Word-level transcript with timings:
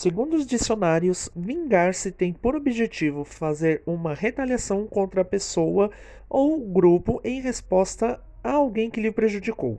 Segundo 0.00 0.34
os 0.34 0.46
dicionários, 0.46 1.28
vingar-se 1.36 2.10
tem 2.10 2.32
por 2.32 2.56
objetivo 2.56 3.22
fazer 3.22 3.82
uma 3.84 4.14
retaliação 4.14 4.86
contra 4.86 5.20
a 5.20 5.24
pessoa 5.26 5.90
ou 6.26 6.58
grupo 6.58 7.20
em 7.22 7.42
resposta 7.42 8.18
a 8.42 8.52
alguém 8.52 8.88
que 8.88 8.98
lhe 8.98 9.12
prejudicou. 9.12 9.78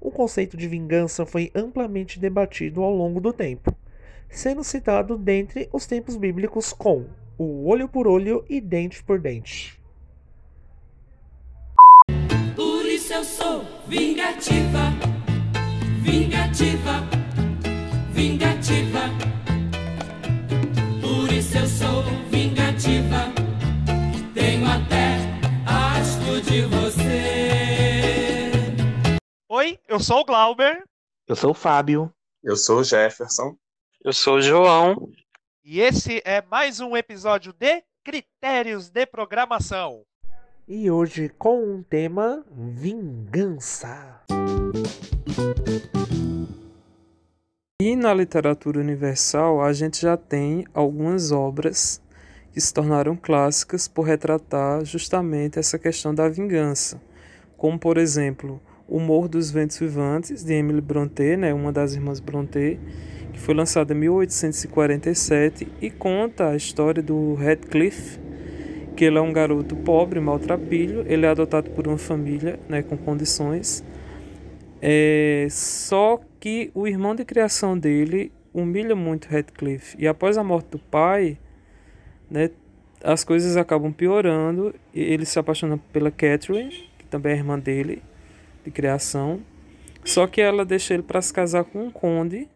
O 0.00 0.10
conceito 0.10 0.56
de 0.56 0.66
vingança 0.66 1.26
foi 1.26 1.50
amplamente 1.54 2.18
debatido 2.18 2.82
ao 2.82 2.90
longo 2.90 3.20
do 3.20 3.34
tempo, 3.34 3.76
sendo 4.30 4.64
citado 4.64 5.18
dentre 5.18 5.68
os 5.74 5.86
tempos 5.86 6.16
bíblicos 6.16 6.72
com 6.72 7.04
o 7.36 7.68
olho 7.68 7.86
por 7.86 8.08
olho 8.08 8.42
e 8.48 8.62
dente 8.62 9.04
por 9.04 9.20
dente. 9.20 9.78
Por 12.56 12.86
isso 12.86 13.12
eu 13.12 13.24
sou 13.24 13.62
vingativa, 13.86 14.88
vingativa, 16.02 17.06
vingativa. 18.10 18.49
Tenho 24.34 24.66
até 24.66 25.16
asco 25.66 26.40
de 26.42 26.62
você. 26.62 28.50
Oi, 29.48 29.78
eu 29.88 30.00
sou 30.00 30.20
o 30.20 30.24
Glauber 30.24 30.82
Eu 31.28 31.36
sou 31.36 31.52
o 31.52 31.54
Fábio. 31.54 32.12
Eu 32.42 32.56
sou 32.56 32.80
o 32.80 32.84
Jefferson. 32.84 33.54
Eu 34.02 34.12
sou 34.12 34.36
o 34.36 34.42
João. 34.42 35.10
e 35.64 35.80
esse 35.80 36.22
é 36.24 36.42
mais 36.42 36.80
um 36.80 36.96
episódio 36.96 37.52
de 37.52 37.82
Critérios 38.02 38.88
de 38.90 39.06
Programação. 39.06 40.02
E 40.66 40.90
hoje 40.90 41.28
com 41.28 41.62
um 41.62 41.82
tema 41.82 42.44
vingança. 42.50 44.24
E 47.80 47.96
na 47.96 48.12
literatura 48.14 48.78
universal, 48.78 49.62
a 49.62 49.72
gente 49.72 50.00
já 50.02 50.16
tem 50.16 50.66
algumas 50.74 51.32
obras 51.32 52.00
que 52.52 52.60
se 52.60 52.72
tornaram 52.72 53.16
clássicas 53.16 53.86
por 53.86 54.02
retratar 54.02 54.84
justamente 54.84 55.58
essa 55.58 55.78
questão 55.78 56.14
da 56.14 56.28
vingança, 56.28 57.00
como 57.56 57.78
por 57.78 57.96
exemplo, 57.96 58.60
O 58.88 58.98
Morro 58.98 59.28
dos 59.28 59.50
Ventos 59.50 59.78
Vivantes, 59.78 60.44
de 60.44 60.52
Emily 60.54 60.80
Brontë, 60.80 61.36
né, 61.36 61.54
uma 61.54 61.72
das 61.72 61.94
irmãs 61.94 62.18
Brontë, 62.20 62.78
que 63.32 63.38
foi 63.38 63.54
lançada 63.54 63.92
em 63.94 63.96
1847 63.96 65.68
e 65.80 65.90
conta 65.90 66.48
a 66.48 66.56
história 66.56 67.02
do 67.02 67.34
Radcliffe, 67.34 68.18
que 68.96 69.04
ele 69.04 69.18
é 69.18 69.20
um 69.20 69.32
garoto 69.32 69.76
pobre, 69.76 70.18
maltrapilho, 70.20 71.04
ele 71.06 71.24
é 71.24 71.28
adotado 71.28 71.70
por 71.70 71.86
uma 71.86 71.98
família 71.98 72.58
né, 72.68 72.82
com 72.82 72.96
condições, 72.96 73.84
é, 74.82 75.46
só 75.50 76.20
que 76.40 76.70
o 76.74 76.86
irmão 76.86 77.14
de 77.14 77.24
criação 77.24 77.78
dele 77.78 78.32
humilha 78.52 78.96
muito 78.96 79.28
Radcliffe. 79.28 79.96
E 79.98 80.08
após 80.08 80.38
a 80.38 80.44
morte 80.44 80.70
do 80.70 80.78
pai, 80.78 81.38
né, 82.30 82.50
as 83.02 83.24
coisas 83.24 83.56
acabam 83.56 83.92
piorando. 83.92 84.74
E 84.94 85.00
ele 85.00 85.24
se 85.24 85.38
apaixona 85.38 85.78
pela 85.92 86.10
Catherine, 86.10 86.88
que 86.98 87.06
também 87.06 87.32
é 87.32 87.36
irmã 87.36 87.58
dele, 87.58 88.02
de 88.64 88.70
criação. 88.70 89.40
Só 90.04 90.26
que 90.26 90.40
ela 90.40 90.64
deixa 90.64 90.94
ele 90.94 91.02
para 91.02 91.20
se 91.20 91.32
casar 91.32 91.64
com 91.64 91.84
um 91.86 91.90
conde. 91.90 92.48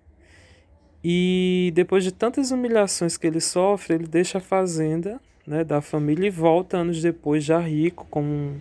E 1.02 1.70
depois 1.74 2.02
de 2.02 2.12
tantas 2.12 2.50
humilhações 2.50 3.16
que 3.16 3.26
ele 3.26 3.40
sofre, 3.40 3.94
ele 3.94 4.06
deixa 4.06 4.38
a 4.38 4.40
fazenda 4.40 5.20
né, 5.46 5.62
da 5.62 5.80
família 5.82 6.26
e 6.26 6.30
volta 6.30 6.78
anos 6.78 7.02
depois, 7.02 7.44
já 7.44 7.58
rico, 7.58 8.06
como 8.10 8.26
um, 8.26 8.60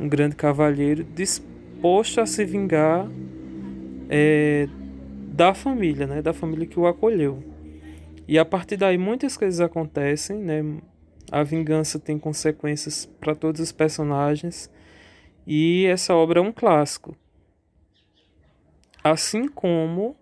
um 0.00 0.08
grande 0.08 0.34
cavalheiro, 0.34 1.04
disposto 1.04 2.20
a 2.20 2.26
se 2.26 2.44
vingar 2.44 3.08
é, 4.08 4.68
da 5.28 5.54
família, 5.54 6.06
né, 6.06 6.20
da 6.20 6.32
família 6.32 6.66
que 6.66 6.78
o 6.78 6.86
acolheu. 6.86 7.42
E 8.28 8.38
a 8.38 8.44
partir 8.44 8.76
daí 8.76 8.98
muitas 8.98 9.36
coisas 9.36 9.60
acontecem, 9.60 10.38
né? 10.38 10.62
A 11.30 11.42
vingança 11.42 11.98
tem 11.98 12.18
consequências 12.18 13.06
para 13.20 13.34
todos 13.34 13.60
os 13.60 13.72
personagens 13.72 14.70
e 15.46 15.86
essa 15.86 16.14
obra 16.14 16.40
é 16.40 16.42
um 16.42 16.52
clássico. 16.52 17.16
Assim 19.02 19.48
como 19.48 20.16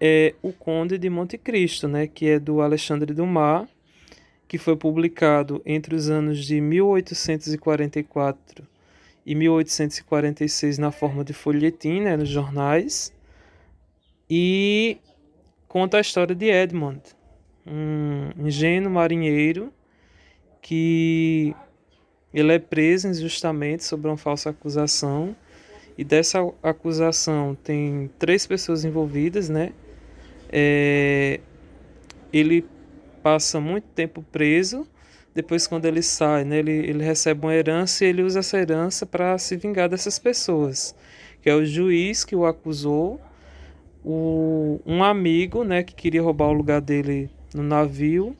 é 0.00 0.34
O 0.42 0.52
Conde 0.52 0.98
de 0.98 1.10
Monte 1.10 1.36
Cristo, 1.36 1.88
né, 1.88 2.06
que 2.06 2.28
é 2.28 2.38
do 2.38 2.60
Alexandre 2.60 3.12
Dumas, 3.12 3.68
que 4.46 4.58
foi 4.58 4.76
publicado 4.76 5.60
entre 5.66 5.94
os 5.94 6.08
anos 6.08 6.44
de 6.44 6.60
1844 6.60 8.66
e 9.26 9.34
1846 9.34 10.78
na 10.78 10.90
forma 10.90 11.24
de 11.24 11.32
folhetim, 11.32 12.00
né, 12.00 12.16
nos 12.16 12.28
jornais, 12.28 13.12
e 14.30 14.98
conta 15.78 15.98
a 15.98 16.00
história 16.00 16.34
de 16.34 16.46
Edmund, 16.46 17.00
um 17.64 18.30
ingênuo 18.48 18.90
marinheiro 18.90 19.72
que 20.60 21.54
ele 22.34 22.52
é 22.52 22.58
preso 22.58 23.06
injustamente 23.06 23.84
sobre 23.84 24.08
uma 24.08 24.16
falsa 24.16 24.50
acusação 24.50 25.36
e 25.96 26.02
dessa 26.02 26.40
acusação 26.64 27.56
tem 27.62 28.10
três 28.18 28.44
pessoas 28.44 28.84
envolvidas, 28.84 29.48
né? 29.48 29.72
É, 30.50 31.38
ele 32.32 32.66
passa 33.22 33.60
muito 33.60 33.84
tempo 33.94 34.20
preso. 34.32 34.84
Depois, 35.32 35.68
quando 35.68 35.84
ele 35.84 36.02
sai, 36.02 36.42
né, 36.42 36.58
ele, 36.58 36.72
ele 36.72 37.04
recebe 37.04 37.46
uma 37.46 37.54
herança 37.54 38.04
e 38.04 38.08
ele 38.08 38.24
usa 38.24 38.40
essa 38.40 38.58
herança 38.58 39.06
para 39.06 39.38
se 39.38 39.56
vingar 39.56 39.88
dessas 39.88 40.18
pessoas, 40.18 40.92
que 41.40 41.48
é 41.48 41.54
o 41.54 41.64
juiz 41.64 42.24
que 42.24 42.34
o 42.34 42.44
acusou, 42.44 43.20
o, 44.04 44.80
um 44.86 45.02
amigo, 45.02 45.64
né, 45.64 45.82
que 45.82 45.94
queria 45.94 46.22
roubar 46.22 46.48
o 46.48 46.52
lugar 46.52 46.80
dele 46.80 47.30
no 47.54 47.62
navio 47.62 48.36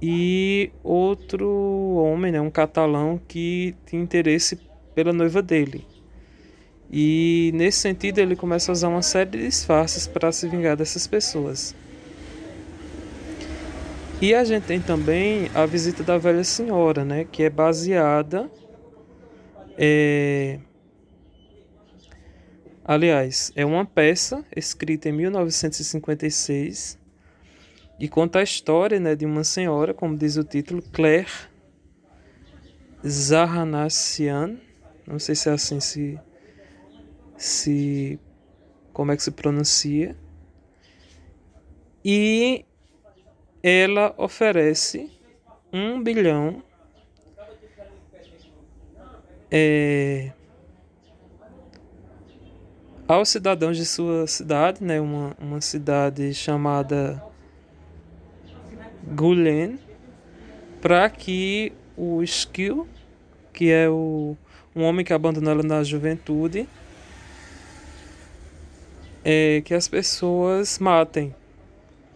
e 0.00 0.70
outro 0.82 1.48
homem, 1.96 2.32
né, 2.32 2.40
um 2.40 2.50
catalão 2.50 3.20
que 3.26 3.74
tinha 3.86 4.02
interesse 4.02 4.58
pela 4.94 5.12
noiva 5.12 5.42
dele. 5.42 5.86
E 6.90 7.50
nesse 7.54 7.78
sentido 7.78 8.18
ele 8.18 8.36
começa 8.36 8.70
a 8.70 8.74
usar 8.74 8.88
uma 8.88 9.02
série 9.02 9.30
de 9.30 9.38
disfarces 9.46 10.06
para 10.06 10.30
se 10.30 10.48
vingar 10.48 10.76
dessas 10.76 11.06
pessoas. 11.06 11.74
E 14.20 14.34
a 14.34 14.44
gente 14.44 14.64
tem 14.64 14.80
também 14.80 15.50
a 15.54 15.66
visita 15.66 16.02
da 16.02 16.16
velha 16.16 16.44
senhora, 16.44 17.04
né, 17.04 17.26
que 17.30 17.42
é 17.42 17.50
baseada 17.50 18.50
é... 19.76 20.58
Aliás, 22.88 23.50
é 23.56 23.66
uma 23.66 23.84
peça 23.84 24.44
escrita 24.54 25.08
em 25.08 25.12
1956 25.12 26.96
e 27.98 28.08
conta 28.08 28.38
a 28.38 28.44
história 28.44 29.00
né, 29.00 29.16
de 29.16 29.26
uma 29.26 29.42
senhora, 29.42 29.92
como 29.92 30.16
diz 30.16 30.36
o 30.36 30.44
título, 30.44 30.80
Claire 30.92 31.26
Zahanassian. 33.04 34.60
Não 35.04 35.18
sei 35.18 35.34
se 35.34 35.48
é 35.48 35.52
assim 35.52 35.80
se, 35.80 36.16
se 37.36 38.20
como 38.92 39.10
é 39.10 39.16
que 39.16 39.22
se 39.24 39.32
pronuncia. 39.32 40.16
E 42.04 42.64
ela 43.64 44.14
oferece 44.16 45.10
um 45.72 46.00
bilhão 46.00 46.62
é, 49.50 50.30
aos 53.08 53.28
cidadãos 53.28 53.76
de 53.76 53.86
sua 53.86 54.26
cidade, 54.26 54.82
né, 54.82 55.00
uma, 55.00 55.36
uma 55.38 55.60
cidade 55.60 56.34
chamada 56.34 57.22
Gulen, 59.14 59.78
para 60.80 61.08
que 61.08 61.72
o 61.96 62.22
Skill, 62.22 62.86
que 63.52 63.70
é 63.70 63.88
o, 63.88 64.36
um 64.74 64.82
homem 64.82 65.04
que 65.04 65.12
abandonou 65.12 65.52
ela 65.52 65.62
na 65.62 65.84
juventude, 65.84 66.68
é, 69.24 69.62
que 69.64 69.74
as 69.74 69.88
pessoas 69.88 70.78
matem, 70.78 71.34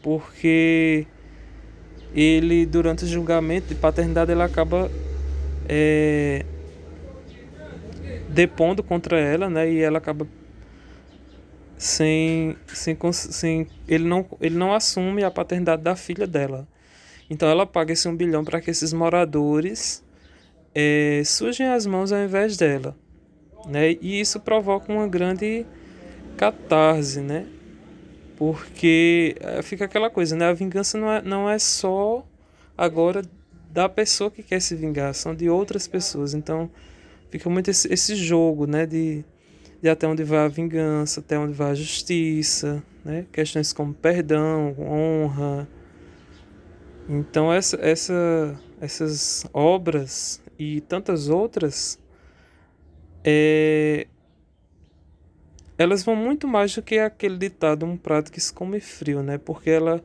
porque 0.02 1.06
ele 2.14 2.66
durante 2.66 3.04
o 3.04 3.06
julgamento 3.06 3.68
de 3.68 3.74
paternidade 3.76 4.32
ele 4.32 4.42
acaba 4.42 4.90
é, 5.68 6.44
depondo 8.28 8.82
contra 8.82 9.18
ela, 9.18 9.48
né? 9.48 9.70
E 9.70 9.80
ela 9.80 9.98
acaba 9.98 10.26
sem, 11.80 12.58
sem, 12.66 12.94
sem 13.10 13.66
ele 13.88 14.04
não 14.04 14.26
ele 14.38 14.54
não 14.54 14.74
assume 14.74 15.24
a 15.24 15.30
paternidade 15.30 15.82
da 15.82 15.96
filha 15.96 16.26
dela. 16.26 16.68
Então 17.30 17.48
ela 17.48 17.64
paga 17.64 17.94
esse 17.94 18.06
um 18.06 18.14
bilhão 18.14 18.44
para 18.44 18.60
que 18.60 18.70
esses 18.70 18.92
moradores 18.92 20.04
é, 20.74 21.22
sujem 21.24 21.68
as 21.68 21.86
mãos 21.86 22.12
ao 22.12 22.22
invés 22.22 22.58
dela, 22.58 22.94
né? 23.66 23.92
E 23.92 24.20
isso 24.20 24.38
provoca 24.40 24.92
uma 24.92 25.08
grande 25.08 25.64
catarse, 26.36 27.22
né? 27.22 27.46
Porque 28.36 29.34
é, 29.40 29.62
fica 29.62 29.86
aquela 29.86 30.10
coisa, 30.10 30.36
né? 30.36 30.48
A 30.48 30.52
vingança 30.52 30.98
não 30.98 31.10
é, 31.10 31.22
não 31.22 31.48
é 31.48 31.58
só 31.58 32.26
agora 32.76 33.22
da 33.70 33.88
pessoa 33.88 34.30
que 34.30 34.42
quer 34.42 34.60
se 34.60 34.76
vingar, 34.76 35.14
são 35.14 35.34
de 35.34 35.48
outras 35.48 35.88
pessoas. 35.88 36.34
Então 36.34 36.70
fica 37.30 37.48
muito 37.48 37.70
esse, 37.70 37.90
esse 37.90 38.14
jogo, 38.14 38.66
né? 38.66 38.84
De, 38.84 39.24
de 39.82 39.88
até 39.88 40.06
onde 40.06 40.22
vai 40.22 40.40
a 40.40 40.48
vingança, 40.48 41.20
até 41.20 41.38
onde 41.38 41.52
vai 41.52 41.70
a 41.70 41.74
justiça, 41.74 42.82
né? 43.04 43.26
questões 43.32 43.72
como 43.72 43.94
perdão, 43.94 44.76
honra. 44.78 45.68
Então, 47.08 47.52
essa, 47.52 47.76
essa, 47.80 48.60
essas 48.80 49.46
obras 49.52 50.40
e 50.58 50.80
tantas 50.82 51.28
outras, 51.28 51.98
é, 53.24 54.06
elas 55.78 56.02
vão 56.02 56.14
muito 56.14 56.46
mais 56.46 56.74
do 56.74 56.82
que 56.82 56.98
aquele 56.98 57.38
ditado 57.38 57.86
um 57.86 57.96
prato 57.96 58.30
que 58.30 58.40
se 58.40 58.52
come 58.52 58.80
frio, 58.80 59.22
né? 59.22 59.38
Porque 59.38 59.70
ela, 59.70 60.04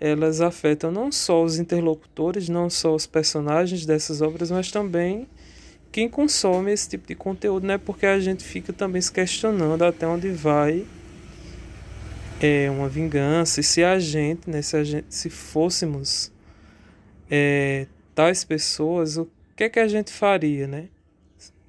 elas 0.00 0.40
afetam 0.40 0.90
não 0.90 1.12
só 1.12 1.44
os 1.44 1.60
interlocutores, 1.60 2.48
não 2.48 2.68
só 2.68 2.92
os 2.94 3.06
personagens 3.06 3.86
dessas 3.86 4.20
obras, 4.20 4.50
mas 4.50 4.70
também 4.70 5.28
quem 5.92 6.08
consome 6.08 6.72
esse 6.72 6.88
tipo 6.88 7.06
de 7.06 7.14
conteúdo, 7.14 7.66
né? 7.66 7.78
Porque 7.78 8.06
a 8.06 8.18
gente 8.20 8.44
fica 8.44 8.72
também 8.72 9.02
se 9.02 9.12
questionando 9.12 9.82
até 9.84 10.06
onde 10.06 10.30
vai 10.30 10.86
é 12.40 12.70
uma 12.70 12.88
vingança 12.88 13.60
e 13.60 13.62
se 13.62 13.84
a 13.84 13.98
gente, 13.98 14.48
né, 14.48 14.62
se, 14.62 14.74
a 14.74 14.82
gente, 14.82 15.14
se 15.14 15.28
fôssemos 15.28 16.32
é, 17.30 17.86
tais 18.14 18.44
pessoas, 18.44 19.18
o 19.18 19.28
que 19.54 19.64
é 19.64 19.68
que 19.68 19.78
a 19.78 19.86
gente 19.86 20.10
faria, 20.10 20.66
né? 20.66 20.88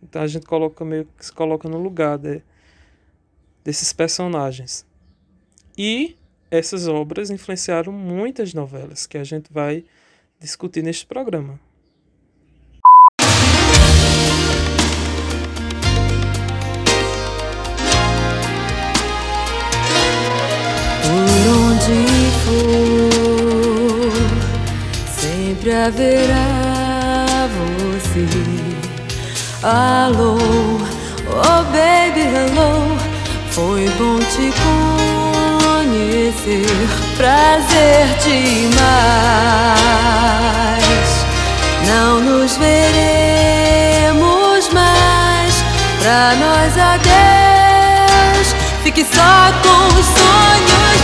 Então 0.01 0.21
a 0.21 0.27
gente 0.27 0.45
coloca 0.45 0.85
meio 0.85 1.05
que 1.17 1.25
se 1.25 1.31
coloca 1.31 1.67
no 1.67 1.77
lugar 1.77 2.17
de, 2.17 2.41
desses 3.63 3.91
personagens. 3.91 4.85
E 5.77 6.15
essas 6.49 6.87
obras 6.87 7.29
influenciaram 7.29 7.91
muitas 7.91 8.53
novelas 8.53 9.05
que 9.05 9.17
a 9.17 9.23
gente 9.23 9.51
vai 9.51 9.83
discutir 10.39 10.81
neste 10.81 11.05
programa. 11.05 11.59
Sempre 25.61 25.73
haverá 25.73 27.47
você. 27.57 28.25
Alô, 29.63 30.37
oh 31.27 31.63
baby, 31.71 32.21
hello, 32.21 32.97
foi 33.51 33.87
bom 33.97 34.17
te 34.19 34.51
conhecer, 35.77 36.65
prazer 37.15 38.07
demais. 38.23 38.81
Não 41.85 42.19
nos 42.21 42.57
veremos 42.57 43.93
mais, 44.73 45.63
pra 46.01 46.35
nós 46.35 46.75
adeus. 46.77 48.55
Fique 48.83 49.05
só 49.05 49.51
com 49.61 49.87
os 49.99 50.05
sonhos 50.05 51.00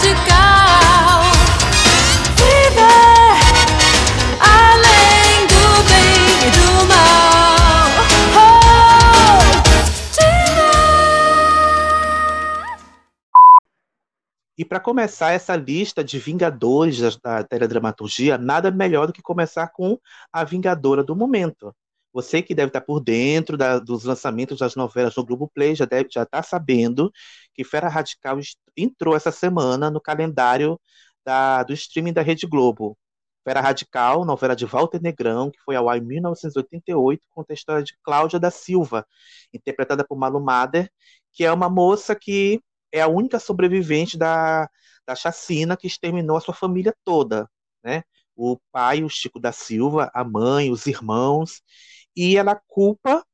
radical. 0.00 1.20
Viver 2.36 3.36
além 4.40 5.46
do 5.46 5.82
bem 5.88 6.48
e 6.48 6.50
do 6.50 6.86
mal. 6.88 7.90
Oh, 8.36 9.40
E 14.58 14.64
para 14.64 14.80
começar 14.80 15.32
essa 15.32 15.54
lista 15.56 16.02
de 16.02 16.18
vingadores 16.18 17.16
da, 17.18 17.44
teledramaturgia, 17.44 18.38
nada 18.38 18.70
melhor 18.70 19.06
do 19.06 19.12
que 19.12 19.22
começar 19.22 19.68
com 19.68 19.98
a 20.32 20.44
Vingadora 20.44 21.04
do 21.04 21.14
momento. 21.16 21.74
Você 22.12 22.42
que 22.42 22.54
deve 22.54 22.68
estar 22.68 22.80
por 22.80 23.00
dentro 23.00 23.56
da- 23.56 23.78
dos 23.78 24.04
lançamentos 24.04 24.58
das 24.58 24.74
novelas 24.74 25.14
no 25.16 25.24
Globoplay 25.24 25.74
já 25.76 25.84
deve 25.84 26.08
já 26.12 26.24
está 26.24 26.42
sabendo 26.42 27.12
que 27.54 27.64
Fera 27.64 27.88
Radical 27.88 28.38
entrou 28.76 29.16
essa 29.16 29.30
semana 29.32 29.90
no 29.90 30.00
calendário 30.00 30.80
da- 31.24 31.62
do 31.62 31.72
streaming 31.72 32.12
da 32.12 32.22
Rede 32.22 32.46
Globo. 32.46 32.96
Fera 33.44 33.60
Radical, 33.60 34.24
novela 34.24 34.54
de 34.54 34.66
Walter 34.66 35.00
Negrão, 35.00 35.50
que 35.50 35.58
foi 35.64 35.74
ao 35.76 35.88
ar 35.88 35.98
em 35.98 36.02
1988, 36.02 37.22
conta 37.30 37.52
a 37.52 37.54
história 37.54 37.82
de 37.82 37.96
Cláudia 38.02 38.38
da 38.38 38.50
Silva, 38.50 39.06
interpretada 39.52 40.04
por 40.06 40.16
Malu 40.18 40.40
Mader, 40.40 40.90
que 41.32 41.44
é 41.44 41.52
uma 41.52 41.68
moça 41.68 42.14
que 42.14 42.60
é 42.92 43.00
a 43.00 43.08
única 43.08 43.38
sobrevivente 43.38 44.18
da, 44.18 44.68
da 45.06 45.14
chacina 45.14 45.76
que 45.76 45.86
exterminou 45.86 46.36
a 46.36 46.40
sua 46.40 46.54
família 46.54 46.94
toda, 47.04 47.48
né? 47.82 48.02
O 48.36 48.58
pai, 48.72 49.02
o 49.02 49.08
Chico 49.08 49.38
da 49.40 49.52
Silva, 49.52 50.10
a 50.14 50.24
mãe, 50.24 50.70
os 50.70 50.86
irmãos, 50.86 51.62
e 52.16 52.36
ela 52.36 52.60
culpa 52.68 53.24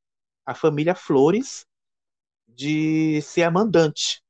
a 0.47 0.55
família 0.55 0.95
Flores 0.95 1.67
de 2.56 3.20
ser 3.23 3.43
a 3.43 3.50
mandante 3.50 4.23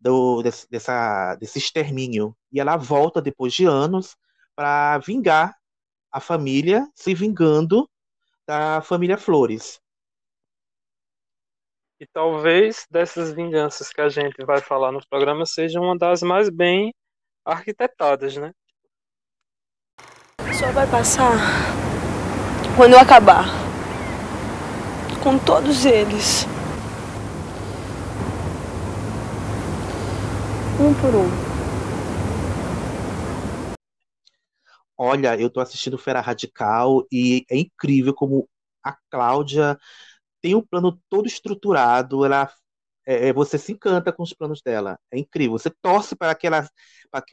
do, 0.00 0.42
desse, 0.42 0.68
dessa, 0.70 1.36
desse 1.36 1.58
extermínio. 1.58 2.34
E 2.50 2.58
ela 2.58 2.76
volta 2.76 3.20
depois 3.20 3.52
de 3.52 3.66
anos 3.66 4.16
para 4.56 4.98
vingar 4.98 5.54
a 6.10 6.20
família, 6.20 6.88
se 6.94 7.14
vingando 7.14 7.88
da 8.46 8.80
família 8.80 9.18
Flores. 9.18 9.80
E 12.00 12.06
talvez 12.06 12.86
dessas 12.90 13.32
vinganças 13.34 13.90
que 13.90 14.00
a 14.00 14.08
gente 14.08 14.44
vai 14.44 14.60
falar 14.60 14.90
no 14.90 15.06
programa 15.08 15.44
seja 15.44 15.80
uma 15.80 15.98
das 15.98 16.22
mais 16.22 16.48
bem 16.48 16.94
arquitetadas, 17.44 18.36
né? 18.36 18.52
Só 20.58 20.72
vai 20.72 20.88
passar 20.88 21.36
quando 22.76 22.92
eu 22.92 22.98
acabar 22.98 23.46
com 25.22 25.38
todos 25.38 25.84
eles. 25.84 26.46
Um 30.80 30.94
por 30.94 31.14
um. 31.14 31.48
Olha, 34.96 35.40
eu 35.40 35.50
tô 35.50 35.60
assistindo 35.60 35.98
Fera 35.98 36.20
Radical 36.20 37.06
e 37.10 37.44
é 37.50 37.56
incrível 37.56 38.14
como 38.14 38.48
a 38.82 38.96
Cláudia 39.10 39.78
tem 40.40 40.54
um 40.54 40.62
plano 40.62 40.98
todo 41.08 41.26
estruturado, 41.26 42.24
ela 42.24 42.50
é, 43.06 43.28
é, 43.28 43.32
você 43.32 43.58
se 43.58 43.72
encanta 43.72 44.12
com 44.12 44.22
os 44.22 44.32
planos 44.32 44.62
dela. 44.62 44.98
É 45.10 45.18
incrível. 45.18 45.58
Você 45.58 45.70
torce 45.82 46.14
para 46.14 46.34
que 46.34 46.46
ela 46.46 46.68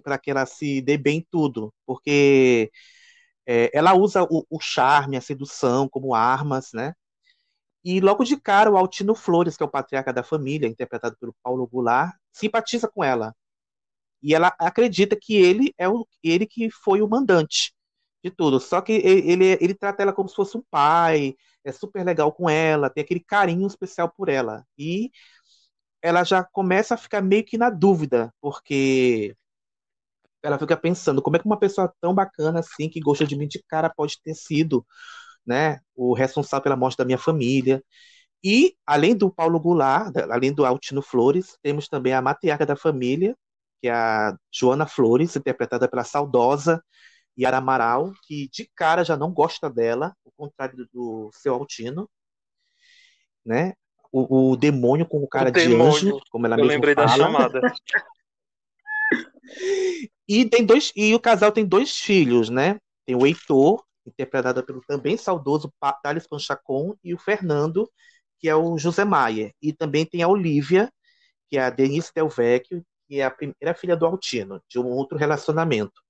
para 0.03 0.17
que 0.17 0.31
ela 0.31 0.45
se 0.45 0.81
dê 0.81 0.97
bem 0.97 1.19
em 1.19 1.27
tudo, 1.29 1.73
porque 1.85 2.71
é, 3.45 3.69
ela 3.77 3.93
usa 3.93 4.23
o, 4.23 4.45
o 4.49 4.59
charme, 4.59 5.17
a 5.17 5.21
sedução 5.21 5.87
como 5.89 6.15
armas, 6.15 6.71
né? 6.73 6.93
E 7.83 7.99
logo 8.01 8.23
de 8.23 8.39
cara, 8.39 8.71
o 8.71 8.77
Altino 8.77 9.13
Flores, 9.15 9.57
que 9.57 9.63
é 9.63 9.65
o 9.65 9.69
patriarca 9.69 10.11
da 10.13 10.23
família, 10.23 10.67
interpretado 10.67 11.17
pelo 11.19 11.35
Paulo 11.43 11.67
Goulart, 11.67 12.15
simpatiza 12.33 12.87
com 12.87 13.03
ela. 13.03 13.35
E 14.25 14.33
ela 14.33 14.53
acredita 14.59 15.15
que 15.15 15.35
ele 15.35 15.71
é 15.77 15.87
o, 15.87 16.07
ele 16.23 16.47
que 16.47 16.69
foi 16.71 16.99
o 17.01 17.07
mandante 17.07 17.75
de 18.23 18.31
tudo. 18.31 18.59
Só 18.59 18.81
que 18.81 18.93
ele, 18.93 19.57
ele, 19.61 19.75
trata 19.75 20.01
ela 20.01 20.11
como 20.13 20.27
se 20.27 20.35
fosse 20.35 20.57
um 20.57 20.63
pai, 20.71 21.35
é 21.63 21.71
super 21.71 22.03
legal 22.03 22.31
com 22.33 22.49
ela, 22.49 22.89
tem 22.89 23.03
aquele 23.03 23.19
carinho 23.19 23.67
especial 23.67 24.11
por 24.11 24.27
ela. 24.29 24.65
E 24.77 25.11
ela 26.01 26.23
já 26.23 26.43
começa 26.43 26.95
a 26.95 26.97
ficar 26.97 27.21
meio 27.21 27.43
que 27.45 27.57
na 27.57 27.69
dúvida, 27.69 28.33
porque 28.41 29.35
ela 30.41 30.57
fica 30.59 30.77
pensando 30.77 31.21
como 31.21 31.35
é 31.35 31.39
que 31.39 31.45
uma 31.45 31.59
pessoa 31.59 31.93
tão 32.01 32.13
bacana 32.13 32.59
assim, 32.59 32.89
que 32.89 32.99
gosta 32.99 33.25
de 33.25 33.35
mim 33.35 33.47
de 33.47 33.63
cara, 33.67 33.89
pode 33.95 34.19
ter 34.23 34.33
sido 34.33 34.85
né, 35.45 35.79
o 35.95 36.13
responsável 36.13 36.63
pela 36.63 36.75
morte 36.75 36.97
da 36.97 37.05
minha 37.05 37.17
família. 37.17 37.83
E, 38.43 38.75
além 38.85 39.15
do 39.15 39.31
Paulo 39.31 39.59
Goulart, 39.59 40.15
além 40.31 40.53
do 40.53 40.65
Altino 40.65 41.01
Flores, 41.01 41.57
temos 41.63 41.87
também 41.87 42.13
a 42.13 42.21
matriarca 42.21 42.65
da 42.65 42.75
família, 42.75 43.35
que 43.85 43.89
é 43.89 43.93
a 43.93 44.35
Joana 44.51 44.87
Flores, 44.87 45.35
interpretada 45.35 45.87
pela 45.87 46.03
saudosa 46.03 46.83
Yara 47.39 47.57
Amaral, 47.57 48.13
que 48.25 48.49
de 48.49 48.67
cara 48.75 49.03
já 49.03 49.15
não 49.15 49.31
gosta 49.31 49.69
dela, 49.69 50.11
ao 50.25 50.31
contrário 50.35 50.75
do, 50.75 50.87
do 50.91 51.29
seu 51.31 51.53
Altino, 51.53 52.09
né? 53.45 53.73
O, 54.11 54.53
o 54.53 54.57
demônio 54.57 55.05
com 55.05 55.19
o 55.19 55.27
cara 55.27 55.51
de 55.51 55.67
demônio. 55.67 56.15
anjo, 56.15 56.19
como 56.31 56.47
ela 56.47 56.55
Eu 56.55 56.61
mesma 56.61 56.73
lembrei 56.73 56.95
da 56.95 57.07
fala. 57.07 57.25
chamada. 57.25 57.61
E 60.27 60.43
tem 60.49 60.65
dois, 60.65 60.91
e 60.95 61.13
o 61.13 61.19
casal 61.19 61.51
tem 61.51 61.63
dois 61.63 61.97
filhos, 61.97 62.49
né? 62.49 62.79
Tem 63.05 63.15
o 63.15 63.27
Heitor, 63.27 63.85
interpretado 64.03 64.63
pelo 64.63 64.81
também 64.81 65.15
saudoso 65.15 65.71
Thales 66.01 66.25
Panchacon, 66.25 66.95
e 67.03 67.13
o 67.13 67.19
Fernando, 67.19 67.87
que 68.39 68.49
é 68.49 68.55
o 68.55 68.75
José 68.79 69.05
Maier. 69.05 69.53
E 69.61 69.71
também 69.71 70.03
tem 70.03 70.23
a 70.23 70.27
Olivia, 70.27 70.91
que 71.47 71.59
é 71.59 71.61
a 71.61 71.69
Denise 71.69 72.09
Del 72.11 72.27
Vecchio, 72.27 72.83
que 73.07 73.19
é 73.19 73.25
a 73.25 73.31
primeira 73.31 73.73
filha 73.75 73.95
do 73.95 74.05
Altino, 74.05 74.61
de 74.69 74.79
um 74.79 74.87
outro 74.87 75.17
relacionamento. 75.17 76.01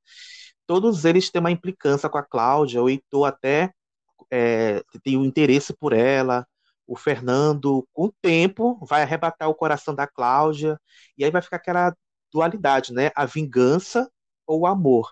Todos 0.67 1.05
eles 1.05 1.29
têm 1.29 1.39
uma 1.39 1.51
implicância 1.51 2.09
com 2.09 2.17
a 2.17 2.23
Cláudia, 2.23 2.81
o 2.81 2.89
Heitor 2.89 3.25
até 3.27 3.71
é, 4.31 4.83
tem 5.03 5.17
um 5.17 5.25
interesse 5.25 5.73
por 5.73 5.93
ela, 5.93 6.47
o 6.87 6.95
Fernando, 6.95 7.87
com 7.93 8.05
o 8.05 8.13
tempo, 8.21 8.77
vai 8.85 9.01
arrebatar 9.01 9.49
o 9.49 9.55
coração 9.55 9.93
da 9.95 10.07
Cláudia, 10.07 10.79
e 11.17 11.25
aí 11.25 11.31
vai 11.31 11.41
ficar 11.41 11.57
aquela 11.57 11.95
dualidade, 12.31 12.93
né? 12.93 13.11
A 13.15 13.25
vingança 13.25 14.09
ou 14.45 14.65
amor. 14.67 15.11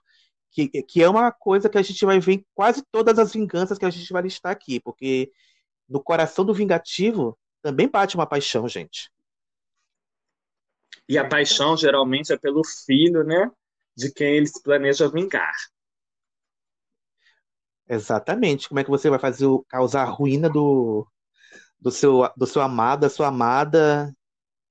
Que, 0.51 0.67
que 0.83 1.01
é 1.01 1.09
uma 1.09 1.31
coisa 1.31 1.69
que 1.69 1.77
a 1.77 1.81
gente 1.81 2.05
vai 2.05 2.19
ver 2.19 2.33
em 2.33 2.45
quase 2.53 2.83
todas 2.91 3.17
as 3.17 3.33
vinganças 3.33 3.77
que 3.77 3.85
a 3.85 3.89
gente 3.89 4.11
vai 4.13 4.21
listar 4.21 4.51
aqui, 4.51 4.79
porque 4.79 5.31
no 5.89 6.01
coração 6.03 6.45
do 6.45 6.53
vingativo 6.53 7.37
também 7.61 7.87
bate 7.87 8.15
uma 8.15 8.27
paixão, 8.27 8.67
gente. 8.67 9.09
E 11.07 11.17
a 11.17 11.27
paixão 11.27 11.75
geralmente 11.75 12.31
é 12.31 12.37
pelo 12.37 12.61
filho, 12.85 13.23
né? 13.23 13.49
De 13.95 14.11
quem 14.11 14.37
ele 14.37 14.47
se 14.47 14.61
planeja 14.61 15.09
vingar. 15.09 15.53
Exatamente. 17.87 18.67
Como 18.67 18.79
é 18.79 18.83
que 18.83 18.89
você 18.89 19.09
vai 19.09 19.19
fazer 19.19 19.45
o, 19.45 19.63
causar 19.63 20.03
a 20.03 20.09
ruína 20.09 20.49
do, 20.49 21.05
do, 21.79 21.91
seu, 21.91 22.29
do 22.35 22.47
seu 22.47 22.61
amado, 22.61 23.01
da 23.01 23.09
sua 23.09 23.27
amada? 23.27 24.13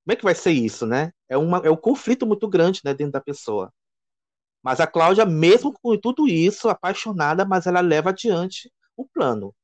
Como 0.04 0.12
é 0.12 0.16
que 0.16 0.24
vai 0.24 0.34
ser 0.34 0.52
isso, 0.52 0.86
né? 0.86 1.12
É, 1.28 1.36
uma, 1.36 1.58
é 1.58 1.70
um 1.70 1.76
conflito 1.76 2.26
muito 2.26 2.48
grande 2.48 2.80
né, 2.84 2.94
dentro 2.94 3.12
da 3.12 3.20
pessoa. 3.20 3.72
Mas 4.62 4.80
a 4.80 4.86
Cláudia, 4.86 5.26
mesmo 5.26 5.72
com 5.72 5.98
tudo 5.98 6.28
isso, 6.28 6.68
apaixonada, 6.68 7.44
mas 7.44 7.66
ela 7.66 7.80
leva 7.80 8.10
adiante 8.10 8.72
o 8.96 9.06
plano. 9.06 9.54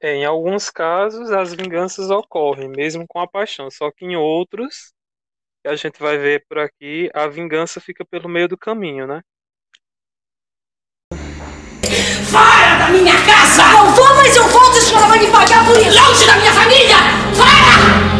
É, 0.00 0.14
em 0.14 0.24
alguns 0.24 0.70
casos, 0.70 1.30
as 1.30 1.54
vinganças 1.54 2.10
ocorrem, 2.10 2.68
mesmo 2.68 3.06
com 3.06 3.18
a 3.18 3.26
paixão. 3.26 3.70
Só 3.70 3.90
que 3.90 4.04
em 4.04 4.16
outros, 4.16 4.92
a 5.66 5.74
gente 5.74 5.98
vai 5.98 6.16
ver 6.16 6.44
por 6.48 6.58
aqui, 6.58 7.10
a 7.12 7.26
vingança 7.26 7.80
fica 7.80 8.04
pelo 8.04 8.28
meio 8.28 8.48
do 8.48 8.56
caminho, 8.56 9.06
né? 9.06 9.20
Fora 12.30 12.78
da 12.78 12.88
minha 12.88 13.14
casa! 13.24 13.62
Não 13.72 13.94
vou, 13.94 14.14
mas 14.16 14.36
eu 14.36 14.46
volto, 14.48 14.78
a 14.78 14.80
senhora 14.80 15.06
vai 15.06 15.18
me 15.18 15.30
pagar 15.30 15.66
por 15.66 15.76
isso! 15.76 15.98
Longe 16.00 16.26
da 16.26 16.36
minha 16.36 16.52
família! 16.52 16.96
Fora! 17.34 18.15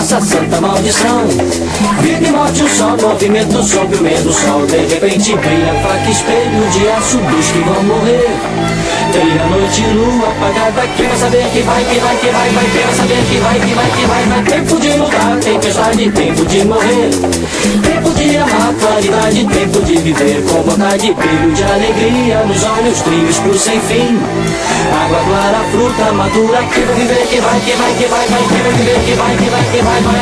Nossa 0.00 0.20
santa 0.22 0.60
maldição. 0.62 1.26
Vida 2.00 2.26
e 2.26 2.30
morte, 2.30 2.62
um 2.62 2.68
só 2.68 2.96
movimento 2.96 3.62
sob 3.62 3.94
o 3.94 4.02
medo 4.02 4.32
sol. 4.32 4.64
De 4.64 4.78
repente 4.78 5.36
brilha 5.36 5.74
faca, 5.82 6.10
espelho 6.10 6.70
de 6.70 6.88
aço 6.88 7.18
dos 7.18 7.46
que 7.48 7.58
vão 7.58 7.82
morrer. 7.82 8.30
Trilha 9.12 9.44
noite, 9.44 9.82
lua 9.92 10.28
apagada, 10.28 10.88
vai 10.96 11.18
saber 11.18 11.44
que 11.52 11.60
vai, 11.60 11.84
que 11.84 11.98
vai, 11.98 12.16
que 12.16 12.26
vai, 12.28 12.48
vai, 12.48 12.64
vai 12.64 12.94
saber 12.94 13.24
que 13.28 13.36
vai, 13.40 13.60
que 13.60 13.74
vai, 13.74 13.90
que 13.90 14.06
vai, 14.06 14.24
vai. 14.24 14.42
Tempo 14.44 14.80
de 14.80 14.88
lutar, 14.96 15.36
tempestade, 15.38 16.10
tempo 16.12 16.46
de 16.46 16.64
morrer. 16.64 17.10
Tempo 17.82 18.10
de 18.14 18.36
amar, 18.38 18.74
claridade, 18.80 19.44
tempo 19.48 19.80
de 19.82 19.98
viver 19.98 20.42
com 20.48 20.62
vontade, 20.62 21.12
brilho 21.12 21.52
de 21.52 21.62
alegria 21.62 22.42
nos 22.46 22.64
olhos, 22.64 23.02
trilhos 23.02 23.38
pro 23.40 23.58
sem 23.58 23.78
fim. 23.80 24.18
Água 24.92 25.24
clara, 25.24 25.58
fruta 25.70 26.12
madura, 26.12 26.58
que 26.68 26.80
vai 26.80 26.94
viver, 26.96 27.28
que 27.28 27.40
vai, 27.40 27.60
que 27.60 27.72
vai, 27.76 27.96
que 27.96 28.06
vai, 28.06 28.28
vai, 28.28 28.42
que 28.42 28.54
vai 28.62 28.72
viver, 28.72 29.04
que 29.04 29.14
vai, 29.14 29.36
que 29.36 29.48
vai, 29.50 29.64
que 29.70 29.82
vai, 29.82 30.00
vai. 30.02 30.20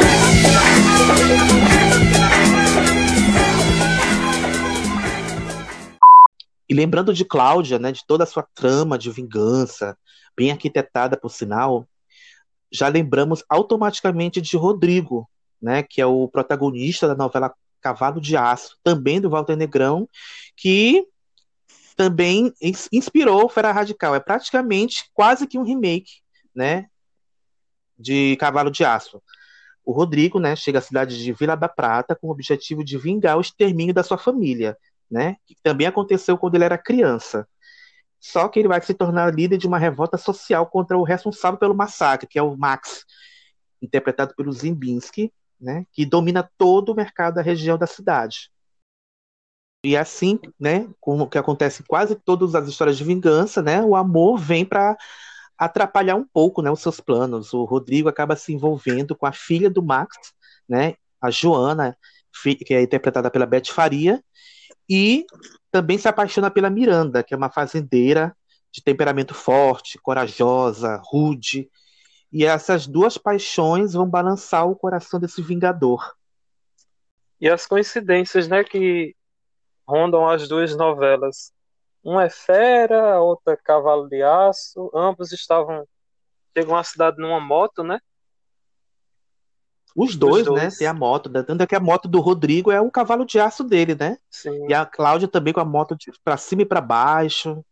E 6.69 6.75
lembrando 6.75 7.15
de 7.15 7.25
Cláudia, 7.25 7.79
né, 7.79 7.91
de 7.93 8.07
toda 8.07 8.25
a 8.25 8.27
sua 8.27 8.47
trama 8.55 8.99
de 8.99 9.11
vingança, 9.11 9.97
bem 10.37 10.51
arquitetada 10.51 11.17
por 11.17 11.31
sinal, 11.31 11.89
já 12.71 12.89
lembramos 12.89 13.43
automaticamente 13.49 14.41
de 14.41 14.57
Rodrigo, 14.57 15.27
né, 15.61 15.83
que 15.83 16.01
é 16.01 16.07
o 16.07 16.29
protagonista 16.29 17.09
da 17.09 17.15
novela 17.15 17.55
Cavalo 17.81 18.21
de 18.21 18.37
Aço, 18.37 18.77
também 18.85 19.19
do 19.19 19.31
Walter 19.31 19.57
Negrão, 19.57 20.07
que 20.55 21.07
também 21.99 22.55
ins- 22.63 22.89
inspirou 22.93 23.45
o 23.45 23.49
Fera 23.49 23.73
Radical. 23.73 24.15
É 24.15 24.21
praticamente 24.21 25.11
quase 25.13 25.49
que 25.49 25.59
um 25.59 25.65
remake, 25.65 26.23
né, 26.55 26.87
de 27.99 28.37
Cavalo 28.37 28.71
de 28.71 28.85
Aço. 28.85 29.21
O 29.85 29.91
Rodrigo, 29.91 30.39
né, 30.39 30.55
chega 30.55 30.79
à 30.79 30.83
cidade 30.83 31.21
de 31.21 31.33
Vila 31.33 31.57
da 31.57 31.69
Prata 31.69 32.15
com 32.15 32.29
o 32.29 32.31
objetivo 32.31 32.85
de 32.85 32.97
vingar 32.97 33.37
o 33.37 33.41
extermínio 33.41 33.93
da 33.93 34.05
sua 34.05 34.17
família, 34.17 34.79
né, 35.11 35.37
que 35.45 35.57
também 35.61 35.89
aconteceu 35.89 36.39
quando 36.39 36.55
ele 36.55 36.65
era 36.65 36.79
criança. 36.79 37.49
Só 38.21 38.47
que 38.47 38.61
ele 38.61 38.69
vai 38.69 38.81
se 38.81 38.95
tornar 38.95 39.35
líder 39.35 39.59
de 39.59 39.67
uma 39.67 39.79
revolta 39.79 40.17
social 40.17 40.67
contra 40.67 40.97
o 40.97 41.03
responsável 41.03 41.59
pelo 41.59 41.75
massacre, 41.75 42.29
que 42.29 42.39
é 42.39 42.43
o 42.43 42.57
Max, 42.57 43.05
interpretado 43.83 44.35
pelo 44.37 44.53
Zimbinski, 44.53 45.33
né, 45.61 45.85
que 45.91 46.07
domina 46.07 46.49
todo 46.57 46.93
o 46.93 46.95
mercado 46.95 47.35
da 47.35 47.43
região 47.43 47.77
da 47.77 47.89
cidade. 47.89 48.53
E 49.89 49.97
assim, 49.97 50.39
né, 50.61 50.87
como 51.01 51.27
que 51.27 51.39
acontece 51.39 51.81
em 51.81 51.87
quase 51.87 52.15
todas 52.15 52.55
as 52.55 52.69
histórias 52.69 52.99
de 52.99 53.05
vingança, 53.05 53.63
né, 53.63 53.81
o 53.81 53.97
amor 53.97 54.37
vem 54.39 54.63
para 54.63 54.95
atrapalhar 55.57 56.15
um 56.15 56.27
pouco, 56.27 56.61
né, 56.61 56.71
os 56.71 56.83
seus 56.83 57.01
planos. 57.01 57.55
O 57.55 57.65
Rodrigo 57.65 58.07
acaba 58.07 58.37
se 58.37 58.53
envolvendo 58.53 59.17
com 59.17 59.25
a 59.25 59.33
filha 59.33 59.71
do 59.71 59.83
Max, 59.83 60.15
né, 60.69 60.97
a 61.19 61.31
Joana, 61.31 61.97
que 62.45 62.75
é 62.75 62.83
interpretada 62.83 63.31
pela 63.31 63.47
Beth 63.47 63.69
Faria, 63.71 64.23
e 64.87 65.25
também 65.71 65.97
se 65.97 66.07
apaixona 66.07 66.51
pela 66.51 66.69
Miranda, 66.69 67.23
que 67.23 67.33
é 67.33 67.37
uma 67.37 67.51
fazendeira 67.51 68.37
de 68.71 68.83
temperamento 68.83 69.33
forte, 69.33 69.99
corajosa, 70.03 71.01
rude. 71.03 71.71
E 72.31 72.45
essas 72.45 72.87
duas 72.87 73.17
paixões 73.17 73.95
vão 73.95 74.07
balançar 74.07 74.69
o 74.69 74.77
coração 74.77 75.19
desse 75.19 75.41
vingador. 75.41 76.15
E 77.41 77.49
as 77.49 77.67
coincidências, 77.67 78.49
né, 78.49 78.63
que 78.63 79.17
rondam 79.89 80.29
as 80.29 80.47
duas 80.47 80.77
novelas. 80.77 81.53
Um 82.05 82.21
é 82.21 82.29
Fera, 82.29 83.15
a 83.15 83.21
outra 83.23 83.55
é 83.55 83.57
Cavalo 83.57 84.09
de 84.09 84.23
Aço. 84.23 84.91
Ambos 84.95 85.33
estavam. 85.33 85.87
Chegam 86.57 86.77
à 86.77 86.85
cidade 86.85 87.19
numa 87.19 87.41
moto, 87.41 87.83
né? 87.83 87.99
Os 89.97 90.15
dois, 90.15 90.45
dois. 90.45 90.63
né? 90.63 90.71
Tem 90.79 90.87
a 90.87 90.95
moto, 90.95 91.29
né? 91.29 91.43
tanto 91.43 91.63
é 91.63 91.67
que 91.67 91.75
a 91.75 91.81
moto 91.81 92.07
do 92.07 92.21
Rodrigo 92.21 92.71
é 92.71 92.81
o 92.81 92.91
cavalo 92.91 93.25
de 93.25 93.41
aço 93.41 93.65
dele, 93.65 93.97
né? 93.97 94.19
Sim. 94.31 94.69
E 94.69 94.75
a 94.75 94.87
Cláudia 94.87 95.27
também 95.27 95.53
com 95.53 95.61
a 95.61 95.65
moto 95.65 95.97
de 95.97 96.13
pra 96.23 96.37
cima 96.37 96.63
e 96.63 96.67
pra 96.67 96.81
baixo. 96.81 97.65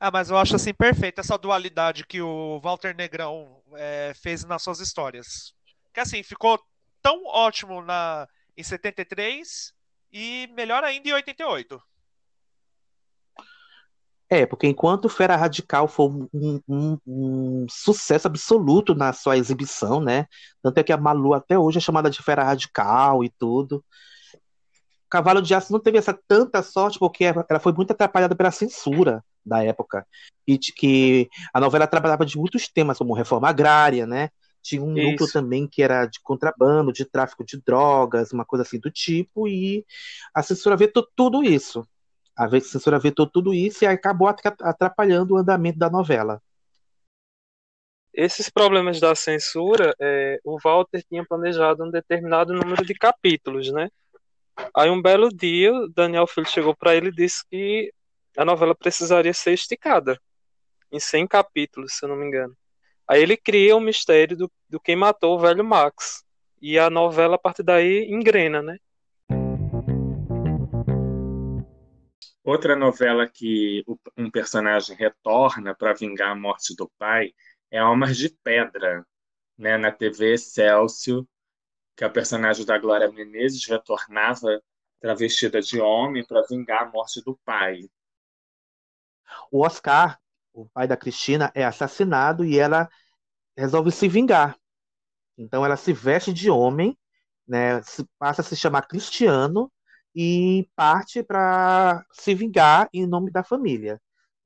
Ah, 0.00 0.10
mas 0.10 0.30
eu 0.30 0.36
acho 0.36 0.56
assim 0.56 0.74
perfeito 0.74 1.20
essa 1.20 1.38
dualidade 1.38 2.04
que 2.04 2.20
o 2.20 2.58
Walter 2.60 2.96
Negrão 2.96 3.62
é, 3.74 4.12
fez 4.20 4.44
nas 4.44 4.62
suas 4.62 4.80
histórias. 4.80 5.54
Que 5.92 6.00
assim, 6.00 6.22
ficou 6.24 6.58
tão 7.00 7.24
ótimo 7.26 7.82
na, 7.82 8.26
em 8.56 8.62
73 8.62 9.72
e 10.12 10.48
melhor 10.54 10.84
ainda 10.84 11.08
em 11.08 11.12
88. 11.12 11.80
É, 14.28 14.46
porque 14.46 14.66
enquanto 14.66 15.10
Fera 15.10 15.36
Radical 15.36 15.86
foi 15.86 16.06
um, 16.06 16.60
um- 16.66 16.98
um 17.06 17.66
sucesso 17.68 18.26
absoluto 18.26 18.94
na 18.94 19.12
sua 19.12 19.36
exibição, 19.36 20.00
né? 20.00 20.26
Tanto 20.62 20.78
é 20.78 20.82
que 20.82 20.92
a 20.92 20.96
Malu 20.96 21.34
até 21.34 21.58
hoje 21.58 21.76
é 21.78 21.80
chamada 21.82 22.08
de 22.08 22.22
Fera 22.22 22.42
Radical 22.42 23.22
e 23.22 23.28
tudo. 23.38 23.84
Cavalo 25.10 25.42
de 25.42 25.54
Aço 25.54 25.70
não 25.70 25.78
teve 25.80 25.98
essa 25.98 26.18
tanta 26.26 26.62
sorte 26.62 26.98
porque 26.98 27.24
ela 27.24 27.60
foi 27.60 27.74
muito 27.74 27.90
atrapalhada 27.90 28.34
pela 28.34 28.50
censura 28.50 29.22
da 29.44 29.62
época. 29.62 30.06
E 30.46 30.56
de 30.56 30.72
que 30.72 31.28
a 31.52 31.60
novela 31.60 31.86
trabalhava 31.86 32.24
de 32.24 32.38
muitos 32.38 32.66
temas, 32.68 32.96
como 32.96 33.12
reforma 33.12 33.50
agrária, 33.50 34.06
né? 34.06 34.30
Tinha 34.62 34.82
um 34.82 34.92
núcleo 34.96 35.26
Isso. 35.26 35.32
também 35.32 35.66
que 35.66 35.82
era 35.82 36.06
de 36.06 36.20
contrabando, 36.20 36.92
de 36.92 37.04
tráfico 37.04 37.44
de 37.44 37.60
drogas, 37.60 38.32
uma 38.32 38.44
coisa 38.44 38.62
assim 38.62 38.78
do 38.78 38.90
tipo, 38.90 39.48
e 39.48 39.84
a 40.34 40.42
censura 40.42 40.76
vetou 40.76 41.06
tudo 41.16 41.42
isso. 41.44 41.86
A 42.36 42.48
censura 42.60 42.98
vetou 42.98 43.26
tudo 43.26 43.52
isso 43.54 43.84
e 43.84 43.86
acabou 43.86 44.28
atra- 44.28 44.56
atrapalhando 44.60 45.34
o 45.34 45.36
andamento 45.38 45.78
da 45.78 45.90
novela. 45.90 46.40
Esses 48.14 48.50
problemas 48.50 49.00
da 49.00 49.14
censura, 49.14 49.94
é, 49.98 50.38
o 50.44 50.58
Walter 50.62 51.02
tinha 51.08 51.24
planejado 51.24 51.84
um 51.84 51.90
determinado 51.90 52.52
número 52.52 52.84
de 52.84 52.94
capítulos, 52.94 53.72
né? 53.72 53.88
Aí 54.76 54.90
um 54.90 55.02
belo 55.02 55.30
dia, 55.30 55.72
Daniel 55.94 56.26
Filho 56.26 56.46
chegou 56.48 56.76
para 56.76 56.94
ele 56.94 57.08
e 57.08 57.14
disse 57.14 57.44
que 57.50 57.92
a 58.36 58.44
novela 58.44 58.74
precisaria 58.74 59.34
ser 59.34 59.52
esticada 59.54 60.20
em 60.92 61.00
100 61.00 61.26
capítulos, 61.28 61.94
se 61.94 62.04
eu 62.04 62.10
não 62.10 62.16
me 62.16 62.26
engano. 62.26 62.56
Aí 63.12 63.20
ele 63.20 63.36
cria 63.36 63.76
o 63.76 63.80
mistério 63.80 64.34
do, 64.34 64.52
do 64.70 64.80
quem 64.80 64.96
matou 64.96 65.36
o 65.36 65.38
velho 65.38 65.62
Max. 65.62 66.24
E 66.62 66.78
a 66.78 66.88
novela, 66.88 67.34
a 67.34 67.38
partir 67.38 67.62
daí, 67.62 68.10
engrena, 68.10 68.62
né? 68.62 68.78
Outra 72.42 72.74
novela 72.74 73.28
que 73.28 73.84
um 74.16 74.30
personagem 74.30 74.96
retorna 74.96 75.74
para 75.74 75.92
vingar 75.92 76.30
a 76.30 76.34
morte 76.34 76.74
do 76.74 76.90
pai 76.98 77.34
é 77.70 77.78
Almas 77.80 78.16
de 78.16 78.30
Pedra, 78.42 79.06
né, 79.58 79.76
na 79.76 79.92
TV 79.92 80.32
Excelsior, 80.32 81.26
que 81.94 82.04
é 82.04 82.06
o 82.06 82.12
personagem 82.12 82.64
da 82.64 82.78
Glória 82.78 83.12
Menezes 83.12 83.68
retornava 83.68 84.58
travestida 85.02 85.60
de 85.60 85.78
homem 85.78 86.24
para 86.24 86.46
vingar 86.48 86.84
a 86.84 86.90
morte 86.90 87.22
do 87.22 87.38
pai. 87.44 87.80
O 89.50 89.66
Oscar, 89.66 90.18
o 90.54 90.66
pai 90.70 90.88
da 90.88 90.96
Cristina, 90.96 91.52
é 91.54 91.62
assassinado 91.62 92.42
e 92.42 92.58
ela 92.58 92.88
resolve 93.56 93.90
se 93.92 94.08
vingar. 94.08 94.56
Então 95.36 95.64
ela 95.64 95.76
se 95.76 95.92
veste 95.92 96.32
de 96.32 96.50
homem, 96.50 96.96
né, 97.46 97.82
se- 97.82 98.06
passa 98.18 98.42
a 98.42 98.44
se 98.44 98.56
chamar 98.56 98.82
Cristiano 98.88 99.72
e 100.14 100.68
parte 100.76 101.22
para 101.22 102.04
se 102.12 102.34
vingar 102.34 102.88
em 102.92 103.06
nome 103.06 103.30
da 103.30 103.42
família. 103.44 104.00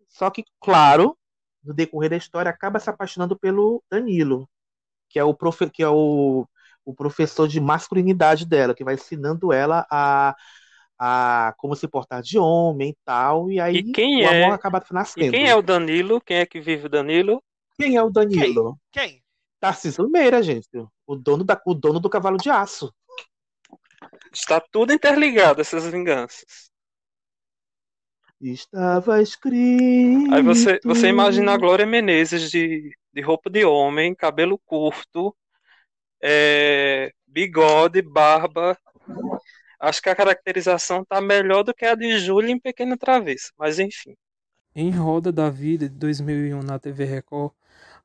Só 0.09 0.31
que, 0.31 0.45
claro, 0.61 1.19
no 1.65 1.75
decorrer 1.75 2.11
da 2.11 2.17
história, 2.17 2.51
acaba 2.51 2.81
se 2.81 2.91
apaixonando 2.91 3.39
pelo 3.39 3.83
Danilo, 3.91 4.49
que 5.09 5.19
é 5.19 5.25
o, 5.25 5.35
profe 5.35 5.71
que 5.71 5.83
é 5.83 5.89
o, 5.89 6.47
o 6.85 6.95
professor 6.95 7.49
de 7.49 7.61
masculinidade 7.61 8.47
dela, 8.47 8.75
que 8.75 8.85
vai 8.85 8.95
ensinando 8.95 9.53
ela 9.53 9.87
a, 9.91 10.37
a 10.99 11.55
como 11.59 11.77
se 11.77 11.89
portar 11.89 12.23
de 12.23 12.39
homem 12.39 12.91
e 12.91 12.99
tal, 13.05 13.51
e 13.51 13.61
aí 13.61 13.81
E 13.81 13.83
quem 13.83 14.23
o 14.23 14.27
é? 14.27 14.49
amor 14.49 14.53
acaba 14.55 14.85
E 15.17 15.25
nascendo. 15.25 15.25
quem 15.25 15.49
é 15.49 15.55
o 15.57 15.63
Danilo? 15.63 16.21
Quem 16.21 16.39
é 16.39 16.47
que 16.47 16.61
vive 16.61 16.87
o 16.87 16.91
Danilo? 16.91 17.43
Quem 17.79 17.97
é 17.97 18.03
o 18.03 18.11
Danilo? 18.11 18.79
Quem? 18.91 19.23
Tarcísio 19.61 20.09
Meira, 20.09 20.43
gente. 20.43 20.69
O 21.07 21.17
dono, 21.17 21.45
da, 21.45 21.61
o 21.67 21.75
dono 21.75 22.01
do 22.01 22.11
cavalo 22.11 22.37
de 22.37 22.51
aço. 22.51 22.93
Está 24.33 24.61
tudo 24.61 24.93
interligado, 24.93 25.61
essas 25.61 25.87
vinganças. 25.87 26.71
Estava 28.41 29.23
escrito. 29.23 30.35
Aí 30.35 30.43
você, 30.43 30.79
você 30.85 31.09
imagina 31.09 31.55
a 31.55 31.57
Glória 31.57 31.87
Menezes 31.87 32.51
de, 32.51 32.95
de 33.13 33.21
roupa 33.23 33.49
de 33.49 33.65
homem, 33.65 34.15
cabelo 34.15 34.59
curto, 34.59 35.35
é, 36.23 37.13
bigode, 37.27 38.03
barba. 38.03 38.79
Acho 39.81 40.03
que 40.03 40.11
a 40.11 40.17
caracterização 40.17 41.05
tá 41.05 41.21
melhor 41.21 41.63
do 41.63 41.75
que 41.75 41.85
a 41.85 41.95
de 41.95 42.19
Júlia 42.19 42.53
em 42.53 42.61
Pequena 42.61 42.97
Travessa, 42.97 43.53
mas 43.59 43.79
enfim. 43.79 44.15
Em 44.75 44.91
Roda 44.91 45.33
da 45.33 45.49
Vida, 45.49 45.89
de 45.89 45.95
2001, 45.95 46.63
na 46.63 46.79
TV 46.79 47.05
Record, 47.05 47.53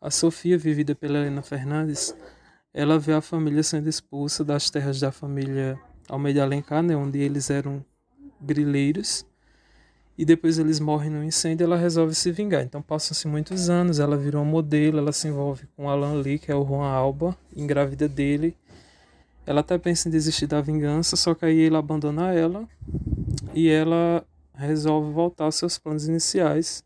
a 0.01 0.09
Sofia, 0.09 0.57
vivida 0.57 0.95
pela 0.95 1.19
Helena 1.19 1.43
Fernandes, 1.43 2.15
ela 2.73 2.97
vê 2.97 3.13
a 3.13 3.21
família 3.21 3.61
sendo 3.61 3.87
expulsa 3.87 4.43
das 4.43 4.69
terras 4.71 4.99
da 4.99 5.11
família 5.11 5.79
Almeida 6.09 6.41
Alencar, 6.41 6.81
né, 6.81 6.95
onde 6.95 7.19
eles 7.19 7.51
eram 7.51 7.85
grileiros, 8.41 9.23
e 10.17 10.25
depois 10.25 10.57
eles 10.57 10.79
morrem 10.79 11.09
no 11.09 11.23
incêndio 11.23 11.63
ela 11.63 11.77
resolve 11.77 12.15
se 12.15 12.31
vingar. 12.31 12.63
Então 12.63 12.81
passam-se 12.81 13.27
muitos 13.27 13.69
anos, 13.69 13.99
ela 13.99 14.17
virou 14.17 14.41
um 14.41 14.45
modelo, 14.45 14.97
ela 14.97 15.11
se 15.11 15.27
envolve 15.27 15.67
com 15.75 15.89
Alan 15.89 16.15
Lee, 16.15 16.39
que 16.39 16.51
é 16.51 16.55
o 16.55 16.65
Juan 16.65 16.87
Alba, 16.87 17.37
engravida 17.55 18.07
dele. 18.07 18.57
Ela 19.45 19.61
até 19.61 19.77
pensa 19.77 20.07
em 20.07 20.11
desistir 20.11 20.47
da 20.47 20.61
vingança, 20.61 21.15
só 21.15 21.33
que 21.33 21.45
aí 21.45 21.57
ele 21.59 21.75
abandona 21.75 22.33
ela 22.33 22.67
e 23.53 23.69
ela 23.69 24.25
resolve 24.53 25.11
voltar 25.11 25.45
aos 25.45 25.55
seus 25.55 25.77
planos 25.77 26.07
iniciais, 26.07 26.83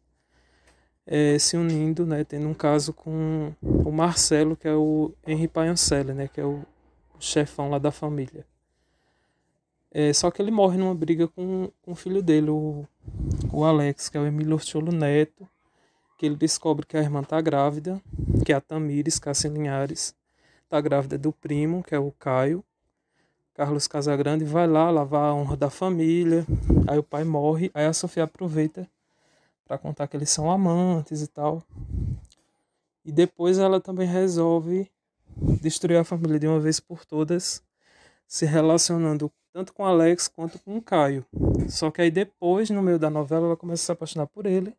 eh, 1.07 1.37
se 1.39 1.55
unindo, 1.57 2.05
né, 2.05 2.23
tendo 2.23 2.47
um 2.47 2.53
caso 2.53 2.93
com 2.93 3.53
o 3.61 3.91
Marcelo, 3.91 4.55
que 4.55 4.67
é 4.67 4.73
o 4.73 5.13
Henri 5.25 5.47
Paioncelli, 5.47 6.13
né, 6.13 6.27
que 6.27 6.41
é 6.41 6.45
o 6.45 6.63
chefão 7.19 7.69
lá 7.69 7.77
da 7.77 7.91
família. 7.91 8.45
É, 9.91 10.11
só 10.11 10.29
que 10.29 10.41
ele 10.41 10.51
morre 10.51 10.77
numa 10.77 10.93
briga 10.93 11.27
com, 11.27 11.71
com 11.81 11.91
o 11.93 11.95
filho 11.95 12.21
dele, 12.21 12.49
o, 12.49 12.85
o 13.51 13.63
Alex, 13.63 14.09
que 14.09 14.17
é 14.17 14.19
o 14.19 14.25
Emílio 14.25 14.53
Ortiolo 14.53 14.91
Neto, 14.91 15.47
que 16.17 16.25
ele 16.25 16.35
descobre 16.35 16.85
que 16.85 16.97
a 16.97 17.01
irmã 17.01 17.23
tá 17.23 17.39
grávida, 17.39 18.01
que 18.45 18.51
é 18.51 18.55
a 18.55 18.61
Tamires 18.61 19.19
Cássia 19.19 19.49
Linhares, 19.49 20.13
tá 20.67 20.81
grávida 20.81 21.17
do 21.17 21.31
primo, 21.31 21.83
que 21.83 21.95
é 21.95 21.99
o 21.99 22.11
Caio, 22.11 22.63
Carlos 23.53 23.87
Casagrande, 23.87 24.43
vai 24.43 24.67
lá 24.67 24.91
lavar 24.91 25.29
a 25.29 25.33
honra 25.33 25.55
da 25.55 25.69
família, 25.69 26.45
aí 26.87 26.97
o 26.97 27.03
pai 27.03 27.23
morre, 27.23 27.71
aí 27.73 27.85
a 27.85 27.93
Sofia 27.93 28.25
aproveita 28.25 28.85
para 29.67 29.77
contar 29.77 30.07
que 30.07 30.15
eles 30.15 30.29
são 30.29 30.49
amantes 30.49 31.21
e 31.21 31.27
tal. 31.27 31.63
E 33.03 33.11
depois 33.11 33.57
ela 33.59 33.79
também 33.81 34.07
resolve 34.07 34.89
destruir 35.61 35.97
a 35.97 36.03
família 36.03 36.39
de 36.39 36.47
uma 36.47 36.59
vez 36.59 36.79
por 36.79 37.05
todas, 37.05 37.63
se 38.27 38.45
relacionando 38.45 39.31
tanto 39.51 39.73
com 39.73 39.85
Alex 39.85 40.27
quanto 40.27 40.59
com 40.59 40.81
Caio. 40.81 41.25
Só 41.69 41.89
que 41.89 42.01
aí 42.01 42.11
depois, 42.11 42.69
no 42.69 42.81
meio 42.81 42.99
da 42.99 43.09
novela, 43.09 43.47
ela 43.47 43.57
começa 43.57 43.83
a 43.83 43.85
se 43.85 43.91
apaixonar 43.91 44.27
por 44.27 44.45
ele. 44.45 44.75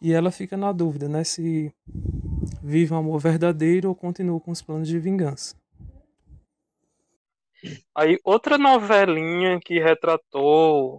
E 0.00 0.12
ela 0.12 0.30
fica 0.30 0.56
na 0.56 0.72
dúvida, 0.72 1.08
né? 1.08 1.22
Se 1.22 1.72
vive 2.62 2.92
um 2.92 2.96
amor 2.96 3.20
verdadeiro 3.20 3.88
ou 3.88 3.94
continua 3.94 4.40
com 4.40 4.50
os 4.50 4.62
planos 4.62 4.88
de 4.88 4.98
vingança. 4.98 5.54
Aí, 7.94 8.18
outra 8.24 8.58
novelinha 8.58 9.60
que 9.60 9.78
retratou 9.78 10.98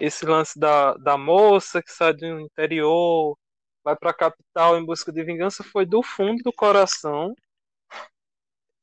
esse 0.00 0.24
lance 0.24 0.58
da, 0.58 0.94
da 0.94 1.16
moça 1.16 1.82
que 1.82 1.90
sai 1.90 2.12
do 2.14 2.40
interior, 2.40 3.36
vai 3.84 3.96
para 3.96 4.10
a 4.10 4.14
capital 4.14 4.78
em 4.78 4.84
busca 4.84 5.12
de 5.12 5.22
vingança 5.24 5.64
foi 5.64 5.86
Do 5.86 6.02
Fundo 6.02 6.42
do 6.42 6.52
Coração, 6.52 7.34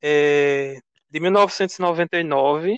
é, 0.02 0.78
de 1.10 1.20
1999, 1.20 2.76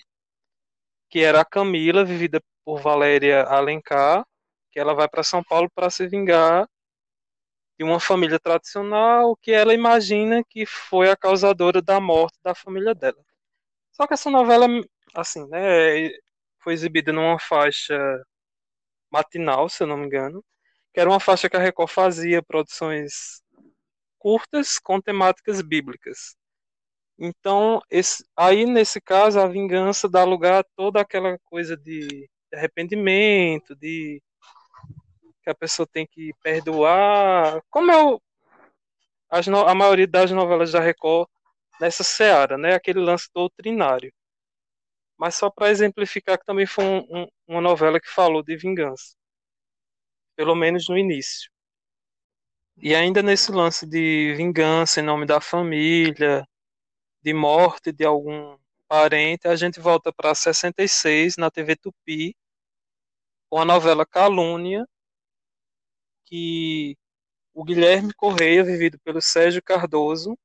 que 1.10 1.20
era 1.20 1.40
a 1.40 1.44
Camila, 1.44 2.04
vivida 2.04 2.40
por 2.64 2.80
Valéria 2.80 3.44
Alencar, 3.44 4.24
que 4.70 4.78
ela 4.78 4.94
vai 4.94 5.08
para 5.08 5.22
São 5.22 5.42
Paulo 5.42 5.70
para 5.74 5.90
se 5.90 6.06
vingar 6.06 6.68
de 7.78 7.84
uma 7.84 8.00
família 8.00 8.38
tradicional 8.40 9.36
que 9.36 9.52
ela 9.52 9.72
imagina 9.72 10.42
que 10.48 10.66
foi 10.66 11.10
a 11.10 11.16
causadora 11.16 11.80
da 11.80 12.00
morte 12.00 12.38
da 12.42 12.54
família 12.54 12.94
dela. 12.94 13.24
Só 13.92 14.06
que 14.06 14.14
essa 14.14 14.30
novela, 14.30 14.66
assim, 15.14 15.46
né, 15.48 16.10
foi 16.68 16.74
exibida 16.74 17.14
numa 17.14 17.38
faixa 17.38 17.96
matinal, 19.10 19.70
se 19.70 19.82
eu 19.82 19.86
não 19.86 19.96
me 19.96 20.04
engano, 20.04 20.44
que 20.92 21.00
era 21.00 21.08
uma 21.08 21.18
faixa 21.18 21.48
que 21.48 21.56
a 21.56 21.58
Record 21.58 21.90
fazia 21.90 22.42
produções 22.42 23.42
curtas 24.18 24.78
com 24.78 25.00
temáticas 25.00 25.62
bíblicas. 25.62 26.36
Então, 27.18 27.80
esse, 27.90 28.22
aí 28.36 28.66
nesse 28.66 29.00
caso, 29.00 29.40
a 29.40 29.46
vingança 29.46 30.10
dá 30.10 30.24
lugar 30.24 30.60
a 30.60 30.64
toda 30.76 31.00
aquela 31.00 31.38
coisa 31.44 31.74
de, 31.74 32.28
arrependimento, 32.52 33.74
de 33.74 34.22
que 35.42 35.48
a 35.48 35.54
pessoa 35.54 35.88
tem 35.90 36.06
que 36.06 36.34
perdoar. 36.42 37.62
Como 37.70 37.90
é 37.90 38.04
o, 38.04 38.20
as 39.30 39.48
a 39.48 39.74
maioria 39.74 40.06
das 40.06 40.30
novelas 40.32 40.72
da 40.72 40.80
Record 40.80 41.30
nessa 41.80 42.04
seara, 42.04 42.58
né? 42.58 42.74
Aquele 42.74 43.00
lance 43.00 43.26
doutrinário. 43.34 44.12
Mas 45.18 45.34
só 45.34 45.50
para 45.50 45.70
exemplificar 45.70 46.38
que 46.38 46.44
também 46.46 46.66
foi 46.66 46.84
um, 46.84 47.22
um, 47.22 47.28
uma 47.48 47.60
novela 47.60 48.00
que 48.00 48.08
falou 48.08 48.42
de 48.42 48.56
vingança. 48.56 49.14
Pelo 50.36 50.54
menos 50.54 50.88
no 50.88 50.96
início. 50.96 51.50
E 52.80 52.94
ainda 52.94 53.22
nesse 53.22 53.50
lance 53.50 53.84
de 53.86 54.34
vingança 54.36 55.00
em 55.00 55.02
nome 55.02 55.26
da 55.26 55.40
família, 55.40 56.46
de 57.22 57.34
morte 57.34 57.92
de 57.92 58.04
algum 58.04 58.56
parente, 58.88 59.48
a 59.48 59.56
gente 59.56 59.80
volta 59.80 60.12
para 60.12 60.34
66 60.34 61.36
na 61.36 61.50
TV 61.50 61.76
Tupi, 61.76 62.36
com 63.50 63.60
a 63.60 63.64
novela 63.64 64.06
Calúnia, 64.06 64.86
que 66.24 66.96
o 67.54 67.64
Guilherme 67.64 68.14
Correia, 68.14 68.62
vivido 68.64 68.98
pelo 69.00 69.20
Sérgio 69.20 69.62
Cardoso, 69.62 70.38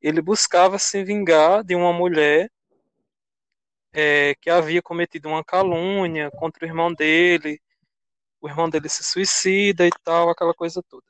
ele 0.00 0.20
buscava 0.20 0.78
se 0.78 1.04
vingar 1.04 1.62
de 1.64 1.74
uma 1.76 1.92
mulher 1.92 2.50
é, 3.94 4.34
que 4.40 4.50
havia 4.50 4.82
cometido 4.82 5.28
uma 5.28 5.44
calúnia 5.44 6.30
contra 6.32 6.64
o 6.64 6.68
irmão 6.68 6.92
dele, 6.92 7.60
o 8.40 8.48
irmão 8.48 8.68
dele 8.68 8.88
se 8.88 9.04
suicida 9.04 9.86
e 9.86 9.90
tal, 10.02 10.28
aquela 10.28 10.52
coisa 10.52 10.82
toda. 10.82 11.06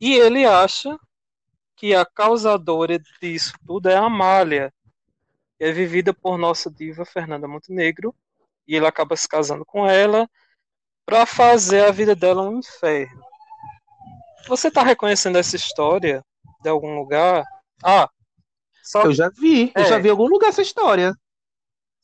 E 0.00 0.14
ele 0.14 0.46
acha 0.46 0.96
que 1.76 1.94
a 1.94 2.06
causadora 2.06 2.98
disso 3.20 3.52
tudo 3.66 3.88
é 3.88 3.96
a 3.96 4.04
Amália, 4.04 4.72
que 5.58 5.64
é 5.64 5.72
vivida 5.72 6.14
por 6.14 6.38
nossa 6.38 6.70
diva 6.70 7.04
Fernanda 7.04 7.48
Montenegro, 7.48 8.14
e 8.66 8.76
ele 8.76 8.86
acaba 8.86 9.16
se 9.16 9.28
casando 9.28 9.64
com 9.64 9.86
ela 9.86 10.28
para 11.04 11.26
fazer 11.26 11.84
a 11.84 11.90
vida 11.90 12.14
dela 12.14 12.42
um 12.42 12.58
inferno. 12.58 13.22
Você 14.46 14.70
tá 14.70 14.82
reconhecendo 14.82 15.36
essa 15.36 15.56
história 15.56 16.24
de 16.62 16.68
algum 16.68 16.96
lugar? 16.96 17.44
Ah, 17.82 18.08
só 18.82 19.02
Eu 19.04 19.12
já 19.12 19.28
vi, 19.28 19.72
eu 19.74 19.82
É. 19.82 19.86
já 19.86 19.98
vi 19.98 20.08
em 20.08 20.10
algum 20.10 20.26
lugar 20.26 20.48
essa 20.48 20.62
história. 20.62 21.14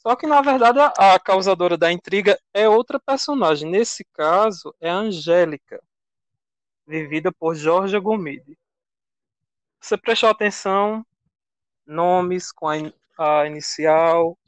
Só 0.07 0.15
que 0.15 0.25
na 0.27 0.41
verdade 0.41 0.79
a, 0.79 1.15
a 1.15 1.19
causadora 1.19 1.77
da 1.77 1.91
intriga 1.91 2.39
é 2.53 2.69
outra 2.69 3.01
personagem. 3.01 3.69
Nesse 3.69 4.05
caso 4.13 4.73
é 4.81 4.89
a 4.89 4.95
Angélica, 4.99 5.83
vivida 6.87 7.31
por 7.31 7.55
Georgia 7.55 8.01
Gomide. 8.01 8.57
Você 9.81 9.97
prestou 9.97 10.31
atenção? 10.31 11.07
Nomes 11.87 12.53
com 12.53 12.69
a, 12.69 12.79
in- 12.79 12.93
a 13.19 13.47
inicial. 13.47 14.39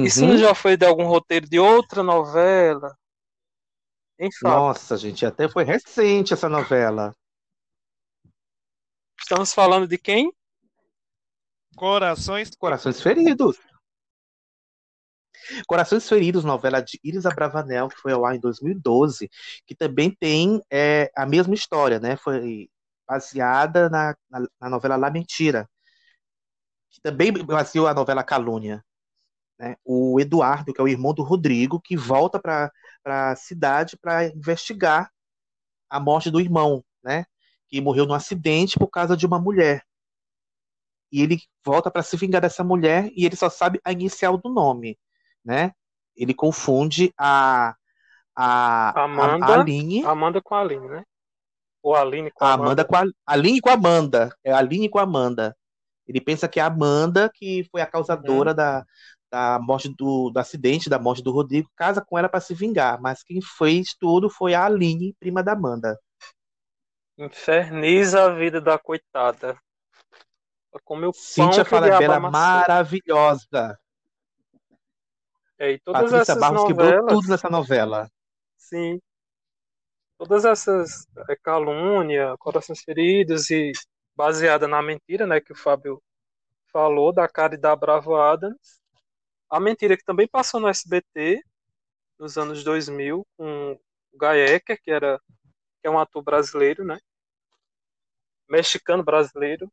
Isso 0.00 0.24
Uhum. 0.24 0.28
não 0.28 0.38
já 0.38 0.54
foi 0.54 0.76
de 0.76 0.86
algum 0.86 1.04
roteiro 1.04 1.48
de 1.48 1.58
outra 1.58 2.00
novela? 2.00 2.96
Fato, 4.40 4.68
Nossa, 4.68 4.96
gente, 4.96 5.26
até 5.26 5.48
foi 5.48 5.64
recente 5.64 6.32
essa 6.32 6.48
novela. 6.48 7.12
estamos 9.18 9.52
falando 9.52 9.88
de 9.88 9.98
quem? 9.98 10.30
Corações. 11.76 12.50
Corações 12.56 13.00
Feridos. 13.00 13.56
Corações 15.66 16.08
Feridos, 16.08 16.44
novela 16.44 16.80
de 16.80 16.98
Iris 17.02 17.26
Abravanel, 17.26 17.88
que 17.88 17.96
foi 17.96 18.12
ao 18.12 18.24
ar 18.24 18.36
em 18.36 18.40
2012, 18.40 19.28
que 19.66 19.74
também 19.74 20.10
tem 20.10 20.62
é, 20.70 21.10
a 21.16 21.26
mesma 21.26 21.54
história, 21.54 21.98
né? 22.00 22.16
Foi 22.16 22.68
baseada 23.06 23.88
na, 23.88 24.16
na, 24.30 24.46
na 24.60 24.70
novela 24.70 24.96
La 24.96 25.10
Mentira, 25.10 25.68
que 26.90 27.00
também 27.00 27.32
baseou 27.32 27.86
a 27.86 27.94
novela 27.94 28.24
Calúnia. 28.24 28.84
Né? 29.58 29.76
O 29.84 30.18
Eduardo, 30.20 30.72
que 30.72 30.80
é 30.80 30.84
o 30.84 30.88
irmão 30.88 31.14
do 31.14 31.22
Rodrigo, 31.22 31.80
que 31.80 31.96
volta 31.96 32.40
para 32.40 32.70
a 33.04 33.36
cidade 33.36 33.96
para 33.96 34.26
investigar 34.26 35.10
a 35.88 36.00
morte 36.00 36.30
do 36.30 36.40
irmão, 36.40 36.84
né? 37.02 37.24
que 37.68 37.80
morreu 37.80 38.06
num 38.06 38.14
acidente 38.14 38.78
por 38.78 38.88
causa 38.88 39.16
de 39.16 39.26
uma 39.26 39.38
mulher. 39.38 39.84
E 41.12 41.22
ele 41.22 41.38
volta 41.64 41.90
para 41.90 42.02
se 42.02 42.16
vingar 42.16 42.40
dessa 42.40 42.64
mulher 42.64 43.08
e 43.14 43.24
ele 43.24 43.36
só 43.36 43.48
sabe 43.48 43.80
a 43.84 43.92
inicial 43.92 44.36
do 44.36 44.48
nome, 44.48 44.98
né? 45.44 45.72
Ele 46.16 46.34
confunde 46.34 47.12
a 47.18 47.74
a 48.36 49.04
Amanda, 49.04 49.46
a, 49.46 49.60
Aline, 49.60 50.04
Amanda 50.04 50.42
com 50.42 50.54
a 50.56 50.60
Aline, 50.60 50.88
né? 50.88 51.04
Ou 51.82 51.94
a 51.94 52.00
Aline 52.00 52.30
com 52.32 52.44
a, 52.44 52.48
a 52.48 52.52
Amanda 52.54 52.84
com 52.84 52.96
a 52.96 53.04
Aline 53.26 53.60
com 53.60 53.70
a 53.70 53.74
Amanda, 53.74 54.36
é 54.42 54.52
a 54.52 54.58
Aline 54.58 54.88
com 54.88 54.98
a 54.98 55.02
Amanda. 55.02 55.56
Ele 56.06 56.20
pensa 56.20 56.48
que 56.48 56.58
é 56.58 56.62
a 56.62 56.66
Amanda 56.66 57.30
que 57.32 57.66
foi 57.70 57.80
a 57.80 57.86
causadora 57.86 58.50
Uhum. 58.50 58.56
da, 58.56 58.84
da 59.30 59.58
morte 59.60 59.88
do, 59.88 60.30
do 60.30 60.38
acidente, 60.38 60.90
da 60.90 60.98
morte 60.98 61.22
do 61.22 61.32
Rodrigo, 61.32 61.68
casa 61.76 62.04
com 62.04 62.18
ela 62.18 62.28
para 62.28 62.40
se 62.40 62.54
vingar, 62.54 63.00
mas 63.00 63.22
quem 63.22 63.40
fez 63.40 63.94
tudo 63.98 64.28
foi 64.28 64.54
a 64.54 64.64
Aline, 64.64 65.14
prima 65.18 65.42
da 65.42 65.52
Amanda. 65.52 65.98
Inferniza 67.16 68.24
a 68.24 68.34
vida 68.34 68.60
da 68.60 68.78
coitada. 68.78 69.56
Comeu 70.84 71.12
pão 71.12 71.20
Cíntia 71.20 71.64
Falabella, 71.64 72.18
maravilhosa. 72.18 73.78
É, 75.58 75.72
e 75.72 75.78
todas 75.80 76.10
Patrícia 76.10 76.32
essas 76.32 76.38
Barros 76.38 76.64
quebrou 76.64 76.90
novelas, 76.90 77.14
tudo 77.14 77.28
nessa 77.28 77.48
novela. 77.48 78.10
sim, 78.56 79.00
todas 80.18 80.44
essas 80.44 81.06
é, 81.28 81.36
calúnia, 81.36 82.36
corações 82.38 82.80
feridos 82.82 83.50
e 83.50 83.72
baseada 84.16 84.66
na 84.66 84.82
mentira, 84.82 85.26
né, 85.26 85.40
que 85.40 85.52
o 85.52 85.56
Fábio 85.56 86.02
falou, 86.72 87.12
da 87.12 87.28
cara 87.28 87.54
e 87.54 87.58
da 87.58 87.74
Bravo 87.76 88.16
Adams. 88.16 88.80
A 89.50 89.60
mentira 89.60 89.96
que 89.96 90.04
também 90.04 90.26
passou 90.26 90.60
no 90.60 90.68
SBT 90.68 91.40
nos 92.18 92.36
anos 92.36 92.64
2000 92.64 93.24
com 93.36 93.72
o 94.12 94.18
Gaecker, 94.18 94.80
que 94.82 94.90
era 94.90 95.20
que 95.80 95.88
é 95.88 95.90
um 95.90 95.98
ator 95.98 96.22
brasileiro, 96.22 96.84
né? 96.84 96.98
Mexicano 98.48 99.04
brasileiro. 99.04 99.70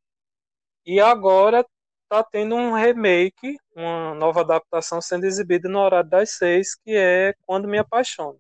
E 0.86 1.00
agora 1.00 1.66
tá 2.12 2.22
tendo 2.26 2.56
um 2.56 2.74
remake, 2.74 3.58
uma 3.74 4.14
nova 4.14 4.42
adaptação 4.42 5.00
sendo 5.00 5.26
exibida 5.26 5.70
no 5.70 5.80
horário 5.80 6.10
das 6.10 6.32
seis, 6.32 6.76
que 6.76 6.92
é 6.94 7.34
Quando 7.46 7.70
Me 7.70 7.78
Apaixono. 7.78 8.38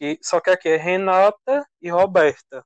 E, 0.00 0.18
só 0.22 0.40
que 0.40 0.48
aqui 0.48 0.70
é 0.70 0.76
Renata 0.76 1.66
e 1.82 1.90
Roberta. 1.90 2.64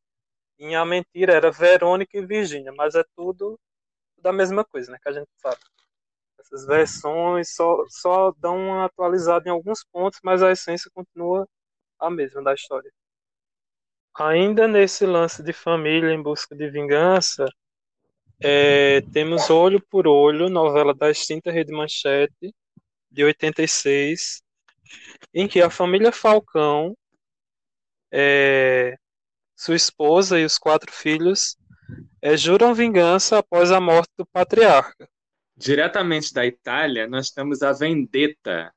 Em 0.61 0.76
A 0.76 0.85
Mentira 0.85 1.33
era 1.35 1.50
Verônica 1.50 2.16
e 2.16 2.24
Virgínia, 2.24 2.72
mas 2.76 2.94
é 2.94 3.02
tudo 3.16 3.59
da 4.16 4.33
mesma 4.33 4.64
coisa, 4.64 4.92
né? 4.92 4.98
Que 5.02 5.09
a 5.09 5.12
gente 5.12 5.28
sabe. 5.38 5.59
Essas 6.38 6.64
versões 6.64 7.52
só, 7.52 7.85
só 7.88 8.31
dão 8.38 8.57
uma 8.57 8.85
atualizada 8.85 9.48
em 9.48 9.52
alguns 9.52 9.85
pontos, 9.92 10.20
mas 10.22 10.40
a 10.40 10.52
essência 10.52 10.88
continua 10.94 11.48
a 11.98 12.09
mesma 12.09 12.44
da 12.44 12.55
história. 12.55 12.92
Ainda 14.16 14.68
nesse 14.68 15.05
lance 15.05 15.42
de 15.42 15.52
família 15.52 16.12
em 16.12 16.22
busca 16.22 16.55
de 16.55 16.70
vingança, 16.70 17.46
é, 18.42 19.00
temos 19.12 19.48
Olho 19.50 19.81
por 19.88 20.07
Olho, 20.09 20.48
novela 20.48 20.92
da 20.92 21.11
extinta 21.11 21.50
Rede 21.50 21.72
Manchete, 21.72 22.55
de 23.11 23.24
86, 23.24 24.42
em 25.33 25.46
que 25.46 25.61
a 25.62 25.70
família 25.70 26.11
Falcão, 26.11 26.96
é, 28.11 28.96
sua 29.57 29.76
esposa 29.76 30.40
e 30.40 30.44
os 30.44 30.59
quatro 30.59 30.90
filhos 30.90 31.57
é, 32.20 32.37
juram 32.37 32.74
vingança 32.74 33.38
após 33.38 33.70
a 33.70 33.81
morte 33.81 34.11
do 34.18 34.26
patriarca. 34.26 35.09
Diretamente 35.57 36.33
da 36.35 36.44
Itália, 36.44 37.07
nós 37.07 37.31
temos 37.31 37.62
a 37.62 37.72
vendetta 37.72 38.72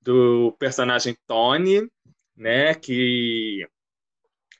do 0.00 0.56
personagem 0.58 1.14
Tony, 1.26 1.86
né, 2.34 2.74
que 2.74 3.66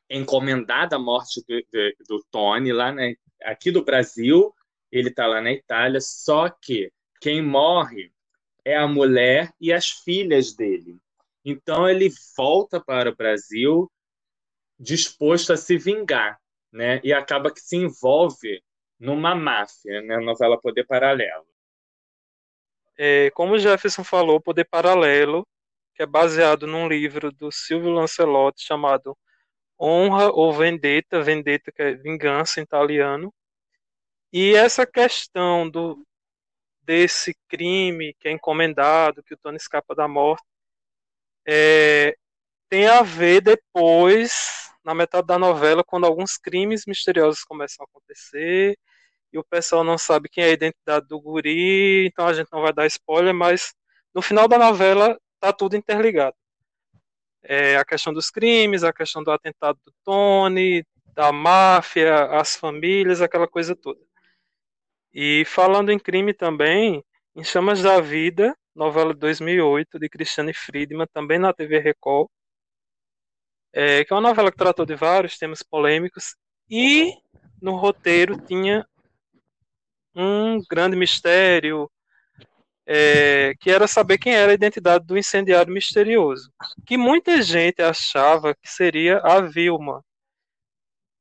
é 0.08 0.18
encomendada 0.18 0.96
a 0.96 0.98
morte 0.98 1.42
do, 1.48 1.62
do, 1.72 1.94
do 2.06 2.26
Tony 2.30 2.72
lá 2.72 2.92
né, 2.92 3.14
aqui 3.42 3.70
do 3.70 3.84
Brasil, 3.84 4.54
ele 4.90 5.08
está 5.08 5.26
lá 5.26 5.40
na 5.40 5.52
Itália, 5.52 6.00
só 6.00 6.48
que 6.48 6.92
quem 7.20 7.42
morre 7.42 8.12
é 8.64 8.76
a 8.76 8.86
mulher 8.86 9.52
e 9.60 9.72
as 9.72 9.90
filhas 9.90 10.54
dele. 10.54 10.98
Então 11.44 11.88
ele 11.88 12.10
volta 12.36 12.80
para 12.80 13.10
o 13.10 13.16
Brasil 13.16 13.90
disposto 14.78 15.52
a 15.52 15.56
se 15.56 15.76
vingar, 15.76 16.40
né? 16.72 17.00
E 17.04 17.12
acaba 17.12 17.52
que 17.52 17.60
se 17.60 17.76
envolve 17.76 18.62
numa 18.98 19.34
máfia, 19.34 20.00
né? 20.02 20.18
Novela 20.18 20.60
Poder 20.60 20.86
Paralelo. 20.86 21.46
É, 22.96 23.30
como 23.30 23.54
o 23.54 23.58
Jefferson 23.58 24.04
falou, 24.04 24.40
Poder 24.40 24.64
Paralelo, 24.64 25.46
que 25.94 26.02
é 26.02 26.06
baseado 26.06 26.66
num 26.66 26.86
livro 26.86 27.32
do 27.32 27.50
Silvio 27.50 27.90
Lancelotti 27.90 28.62
chamado 28.62 29.16
Honra 29.80 30.30
ou 30.30 30.52
Vendetta, 30.52 31.22
Vendetta 31.22 31.72
que 31.72 31.82
é 31.82 31.94
vingança 31.94 32.60
em 32.60 32.64
italiano. 32.64 33.32
E 34.32 34.54
essa 34.54 34.86
questão 34.86 35.68
do 35.68 36.04
desse 36.82 37.36
crime 37.48 38.14
que 38.18 38.28
é 38.28 38.32
encomendado, 38.32 39.22
que 39.22 39.34
o 39.34 39.36
Tony 39.36 39.56
escapa 39.56 39.94
da 39.94 40.08
morte, 40.08 40.44
é, 41.46 42.16
tem 42.68 42.86
a 42.88 43.02
ver 43.02 43.40
depois, 43.40 44.70
na 44.84 44.94
metade 44.94 45.26
da 45.26 45.38
novela, 45.38 45.84
quando 45.84 46.06
alguns 46.06 46.36
crimes 46.36 46.84
misteriosos 46.86 47.44
começam 47.44 47.84
a 47.84 47.88
acontecer 47.88 48.76
e 49.32 49.38
o 49.38 49.44
pessoal 49.44 49.84
não 49.84 49.98
sabe 49.98 50.28
quem 50.28 50.44
é 50.44 50.48
a 50.48 50.52
identidade 50.52 51.06
do 51.06 51.20
guri, 51.20 52.06
então 52.06 52.26
a 52.26 52.32
gente 52.32 52.48
não 52.52 52.62
vai 52.62 52.72
dar 52.72 52.86
spoiler, 52.86 53.34
mas 53.34 53.74
no 54.14 54.22
final 54.22 54.48
da 54.48 54.58
novela 54.58 55.18
tá 55.40 55.52
tudo 55.52 55.76
interligado. 55.76 56.36
É, 57.42 57.76
a 57.76 57.84
questão 57.84 58.12
dos 58.12 58.30
crimes, 58.30 58.84
a 58.84 58.92
questão 58.92 59.22
do 59.22 59.30
atentado 59.30 59.78
do 59.84 59.92
Tony, 60.04 60.84
da 61.14 61.32
máfia, 61.32 62.26
as 62.38 62.56
famílias, 62.56 63.20
aquela 63.20 63.48
coisa 63.48 63.74
toda. 63.74 64.00
E 65.12 65.44
falando 65.46 65.90
em 65.90 65.98
crime 65.98 66.32
também, 66.32 67.04
em 67.34 67.42
Chamas 67.44 67.82
da 67.82 68.00
Vida, 68.00 68.56
novela 68.74 69.12
de 69.12 69.20
2008 69.20 69.98
de 69.98 70.08
Cristiane 70.08 70.54
Friedman, 70.54 71.06
também 71.12 71.38
na 71.38 71.52
TV 71.52 71.78
Record, 71.78 72.28
é, 73.72 74.04
que 74.04 74.12
é 74.12 74.16
uma 74.16 74.28
novela 74.28 74.50
que 74.50 74.58
tratou 74.58 74.84
de 74.84 74.94
vários 74.94 75.38
temas 75.38 75.62
polêmicos 75.62 76.36
e 76.68 77.12
no 77.60 77.76
roteiro 77.76 78.40
tinha 78.46 78.86
um 80.14 80.60
grande 80.68 80.96
mistério 80.96 81.90
é, 82.92 83.54
que 83.60 83.70
era 83.70 83.86
saber 83.86 84.18
quem 84.18 84.34
era 84.34 84.50
a 84.50 84.54
identidade 84.54 85.06
do 85.06 85.16
incendiário 85.16 85.72
misterioso, 85.72 86.52
que 86.84 86.96
muita 86.96 87.40
gente 87.40 87.80
achava 87.80 88.52
que 88.52 88.68
seria 88.68 89.18
a 89.18 89.40
Vilma, 89.40 90.04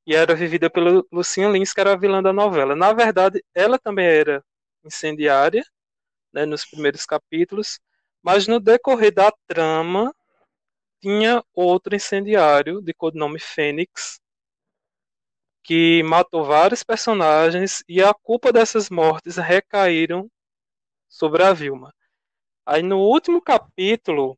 e 0.03 0.15
era 0.15 0.33
vivida 0.33 0.67
pela 0.67 1.03
Lucinha 1.11 1.47
Lins, 1.47 1.71
que 1.71 1.79
era 1.79 1.93
a 1.93 1.95
vilã 1.95 2.23
da 2.23 2.33
novela. 2.33 2.75
Na 2.75 2.91
verdade, 2.91 3.45
ela 3.53 3.77
também 3.77 4.07
era 4.07 4.43
incendiária, 4.83 5.63
né, 6.33 6.43
nos 6.43 6.65
primeiros 6.65 7.05
capítulos, 7.05 7.79
mas 8.23 8.47
no 8.47 8.59
decorrer 8.59 9.13
da 9.13 9.31
trama 9.45 10.11
tinha 10.99 11.43
outro 11.53 11.95
incendiário 11.95 12.81
de 12.81 12.95
codinome 12.95 13.39
Fênix 13.39 14.19
que 15.63 16.01
matou 16.01 16.43
vários 16.43 16.81
personagens 16.83 17.83
e 17.87 18.01
a 18.01 18.11
culpa 18.11 18.51
dessas 18.51 18.89
mortes 18.89 19.37
recaíram 19.37 20.27
sobre 21.09 21.43
a 21.43 21.51
Vilma. 21.51 21.93
Aí 22.65 22.83
no 22.83 22.99
último 22.99 23.41
capítulo, 23.41 24.37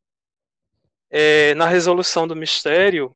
é, 1.10 1.53
na 1.55 1.67
resolução 1.67 2.25
do 2.25 2.36
mistério, 2.36 3.15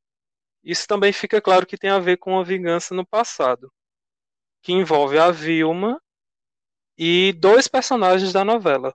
isso 0.61 0.85
também 0.87 1.13
fica 1.13 1.41
claro 1.41 1.65
que 1.65 1.77
tem 1.77 1.89
a 1.89 1.99
ver 1.99 2.17
com 2.17 2.37
a 2.37 2.43
vingança 2.43 2.93
no 2.93 3.05
passado, 3.05 3.71
que 4.61 4.73
envolve 4.73 5.17
a 5.17 5.31
Vilma 5.31 6.01
e 6.97 7.33
dois 7.33 7.67
personagens 7.67 8.33
da 8.33 8.43
novela. 8.43 8.93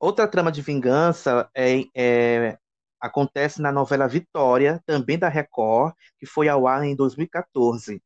Outra 0.00 0.26
trama 0.26 0.50
de 0.50 0.62
vingança 0.62 1.48
é, 1.54 1.84
é, 1.94 2.58
acontece 3.00 3.60
na 3.62 3.70
novela 3.70 4.08
Vitória, 4.08 4.82
também 4.84 5.18
da 5.18 5.28
Record, 5.28 5.94
que 6.18 6.26
foi 6.26 6.48
ao 6.48 6.66
ar 6.66 6.84
em 6.84 6.96
2014. 6.96 8.02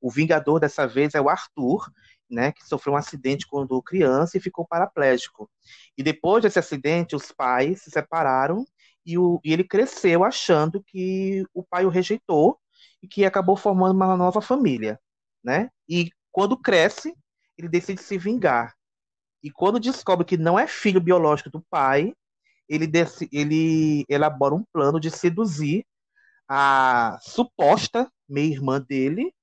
O 0.00 0.10
vingador 0.10 0.58
dessa 0.58 0.86
vez 0.86 1.14
é 1.14 1.20
o 1.20 1.28
Arthur, 1.28 1.88
né, 2.32 2.50
que 2.50 2.66
sofreu 2.66 2.94
um 2.94 2.96
acidente 2.96 3.46
quando 3.46 3.80
criança 3.82 4.38
e 4.38 4.40
ficou 4.40 4.66
paraplégico. 4.66 5.50
E 5.96 6.02
depois 6.02 6.42
desse 6.42 6.58
acidente, 6.58 7.14
os 7.14 7.30
pais 7.30 7.82
se 7.82 7.90
separaram 7.90 8.64
e, 9.04 9.18
o, 9.18 9.38
e 9.44 9.52
ele 9.52 9.64
cresceu 9.64 10.24
achando 10.24 10.82
que 10.82 11.44
o 11.52 11.62
pai 11.62 11.84
o 11.84 11.90
rejeitou 11.90 12.58
e 13.02 13.06
que 13.06 13.24
acabou 13.24 13.56
formando 13.56 13.94
uma 13.94 14.16
nova 14.16 14.40
família, 14.40 14.98
né? 15.44 15.70
E 15.88 16.10
quando 16.30 16.56
cresce, 16.56 17.14
ele 17.58 17.68
decide 17.68 18.00
se 18.00 18.16
vingar. 18.16 18.74
E 19.42 19.50
quando 19.50 19.78
descobre 19.78 20.24
que 20.24 20.36
não 20.38 20.58
é 20.58 20.66
filho 20.66 21.00
biológico 21.00 21.50
do 21.50 21.60
pai, 21.68 22.14
ele, 22.68 22.86
desse, 22.86 23.28
ele 23.30 24.04
elabora 24.08 24.54
um 24.54 24.64
plano 24.72 24.98
de 24.98 25.10
seduzir 25.10 25.84
a 26.48 27.18
suposta 27.20 28.10
meia-irmã 28.28 28.80
dele 28.80 29.34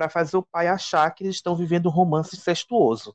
para 0.00 0.08
fazer 0.08 0.38
o 0.38 0.42
pai 0.42 0.66
achar 0.66 1.10
que 1.10 1.24
eles 1.24 1.36
estão 1.36 1.54
vivendo 1.54 1.86
um 1.86 1.92
romance 1.92 2.34
incestuoso. 2.34 3.14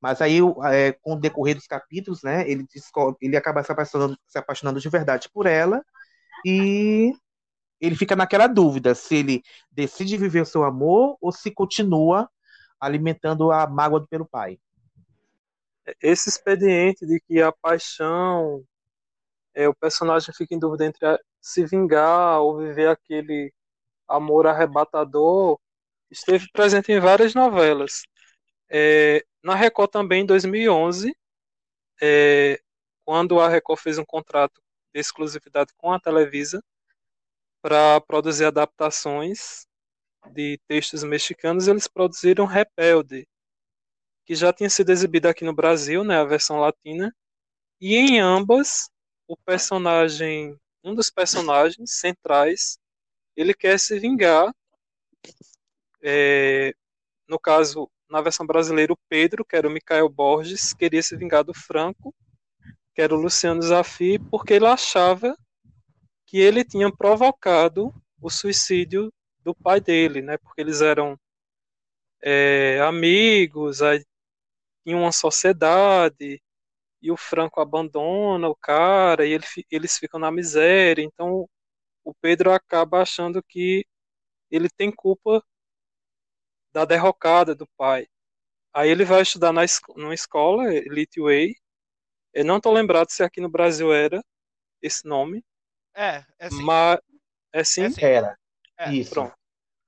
Mas 0.00 0.22
aí, 0.22 0.38
é, 0.72 0.92
com 0.92 1.12
o 1.12 1.20
decorrer 1.20 1.54
dos 1.54 1.66
capítulos, 1.66 2.22
né, 2.22 2.50
ele, 2.50 2.66
descobre, 2.72 3.18
ele 3.20 3.36
acaba 3.36 3.62
se 3.62 3.70
apaixonando, 3.70 4.18
se 4.26 4.38
apaixonando 4.38 4.80
de 4.80 4.88
verdade 4.88 5.28
por 5.28 5.44
ela 5.44 5.84
e 6.46 7.12
ele 7.78 7.94
fica 7.94 8.16
naquela 8.16 8.46
dúvida 8.46 8.94
se 8.94 9.16
ele 9.16 9.42
decide 9.70 10.16
viver 10.16 10.40
o 10.40 10.46
seu 10.46 10.64
amor 10.64 11.18
ou 11.20 11.30
se 11.30 11.50
continua 11.50 12.30
alimentando 12.80 13.52
a 13.52 13.66
mágoa 13.66 14.06
pelo 14.08 14.24
pai. 14.26 14.58
Esse 16.00 16.30
expediente 16.30 17.04
de 17.04 17.20
que 17.20 17.42
a 17.42 17.52
paixão, 17.52 18.64
é, 19.54 19.68
o 19.68 19.74
personagem 19.74 20.34
fica 20.34 20.54
em 20.54 20.58
dúvida 20.58 20.86
entre 20.86 21.06
a, 21.06 21.18
se 21.38 21.66
vingar 21.66 22.40
ou 22.40 22.56
viver 22.56 22.88
aquele 22.88 23.52
amor 24.10 24.46
arrebatador, 24.46 25.58
esteve 26.10 26.46
presente 26.52 26.92
em 26.92 27.00
várias 27.00 27.34
novelas. 27.34 28.02
É, 28.68 29.24
na 29.42 29.54
Record 29.54 29.90
também, 29.90 30.22
em 30.22 30.26
2011, 30.26 31.14
é, 32.02 32.60
quando 33.04 33.40
a 33.40 33.48
Record 33.48 33.80
fez 33.80 33.98
um 33.98 34.04
contrato 34.04 34.60
de 34.92 35.00
exclusividade 35.00 35.72
com 35.76 35.92
a 35.92 36.00
Televisa 36.00 36.62
para 37.62 38.00
produzir 38.00 38.46
adaptações 38.46 39.66
de 40.32 40.58
textos 40.66 41.02
mexicanos, 41.02 41.68
eles 41.68 41.86
produziram 41.86 42.44
Rebelde, 42.44 43.26
que 44.24 44.34
já 44.34 44.52
tinha 44.52 44.70
sido 44.70 44.90
exibida 44.90 45.30
aqui 45.30 45.44
no 45.44 45.54
Brasil, 45.54 46.04
né, 46.04 46.18
a 46.18 46.24
versão 46.24 46.58
latina, 46.58 47.14
e 47.80 47.96
em 47.96 48.20
ambas 48.20 48.90
o 49.26 49.36
personagem, 49.36 50.58
um 50.84 50.94
dos 50.94 51.10
personagens 51.10 51.92
centrais, 51.94 52.78
ele 53.40 53.54
quer 53.54 53.78
se 53.78 53.98
vingar. 53.98 54.52
É, 56.02 56.74
no 57.28 57.38
caso, 57.38 57.90
na 58.08 58.20
versão 58.20 58.46
brasileira, 58.46 58.92
o 58.92 58.98
Pedro, 59.08 59.44
que 59.44 59.56
era 59.56 59.68
o 59.68 59.70
Michael 59.70 60.08
Borges, 60.08 60.74
queria 60.74 61.02
se 61.02 61.16
vingar 61.16 61.44
do 61.44 61.54
Franco, 61.54 62.14
que 62.94 63.00
era 63.02 63.14
o 63.14 63.20
Luciano 63.20 63.62
Zafi, 63.62 64.18
porque 64.30 64.54
ele 64.54 64.66
achava 64.66 65.36
que 66.26 66.38
ele 66.38 66.64
tinha 66.64 66.94
provocado 66.94 67.94
o 68.20 68.30
suicídio 68.30 69.12
do 69.40 69.54
pai 69.54 69.80
dele, 69.80 70.22
né? 70.22 70.36
Porque 70.38 70.60
eles 70.60 70.80
eram 70.80 71.18
é, 72.22 72.80
amigos, 72.80 73.82
aí 73.82 74.04
em 74.84 74.94
uma 74.94 75.12
sociedade 75.12 76.42
e 77.02 77.10
o 77.10 77.16
Franco 77.16 77.60
abandona 77.60 78.48
o 78.48 78.56
cara 78.56 79.26
e 79.26 79.32
ele, 79.32 79.44
eles 79.70 79.96
ficam 79.98 80.20
na 80.20 80.30
miséria. 80.30 81.02
Então 81.02 81.48
o 82.10 82.14
Pedro 82.20 82.52
acaba 82.52 83.02
achando 83.02 83.40
que 83.40 83.86
ele 84.50 84.68
tem 84.68 84.90
culpa 84.90 85.40
da 86.72 86.84
derrocada 86.84 87.54
do 87.54 87.68
pai. 87.76 88.08
Aí 88.74 88.90
ele 88.90 89.04
vai 89.04 89.22
estudar 89.22 89.52
na 89.52 89.62
numa 89.94 90.12
escola, 90.12 90.74
Elite 90.74 91.20
Way. 91.20 91.54
Eu 92.34 92.44
não 92.44 92.56
estou 92.56 92.72
lembrado 92.72 93.10
se 93.10 93.22
aqui 93.22 93.40
no 93.40 93.48
Brasil 93.48 93.92
era 93.92 94.20
esse 94.82 95.06
nome. 95.06 95.44
É, 95.94 96.24
é 96.36 96.50
sim. 96.50 96.62
Mas 96.62 96.98
é 97.52 97.62
sim? 97.62 97.84
É 97.84 97.90
sim. 97.90 98.04
Era. 98.04 98.36
É, 98.76 98.92
Isso. 98.92 99.10
Pronto. 99.12 99.34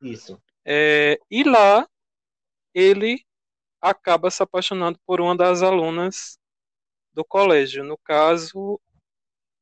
Isso. 0.01 0.41
É, 0.65 1.19
e 1.29 1.43
lá 1.43 1.89
ele 2.73 3.25
acaba 3.81 4.31
se 4.31 4.41
apaixonando 4.45 4.97
por 5.05 5.21
uma 5.21 5.37
das 5.37 5.61
alunas 5.61 6.39
do 7.13 7.25
colégio. 7.25 7.83
No 7.83 7.99
caso, 7.99 8.81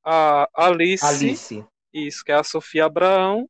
a 0.05 0.47
Alice, 0.55 1.05
Alice. 1.05 1.67
Isso, 1.93 2.25
que 2.25 2.33
é 2.33 2.37
a 2.37 2.45
Sofia 2.45 2.87
Abraão. 2.87 3.49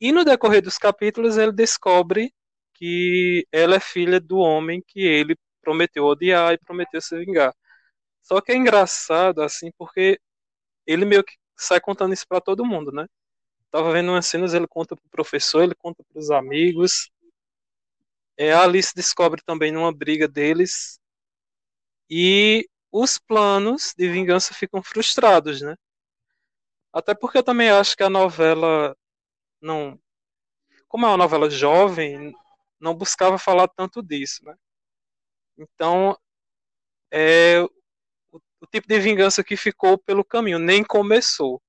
E 0.00 0.12
no 0.12 0.24
decorrer 0.24 0.62
dos 0.62 0.78
capítulos 0.78 1.36
ele 1.36 1.52
descobre 1.52 2.32
que 2.74 3.46
ela 3.52 3.76
é 3.76 3.80
filha 3.80 4.20
do 4.20 4.38
homem 4.38 4.82
que 4.86 5.00
ele 5.00 5.36
prometeu 5.60 6.04
odiar 6.04 6.52
e 6.54 6.58
prometeu 6.58 7.00
se 7.00 7.18
vingar. 7.18 7.54
Só 8.22 8.40
que 8.40 8.52
é 8.52 8.56
engraçado 8.56 9.42
assim, 9.42 9.70
porque 9.76 10.20
ele 10.86 11.04
meio 11.04 11.24
que 11.24 11.34
sai 11.56 11.80
contando 11.80 12.14
isso 12.14 12.26
para 12.28 12.40
todo 12.40 12.64
mundo, 12.64 12.92
né? 12.92 13.06
Tava 13.70 13.92
vendo 13.92 14.10
umas 14.12 14.26
cenas, 14.26 14.54
ele 14.54 14.66
conta 14.66 14.96
pro 14.96 15.10
professor, 15.10 15.62
ele 15.62 15.74
conta 15.74 16.02
pros 16.12 16.30
amigos. 16.30 17.10
É, 18.36 18.52
a 18.52 18.62
Alice 18.62 18.94
descobre 18.94 19.42
também 19.44 19.72
numa 19.72 19.92
briga 19.92 20.28
deles. 20.28 20.98
E 22.10 22.68
os 22.90 23.18
planos 23.18 23.92
de 23.96 24.08
vingança 24.08 24.54
ficam 24.54 24.82
frustrados, 24.82 25.60
né? 25.60 25.74
Até 26.92 27.14
porque 27.14 27.38
eu 27.38 27.42
também 27.42 27.70
acho 27.70 27.96
que 27.96 28.02
a 28.02 28.10
novela 28.10 28.96
não. 29.60 29.98
Como 30.88 31.04
é 31.06 31.08
uma 31.10 31.16
novela 31.16 31.50
jovem, 31.50 32.32
não 32.80 32.94
buscava 32.94 33.38
falar 33.38 33.68
tanto 33.68 34.02
disso, 34.02 34.44
né? 34.44 34.54
Então, 35.58 36.16
é 37.10 37.60
o, 37.60 37.70
o 38.60 38.66
tipo 38.66 38.88
de 38.88 38.98
vingança 39.00 39.44
que 39.44 39.56
ficou 39.56 39.98
pelo 39.98 40.24
caminho, 40.24 40.58
nem 40.58 40.84
começou. 40.84 41.60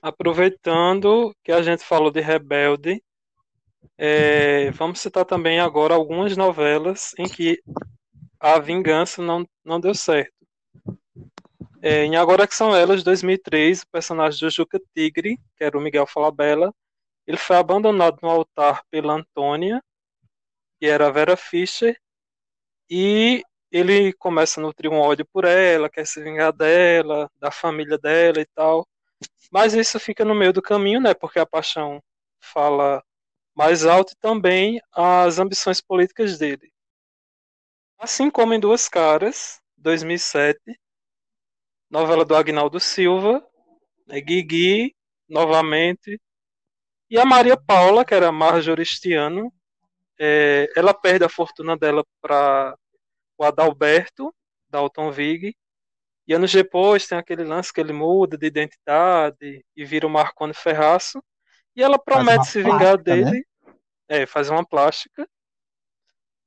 Aproveitando 0.00 1.34
que 1.42 1.52
a 1.52 1.60
gente 1.60 1.84
falou 1.84 2.10
de 2.10 2.20
Rebelde, 2.20 3.02
é, 3.98 4.70
vamos 4.70 5.00
citar 5.00 5.24
também 5.24 5.58
agora 5.60 5.94
algumas 5.94 6.36
novelas 6.36 7.12
em 7.18 7.28
que 7.28 7.60
a 8.40 8.58
vingança 8.58 9.22
não, 9.22 9.46
não 9.64 9.80
deu 9.80 9.94
certo. 9.94 10.32
É, 11.80 12.04
em 12.04 12.16
Agora 12.16 12.46
Que 12.46 12.54
São 12.54 12.74
Elas, 12.74 13.04
2003, 13.04 13.82
o 13.82 13.88
personagem 13.88 14.40
do 14.40 14.50
Juca 14.50 14.80
Tigre, 14.94 15.38
que 15.56 15.64
era 15.64 15.78
o 15.78 15.80
Miguel 15.80 16.06
Falabella, 16.06 16.74
ele 17.26 17.36
foi 17.36 17.56
abandonado 17.56 18.18
no 18.22 18.28
altar 18.28 18.82
pela 18.90 19.14
Antônia, 19.14 19.82
que 20.80 20.86
era 20.86 21.06
a 21.06 21.10
Vera 21.10 21.36
Fischer, 21.36 21.96
e 22.90 23.42
ele 23.70 24.12
começa 24.14 24.60
a 24.60 24.62
nutrir 24.62 24.90
um 24.90 24.98
ódio 24.98 25.26
por 25.26 25.44
ela, 25.44 25.90
quer 25.90 26.06
se 26.06 26.22
vingar 26.22 26.52
dela, 26.52 27.30
da 27.38 27.50
família 27.50 27.98
dela 27.98 28.40
e 28.40 28.46
tal. 28.54 28.86
Mas 29.52 29.74
isso 29.74 30.00
fica 30.00 30.24
no 30.24 30.34
meio 30.34 30.52
do 30.52 30.62
caminho, 30.62 31.00
né? 31.00 31.14
Porque 31.14 31.38
a 31.38 31.46
paixão 31.46 32.02
fala 32.40 33.02
mais 33.54 33.84
alto 33.84 34.12
e 34.12 34.16
também 34.16 34.80
as 34.92 35.38
ambições 35.38 35.80
políticas 35.80 36.38
dele. 36.38 36.72
Assim 37.98 38.30
como 38.30 38.54
em 38.54 38.60
Duas 38.60 38.88
Caras, 38.88 39.60
2007, 39.76 40.60
novela 41.90 42.24
do 42.24 42.36
Agnaldo 42.36 42.78
Silva, 42.78 43.44
né, 44.06 44.20
Guigui, 44.20 44.94
novamente, 45.28 46.20
e 47.10 47.18
a 47.18 47.24
Maria 47.24 47.56
Paula, 47.56 48.04
que 48.04 48.14
era 48.14 48.30
Marjorie 48.30 48.86
Stiano, 48.86 49.52
é, 50.18 50.70
ela 50.76 50.94
perde 50.94 51.24
a 51.24 51.28
fortuna 51.28 51.76
dela 51.76 52.04
para 52.20 52.76
o 53.36 53.44
Adalberto, 53.44 54.32
Dalton 54.68 55.10
Vig, 55.10 55.56
e 56.26 56.34
anos 56.34 56.52
depois 56.52 57.06
tem 57.06 57.16
aquele 57.16 57.42
lance 57.42 57.72
que 57.72 57.80
ele 57.80 57.92
muda 57.92 58.36
de 58.36 58.46
identidade 58.46 59.64
e 59.74 59.84
vira 59.84 60.06
o 60.06 60.10
Marconi 60.10 60.52
Ferraço. 60.52 61.24
E 61.74 61.82
ela 61.82 61.98
promete 61.98 62.46
se 62.46 62.62
vingar 62.62 62.98
plástica, 62.98 63.16
né? 63.16 63.30
dele. 63.30 63.46
É, 64.08 64.26
faz 64.26 64.50
uma 64.50 64.64
plástica. 64.64 65.26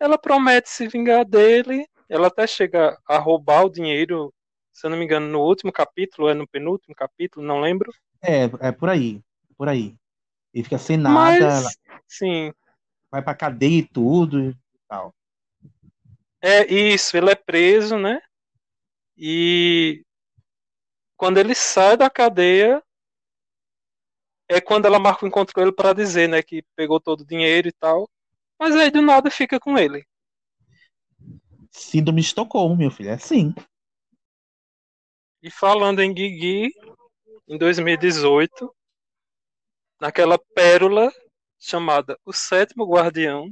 Ela 0.02 0.18
promete 0.18 0.68
se 0.68 0.88
vingar 0.88 1.24
dele. 1.24 1.88
Ela 2.10 2.28
até 2.28 2.48
chega 2.48 3.00
a 3.08 3.20
roubar 3.20 3.66
o 3.66 3.70
dinheiro, 3.70 4.34
se 4.74 4.88
eu 4.88 4.90
não 4.90 4.98
me 4.98 5.06
engano, 5.06 5.28
no 5.28 5.40
último 5.42 5.72
capítulo, 5.72 6.28
é 6.28 6.34
no 6.34 6.48
penúltimo 6.48 6.96
capítulo, 6.96 7.46
não 7.46 7.62
lembro. 7.62 7.94
É, 8.20 8.46
é 8.62 8.72
por 8.72 8.90
aí. 8.90 9.22
Por 9.56 9.70
aí. 9.70 9.96
Ele 10.52 10.64
fica 10.64 10.80
sem 10.80 10.98
nada, 10.98 11.14
Mas, 11.14 11.78
sim. 12.08 12.52
vai 13.12 13.22
pra 13.22 13.36
cadeia 13.36 13.78
e 13.78 13.88
tudo 13.88 14.50
e 14.50 14.56
tal. 14.88 15.14
É 16.42 16.66
isso, 16.66 17.16
ele 17.16 17.30
é 17.30 17.36
preso, 17.36 17.96
né? 17.96 18.20
E 19.16 20.04
quando 21.16 21.38
ele 21.38 21.54
sai 21.54 21.96
da 21.96 22.10
cadeia, 22.10 22.82
é 24.50 24.60
quando 24.60 24.88
ela 24.88 24.98
marca 24.98 25.24
o 25.24 25.28
encontro 25.28 25.54
com 25.54 25.62
ele 25.62 25.72
para 25.72 25.94
dizer, 25.94 26.28
né, 26.28 26.42
que 26.42 26.64
pegou 26.76 27.00
todo 27.00 27.22
o 27.22 27.26
dinheiro 27.26 27.68
e 27.68 27.72
tal. 27.72 28.10
Mas 28.62 28.76
aí 28.76 28.92
do 28.92 29.02
nada 29.02 29.32
fica 29.32 29.60
com 29.60 29.76
ele. 29.76 30.06
Síndrome 31.72 32.22
de 32.22 32.28
Estocolmo, 32.28 32.76
meu 32.76 32.92
filho, 32.92 33.10
é 33.10 33.14
assim. 33.14 33.56
E 35.42 35.50
falando 35.50 36.00
em 36.00 36.14
Guigui, 36.14 36.72
em 37.48 37.58
2018, 37.58 38.72
naquela 40.00 40.38
pérola 40.38 41.12
chamada 41.60 42.20
O 42.24 42.32
Sétimo 42.32 42.86
Guardião, 42.86 43.52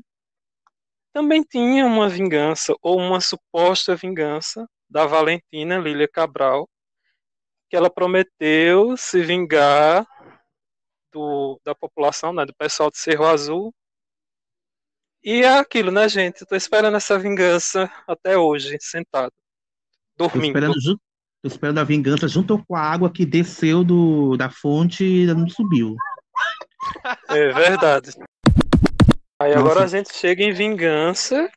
também 1.12 1.42
tinha 1.42 1.88
uma 1.88 2.08
vingança, 2.08 2.76
ou 2.80 3.00
uma 3.00 3.20
suposta 3.20 3.96
vingança, 3.96 4.70
da 4.88 5.08
Valentina 5.08 5.80
Lília 5.80 6.08
Cabral, 6.08 6.70
que 7.68 7.76
ela 7.76 7.90
prometeu 7.90 8.96
se 8.96 9.24
vingar 9.24 10.06
do, 11.12 11.60
da 11.66 11.74
população, 11.74 12.32
né, 12.32 12.46
do 12.46 12.54
pessoal 12.54 12.92
do 12.92 12.98
Cerro 12.98 13.26
Azul. 13.26 13.74
E 15.24 15.42
é 15.44 15.58
aquilo, 15.60 15.92
né, 15.92 16.08
gente? 16.08 16.46
Tô 16.46 16.56
esperando 16.56 16.96
essa 16.98 17.20
vingança 17.20 17.92
até 18.08 18.38
hoje, 18.38 18.78
sentado, 18.80 19.34
Tô 20.18 20.28
dormindo. 20.28 20.46
esperando, 20.48 20.82
ju- 20.82 21.00
tô 21.42 21.48
esperando 21.48 21.78
a 21.80 21.84
vingança 21.84 22.28
junto 22.28 22.64
com 22.66 22.76
a 22.76 22.82
água 22.82 23.12
que 23.12 23.26
desceu 23.26 23.84
do, 23.84 24.38
da 24.38 24.50
fonte 24.50 25.04
e 25.04 25.22
ainda 25.22 25.34
não 25.36 25.50
subiu. 25.50 25.96
É 27.30 27.52
verdade. 27.54 28.12
Aí 29.40 29.54
Nossa. 29.54 29.60
agora 29.60 29.84
a 29.84 29.88
gente 29.88 30.14
chega 30.14 30.44
em 30.44 30.52
vingança, 30.54 31.50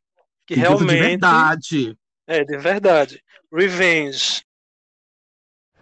que 0.47 0.55
Vingança 0.55 0.85
de 0.85 0.85
realmente 0.85 1.11
verdade. 1.11 1.99
é 2.27 2.45
de 2.45 2.59
verdade. 2.59 3.23
Revenge. 3.53 4.43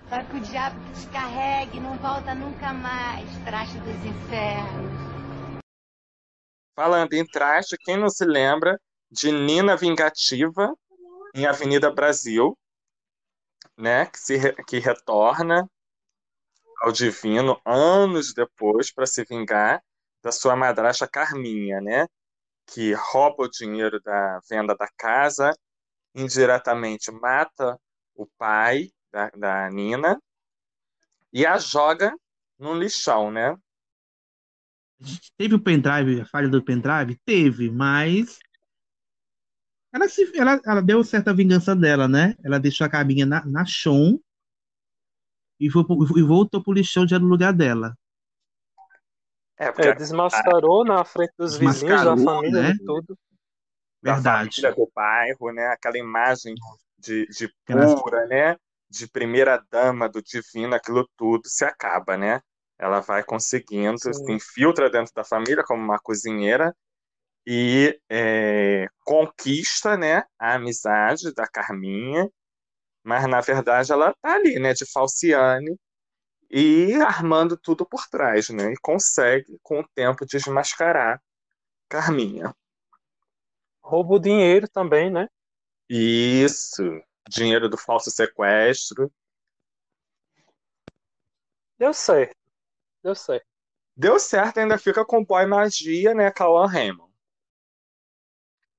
Vai 0.08 0.24
pro 0.24 0.40
diabo 0.40 0.78
que 0.86 1.00
te 1.00 1.06
carregue, 1.08 1.80
não 1.80 1.96
volta 1.98 2.34
nunca 2.34 2.72
mais, 2.72 3.28
traste 3.44 3.78
dos 3.78 4.04
infernos. 4.04 5.09
Falando 6.80 7.12
em 7.12 7.26
traste, 7.26 7.76
quem 7.76 7.98
não 7.98 8.08
se 8.08 8.24
lembra 8.24 8.80
de 9.10 9.30
Nina 9.30 9.76
Vingativa 9.76 10.74
em 11.34 11.44
Avenida 11.44 11.90
Brasil, 11.90 12.56
né, 13.76 14.06
que, 14.06 14.18
se 14.18 14.54
que 14.66 14.78
retorna 14.78 15.68
ao 16.80 16.90
divino 16.90 17.60
anos 17.66 18.32
depois 18.32 18.90
para 18.90 19.04
se 19.04 19.22
vingar 19.26 19.82
da 20.22 20.32
sua 20.32 20.56
madrasta 20.56 21.06
Carminha, 21.06 21.82
né, 21.82 22.06
que 22.66 22.94
rouba 22.94 23.42
o 23.42 23.50
dinheiro 23.50 24.00
da 24.00 24.40
venda 24.48 24.74
da 24.74 24.88
casa, 24.96 25.52
indiretamente 26.14 27.12
mata 27.12 27.78
o 28.14 28.26
pai 28.38 28.88
da, 29.12 29.28
da 29.36 29.68
Nina 29.68 30.18
e 31.30 31.44
a 31.44 31.58
joga 31.58 32.10
num 32.58 32.72
lixão, 32.72 33.30
né? 33.30 33.54
Teve 35.36 35.54
o 35.54 35.60
pendrive, 35.62 36.20
a 36.20 36.26
falha 36.26 36.48
do 36.48 36.62
pendrive? 36.62 37.18
Teve, 37.24 37.70
mas 37.70 38.38
ela, 39.92 40.08
se, 40.08 40.30
ela, 40.36 40.60
ela 40.66 40.80
deu 40.82 41.02
certa 41.04 41.32
vingança 41.34 41.74
dela, 41.76 42.08
né? 42.08 42.34
Ela 42.44 42.58
deixou 42.58 42.86
a 42.86 42.90
cabinha 42.90 43.26
na, 43.26 43.44
na 43.46 43.64
chão 43.64 44.20
e, 45.60 45.70
foi, 45.70 45.84
e 46.16 46.22
voltou 46.22 46.62
pro 46.62 46.72
lixão 46.72 47.06
já 47.06 47.18
no 47.18 47.28
lugar 47.28 47.52
dela. 47.52 47.94
É, 49.58 49.70
porque 49.70 49.88
É, 49.88 49.94
desmascarou 49.94 50.84
na 50.84 51.04
frente 51.04 51.34
dos 51.38 51.56
vizinhos, 51.56 52.02
da 52.02 52.16
família, 52.16 52.62
né? 52.62 52.72
de 52.72 52.82
tudo. 52.84 53.18
da 54.02 54.14
Verdade. 54.14 54.60
família 54.60 54.74
do 54.74 54.90
bairro, 54.94 55.52
né? 55.52 55.66
Aquela 55.68 55.98
imagem 55.98 56.54
de, 56.98 57.26
de 57.28 57.52
pura, 57.66 58.26
né? 58.26 58.56
De 58.90 59.08
primeira 59.08 59.62
dama 59.70 60.08
do 60.08 60.22
divino, 60.22 60.74
aquilo 60.74 61.08
tudo 61.16 61.48
se 61.48 61.64
acaba, 61.64 62.16
né? 62.16 62.40
Ela 62.80 63.00
vai 63.00 63.22
conseguindo, 63.22 63.98
Sim. 63.98 64.12
se 64.14 64.32
infiltra 64.32 64.88
dentro 64.88 65.12
da 65.14 65.22
família 65.22 65.62
como 65.62 65.84
uma 65.84 65.98
cozinheira 65.98 66.74
e 67.46 68.00
é, 68.08 68.86
conquista, 69.04 69.98
né? 69.98 70.24
A 70.38 70.54
amizade 70.54 71.34
da 71.34 71.46
Carminha, 71.46 72.26
mas 73.04 73.28
na 73.28 73.42
verdade 73.42 73.92
ela 73.92 74.14
tá 74.22 74.34
ali, 74.34 74.58
né? 74.58 74.72
De 74.72 74.90
falciane 74.90 75.78
e 76.50 76.94
armando 77.02 77.54
tudo 77.54 77.84
por 77.84 78.08
trás, 78.08 78.48
né? 78.48 78.72
E 78.72 78.76
consegue, 78.80 79.58
com 79.62 79.80
o 79.80 79.88
tempo, 79.94 80.24
desmascarar 80.24 81.20
Carminha. 81.86 82.54
Rouba 83.82 84.14
o 84.14 84.18
dinheiro 84.18 84.66
também, 84.68 85.10
né? 85.10 85.28
Isso, 85.86 86.82
dinheiro 87.28 87.68
do 87.68 87.76
falso 87.76 88.10
sequestro. 88.10 89.12
Deu 91.78 91.92
certo. 91.92 92.39
Deu 93.02 93.14
certo. 93.14 93.46
Deu 93.96 94.18
certo, 94.18 94.58
ainda 94.58 94.78
fica 94.78 95.04
com 95.04 95.20
o 95.20 95.26
boy 95.26 95.46
magia, 95.46 96.14
né, 96.14 96.30
Cauã 96.30 96.66
Raymond. 96.66 97.10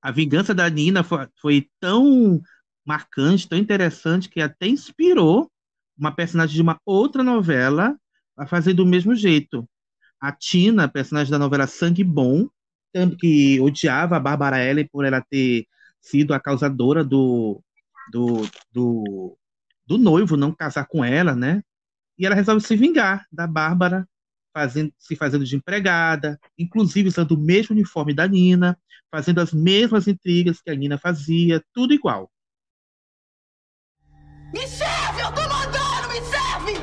A 0.00 0.10
vingança 0.10 0.52
da 0.52 0.68
Nina 0.68 1.04
foi, 1.04 1.28
foi 1.40 1.70
tão 1.78 2.40
marcante, 2.84 3.48
tão 3.48 3.56
interessante, 3.56 4.28
que 4.28 4.40
até 4.40 4.66
inspirou 4.66 5.50
uma 5.96 6.14
personagem 6.14 6.56
de 6.56 6.62
uma 6.62 6.80
outra 6.84 7.22
novela 7.22 7.96
a 8.36 8.46
fazer 8.46 8.74
do 8.74 8.84
mesmo 8.84 9.14
jeito. 9.14 9.68
A 10.20 10.32
Tina, 10.32 10.88
personagem 10.88 11.30
da 11.30 11.38
novela 11.38 11.66
Sangue 11.66 12.02
Bom, 12.02 12.48
tanto 12.92 13.16
que 13.16 13.60
odiava 13.60 14.16
a 14.16 14.20
Bárbara 14.20 14.62
Ellen 14.62 14.88
por 14.88 15.04
ela 15.04 15.20
ter 15.20 15.66
sido 16.00 16.34
a 16.34 16.40
causadora 16.40 17.04
do, 17.04 17.62
do, 18.10 18.42
do, 18.72 19.38
do 19.86 19.98
noivo 19.98 20.36
não 20.36 20.52
casar 20.52 20.86
com 20.86 21.04
ela, 21.04 21.34
né? 21.34 21.62
E 22.18 22.26
ela 22.26 22.34
resolve 22.34 22.60
se 22.60 22.76
vingar 22.76 23.26
da 23.32 23.46
Bárbara, 23.46 24.06
fazendo, 24.52 24.92
se 24.98 25.16
fazendo 25.16 25.44
de 25.44 25.56
empregada, 25.56 26.38
inclusive 26.58 27.08
usando 27.08 27.32
o 27.32 27.38
mesmo 27.38 27.74
uniforme 27.74 28.14
da 28.14 28.28
Nina, 28.28 28.78
fazendo 29.10 29.40
as 29.40 29.52
mesmas 29.52 30.06
intrigas 30.06 30.60
que 30.60 30.70
a 30.70 30.74
Nina 30.74 30.98
fazia, 30.98 31.62
tudo 31.72 31.94
igual. 31.94 32.30
Me 34.52 34.66
serve, 34.66 35.22
eu 35.22 35.32
tô 35.32 35.42
mandando, 35.42 36.08
me 36.08 36.20
serve! 36.20 36.74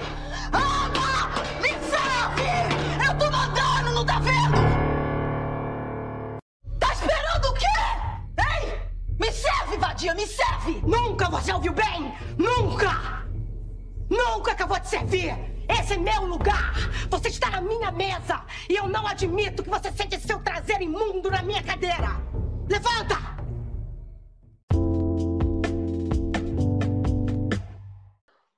Ama! 0.51 1.43
Me 1.61 1.69
serve! 1.89 3.05
Eu 3.05 3.17
tô 3.17 3.31
mandando, 3.31 3.93
não 3.93 4.05
tá 4.05 4.19
vendo? 4.19 4.57
Tá 6.79 6.93
esperando 6.93 7.45
o 7.45 7.53
quê? 7.53 7.65
Ei! 8.37 8.79
Me 9.19 9.31
serve, 9.31 9.77
vadia, 9.77 10.15
me 10.15 10.25
serve! 10.25 10.81
Nunca 10.81 11.29
você 11.29 11.53
ouviu 11.53 11.73
bem! 11.73 12.11
Nunca! 12.37 13.19
Nunca 14.09 14.65
vou 14.65 14.79
te 14.79 14.89
servir! 14.89 15.48
Esse 15.69 15.93
é 15.93 15.97
meu 15.97 16.25
lugar! 16.25 16.73
Você 17.11 17.27
está 17.27 17.51
na 17.51 17.61
minha 17.61 17.91
mesa! 17.91 18.43
E 18.67 18.75
eu 18.75 18.87
não 18.87 19.05
admito 19.05 19.61
que 19.61 19.69
você 19.69 19.91
sente 19.91 20.19
seu 20.19 20.41
traseiro 20.41 20.83
imundo 20.83 21.29
na 21.29 21.43
minha 21.43 21.61
cadeira! 21.63 22.09
Levanta! 22.67 23.17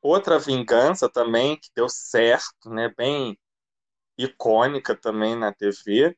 Outra 0.01 0.39
vingança 0.39 1.09
também 1.09 1.57
que 1.57 1.69
deu 1.75 1.89
certo, 1.89 2.69
né, 2.69 2.91
bem 2.97 3.37
icônica 4.17 4.95
também 4.95 5.35
na 5.35 5.53
TV, 5.53 6.17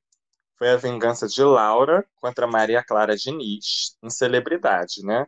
foi 0.58 0.70
a 0.70 0.78
vingança 0.78 1.28
de 1.28 1.44
Laura 1.44 2.06
contra 2.22 2.48
Maria 2.48 2.84
Clara 2.84 3.16
Diniz, 3.16 3.98
em 4.02 4.10
celebridade, 4.10 5.04
né? 5.04 5.26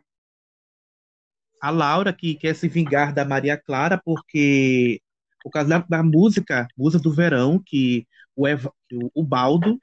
A 1.60 1.70
Laura 1.70 2.12
que 2.12 2.34
quer 2.36 2.54
se 2.54 2.68
vingar 2.68 3.12
da 3.12 3.24
Maria 3.24 3.56
Clara 3.58 4.00
porque 4.02 5.00
por 5.46 5.52
causa 5.52 5.68
da, 5.68 5.78
da 5.78 6.02
música, 6.02 6.66
música 6.76 7.00
do 7.00 7.12
verão 7.12 7.62
que 7.64 8.04
o, 8.34 8.48
Eva, 8.48 8.72
o, 9.14 9.22
Baldo 9.22 9.78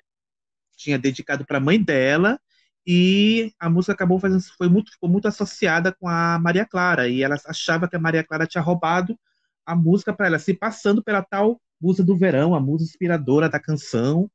tinha 0.75 0.99
dedicado 0.99 1.45
para 1.45 1.57
a 1.57 1.61
mãe 1.61 1.81
dela 1.81 2.37
e 2.85 3.53
a 3.57 3.69
música 3.69 3.93
acabou 3.93 4.19
fazendo 4.19 4.41
foi 4.57 4.67
muito 4.67 4.91
ficou 4.91 5.09
muito 5.09 5.25
associada 5.25 5.93
com 5.93 6.09
a 6.09 6.37
Maria 6.37 6.65
Clara 6.65 7.07
e 7.07 7.23
ela 7.23 7.37
achava 7.45 7.87
que 7.87 7.95
a 7.95 7.99
Maria 7.99 8.25
Clara 8.25 8.45
tinha 8.45 8.61
roubado 8.61 9.17
a 9.65 9.73
música 9.73 10.13
para 10.13 10.27
ela, 10.27 10.37
se 10.37 10.53
passando 10.53 11.01
pela 11.01 11.23
tal 11.23 11.61
música 11.79 12.03
do 12.03 12.17
verão, 12.17 12.53
a 12.53 12.59
música 12.59 12.91
inspiradora 12.91 13.47
da 13.47 13.57
canção, 13.57 14.29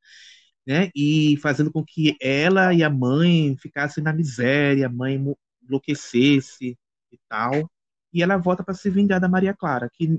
né? 0.66 0.90
E 0.94 1.36
fazendo 1.42 1.70
com 1.70 1.84
que 1.84 2.16
ela 2.22 2.72
e 2.72 2.82
a 2.82 2.88
mãe 2.88 3.54
ficassem 3.58 4.02
na 4.02 4.14
miséria, 4.14 4.86
a 4.86 4.90
mãe 4.90 5.22
enlouquecesse 5.62 6.78
e 7.12 7.18
tal. 7.28 7.70
E 8.14 8.22
ela 8.22 8.38
volta 8.38 8.64
para 8.64 8.74
se 8.74 8.88
vingar 8.88 9.20
da 9.20 9.28
Maria 9.28 9.54
Clara, 9.54 9.90
que 9.92 10.18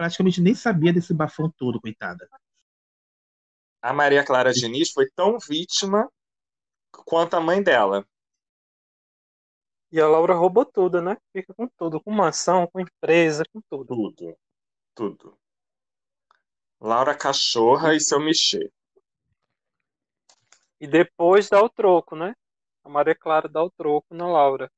praticamente 0.00 0.40
nem 0.40 0.54
sabia 0.54 0.94
desse 0.94 1.12
bafão 1.12 1.50
todo, 1.50 1.78
coitada. 1.78 2.26
A 3.82 3.92
Maria 3.92 4.24
Clara 4.24 4.50
Diniz 4.50 4.92
foi 4.92 5.06
tão 5.10 5.38
vítima 5.38 6.10
quanto 7.04 7.34
a 7.34 7.40
mãe 7.40 7.62
dela. 7.62 8.08
E 9.92 10.00
a 10.00 10.08
Laura 10.08 10.32
roubou 10.32 10.64
tudo, 10.64 11.02
né? 11.02 11.18
Fica 11.34 11.52
com 11.52 11.68
tudo, 11.68 12.00
com 12.00 12.10
mansão, 12.10 12.66
com 12.66 12.80
empresa, 12.80 13.44
com 13.52 13.60
tudo. 13.68 13.88
Tudo, 13.88 14.38
tudo. 14.94 15.38
Laura 16.80 17.14
Cachorra 17.14 17.94
e 17.94 18.00
seu 18.00 18.18
Michê. 18.18 18.72
E 20.80 20.86
depois 20.86 21.50
dá 21.50 21.62
o 21.62 21.68
troco, 21.68 22.16
né? 22.16 22.34
A 22.82 22.88
Maria 22.88 23.14
Clara 23.14 23.50
dá 23.50 23.62
o 23.62 23.70
troco 23.70 24.14
na 24.14 24.26
Laura. 24.26 24.72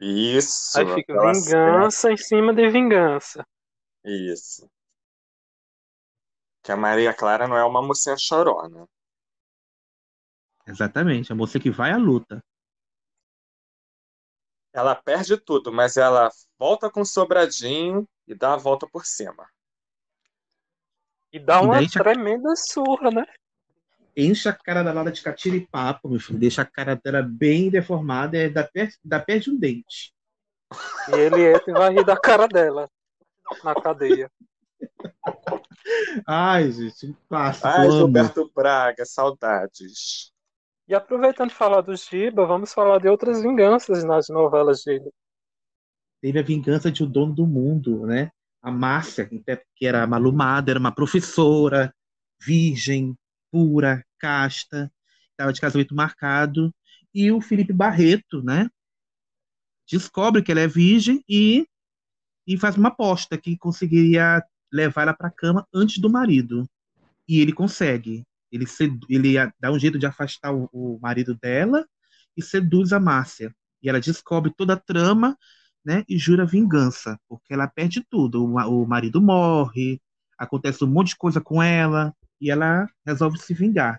Isso. 0.00 0.78
Aí 0.78 0.94
fica 0.94 1.14
vingança 1.32 2.12
em 2.12 2.16
cima 2.16 2.52
de 2.52 2.68
vingança. 2.68 3.46
Isso. 4.04 4.68
Que 6.62 6.72
a 6.72 6.76
Maria 6.76 7.14
Clara 7.14 7.46
não 7.46 7.56
é 7.56 7.64
uma 7.64 7.82
mocinha 7.82 8.16
chorona. 8.18 8.86
Exatamente, 10.66 11.30
a 11.30 11.36
moça 11.36 11.60
que 11.60 11.70
vai 11.70 11.92
à 11.92 11.96
luta. 11.96 12.42
Ela 14.72 14.94
perde 14.94 15.36
tudo, 15.36 15.72
mas 15.72 15.96
ela 15.96 16.28
volta 16.58 16.90
com 16.90 17.02
o 17.02 17.06
sobradinho 17.06 18.08
e 18.26 18.34
dá 18.34 18.54
a 18.54 18.56
volta 18.56 18.88
por 18.88 19.06
cima. 19.06 19.48
E 21.32 21.38
dá 21.38 21.60
E 21.60 21.64
uma 21.64 21.88
tremenda 21.88 22.56
surra, 22.56 23.10
né? 23.10 23.24
Enche 24.16 24.48
a 24.48 24.52
cara 24.52 24.82
da 24.82 24.92
Laura 24.92 25.10
de 25.10 25.22
catiripapo, 25.22 26.08
meu 26.08 26.20
filho. 26.20 26.38
Deixa 26.38 26.62
a 26.62 26.64
cara 26.64 26.94
dela 26.94 27.22
bem 27.22 27.68
deformada, 27.68 28.36
é, 28.36 28.48
dá, 28.48 28.62
per 28.62 28.90
dá 29.04 29.18
perde 29.18 29.50
um 29.50 29.58
dente. 29.58 30.14
E 31.08 31.18
ele 31.18 31.52
entra 31.52 31.70
e 31.70 31.72
vai 31.72 31.92
rir 31.92 32.04
da 32.04 32.16
cara 32.16 32.46
dela 32.46 32.88
na 33.62 33.74
cadeia. 33.74 34.30
Ai, 36.26 36.70
gente, 36.70 37.16
clássico. 37.28 37.66
Ai, 37.66 37.86
amo. 37.86 37.98
Gilberto 37.98 38.50
Braga, 38.54 39.04
saudades. 39.04 40.32
E 40.86 40.94
aproveitando 40.94 41.48
de 41.48 41.54
falar 41.54 41.80
do 41.80 41.96
Giba, 41.96 42.46
vamos 42.46 42.72
falar 42.72 42.98
de 42.98 43.08
outras 43.08 43.42
vinganças 43.42 44.04
nas 44.04 44.28
novelas 44.28 44.84
dele. 44.84 45.10
Teve 46.20 46.38
a 46.38 46.42
vingança 46.42 46.90
de 46.90 47.02
O 47.02 47.06
Dono 47.06 47.34
do 47.34 47.46
Mundo, 47.46 48.06
né? 48.06 48.30
A 48.62 48.70
Márcia, 48.70 49.28
que 49.74 49.86
era 49.86 50.06
malumada, 50.06 50.70
era 50.70 50.80
uma 50.80 50.94
professora, 50.94 51.94
virgem, 52.40 53.14
pura, 53.54 54.04
casta, 54.18 54.92
estava 55.30 55.52
de 55.52 55.60
casamento 55.60 55.94
marcado. 55.94 56.74
E 57.14 57.30
o 57.30 57.40
Felipe 57.40 57.72
Barreto, 57.72 58.42
né? 58.42 58.68
Descobre 59.88 60.42
que 60.42 60.50
ela 60.50 60.62
é 60.62 60.66
virgem 60.66 61.22
e, 61.28 61.68
e 62.44 62.58
faz 62.58 62.76
uma 62.76 62.88
aposta 62.88 63.38
que 63.38 63.56
conseguiria 63.56 64.42
levar 64.72 65.02
ela 65.02 65.14
para 65.14 65.28
a 65.28 65.30
cama 65.30 65.64
antes 65.72 65.98
do 65.98 66.10
marido. 66.10 66.68
E 67.28 67.40
ele 67.40 67.52
consegue. 67.52 68.24
Ele, 68.50 68.66
sedu- 68.66 69.06
ele 69.08 69.34
dá 69.60 69.70
um 69.70 69.78
jeito 69.78 70.00
de 70.00 70.06
afastar 70.06 70.52
o, 70.52 70.68
o 70.72 70.98
marido 71.00 71.36
dela 71.40 71.86
e 72.36 72.42
seduz 72.42 72.92
a 72.92 72.98
Márcia. 72.98 73.54
E 73.80 73.88
ela 73.88 74.00
descobre 74.00 74.52
toda 74.56 74.72
a 74.72 74.80
trama, 74.80 75.38
né? 75.84 76.02
E 76.08 76.18
jura 76.18 76.44
vingança, 76.44 77.16
porque 77.28 77.54
ela 77.54 77.68
perde 77.68 78.04
tudo. 78.10 78.44
O, 78.44 78.82
o 78.82 78.84
marido 78.84 79.22
morre, 79.22 80.00
acontece 80.36 80.82
um 80.82 80.88
monte 80.88 81.10
de 81.10 81.16
coisa 81.16 81.40
com 81.40 81.62
ela 81.62 82.12
e 82.44 82.50
ela 82.50 82.86
resolve 83.06 83.38
se 83.38 83.54
vingar. 83.54 83.98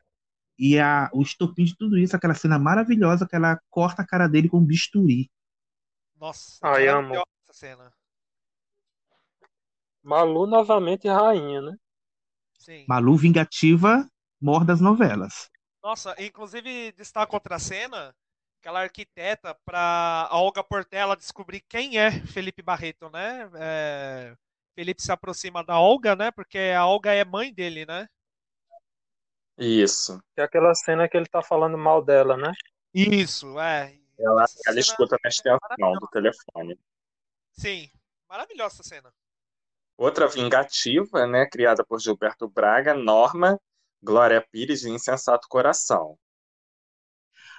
E 0.57 0.79
a, 0.79 1.09
o 1.11 1.23
estopim 1.23 1.65
de 1.65 1.75
tudo 1.75 1.97
isso, 1.97 2.15
aquela 2.15 2.35
cena 2.35 2.59
maravilhosa 2.59 3.27
que 3.27 3.35
ela 3.35 3.59
corta 3.71 4.03
a 4.03 4.07
cara 4.07 4.27
dele 4.27 4.47
com 4.47 4.59
um 4.59 4.65
bisturi. 4.65 5.31
Nossa, 6.15 6.59
Ai, 6.61 6.87
amo. 6.87 7.15
essa 7.15 7.53
cena. 7.53 7.91
Malu 10.03 10.45
novamente 10.45 11.07
rainha, 11.07 11.61
né? 11.63 11.75
Sim. 12.59 12.85
Malu 12.87 13.17
vingativa, 13.17 14.07
mor 14.39 14.63
das 14.63 14.79
novelas. 14.79 15.49
Nossa, 15.83 16.15
inclusive 16.19 16.91
destaca 16.91 17.35
outra 17.35 17.57
cena 17.57 18.15
que 18.61 18.67
ela 18.67 18.81
arquiteta 18.81 19.55
para 19.65 20.27
a 20.29 20.37
Olga 20.37 20.63
Portela 20.63 21.17
descobrir 21.17 21.61
quem 21.61 21.97
é 21.97 22.11
Felipe 22.11 22.61
Barreto, 22.61 23.09
né? 23.09 23.49
É, 23.55 24.35
Felipe 24.75 25.01
se 25.01 25.11
aproxima 25.11 25.63
da 25.63 25.79
Olga, 25.79 26.15
né? 26.15 26.29
Porque 26.29 26.57
a 26.75 26.85
Olga 26.85 27.11
é 27.11 27.25
mãe 27.25 27.51
dele, 27.51 27.85
né? 27.85 28.07
Isso. 29.57 30.19
Que 30.33 30.41
é 30.41 30.43
aquela 30.43 30.73
cena 30.75 31.07
que 31.07 31.15
ele 31.15 31.27
tá 31.27 31.41
falando 31.41 31.77
mal 31.77 32.03
dela, 32.03 32.35
né? 32.35 32.51
Isso, 32.93 33.59
é. 33.59 33.97
Ela, 34.17 34.45
ela 34.67 34.79
escuta 34.79 35.17
na 35.23 35.29
extensão 35.29 35.93
do 35.99 36.07
telefone. 36.07 36.79
Sim, 37.51 37.89
maravilhosa 38.29 38.75
essa 38.75 38.83
cena. 38.83 39.13
Outra 39.97 40.27
vingativa, 40.27 41.25
né, 41.25 41.45
criada 41.45 41.85
por 41.85 41.99
Gilberto 41.99 42.49
Braga, 42.49 42.93
Norma, 42.93 43.59
Glória 44.01 44.45
Pires 44.51 44.83
e 44.83 44.89
Insensato 44.89 45.47
Coração. 45.47 46.17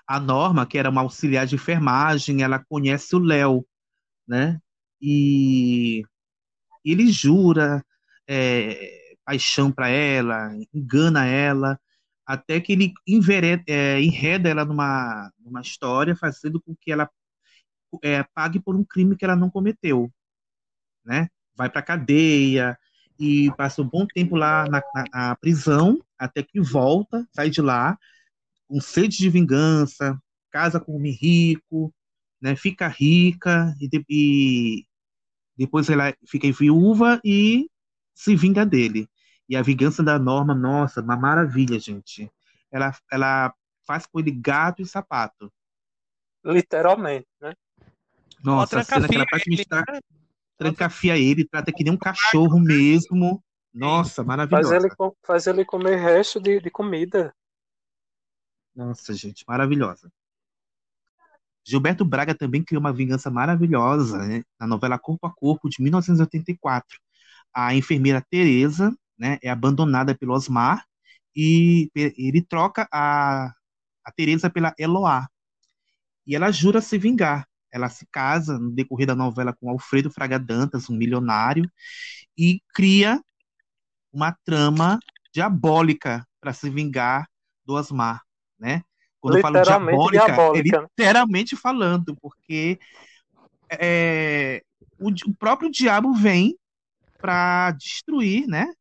A 0.07 0.21
Norma, 0.21 0.67
que 0.67 0.79
era 0.79 0.91
uma 0.91 1.01
auxiliar 1.01 1.47
de 1.47 1.57
enfermagem, 1.57 2.43
ela 2.43 2.65
conhece 2.69 3.17
o 3.17 3.19
Léo, 3.19 3.67
né? 4.27 4.61
E 5.01 6.05
ele 6.85 7.11
jura 7.11 7.85
é, 8.29 9.17
paixão 9.25 9.73
para 9.73 9.89
ela, 9.89 10.51
engana 10.73 11.27
ela, 11.27 11.81
até 12.27 12.61
que 12.61 12.73
ele 12.73 12.93
é, 13.69 14.01
enreda 14.03 14.49
ela 14.49 14.65
numa, 14.65 15.31
numa 15.41 15.61
história, 15.61 16.17
fazendo 16.17 16.61
com 16.63 16.75
que 16.77 16.93
ela 16.93 17.11
é, 18.03 18.23
pague 18.35 18.61
por 18.61 18.77
um 18.77 18.85
crime 18.85 19.17
que 19.17 19.25
ela 19.25 19.37
não 19.37 19.51
cometeu, 19.51 20.11
né? 21.05 21.29
Vai 21.57 21.71
para 21.71 21.83
cadeia 21.83 22.79
e 23.19 23.51
passa 23.57 23.83
um 23.83 23.89
bom 23.89 24.07
tempo 24.07 24.37
lá 24.37 24.67
na, 24.69 24.83
na- 24.95 25.05
na 25.13 25.37
prisão, 25.37 25.99
até 26.19 26.43
que 26.43 26.61
volta, 26.61 27.27
sai 27.35 27.51
de 27.51 27.61
lá 27.63 27.99
com 28.69 28.81
sede 28.81 29.19
de 29.19 29.31
vingança, 29.31 30.21
casa 30.51 30.81
com 30.81 30.93
um 30.93 30.97
homem 30.97 31.13
rico, 31.13 31.95
né? 32.41 32.57
Fica 32.57 32.89
rica 32.89 33.75
e, 33.81 33.89
e 34.11 34.87
depois 35.57 35.89
ela 35.91 36.15
fica 36.29 36.51
viúva 36.53 37.21
e 37.25 37.69
se 38.15 38.37
vinga 38.37 38.65
dele. 38.67 39.09
E 39.49 39.57
a 39.57 39.63
vingança 39.63 40.03
da 40.03 40.19
Norma, 40.19 40.55
nossa, 40.55 41.01
uma 41.03 41.17
maravilha, 41.17 41.79
gente. 41.79 42.31
Ela, 42.71 42.95
ela 43.11 43.55
faz 43.87 44.07
com 44.07 44.19
ele 44.21 44.31
gato 44.31 44.83
e 44.83 44.87
sapato. 44.87 45.53
Literalmente, 46.45 47.29
né? 47.43 47.53
Nossa, 48.43 48.81
a 48.81 48.83
cena 48.83 49.09
que 49.09 49.17
ela 49.17 49.27
praticamente 49.27 49.67
né? 49.71 49.83
tra- 49.85 50.01
trancafia 50.59 51.19
ele, 51.19 51.47
trata 51.47 51.73
que 51.73 51.85
nem 51.85 51.93
um 51.93 51.99
cachorro 51.99 52.59
mesmo. 52.61 53.43
Nossa, 53.75 54.25
Faz 54.51 54.71
maravilhosa. 54.71 54.73
ele, 54.73 54.91
co- 54.91 55.17
faz 55.25 55.47
ele 55.47 55.65
comer 55.65 55.97
resto 55.99 56.41
de, 56.41 56.59
de 56.61 56.69
comida. 56.69 57.33
Nossa, 58.77 59.13
gente, 59.13 59.45
maravilhosa. 59.49 60.09
Gilberto 61.65 62.05
Braga 62.05 62.35
também 62.35 62.63
criou 62.65 62.81
uma 62.81 62.93
vingança 62.93 63.31
maravilhosa, 63.31 64.19
né, 64.27 64.43
na 64.59 64.67
novela 64.67 64.99
Corpo 64.99 65.27
a 65.27 65.33
Corpo, 65.35 65.69
de 65.69 65.83
1984. 65.83 66.99
A 67.55 67.75
enfermeira 67.75 68.25
Teresa 68.31 68.95
né, 69.19 69.39
é 69.43 69.49
abandonada 69.49 70.15
pelo 70.15 70.35
Osmar 70.35 70.85
e 71.35 71.91
ele 71.95 72.43
troca 72.43 72.89
a, 72.91 73.53
a 74.05 74.13
Teresa 74.17 74.49
pela 74.49 74.75
Eloá. 74.79 75.29
E 76.27 76.35
ela 76.35 76.51
jura 76.51 76.81
se 76.81 76.97
vingar. 76.97 77.47
Ela 77.71 77.91
se 77.91 78.07
casa 78.11 78.59
no 78.59 78.71
decorrer 78.71 79.07
da 79.07 79.15
novela 79.15 79.53
com 79.53 79.69
Alfredo 79.69 80.11
Fraga 80.11 80.39
Dantas, 80.39 80.89
um 80.89 80.97
milionário, 80.97 81.71
e 82.37 82.61
cria 82.75 83.21
uma 84.11 84.35
trama 84.45 84.99
diabólica 85.33 86.27
para 86.41 86.55
se 86.55 86.71
vingar 86.71 87.29
do 87.67 87.75
Osmar, 87.75 88.23
né? 88.59 88.83
Quando 89.21 89.37
eu 89.37 89.43
falo 89.43 89.59
Literalmente 89.59 90.11
diabólica, 90.11 90.23
é 90.23 90.27
diabólica, 90.27 90.81
né? 90.81 90.89
literalmente 90.99 91.57
falando, 91.57 92.17
porque 92.17 92.79
é, 93.71 94.63
o, 94.99 95.11
o 95.11 95.35
próprio 95.37 95.71
diabo 95.71 96.15
vem 96.15 96.57
para 97.19 97.73
destruir, 97.73 98.47
né, 98.47 98.73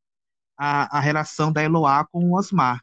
a, 0.57 0.97
a 0.97 0.99
relação 0.99 1.51
da 1.51 1.63
Eloá 1.63 2.05
com 2.05 2.31
o 2.31 2.37
Osmar, 2.37 2.81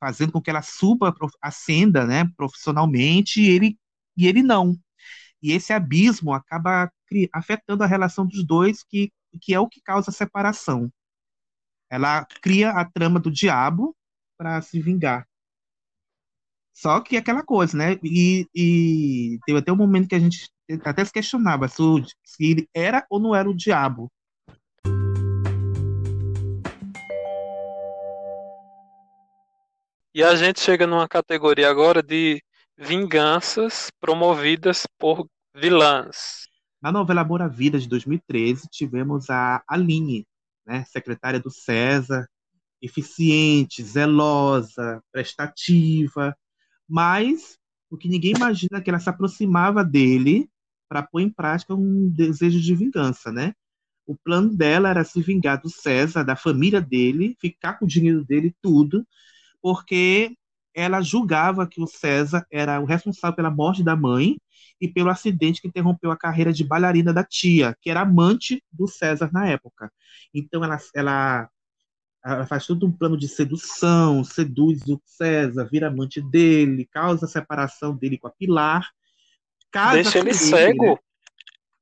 fazendo 0.00 0.32
com 0.32 0.42
que 0.42 0.50
ela 0.50 0.62
suba, 0.62 1.14
ascenda, 1.40 2.06
né, 2.06 2.24
profissionalmente, 2.36 3.40
e 3.40 3.48
ele, 3.48 3.78
e 4.16 4.26
ele 4.26 4.42
não. 4.42 4.76
E 5.42 5.52
esse 5.52 5.72
abismo 5.72 6.32
acaba 6.32 6.90
afetando 7.32 7.84
a 7.84 7.86
relação 7.86 8.26
dos 8.26 8.44
dois, 8.44 8.82
que, 8.82 9.12
que 9.40 9.54
é 9.54 9.60
o 9.60 9.68
que 9.68 9.80
causa 9.82 10.10
a 10.10 10.14
separação. 10.14 10.90
Ela 11.90 12.24
cria 12.42 12.70
a 12.70 12.84
trama 12.84 13.20
do 13.20 13.30
diabo 13.30 13.94
para 14.36 14.60
se 14.62 14.80
vingar. 14.80 15.26
Só 16.74 17.00
que 17.00 17.16
aquela 17.16 17.42
coisa, 17.44 17.76
né? 17.76 17.98
E, 18.02 18.46
e 18.54 19.38
teve 19.46 19.58
até 19.58 19.72
um 19.72 19.76
momento 19.76 20.08
que 20.08 20.14
a 20.14 20.18
gente 20.20 20.50
até 20.84 21.04
se 21.04 21.12
questionava 21.12 21.68
se, 21.68 21.82
se 22.24 22.44
ele 22.44 22.68
era 22.74 23.06
ou 23.10 23.20
não 23.20 23.34
era 23.34 23.48
o 23.48 23.54
diabo. 23.54 24.10
E 30.14 30.22
a 30.22 30.36
gente 30.36 30.60
chega 30.60 30.86
numa 30.86 31.08
categoria 31.08 31.70
agora 31.70 32.02
de 32.02 32.42
vinganças 32.76 33.90
promovidas 33.98 34.86
por 34.98 35.26
vilãs. 35.54 36.46
Na 36.82 36.92
novela 36.92 37.24
Bora 37.24 37.48
Vida 37.48 37.78
de 37.78 37.88
2013, 37.88 38.68
tivemos 38.70 39.30
a 39.30 39.62
Aline, 39.66 40.26
né, 40.66 40.84
secretária 40.86 41.40
do 41.40 41.50
César, 41.50 42.28
eficiente, 42.82 43.82
zelosa, 43.82 45.02
prestativa, 45.10 46.36
mas 46.86 47.56
o 47.88 47.96
que 47.96 48.06
ninguém 48.06 48.34
imagina 48.36 48.78
é 48.78 48.80
que 48.82 48.90
ela 48.90 49.00
se 49.00 49.08
aproximava 49.08 49.82
dele 49.82 50.46
para 50.90 51.02
pôr 51.02 51.20
em 51.20 51.30
prática 51.30 51.74
um 51.74 52.10
desejo 52.10 52.60
de 52.60 52.74
vingança, 52.74 53.32
né? 53.32 53.54
O 54.06 54.14
plano 54.14 54.54
dela 54.54 54.90
era 54.90 55.04
se 55.04 55.22
vingar 55.22 55.62
do 55.62 55.70
César, 55.70 56.22
da 56.22 56.36
família 56.36 56.82
dele, 56.82 57.34
ficar 57.40 57.78
com 57.78 57.86
o 57.86 57.88
dinheiro 57.88 58.22
dele 58.22 58.54
tudo, 58.60 59.06
porque 59.62 60.36
ela 60.74 61.00
julgava 61.00 61.66
que 61.66 61.80
o 61.80 61.86
César 61.86 62.44
era 62.50 62.80
o 62.80 62.84
responsável 62.84 63.36
pela 63.36 63.50
morte 63.50 63.82
da 63.82 63.94
mãe 63.94 64.36
e 64.80 64.88
pelo 64.88 65.10
acidente 65.10 65.60
que 65.60 65.68
interrompeu 65.68 66.10
a 66.10 66.16
carreira 66.16 66.52
de 66.52 66.64
bailarina 66.64 67.12
da 67.12 67.22
tia, 67.22 67.76
que 67.80 67.88
era 67.88 68.00
amante 68.00 68.62
do 68.72 68.88
César 68.88 69.30
na 69.32 69.46
época. 69.46 69.92
Então 70.34 70.64
ela, 70.64 70.78
ela, 70.94 71.48
ela 72.24 72.46
faz 72.46 72.66
todo 72.66 72.86
um 72.86 72.92
plano 72.92 73.16
de 73.16 73.28
sedução, 73.28 74.24
seduz 74.24 74.82
o 74.88 75.00
César, 75.04 75.68
vira 75.70 75.88
amante 75.88 76.20
dele, 76.20 76.88
causa 76.90 77.26
a 77.26 77.28
separação 77.28 77.94
dele 77.94 78.18
com 78.18 78.26
a 78.26 78.32
Pilar, 78.32 78.90
casa 79.70 80.02
Deixa 80.02 80.12
com 80.12 80.18
ele 80.18 80.34
cego. 80.34 80.86
né? 80.86 80.96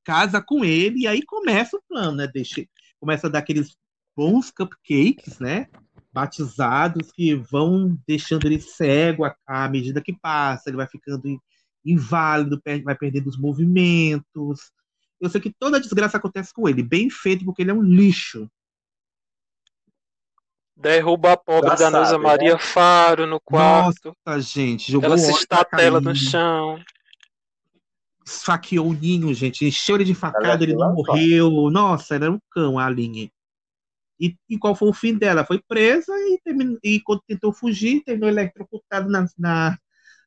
Casa 0.05 0.43
com 0.43 0.65
ele 0.65 1.01
e 1.01 1.07
aí 1.07 1.23
começa 1.25 1.77
o 1.77 1.83
plano, 1.89 2.17
né? 2.17 2.27
Deixa, 2.27 2.67
começa 2.99 3.29
a 3.29 3.31
dar 3.31 3.39
aqueles 3.39 3.77
bons 4.17 4.51
cupcakes, 4.51 5.39
né? 5.39 5.69
Batizados 6.13 7.13
que 7.13 7.35
vão 7.35 7.97
deixando 8.07 8.45
ele 8.47 8.61
cego 8.61 9.25
à, 9.47 9.69
medida 9.69 10.03
que 10.03 10.13
passa, 10.13 10.69
ele 10.69 10.77
vai 10.77 10.89
ficando 10.89 11.29
in- 11.29 11.39
inválido, 11.85 12.61
vai 12.85 12.97
perdendo 12.97 13.29
os 13.29 13.39
movimentos. 13.39 14.73
Eu 15.21 15.31
sei 15.31 15.41
que 15.41 15.53
toda 15.53 15.77
a 15.77 15.81
desgraça 15.81 16.17
acontece 16.17 16.53
com 16.53 16.69
ele, 16.69 16.83
bem 16.83 17.09
feito, 17.11 17.45
porque 17.45 17.63
ele 17.63 17.71
é 17.71 17.75
um 17.75 17.83
lixo. 17.83 18.51
Derruba 20.77 21.33
a 21.33 21.37
pobre 21.37 21.69
Já 21.69 21.77
da 21.77 21.91
Neuza 21.91 22.11
sabe, 22.13 22.25
Maria 22.25 22.55
né? 22.55 22.59
Faro 22.59 23.27
no 23.27 23.39
quarto. 23.39 24.17
Nossa, 24.27 24.41
gente, 24.41 24.91
jogou 24.91 25.11
Ela 25.11 25.19
se 25.19 25.31
estatela 25.31 26.01
no 26.01 26.15
chão. 26.17 26.83
esfaqueou 28.27 28.89
o 28.89 28.95
ninho, 28.95 29.33
gente. 29.35 29.67
Encheu 29.67 29.97
ele 29.97 30.05
de 30.05 30.15
facada, 30.15 30.47
Ela 30.49 30.63
ele 30.63 30.75
não 30.75 30.95
morreu. 30.95 31.71
Nossa, 31.71 32.15
era 32.15 32.31
um 32.31 32.39
cão, 32.51 32.79
a 32.79 32.87
Aline. 32.87 33.31
E, 34.21 34.37
e 34.49 34.59
qual 34.59 34.75
foi 34.75 34.89
o 34.91 34.93
fim 34.93 35.15
dela? 35.17 35.45
Foi 35.45 35.59
presa 35.67 36.13
e, 36.13 36.39
terminou, 36.45 36.79
e 36.85 37.01
quando 37.01 37.23
tentou 37.27 37.53
fugir, 37.53 38.03
terminou 38.05 38.29
eletrocutado 38.29 39.09
na, 39.09 39.27
na, 39.39 39.79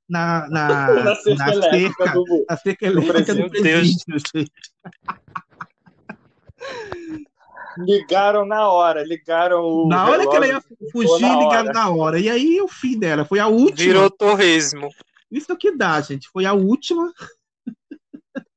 na, 0.09 0.49
na, 0.49 0.87
Na 1.05 1.15
cerca 1.15 1.45
na 1.45 1.51
elétrica 1.53 2.03
cerca, 2.03 2.13
do- 2.13 2.45
na 2.49 2.57
cerca 2.57 2.91
do 2.91 2.97
elétrica 2.97 3.33
do 3.33 3.39
Meu 3.39 3.49
Deus. 3.49 3.61
presídio. 3.61 4.05
Ligaram 7.77 8.45
na 8.45 8.69
hora, 8.69 9.03
ligaram 9.03 9.61
o. 9.63 9.87
Na 9.87 10.07
hora 10.07 10.27
que 10.29 10.35
ela 10.35 10.47
ia 10.47 10.61
fugir, 10.91 11.21
na 11.23 11.37
ligaram 11.39 11.63
hora. 11.65 11.73
na 11.73 11.89
hora. 11.89 12.19
E 12.19 12.29
aí 12.29 12.61
o 12.61 12.67
fim 12.67 12.99
dela 12.99 13.25
foi 13.25 13.39
a 13.39 13.47
última. 13.47 13.77
Virou 13.77 14.09
torresmo. 14.11 14.89
Isso 15.31 15.51
é 15.51 15.55
o 15.55 15.57
que 15.57 15.75
dá, 15.75 15.99
gente. 16.01 16.29
Foi 16.29 16.45
a 16.45 16.53
última. 16.53 17.11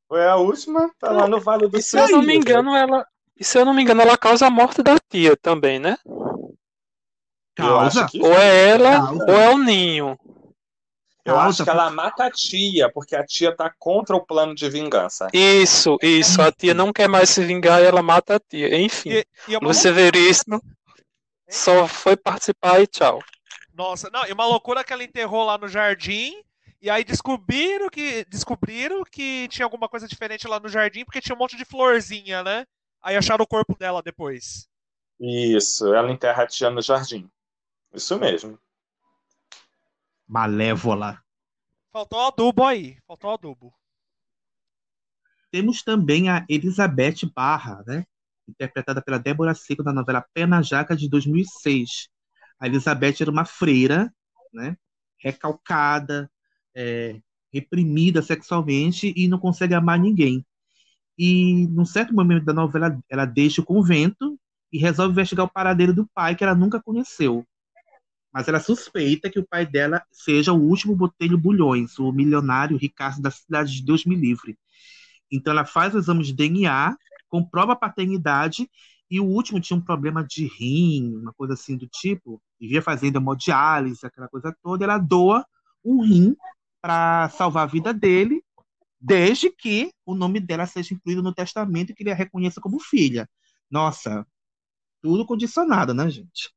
Foi 0.07 0.27
a 0.27 0.37
última, 0.37 0.91
tá 1.01 1.11
lá 1.11 1.27
no 1.27 1.41
Vale 1.41 1.67
do 1.69 1.79
E 1.79 1.83
se 1.83 1.99
eu 1.99 2.09
não 2.11 2.23
me 2.23 2.37
engano, 2.37 2.75
ela. 2.77 3.07
E 3.39 3.45
se 3.45 3.59
eu 3.59 3.65
não 3.65 3.75
me 3.75 3.83
engano, 3.83 4.01
ela 4.03 4.17
causa 4.17 4.47
a 4.47 4.51
morte 4.51 4.83
da 4.83 4.97
tia 4.99 5.37
também, 5.37 5.79
né? 5.79 5.97
Eu 7.59 7.79
acho 7.79 7.97
Causa. 8.01 8.07
que 8.09 8.21
Ou 8.23 8.33
é 8.33 8.69
ela, 8.71 8.91
Causa. 9.07 9.25
ou 9.25 9.39
é 9.39 9.49
o 9.55 9.59
ninho. 9.59 10.19
Eu 11.25 11.35
Causa, 11.35 11.49
acho 11.49 11.65
que 11.65 11.71
ela 11.71 11.91
mata 11.91 12.25
a 12.27 12.31
tia, 12.31 12.91
porque 12.93 13.17
a 13.17 13.25
tia 13.25 13.55
tá 13.55 13.73
contra 13.79 14.15
o 14.15 14.25
plano 14.25 14.55
de 14.55 14.69
vingança. 14.71 15.29
Isso, 15.33 15.97
isso. 16.03 16.41
A 16.41 16.53
tia 16.53 16.73
não 16.73 16.93
quer 16.93 17.09
mais 17.09 17.31
se 17.31 17.45
vingar 17.45 17.83
e 17.83 17.85
ela 17.87 18.03
mata 18.03 18.37
a 18.37 18.41
tia. 18.41 18.79
Enfim, 18.79 19.11
E, 19.11 19.27
e 19.49 19.55
é 19.55 19.59
uma 19.59 19.69
Lúcia 19.69 19.91
loucura- 19.91 20.11
Veríssimo 20.13 20.63
só 21.49 21.87
foi 21.89 22.17
participar 22.17 22.81
e 22.81 22.87
tchau. 22.87 23.23
Nossa, 23.75 24.09
não, 24.11 24.25
e 24.27 24.33
uma 24.33 24.47
loucura 24.47 24.83
que 24.85 24.93
ela 24.93 25.05
enterrou 25.05 25.45
lá 25.45 25.59
no 25.59 25.69
jardim. 25.69 26.35
E 26.81 26.91
aí 26.91 27.03
descobriram 27.05 27.89
que 27.89 28.25
descobriram 28.29 29.03
que 29.03 29.49
tinha 29.49 29.65
alguma 29.65 29.89
coisa 29.89 30.07
diferente 30.07 30.47
lá 30.47 30.61
no 30.61 30.69
jardim, 30.69 31.05
porque 31.05 31.21
tinha 31.21 31.35
um 31.35 31.39
monte 31.39 31.57
de 31.57 31.65
florzinha, 31.65 32.43
né? 32.45 32.65
Aí 33.03 33.17
acharam 33.17 33.45
o 33.45 33.49
corpo 33.49 33.77
dela 33.79 34.03
depois. 34.03 34.69
Isso, 35.21 35.95
ela 35.95 36.11
enterra 36.11 36.43
a 36.43 36.47
tia 36.47 36.71
no 36.71 36.83
jardim. 36.83 37.31
Isso 37.93 38.19
mesmo. 38.19 38.59
Malévola. 40.27 41.23
Faltou 41.93 42.19
o 42.19 42.27
adubo 42.27 42.65
aí. 42.65 42.99
Faltou 43.07 43.31
o 43.31 43.35
adubo. 43.35 43.75
Temos 45.51 45.83
também 45.83 46.29
a 46.29 46.45
Elizabeth 46.49 47.31
Barra, 47.35 47.83
né? 47.87 48.05
interpretada 48.49 49.03
pela 49.03 49.19
Débora 49.19 49.55
Seco 49.55 49.83
na 49.83 49.93
novela 49.93 50.25
Pena 50.33 50.63
Jaca 50.63 50.97
de 50.97 51.09
2006. 51.09 52.09
A 52.61 52.67
Elizabeth 52.67 53.17
era 53.21 53.31
uma 53.31 53.45
freira, 53.45 54.13
né? 54.53 54.77
recalcada, 55.19 56.31
é, 56.75 57.21
reprimida 57.53 58.23
sexualmente 58.23 59.13
e 59.17 59.27
não 59.29 59.39
consegue 59.39 59.75
amar 59.75 59.99
ninguém. 59.99 60.45
E, 61.19 61.67
num 61.69 61.85
certo 61.85 62.15
momento 62.15 62.45
da 62.45 62.53
novela, 62.53 62.99
ela 63.09 63.25
deixa 63.25 63.61
o 63.61 63.65
convento 63.65 64.39
e 64.73 64.79
resolve 64.79 65.13
investigar 65.13 65.47
o 65.47 65.51
paradeiro 65.51 65.95
do 65.95 66.07
pai 66.15 66.35
que 66.35 66.45
ela 66.45 66.55
nunca 66.55 66.83
conheceu. 66.83 67.45
Mas 68.33 68.49
ela 68.49 68.61
suspeita 68.61 69.31
que 69.31 69.39
o 69.39 69.47
pai 69.47 69.65
dela 69.65 70.03
seja 70.13 70.53
o 70.53 70.61
último 70.61 70.95
Botelho 70.95 71.39
Bulhões, 71.39 71.99
o 71.99 72.13
milionário 72.13 72.77
ricaço 72.77 73.23
da 73.23 73.31
cidade 73.31 73.73
de 73.73 73.83
Deus 73.83 74.05
me 74.05 74.15
livre. 74.15 74.59
Então 75.33 75.53
ela 75.53 75.65
faz 75.65 75.95
o 75.95 75.99
exame 75.99 76.23
de 76.23 76.35
DNA, 76.35 76.97
comprova 77.29 77.73
a 77.73 77.77
paternidade 77.77 78.69
e 79.11 79.21
o 79.21 79.25
último 79.25 79.61
tinha 79.61 79.77
um 79.77 79.81
problema 79.81 80.23
de 80.23 80.47
rim, 80.47 81.17
uma 81.17 81.33
coisa 81.33 81.55
assim 81.55 81.77
do 81.77 81.87
tipo, 81.87 82.41
vivia 82.61 82.83
fazendo 82.83 83.17
hemodiálise, 83.17 84.05
aquela 84.05 84.29
coisa 84.29 84.55
toda, 84.63 84.85
ela 84.85 84.99
doa 84.99 85.45
um 85.85 86.03
rim 86.05 86.37
para 86.83 87.29
salvar 87.31 87.65
a 87.65 87.71
vida 87.71 87.95
dele, 87.95 88.43
desde 89.01 89.51
que 89.51 89.93
o 90.05 90.15
nome 90.15 90.41
dela 90.41 90.67
seja 90.67 90.95
incluído 90.95 91.23
no 91.23 91.35
testamento 91.35 91.91
e 91.91 91.95
que 91.95 92.03
ele 92.03 92.11
a 92.11 92.15
reconheça 92.15 92.61
como 92.61 92.81
filha. 92.81 93.29
Nossa, 93.71 94.27
tudo 95.03 95.27
condicionado, 95.27 95.95
né, 95.95 96.09
gente? 96.11 96.53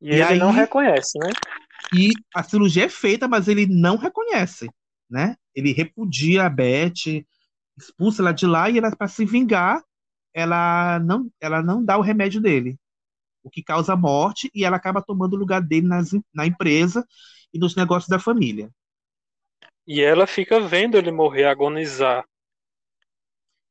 E, 0.00 0.10
ele 0.10 0.38
não 0.38 0.50
reconhece, 0.50 1.18
né? 1.18 1.30
E 1.94 2.12
a 2.34 2.42
cirurgia 2.42 2.86
é 2.86 2.88
feita, 2.88 3.28
mas 3.28 3.48
ele 3.48 3.66
não 3.66 3.96
reconhece, 3.96 4.68
né? 5.08 5.36
Ele 5.54 5.72
repudia 5.72 6.46
a 6.46 6.50
Beth, 6.50 7.24
expulsa 7.76 8.22
ela 8.22 8.32
de 8.32 8.46
lá 8.46 8.68
e 8.68 8.78
ela 8.78 8.94
para 8.94 9.08
se 9.08 9.24
vingar, 9.24 9.82
ela 10.34 10.98
não, 11.00 11.30
ela 11.40 11.62
não 11.62 11.84
dá 11.84 11.98
o 11.98 12.02
remédio 12.02 12.40
dele, 12.40 12.78
o 13.42 13.50
que 13.50 13.62
causa 13.62 13.94
morte 13.94 14.50
e 14.54 14.64
ela 14.64 14.76
acaba 14.76 15.02
tomando 15.02 15.34
o 15.34 15.38
lugar 15.38 15.60
dele 15.60 15.86
nas, 15.86 16.10
na 16.34 16.46
empresa 16.46 17.06
e 17.52 17.58
nos 17.58 17.76
negócios 17.76 18.08
da 18.08 18.18
família. 18.18 18.70
E 19.86 20.02
ela 20.02 20.26
fica 20.26 20.58
vendo 20.60 20.98
ele 20.98 21.12
morrer, 21.12 21.44
agonizar. 21.44 22.24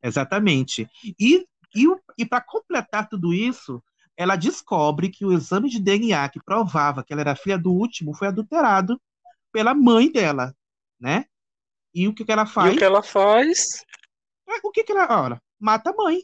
Exatamente. 0.04 0.88
E, 1.20 1.46
e, 1.76 1.86
e 2.18 2.26
para 2.26 2.42
completar 2.42 3.08
tudo 3.08 3.34
isso, 3.34 3.82
ela 4.18 4.36
descobre 4.36 5.10
que 5.10 5.26
o 5.26 5.32
exame 5.34 5.70
de 5.70 5.80
DNA 5.80 6.30
que 6.30 6.42
provava 6.44 7.04
que 7.04 7.14
ela 7.14 7.22
era 7.22 7.36
filha 7.36 7.58
do 7.58 7.72
último 7.72 8.14
foi 8.16 8.28
adulterado 8.28 9.00
pela 9.52 9.74
mãe 9.74 10.12
dela, 10.12 10.56
né? 11.00 11.26
E 11.94 12.08
o 12.08 12.14
que, 12.14 12.26
que 12.26 12.32
ela 12.32 12.46
faz? 12.46 12.74
E 12.74 12.76
o 12.76 12.80
que 12.80 12.86
ela 12.86 13.04
faz? 13.04 13.86
É, 14.48 14.60
O 14.64 14.72
que, 14.72 14.84
que 14.84 14.92
ela. 14.92 15.24
Olha, 15.24 15.42
mata 15.60 15.90
a 15.92 15.94
mãe. 15.96 16.24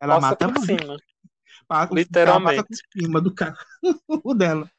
Ela 0.00 0.14
Passa 0.16 0.28
mata 0.28 0.44
a 0.46 0.48
mãe. 0.48 0.66
cima. 0.66 0.96
Passa- 1.68 1.94
Literalmente. 1.94 2.58
Ela 2.58 2.66
passa 2.66 2.82
por 2.92 3.00
cima 3.00 3.20
do 3.20 3.34
cara 3.34 3.56
dela. 4.36 4.70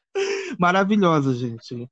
Maravilhosa, 0.58 1.34
gente. 1.34 1.88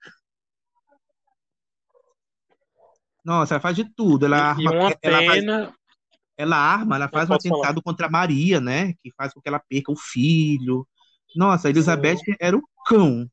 Nossa, 3.27 3.55
ela 3.55 3.61
faz 3.61 3.75
de 3.75 3.85
tudo. 3.85 4.25
Ela 4.27 4.37
E 4.37 4.41
arma, 4.41 4.71
uma 4.71 4.95
ela 5.03 5.25
faz- 5.25 5.41
pena. 5.41 5.75
ela 6.39 6.57
arma, 6.57 6.95
ela 6.95 7.09
faz 7.09 7.29
um 7.29 7.33
posso 7.35 7.49
falar. 7.49 7.61
atentado 7.61 7.83
contra 7.83 8.07
a 8.07 8.11
Maria, 8.11 8.61
né? 8.61 8.95
Que 9.03 9.11
faz 9.17 9.35
com 9.35 9.41
que 9.41 9.49
ela 9.49 9.59
perca 9.59 9.91
o 9.91 9.97
filho. 9.97 10.87
Nossa, 11.35 11.67
a 11.67 11.71
Elizabeth 11.71 12.21
era 12.39 12.57
o 12.57 12.63
cão. 12.87 13.29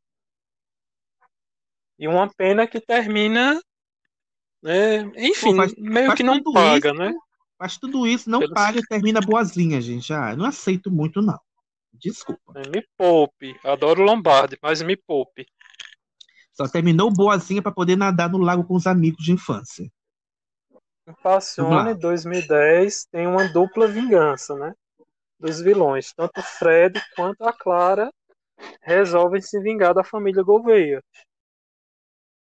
E 2.00 2.08
uma 2.08 2.28
pena 2.28 2.66
que 2.66 2.82
termina. 2.82 3.62
né, 4.64 5.02
enfim, 5.18 5.52
Pô, 5.52 5.56
faz- 5.58 5.76
meio 5.78 6.08
faz 6.08 6.18
que 6.18 6.24
não 6.24 6.41
paga, 6.41 6.89
isso, 6.89 6.98
né? 6.98 7.14
Faz 7.60 7.78
tudo 7.78 8.08
isso, 8.08 8.30
não 8.30 8.39
Pelo- 8.39 8.54
paga 8.54 8.80
e 8.80 8.84
termina 8.88 9.20
boazinha, 9.22 9.80
gente. 9.80 10.12
Ah, 10.14 10.36
não 10.36 10.46
aceito 10.46 10.89
muito, 10.89 11.22
não. 11.22 11.38
Desculpa. 11.94 12.54
Me 12.74 12.84
poupe. 12.98 13.56
Adoro 13.64 14.02
Lombardi, 14.02 14.58
mas 14.62 14.82
me 14.82 14.96
poupe. 14.98 15.46
Só 16.54 16.68
terminou 16.68 17.12
boazinha 17.12 17.62
para 17.62 17.72
poder 17.72 17.95
nadar 17.95 18.30
no 18.30 18.38
lago 18.38 18.64
com 18.64 18.76
os 18.76 18.86
amigos 18.86 19.24
de 19.24 19.32
infância. 19.32 19.89
Passione 21.22 21.93
2010 21.95 23.08
tem 23.12 23.28
uma 23.28 23.47
dupla 23.49 23.88
vingança, 23.88 24.56
né? 24.56 24.74
Dos 25.39 25.60
vilões. 25.60 26.14
Tanto 26.14 26.39
o 26.39 26.43
Fred 26.43 27.01
quanto 27.16 27.43
a 27.43 27.51
Clara 27.51 28.10
resolvem 28.82 29.41
se 29.41 29.60
vingar 29.60 29.93
da 29.93 30.04
família 30.04 30.43
Gouveia. 30.43 31.04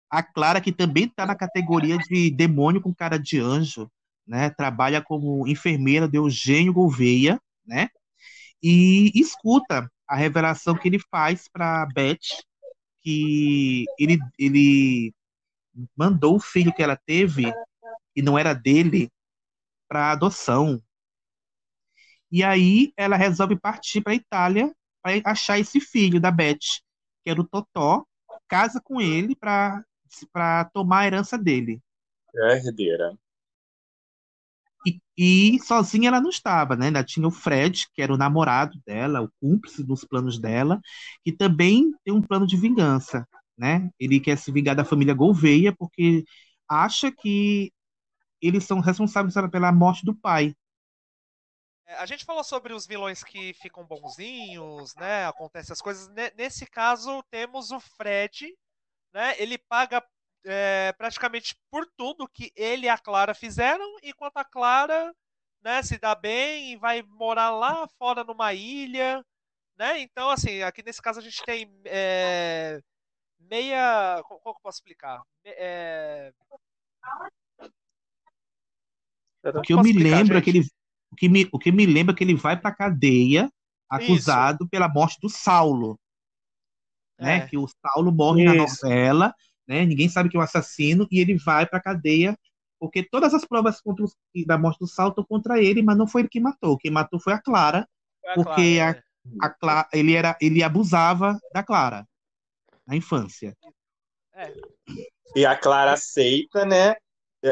A 0.09 0.23
Clara, 0.23 0.61
que 0.61 0.71
também 0.71 1.05
está 1.05 1.25
na 1.25 1.35
categoria 1.35 1.97
de 1.97 2.31
demônio 2.31 2.81
com 2.81 2.93
cara 2.93 3.17
de 3.17 3.39
anjo, 3.39 3.89
né? 4.25 4.49
Trabalha 4.51 5.01
como 5.01 5.45
enfermeira 5.47 6.07
de 6.07 6.17
Eugênio 6.17 6.71
Gouveia, 6.71 7.39
né? 7.65 7.89
E 8.63 9.11
escuta 9.19 9.91
a 10.07 10.15
revelação 10.15 10.77
que 10.77 10.87
ele 10.87 10.99
faz 11.11 11.49
para 11.51 11.85
Beth, 11.93 12.43
que 13.05 13.85
ele, 13.99 14.17
ele 14.39 15.13
mandou 15.95 16.37
o 16.37 16.39
filho 16.39 16.73
que 16.73 16.81
ela 16.81 16.95
teve, 16.97 17.53
e 18.15 18.21
não 18.21 18.37
era 18.37 18.53
dele, 18.53 19.11
para 19.87 20.11
adoção. 20.11 20.81
E 22.31 22.43
aí 22.43 22.91
ela 22.97 23.15
resolve 23.15 23.55
partir 23.55 24.01
para 24.01 24.15
Itália 24.15 24.75
para 25.03 25.21
achar 25.23 25.59
esse 25.59 25.79
filho 25.79 26.19
da 26.19 26.31
Beth, 26.31 26.57
que 27.23 27.29
era 27.29 27.39
o 27.39 27.47
Totó, 27.47 28.03
casa 28.47 28.81
com 28.83 28.99
ele 28.99 29.35
para 29.35 29.85
tomar 30.73 31.01
a 31.01 31.05
herança 31.05 31.37
dele. 31.37 31.79
É 32.35 32.53
a 32.53 32.55
herdeira. 32.57 33.15
E, 34.85 34.99
e 35.17 35.59
sozinha 35.61 36.09
ela 36.09 36.21
não 36.21 36.29
estava, 36.29 36.75
né? 36.75 36.87
Ainda 36.87 37.03
tinha 37.03 37.27
o 37.27 37.31
Fred, 37.31 37.87
que 37.93 38.01
era 38.01 38.13
o 38.13 38.17
namorado 38.17 38.79
dela, 38.85 39.21
o 39.21 39.29
cúmplice 39.41 39.83
dos 39.83 40.03
planos 40.05 40.39
dela, 40.39 40.79
que 41.23 41.31
também 41.31 41.91
tem 42.03 42.13
um 42.13 42.21
plano 42.21 42.45
de 42.47 42.57
vingança, 42.57 43.27
né? 43.57 43.89
Ele 43.99 44.19
quer 44.19 44.37
se 44.37 44.51
vingar 44.51 44.75
da 44.75 44.85
família 44.85 45.13
Gouveia 45.13 45.73
porque 45.77 46.23
acha 46.69 47.11
que 47.11 47.71
eles 48.41 48.65
são 48.65 48.79
responsáveis 48.81 49.35
pela 49.51 49.71
morte 49.71 50.05
do 50.05 50.15
pai. 50.15 50.55
É, 51.85 51.95
A 51.95 52.05
gente 52.05 52.25
falou 52.25 52.43
sobre 52.43 52.73
os 52.73 52.85
vilões 52.87 53.23
que 53.23 53.53
ficam 53.53 53.85
bonzinhos, 53.85 54.95
né? 54.95 55.25
Acontecem 55.27 55.73
as 55.73 55.81
coisas. 55.81 56.07
Ne- 56.09 56.31
Nesse 56.35 56.65
caso, 56.65 57.21
temos 57.29 57.71
o 57.71 57.79
Fred, 57.79 58.55
né? 59.13 59.35
Ele 59.41 59.57
paga 59.57 60.03
é, 60.45 60.93
praticamente 60.93 61.55
por 61.69 61.85
tudo 61.97 62.29
que 62.29 62.51
ele 62.55 62.85
e 62.85 62.89
a 62.89 62.97
Clara 62.97 63.33
fizeram, 63.33 63.85
enquanto 64.03 64.37
a 64.37 64.45
Clara, 64.45 65.13
né, 65.63 65.81
se 65.81 65.97
dá 65.97 66.13
bem 66.13 66.71
e 66.73 66.77
vai 66.77 67.01
morar 67.01 67.49
lá 67.49 67.87
fora 67.97 68.23
numa 68.23 68.53
ilha, 68.53 69.25
Né? 69.77 69.99
Então, 69.99 70.29
assim, 70.29 70.61
aqui 70.61 70.81
nesse 70.83 71.01
caso 71.01 71.19
a 71.19 71.21
gente 71.21 71.43
tem 71.43 71.69
é, 71.85 72.79
meia. 73.39 74.21
Como, 74.23 74.39
como 74.39 74.55
eu 74.55 74.59
posso 74.61 74.77
explicar? 74.77 75.21
É, 75.43 76.31
O 79.53 79.61
que 79.61 79.73
eu 79.73 79.81
me 79.81 79.91
lembro 79.91 80.37
é 80.37 80.41
que 80.41 80.49
ele. 80.49 80.65
O 81.11 81.15
que 81.15 81.29
me, 81.29 81.49
o 81.51 81.59
que 81.59 81.71
me 81.71 81.85
lembra 81.85 82.13
é 82.13 82.17
que 82.17 82.23
ele 82.23 82.35
vai 82.35 82.59
pra 82.59 82.73
cadeia 82.73 83.49
acusado 83.89 84.67
pela 84.67 84.89
morte 84.89 85.17
do 85.21 85.29
Saulo. 85.29 85.99
Né? 87.19 87.37
É. 87.37 87.47
Que 87.47 87.57
o 87.57 87.67
Saulo 87.67 88.11
morre 88.11 88.43
na 88.43 88.55
Isso. 88.55 88.85
novela, 88.85 89.33
né? 89.67 89.85
Ninguém 89.85 90.09
sabe 90.09 90.29
que 90.29 90.37
é 90.37 90.39
o 90.39 90.43
assassino, 90.43 91.07
e 91.11 91.19
ele 91.19 91.37
vai 91.37 91.65
pra 91.65 91.79
cadeia, 91.81 92.37
porque 92.79 93.03
todas 93.03 93.33
as 93.33 93.45
provas 93.45 93.81
contra 93.81 94.03
os- 94.05 94.15
da 94.45 94.57
morte 94.57 94.79
do 94.79 94.87
Saulo 94.87 95.11
estão 95.11 95.25
contra 95.25 95.61
ele, 95.61 95.81
mas 95.81 95.97
não 95.97 96.07
foi 96.07 96.21
ele 96.21 96.29
que 96.29 96.39
matou. 96.39 96.77
Quem 96.77 96.91
matou 96.91 97.19
foi 97.19 97.33
a 97.33 97.41
Clara, 97.41 97.87
Foi 98.21 98.31
a 98.31 98.33
porque 98.35 98.77
Clara, 98.77 99.03
a, 99.41 99.45
a 99.45 99.49
Cla- 99.49 99.89
ele, 99.93 100.13
era, 100.13 100.37
ele 100.41 100.61
abusava 100.63 101.39
da 101.53 101.63
Clara 101.63 102.07
na 102.85 102.95
infância. 102.95 103.55
É. 104.33 104.53
E 105.35 105.45
a 105.45 105.55
Clara 105.57 105.93
aceita, 105.93 106.65
né, 106.65 106.95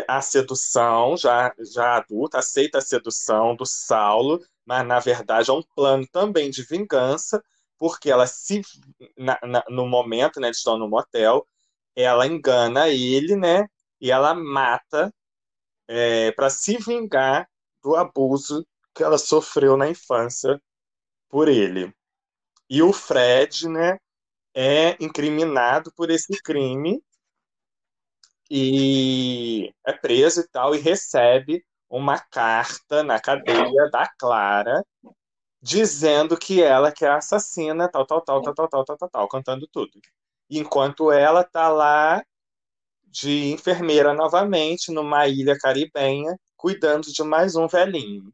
a 0.07 0.21
sedução, 0.21 1.17
já, 1.17 1.53
já 1.73 1.97
adulta, 1.97 2.39
aceita 2.39 2.77
a 2.77 2.81
sedução 2.81 3.55
do 3.55 3.65
Saulo, 3.65 4.41
mas 4.65 4.85
na 4.85 4.99
verdade 4.99 5.49
é 5.49 5.53
um 5.53 5.61
plano 5.75 6.07
também 6.07 6.49
de 6.49 6.63
vingança, 6.63 7.43
porque 7.77 8.09
ela 8.09 8.25
se, 8.25 8.61
na- 9.17 9.39
na- 9.43 9.63
no 9.69 9.87
momento, 9.87 10.39
né, 10.39 10.47
eles 10.47 10.57
estão 10.57 10.77
no 10.77 10.87
motel, 10.89 11.45
ela 11.95 12.27
engana 12.27 12.89
ele, 12.89 13.35
né, 13.35 13.67
e 13.99 14.11
ela 14.11 14.33
mata 14.33 15.13
para 16.35 16.49
se 16.49 16.77
vingar 16.77 17.47
do 17.83 17.95
abuso 17.95 18.65
que 18.93 19.03
ela 19.03 19.17
sofreu 19.17 19.75
na 19.77 19.89
infância 19.89 20.61
por 21.29 21.47
ele. 21.47 21.93
E 22.69 22.81
o 22.81 22.93
Fred, 22.93 23.67
né, 23.67 23.97
é 24.53 24.95
incriminado 25.03 25.91
por 25.95 26.09
esse 26.09 26.41
crime 26.41 27.03
e 28.49 29.73
é 29.85 29.93
preso 29.93 30.41
e 30.41 30.47
tal, 30.49 30.75
e 30.75 30.79
recebe 30.79 31.65
uma 31.89 32.19
carta 32.19 33.03
na 33.03 33.19
cadeia 33.19 33.89
da 33.91 34.07
Clara 34.17 34.83
dizendo 35.61 36.37
que 36.37 36.61
ela 36.61 36.91
que 36.91 37.05
é 37.05 37.09
assassina, 37.09 37.89
tal, 37.89 38.05
tal, 38.05 38.21
tal, 38.21 38.41
tal, 38.41 38.53
tal, 38.53 38.67
tal, 38.67 38.85
tal, 38.85 38.97
tal, 38.97 39.09
tal, 39.09 39.27
cantando 39.29 39.67
tudo. 39.71 39.91
Enquanto 40.49 41.11
ela 41.11 41.43
tá 41.43 41.69
lá 41.69 42.23
de 43.05 43.51
enfermeira 43.51 44.13
novamente 44.13 44.91
numa 44.91 45.27
ilha 45.27 45.57
caribenha, 45.57 46.37
cuidando 46.57 47.11
de 47.11 47.23
mais 47.23 47.55
um 47.55 47.67
velhinho. 47.67 48.33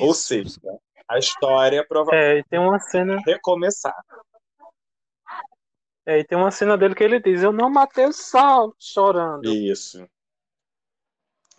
Ou 0.00 0.10
Isso. 0.10 0.26
seja, 0.26 0.60
a 1.08 1.18
história 1.18 1.86
provavelmente 1.86 2.40
É, 2.46 2.50
tem 2.50 2.58
uma 2.58 2.78
cena. 2.80 3.22
recomeçar. 3.24 3.96
É, 6.04 6.20
e 6.20 6.24
tem 6.24 6.38
uma 6.38 6.50
cena 6.50 6.76
dele 6.76 6.94
que 6.94 7.04
ele 7.04 7.20
diz: 7.20 7.42
Eu 7.42 7.52
não 7.52 7.68
matei 7.70 8.06
o 8.06 8.12
Saulo, 8.12 8.74
chorando. 8.78 9.44
Isso. 9.46 10.08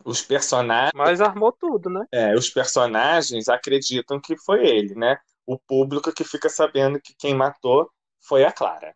Os 0.03 0.21
personagens 0.21 0.91
Mas 0.95 1.21
armou 1.21 1.51
tudo, 1.51 1.89
né? 1.89 2.05
É, 2.11 2.33
os 2.33 2.49
personagens 2.49 3.47
acreditam 3.47 4.19
que 4.19 4.35
foi 4.37 4.65
ele, 4.65 4.95
né? 4.95 5.17
O 5.45 5.57
público 5.57 6.11
que 6.11 6.23
fica 6.23 6.49
sabendo 6.49 6.99
que 7.01 7.13
quem 7.17 7.35
matou 7.35 7.89
foi 8.19 8.43
a 8.43 8.51
Clara. 8.51 8.95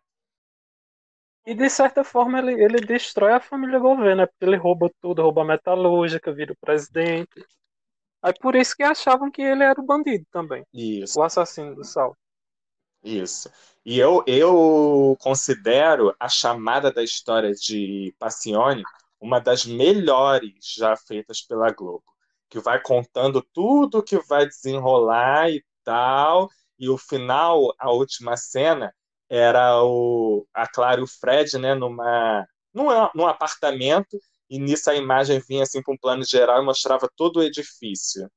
E 1.46 1.54
de 1.54 1.68
certa 1.70 2.04
forma 2.04 2.38
ele, 2.38 2.52
ele 2.62 2.80
destrói 2.80 3.32
a 3.32 3.40
família 3.40 3.78
Gouveia, 3.78 4.14
né? 4.14 4.26
Porque 4.26 4.44
ele 4.44 4.56
rouba 4.56 4.90
tudo, 5.00 5.22
rouba 5.22 5.42
a 5.42 5.44
metalúrgica, 5.44 6.32
vira 6.32 6.52
o 6.52 6.56
presidente. 6.56 7.46
Aí 8.22 8.34
por 8.40 8.56
isso 8.56 8.76
que 8.76 8.82
achavam 8.82 9.30
que 9.30 9.42
ele 9.42 9.64
era 9.64 9.80
o 9.80 9.84
bandido 9.86 10.26
também. 10.30 10.64
Isso, 10.74 11.20
O 11.20 11.22
assassino 11.22 11.74
do 11.74 11.84
Saulo. 11.84 12.16
isso. 13.02 13.50
E 13.84 13.98
eu, 13.98 14.24
eu 14.26 15.16
considero 15.20 16.14
a 16.18 16.28
chamada 16.28 16.90
da 16.92 17.02
história 17.02 17.52
de 17.52 18.14
Passione 18.18 18.82
uma 19.20 19.40
das 19.40 19.64
melhores 19.66 20.52
já 20.76 20.96
feitas 20.96 21.40
pela 21.42 21.70
Globo. 21.70 22.04
Que 22.48 22.58
vai 22.60 22.80
contando 22.80 23.42
tudo 23.52 24.02
que 24.02 24.18
vai 24.26 24.46
desenrolar 24.46 25.50
e 25.50 25.64
tal. 25.82 26.48
E 26.78 26.88
o 26.88 26.98
final, 26.98 27.74
a 27.78 27.90
última 27.90 28.36
cena, 28.36 28.94
era 29.34 29.82
o, 29.82 30.46
a 30.54 30.64
Clara 30.64 31.00
e 31.00 31.02
o 31.02 31.08
Fred, 31.08 31.58
né, 31.58 31.74
numa, 31.74 32.46
num, 32.72 32.86
num 33.14 33.26
apartamento, 33.26 34.16
e 34.48 34.60
nisso 34.60 34.88
a 34.88 34.94
imagem 34.94 35.42
vinha 35.48 35.64
assim 35.64 35.82
para 35.82 35.92
um 35.92 35.98
plano 35.98 36.24
geral 36.24 36.62
e 36.62 36.64
mostrava 36.64 37.10
todo 37.16 37.38
o 37.38 37.42
edifício. 37.42 38.30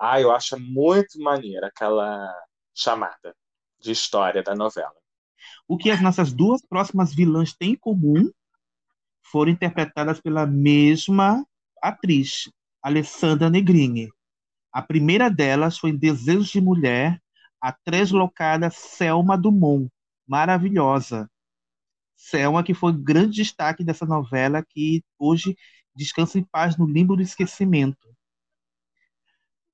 Ah, 0.00 0.20
eu 0.20 0.30
acho 0.30 0.58
muito 0.60 1.20
maneira 1.20 1.66
aquela 1.66 2.32
chamada 2.72 3.34
de 3.80 3.90
história 3.90 4.40
da 4.40 4.54
novela. 4.54 4.94
O 5.66 5.76
que 5.76 5.90
as 5.90 6.00
nossas 6.00 6.32
duas 6.32 6.62
próximas 6.64 7.12
vilãs 7.12 7.52
têm 7.52 7.72
em 7.72 7.76
comum 7.76 8.30
foram 9.32 9.50
interpretadas 9.50 10.20
pela 10.20 10.46
mesma 10.46 11.44
atriz, 11.82 12.48
Alessandra 12.80 13.50
Negrini. 13.50 14.08
A 14.72 14.82
primeira 14.82 15.28
delas 15.28 15.78
foi 15.78 15.90
em 15.90 15.96
Desejos 15.96 16.48
de 16.48 16.60
Mulher, 16.60 17.20
a 17.60 17.72
translocada 17.72 18.70
Selma 18.70 19.36
Dumont, 19.36 19.90
maravilhosa. 20.28 21.30
Selma, 22.16 22.62
que 22.64 22.74
foi 22.74 22.92
grande 22.92 23.36
destaque 23.36 23.84
dessa 23.84 24.04
novela, 24.06 24.64
que 24.68 25.02
hoje 25.18 25.56
descansa 25.94 26.38
em 26.38 26.44
paz 26.44 26.76
no 26.76 26.86
limbo 26.86 27.16
do 27.16 27.22
esquecimento. 27.22 28.08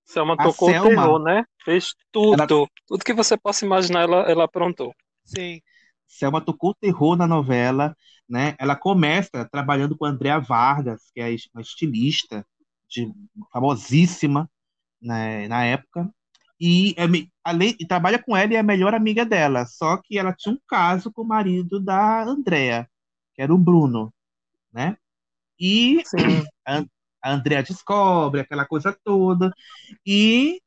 Selma 0.05 0.36
tocou 0.36 0.68
Selma- 0.70 0.88
terror, 0.90 1.18
né? 1.18 1.44
Fez 1.64 1.94
tudo. 2.12 2.34
Ela- 2.34 2.46
Tudo 2.46 3.05
que 3.05 3.14
você 3.14 3.36
possa 3.36 3.64
imaginar, 3.64 4.02
ela, 4.02 4.30
ela 4.30 4.44
aprontou. 4.44 4.94
Sim. 5.24 5.61
Selma 6.07 6.40
tocou 6.40 6.74
terror 6.74 7.16
na 7.16 7.26
novela, 7.26 7.96
né? 8.28 8.55
Ela 8.59 8.76
começa 8.76 9.48
trabalhando 9.50 9.96
com 9.96 10.05
a 10.05 10.11
Andrea 10.11 10.38
Vargas, 10.38 11.11
que 11.14 11.20
é 11.20 11.34
uma 11.55 11.62
estilista 11.62 12.46
de, 12.88 13.11
famosíssima 13.52 14.48
né, 15.00 15.48
na 15.48 15.64
época, 15.64 16.09
e, 16.61 16.94
é 16.96 17.09
me- 17.09 17.30
além, 17.45 17.76
e 17.80 17.86
trabalha 17.86 18.18
com 18.22 18.36
ela 18.36 18.53
e 18.53 18.57
é 18.57 18.61
a 18.61 18.62
melhor 18.62 18.95
amiga 18.95 19.24
dela. 19.24 19.66
Só 19.66 19.97
que 19.99 20.18
ela 20.18 20.32
tinha 20.34 20.55
um 20.55 20.61
caso 20.68 21.12
com 21.12 21.22
o 21.22 21.26
marido 21.26 21.80
da 21.80 22.22
Andrea, 22.24 22.88
que 23.34 23.42
era 23.42 23.55
o 23.55 23.59
Bruno, 23.59 24.12
né? 24.72 24.97
E 25.61 26.03
a, 26.66 26.84
a 27.22 27.32
Andrea 27.32 27.62
descobre 27.62 28.40
aquela 28.40 28.66
coisa 28.66 28.97
toda, 29.05 29.53
e 30.07 30.61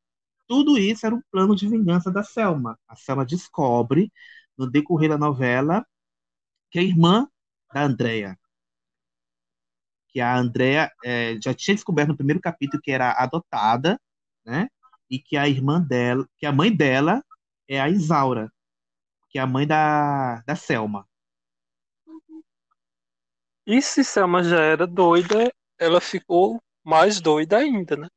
tudo 0.47 0.77
isso 0.77 1.05
era 1.05 1.15
um 1.15 1.21
plano 1.31 1.55
de 1.55 1.67
vingança 1.69 2.11
da 2.11 2.23
Selma. 2.23 2.79
A 2.87 2.95
Selma 2.95 3.25
descobre 3.25 4.11
no 4.57 4.69
decorrer 4.69 5.09
da 5.09 5.17
novela, 5.17 5.85
que 6.71 6.79
é 6.79 6.83
irmã 6.83 7.27
da 7.73 7.83
Andrea. 7.83 8.37
Que 10.09 10.19
a 10.21 10.35
Andrea 10.37 10.91
eh, 11.03 11.37
já 11.43 11.53
tinha 11.53 11.75
descoberto 11.75 12.09
no 12.09 12.17
primeiro 12.17 12.41
capítulo 12.41 12.81
que 12.81 12.91
era 12.91 13.11
adotada, 13.11 13.99
né? 14.45 14.67
E 15.09 15.19
que 15.19 15.37
a 15.37 15.47
irmã 15.47 15.81
dela, 15.81 16.27
que 16.37 16.45
a 16.45 16.51
mãe 16.51 16.75
dela 16.75 17.23
é 17.67 17.79
a 17.79 17.89
Isaura, 17.89 18.51
que 19.29 19.39
é 19.39 19.41
a 19.41 19.47
mãe 19.47 19.65
da, 19.67 20.41
da 20.41 20.55
Selma. 20.55 21.07
E 23.65 23.81
se 23.81 24.03
Selma 24.03 24.43
já 24.43 24.61
era 24.61 24.87
doida, 24.87 25.51
ela 25.77 25.99
ficou 25.99 26.61
mais 26.83 27.19
doida 27.19 27.57
ainda, 27.57 27.97
né? 27.97 28.07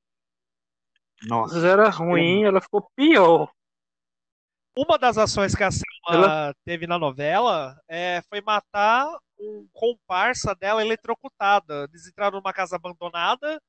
Nossa. 1.23 1.61
Já 1.61 1.69
era 1.69 1.91
ruim, 1.91 2.45
ela 2.45 2.61
ficou 2.61 2.89
pior. 2.95 3.51
Uma 4.77 4.97
das 4.97 5.19
ações 5.19 5.55
que 5.55 5.65
a 5.65 5.71
Selma 5.71 6.55
teve 6.65 6.87
na 6.87 6.99
novela 6.99 7.79
é, 7.89 8.23
foi 8.29 8.41
matar 8.41 9.07
um 9.39 9.69
comparsa 9.73 10.55
dela 10.55 10.83
eletrocutada. 10.83 11.89
Eles 11.91 12.07
entraram 12.07 12.39
numa 12.39 12.53
casa 12.53 12.77
abandonada 12.77 13.61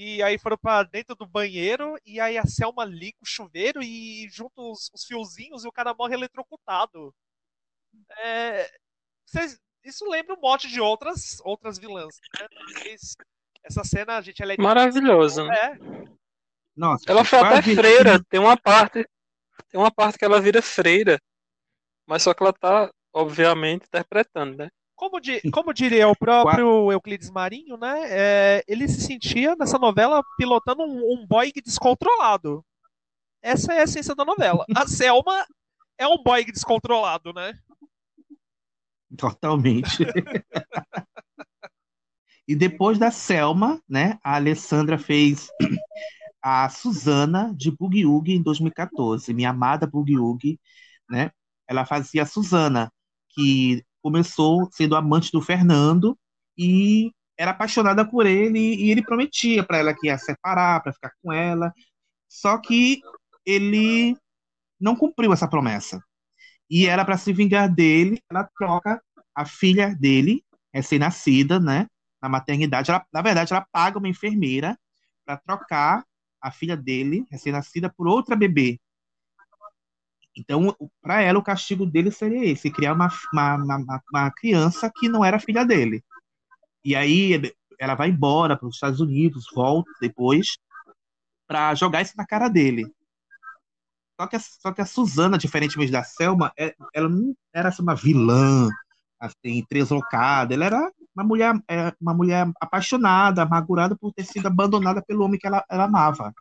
e 0.00 0.22
aí 0.22 0.38
foram 0.38 0.56
pra 0.56 0.84
dentro 0.84 1.16
do 1.16 1.26
banheiro 1.26 1.98
e 2.06 2.20
aí 2.20 2.38
a 2.38 2.44
Selma 2.46 2.84
liga 2.84 3.18
o 3.20 3.26
chuveiro 3.26 3.82
e 3.82 4.28
junta 4.30 4.60
os, 4.60 4.88
os 4.94 5.04
fiozinhos 5.04 5.64
e 5.64 5.68
o 5.68 5.72
cara 5.72 5.92
morre 5.92 6.14
eletrocutado. 6.14 7.12
É, 8.18 8.70
vocês- 9.26 9.58
isso 9.84 10.08
lembra 10.08 10.36
um 10.36 10.40
monte 10.40 10.68
de 10.68 10.80
outras, 10.80 11.40
outras 11.40 11.78
vilãs. 11.78 12.14
Né? 12.38 12.46
Mas 12.74 13.16
essa 13.64 13.82
cena, 13.82 14.20
gente, 14.22 14.40
ela 14.40 14.52
é 14.52 14.56
Maravilhosa, 14.56 15.44
né? 15.44 15.56
É, 15.56 15.78
Nossa, 16.76 17.04
Ela 17.10 17.24
foi 17.24 17.40
até 17.40 17.60
freira. 17.62 18.22
Tem 18.30 18.38
uma 18.38 18.56
parte, 18.56 19.04
tem 19.68 19.80
uma 19.80 19.90
parte 19.90 20.16
que 20.16 20.24
ela 20.24 20.40
vira 20.40 20.62
freira. 20.62 21.18
Mas 22.06 22.22
só 22.22 22.32
que 22.32 22.40
ela 22.40 22.52
tá, 22.52 22.88
obviamente, 23.12 23.86
interpretando, 23.86 24.58
né? 24.58 24.70
Como, 24.98 25.20
di- 25.20 25.40
como 25.52 25.72
diria 25.72 26.08
o 26.08 26.16
próprio 26.16 26.90
Euclides 26.90 27.30
Marinho, 27.30 27.76
né? 27.76 28.00
é, 28.10 28.64
ele 28.66 28.88
se 28.88 29.00
sentia 29.00 29.54
nessa 29.54 29.78
novela 29.78 30.24
pilotando 30.36 30.82
um, 30.82 31.12
um 31.12 31.24
Boeing 31.24 31.52
descontrolado. 31.64 32.64
Essa 33.40 33.74
é 33.74 33.78
a 33.78 33.84
essência 33.84 34.12
da 34.12 34.24
novela. 34.24 34.64
A 34.74 34.88
Selma 34.88 35.46
é 35.96 36.08
um 36.08 36.20
Boeing 36.20 36.46
descontrolado, 36.46 37.32
né? 37.32 37.56
Totalmente. 39.16 40.04
e 42.48 42.56
depois 42.56 42.98
da 42.98 43.12
Selma, 43.12 43.80
né, 43.88 44.18
a 44.20 44.34
Alessandra 44.34 44.98
fez 44.98 45.48
a 46.42 46.68
Susana 46.70 47.54
de 47.56 47.70
Boogie 47.70 48.04
Woogie 48.04 48.34
em 48.34 48.42
2014, 48.42 49.32
minha 49.32 49.50
amada 49.50 49.86
Boogie 49.86 50.18
Woogie, 50.18 50.58
né? 51.08 51.30
Ela 51.68 51.86
fazia 51.86 52.24
a 52.24 52.26
Suzana, 52.26 52.92
que 53.28 53.84
começou 54.08 54.66
sendo 54.72 54.96
amante 54.96 55.30
do 55.30 55.42
Fernando 55.42 56.18
e 56.56 57.12
era 57.36 57.50
apaixonada 57.50 58.08
por 58.08 58.24
ele 58.24 58.58
e 58.58 58.90
ele 58.90 59.02
prometia 59.02 59.62
para 59.62 59.76
ela 59.76 59.94
que 59.94 60.06
ia 60.06 60.16
separar, 60.16 60.82
para 60.82 60.94
ficar 60.94 61.12
com 61.22 61.30
ela. 61.30 61.72
Só 62.26 62.56
que 62.56 63.02
ele 63.44 64.16
não 64.80 64.96
cumpriu 64.96 65.30
essa 65.30 65.46
promessa. 65.46 66.02
E 66.70 66.86
era 66.86 67.04
para 67.04 67.18
se 67.18 67.34
vingar 67.34 67.72
dele, 67.72 68.18
ela 68.30 68.48
troca 68.58 69.02
a 69.34 69.44
filha 69.44 69.94
dele, 69.94 70.42
recém-nascida, 70.72 71.60
né, 71.60 71.86
na 72.22 72.28
maternidade. 72.30 72.90
Ela, 72.90 73.04
na 73.12 73.20
verdade, 73.20 73.52
ela 73.52 73.66
paga 73.70 73.98
uma 73.98 74.08
enfermeira 74.08 74.78
para 75.24 75.36
trocar 75.36 76.02
a 76.40 76.50
filha 76.50 76.76
dele, 76.76 77.26
recém-nascida, 77.30 77.92
por 77.94 78.08
outra 78.08 78.34
bebê. 78.34 78.80
Então, 80.38 80.74
para 81.02 81.20
ela, 81.20 81.38
o 81.38 81.42
castigo 81.42 81.84
dele 81.84 82.10
seria 82.10 82.44
esse: 82.44 82.70
criar 82.70 82.94
uma, 82.94 83.08
uma, 83.32 83.56
uma, 83.56 84.02
uma 84.12 84.30
criança 84.30 84.90
que 84.94 85.08
não 85.08 85.24
era 85.24 85.40
filha 85.40 85.64
dele. 85.64 86.02
E 86.84 86.94
aí 86.94 87.52
ela 87.78 87.94
vai 87.94 88.08
embora 88.08 88.56
para 88.56 88.68
os 88.68 88.76
Estados 88.76 89.00
Unidos, 89.00 89.46
volta 89.54 89.90
depois 90.00 90.56
para 91.46 91.74
jogar 91.74 92.02
isso 92.02 92.14
na 92.16 92.26
cara 92.26 92.48
dele. 92.48 92.86
Só 94.20 94.26
que, 94.26 94.36
a, 94.36 94.40
só 94.40 94.72
que 94.72 94.80
a 94.80 94.86
Suzana, 94.86 95.38
diferentemente 95.38 95.92
da 95.92 96.02
Selma, 96.02 96.52
é, 96.58 96.74
ela 96.92 97.08
não 97.08 97.34
era 97.54 97.68
assim, 97.68 97.82
uma 97.82 97.94
vilã, 97.94 98.68
assim, 99.18 99.64
treslocada. 99.68 100.54
Ela 100.54 100.66
era 100.66 100.92
uma 101.14 101.24
mulher, 101.24 101.54
é, 101.68 101.92
uma 102.00 102.12
mulher 102.12 102.50
apaixonada, 102.60 103.42
amargurada 103.42 103.96
por 103.96 104.12
ter 104.12 104.24
sido 104.24 104.46
abandonada 104.46 105.02
pelo 105.02 105.24
homem 105.24 105.38
que 105.38 105.46
ela, 105.46 105.64
ela 105.70 105.84
amava. 105.84 106.34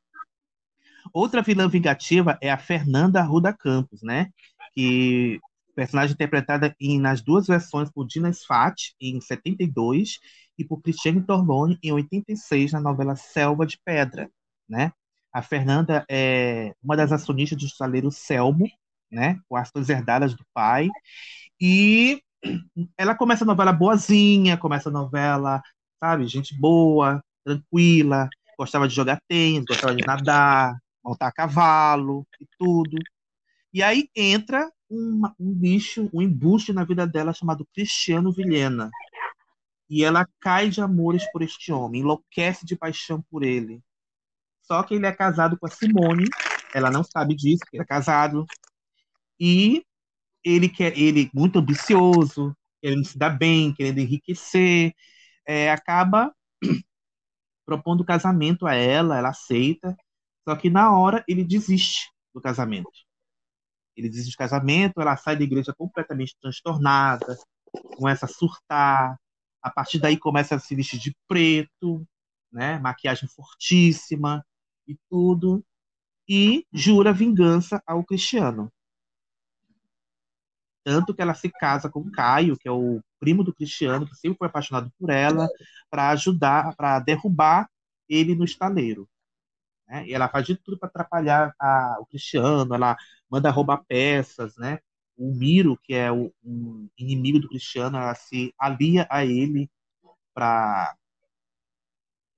Outra 1.17 1.41
vilã 1.41 1.67
vingativa 1.67 2.37
é 2.39 2.51
a 2.51 2.59
Fernanda 2.59 3.23
Ruda 3.23 3.51
Campos, 3.51 4.03
né? 4.03 4.29
Que 4.75 5.39
personagem 5.75 6.13
interpretada 6.13 6.75
em, 6.79 6.99
nas 6.99 7.21
duas 7.21 7.47
versões 7.47 7.89
por 7.89 8.05
Dina 8.05 8.31
Sfat, 8.31 8.93
em 9.01 9.19
72, 9.19 10.19
e 10.59 10.63
por 10.63 10.79
Cristiane 10.79 11.23
Torlone, 11.23 11.79
em 11.81 11.91
86, 11.91 12.73
na 12.73 12.79
novela 12.79 13.15
Selva 13.15 13.65
de 13.65 13.79
Pedra, 13.83 14.29
né? 14.69 14.91
A 15.33 15.41
Fernanda 15.41 16.05
é 16.07 16.75
uma 16.83 16.95
das 16.95 17.11
acionistas 17.11 17.57
do 17.57 17.65
estaleiro 17.65 18.11
Selmo, 18.11 18.69
né? 19.11 19.39
Com 19.49 19.55
ações 19.55 19.89
herdadas 19.89 20.35
do 20.35 20.45
pai. 20.53 20.87
E 21.59 22.21
ela 22.95 23.15
começa 23.15 23.43
a 23.43 23.47
novela 23.47 23.73
boazinha, 23.73 24.55
começa 24.55 24.89
a 24.89 24.91
novela, 24.91 25.63
sabe, 25.99 26.27
gente 26.27 26.55
boa, 26.55 27.23
tranquila, 27.43 28.29
gostava 28.55 28.87
de 28.87 28.93
jogar 28.93 29.19
tênis, 29.27 29.65
gostava 29.65 29.95
de 29.95 30.05
nadar, 30.05 30.77
montar 31.07 31.31
cavalo 31.31 32.27
e 32.39 32.45
tudo. 32.57 32.97
E 33.73 33.81
aí 33.81 34.09
entra 34.15 34.69
um, 34.89 35.21
um 35.39 35.53
bicho, 35.53 36.09
um 36.13 36.21
embuste 36.21 36.73
na 36.73 36.83
vida 36.83 37.07
dela 37.07 37.33
chamado 37.33 37.67
Cristiano 37.73 38.31
Vilhena. 38.31 38.89
E 39.89 40.03
ela 40.03 40.27
cai 40.41 40.69
de 40.69 40.81
amores 40.81 41.29
por 41.31 41.41
este 41.41 41.71
homem, 41.71 42.01
enlouquece 42.01 42.65
de 42.65 42.75
paixão 42.75 43.23
por 43.29 43.43
ele. 43.43 43.81
Só 44.61 44.83
que 44.83 44.95
ele 44.95 45.05
é 45.05 45.13
casado 45.13 45.57
com 45.57 45.65
a 45.65 45.69
Simone, 45.69 46.25
ela 46.73 46.91
não 46.91 47.03
sabe 47.03 47.33
disso, 47.33 47.63
que 47.69 47.77
ele 47.77 47.83
é 47.83 47.85
casado. 47.85 48.45
E 49.39 49.85
ele 50.43 50.67
quer, 50.67 50.97
ele 50.97 51.29
muito 51.33 51.59
ambicioso, 51.59 52.55
querendo 52.81 53.05
se 53.05 53.17
dar 53.17 53.29
bem, 53.29 53.73
querendo 53.73 53.99
enriquecer, 53.99 54.93
é, 55.45 55.71
acaba 55.71 56.33
propondo 57.65 58.03
casamento 58.03 58.67
a 58.67 58.75
ela, 58.75 59.17
ela 59.17 59.29
aceita. 59.29 59.95
Só 60.47 60.55
que 60.55 60.69
na 60.69 60.97
hora 60.97 61.25
ele 61.27 61.43
desiste 61.43 62.09
do 62.33 62.39
casamento. 62.39 62.89
Ele 63.97 64.07
desiste 64.07 64.31
do 64.31 64.37
casamento, 64.37 65.01
ela 65.01 65.17
sai 65.17 65.35
da 65.35 65.43
igreja 65.43 65.73
completamente 65.73 66.37
transtornada, 66.39 67.37
começa 67.97 68.25
a 68.25 68.29
surtar. 68.29 69.19
A 69.61 69.69
partir 69.69 69.99
daí 69.99 70.17
começa 70.17 70.55
a 70.55 70.59
se 70.59 70.73
vestir 70.73 70.99
de 70.99 71.13
preto, 71.27 72.07
né? 72.49 72.79
Maquiagem 72.79 73.27
fortíssima 73.27 74.41
e 74.87 74.95
tudo. 75.09 75.61
E 76.29 76.65
jura 76.71 77.11
vingança 77.11 77.83
ao 77.85 78.01
Cristiano. 78.05 78.71
Tanto 80.81 81.13
que 81.13 81.21
ela 81.21 81.33
se 81.33 81.49
casa 81.49 81.89
com 81.89 82.09
Caio, 82.09 82.55
que 82.57 82.69
é 82.69 82.71
o 82.71 83.01
primo 83.19 83.43
do 83.43 83.53
Cristiano, 83.53 84.07
que 84.07 84.15
sempre 84.15 84.37
foi 84.37 84.47
apaixonado 84.47 84.89
por 84.97 85.09
ela, 85.09 85.49
para 85.89 86.11
ajudar, 86.11 86.73
para 86.77 86.99
derrubar 86.99 87.69
ele 88.07 88.33
no 88.33 88.45
estaleiro. 88.45 89.09
Né? 89.87 90.05
E 90.07 90.13
ela 90.13 90.27
faz 90.27 90.45
de 90.45 90.55
tudo 90.55 90.77
para 90.77 90.89
atrapalhar 90.89 91.53
a, 91.59 91.97
o 91.99 92.05
Cristiano, 92.05 92.75
ela 92.75 92.97
manda 93.29 93.49
roubar 93.49 93.83
peças, 93.87 94.55
né? 94.57 94.79
O 95.15 95.33
Miro, 95.33 95.79
que 95.81 95.93
é 95.95 96.11
o 96.11 96.31
um 96.43 96.87
inimigo 96.97 97.39
do 97.39 97.49
Cristiano, 97.49 97.97
ela 97.97 98.13
se 98.13 98.53
alia 98.59 99.07
a 99.09 99.25
ele 99.25 99.69
para 100.33 100.95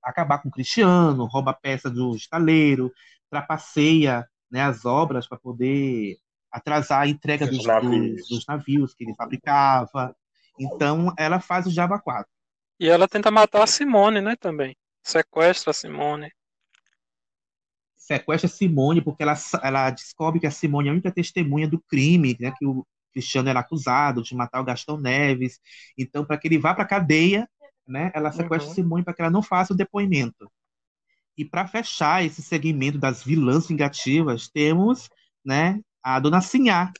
acabar 0.02 0.38
com 0.38 0.48
o 0.48 0.52
Cristiano, 0.52 1.26
rouba 1.26 1.52
peça 1.52 1.90
do 1.90 2.16
estaleiro, 2.16 2.90
trapaceia 3.28 4.26
né, 4.50 4.62
as 4.62 4.86
obras 4.86 5.28
para 5.28 5.38
poder 5.38 6.16
atrasar 6.50 7.02
a 7.02 7.06
entrega 7.06 7.46
dos, 7.46 7.64
navios. 7.66 8.16
Dos, 8.16 8.28
dos, 8.28 8.46
navios 8.46 8.94
que 8.94 9.04
ele 9.04 9.14
fabricava. 9.14 10.16
Então, 10.58 11.12
ela 11.18 11.38
faz 11.38 11.66
o 11.66 11.70
Java 11.70 12.00
4. 12.00 12.26
E 12.80 12.88
ela 12.88 13.06
tenta 13.06 13.30
matar 13.30 13.62
a 13.62 13.66
Simone, 13.66 14.22
né, 14.22 14.36
também. 14.36 14.74
Sequestra 15.02 15.70
a 15.70 15.74
Simone 15.74 16.32
sequestra 18.10 18.48
Simone 18.48 19.00
porque 19.00 19.22
ela, 19.22 19.34
ela 19.62 19.90
descobre 19.90 20.40
que 20.40 20.46
a 20.46 20.50
Simone 20.50 20.88
é 20.88 20.90
a 20.90 20.94
única 20.94 21.12
testemunha 21.12 21.68
do 21.68 21.80
crime, 21.80 22.36
né, 22.40 22.52
que 22.58 22.66
o 22.66 22.84
Cristiano 23.12 23.48
era 23.48 23.60
acusado 23.60 24.22
de 24.22 24.34
matar 24.34 24.60
o 24.60 24.64
Gastão 24.64 24.98
Neves. 24.98 25.60
Então, 25.96 26.24
para 26.24 26.36
que 26.36 26.48
ele 26.48 26.58
vá 26.58 26.74
para 26.74 26.82
a 26.82 26.88
cadeia, 26.88 27.48
né, 27.86 28.10
ela 28.12 28.32
sequestra 28.32 28.68
uhum. 28.68 28.74
Simone 28.74 29.04
para 29.04 29.14
que 29.14 29.22
ela 29.22 29.30
não 29.30 29.42
faça 29.42 29.72
o 29.72 29.76
depoimento. 29.76 30.50
E 31.38 31.44
para 31.44 31.68
fechar 31.68 32.24
esse 32.24 32.42
segmento 32.42 32.98
das 32.98 33.22
vilãs 33.22 33.68
vingativas, 33.68 34.48
temos 34.48 35.08
né, 35.44 35.80
a 36.02 36.18
Dona 36.18 36.40
Sinhá, 36.40 36.92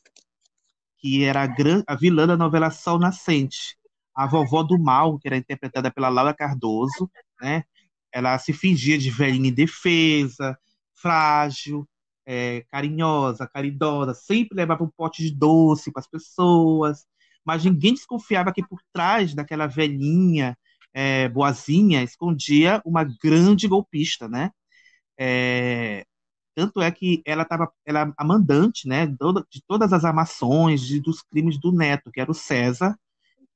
que 0.98 1.24
era 1.24 1.42
a, 1.42 1.46
gran, 1.46 1.82
a 1.86 1.96
vilã 1.96 2.26
da 2.26 2.36
novela 2.36 2.70
Sol 2.70 2.98
Nascente. 2.98 3.76
A 4.14 4.26
vovó 4.26 4.62
do 4.62 4.78
mal, 4.78 5.18
que 5.18 5.28
era 5.28 5.36
interpretada 5.36 5.90
pela 5.90 6.08
Laura 6.08 6.34
Cardoso, 6.34 7.10
né? 7.40 7.64
Ela 8.12 8.38
se 8.38 8.52
fingia 8.52 8.98
de 8.98 9.08
velhinha 9.08 9.48
indefesa, 9.48 10.58
frágil, 11.00 11.88
é, 12.26 12.64
carinhosa, 12.70 13.48
caridosa, 13.48 14.14
sempre 14.14 14.56
levava 14.56 14.84
um 14.84 14.90
pote 14.96 15.22
de 15.22 15.30
doce 15.34 15.92
para 15.92 16.00
as 16.00 16.08
pessoas, 16.08 17.04
mas 17.44 17.64
ninguém 17.64 17.94
desconfiava 17.94 18.52
que 18.52 18.66
por 18.66 18.80
trás 18.92 19.34
daquela 19.34 19.66
velhinha 19.66 20.56
é, 20.92 21.28
boazinha 21.28 22.02
escondia 22.02 22.82
uma 22.84 23.04
grande 23.04 23.66
golpista, 23.68 24.28
né? 24.28 24.50
É, 25.18 26.04
tanto 26.54 26.80
é 26.82 26.90
que 26.90 27.22
ela 27.26 27.42
estava, 27.42 27.72
ela 27.86 28.12
a 28.16 28.24
mandante, 28.24 28.88
né, 28.88 29.06
de 29.06 29.62
todas 29.66 29.92
as 29.92 30.04
armações, 30.04 30.82
de, 30.82 31.00
dos 31.00 31.22
crimes 31.22 31.58
do 31.58 31.72
neto, 31.72 32.10
que 32.10 32.20
era 32.20 32.30
o 32.30 32.34
César, 32.34 32.98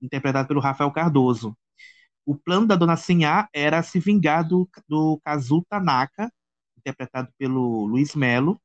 interpretado 0.03 0.49
pelo 0.49 0.61
Rafael 0.61 0.91
Cardoso. 0.93 1.57
O 2.27 2.37
plano 2.37 2.67
da 2.67 2.77
dona 2.77 2.97
Sinhá 2.97 3.49
era 3.53 3.83
se 3.83 3.99
vingar 4.01 4.47
do, 4.47 4.69
do 4.89 5.21
Kazu 5.25 5.65
Tanaka, 5.69 6.31
interpretado 6.85 7.33
pelo 7.39 7.87
Luiz 7.87 8.15
Melo. 8.15 8.61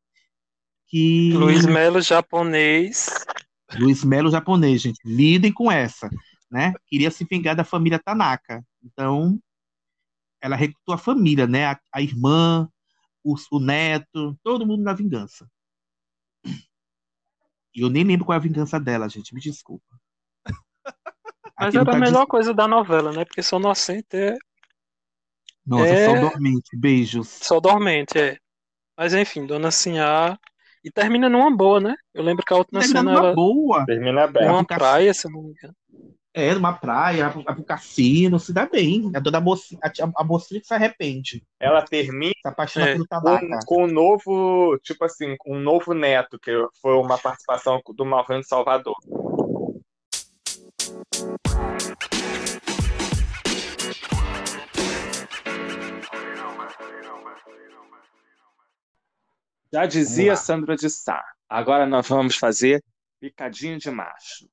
Que... 0.88 1.32
Luiz 1.34 1.66
Melo 1.66 2.02
japonês. 2.02 3.10
Luiz 3.78 4.04
Melo 4.04 4.30
japonês, 4.30 4.82
gente. 4.82 5.00
Lidem 5.06 5.54
com 5.54 5.72
essa. 5.72 6.10
Né? 6.52 6.74
Queria 6.88 7.10
se 7.10 7.24
vingar 7.24 7.56
da 7.56 7.64
família 7.64 8.00
Tanaka. 8.00 8.64
Então, 8.84 9.40
ela 10.42 10.56
recrutou 10.56 10.96
a 10.96 10.98
família, 10.98 11.48
né? 11.48 11.68
A, 11.68 11.80
a 11.94 12.02
irmã, 12.02 12.68
o, 13.24 13.36
o, 13.52 13.60
neto, 13.60 14.38
todo 14.44 14.66
mundo 14.66 14.84
na 14.84 14.94
vingança. 14.94 15.48
E 17.76 17.82
eu 17.82 17.90
nem 17.90 18.04
lembro 18.04 18.26
qual 18.26 18.34
é 18.34 18.38
a 18.38 18.42
vingança 18.44 18.80
dela, 18.80 19.08
gente. 19.08 19.34
Me 19.34 19.40
desculpa. 19.40 19.86
Mas 21.58 21.76
era 21.76 21.96
a 21.96 22.00
melhor 22.00 22.26
coisa 22.26 22.54
da 22.54 22.68
novela, 22.68 23.12
né? 23.12 23.26
Porque 23.26 23.44
Sou 23.44 23.60
Inocente 23.60 24.16
é 24.16 24.38
nossa, 25.70 25.86
é... 25.86 26.06
Sol 26.06 26.20
Dormente, 26.20 26.76
beijos. 26.76 27.28
Sol 27.28 27.62
Dormente, 27.62 28.18
é. 28.18 28.38
Mas 28.98 29.14
enfim, 29.14 29.46
Dona 29.46 29.70
Sinhá. 29.70 30.38
E 30.84 30.90
termina 30.90 31.30
numa 31.30 31.56
boa, 31.56 31.80
né? 31.80 31.96
Eu 32.14 32.24
lembro 32.24 32.44
que 32.44 32.54
a 32.54 32.58
última 32.58 32.80
termina 32.80 33.02
cena 33.02 33.14
numa 33.14 33.34
boa. 33.34 33.86
Termina 33.86 34.28
bem. 34.28 34.48
Numa 34.48 34.66
praia, 34.66 35.14
se 35.14 35.30
não 35.30 35.44
me 35.44 35.52
engano. 35.52 35.76
É, 36.34 36.54
numa 36.54 36.74
praia, 36.74 37.30
vai 37.30 37.54
pro 37.54 37.64
cassino, 37.64 38.40
se 38.40 38.54
dá 38.54 38.66
bem. 38.66 39.12
A 39.14 39.20
dona 39.20 39.42
mocinha, 39.42 39.80
a, 39.84 40.22
a 40.22 40.24
mocinha 40.24 40.60
que 40.62 40.68
se 40.68 40.74
arrepende. 40.74 41.44
Ela 41.60 41.84
termina 41.84 42.34
se 42.42 42.48
apaixona 42.48 42.90
é. 42.90 42.94
pelo 42.94 43.06
com, 43.08 43.60
com 43.66 43.84
um 43.84 43.88
novo, 43.88 44.80
tipo 44.82 45.04
assim, 45.06 45.36
com 45.38 45.58
um 45.58 45.60
novo 45.60 45.94
neto, 45.94 46.40
que 46.40 46.52
foi 46.82 46.94
uma 46.94 47.18
participação 47.18 47.82
do 47.96 48.06
Malvando 48.06 48.48
Salvador. 48.48 48.96
Já 59.72 59.86
dizia 59.86 60.36
Sandra 60.36 60.76
de 60.76 60.90
Sá. 60.90 61.24
Agora 61.48 61.86
nós 61.86 62.08
vamos 62.08 62.36
fazer 62.36 62.84
Picadinho 63.20 63.78
de 63.78 63.92
macho. 63.92 64.50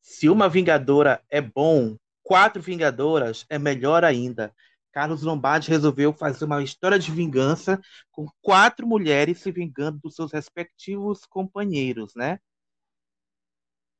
Se 0.00 0.28
uma 0.28 0.48
Vingadora 0.48 1.22
é 1.28 1.40
bom, 1.40 1.96
quatro 2.22 2.62
Vingadoras 2.62 3.44
é 3.48 3.58
melhor 3.58 4.04
ainda. 4.04 4.54
Carlos 4.92 5.22
Lombardi 5.22 5.70
resolveu 5.70 6.12
fazer 6.12 6.44
uma 6.44 6.62
história 6.62 6.98
de 6.98 7.10
vingança 7.10 7.80
com 8.12 8.28
quatro 8.40 8.86
mulheres 8.86 9.40
se 9.40 9.50
vingando 9.50 9.98
dos 9.98 10.14
seus 10.14 10.32
respectivos 10.32 11.26
companheiros, 11.26 12.14
né? 12.14 12.38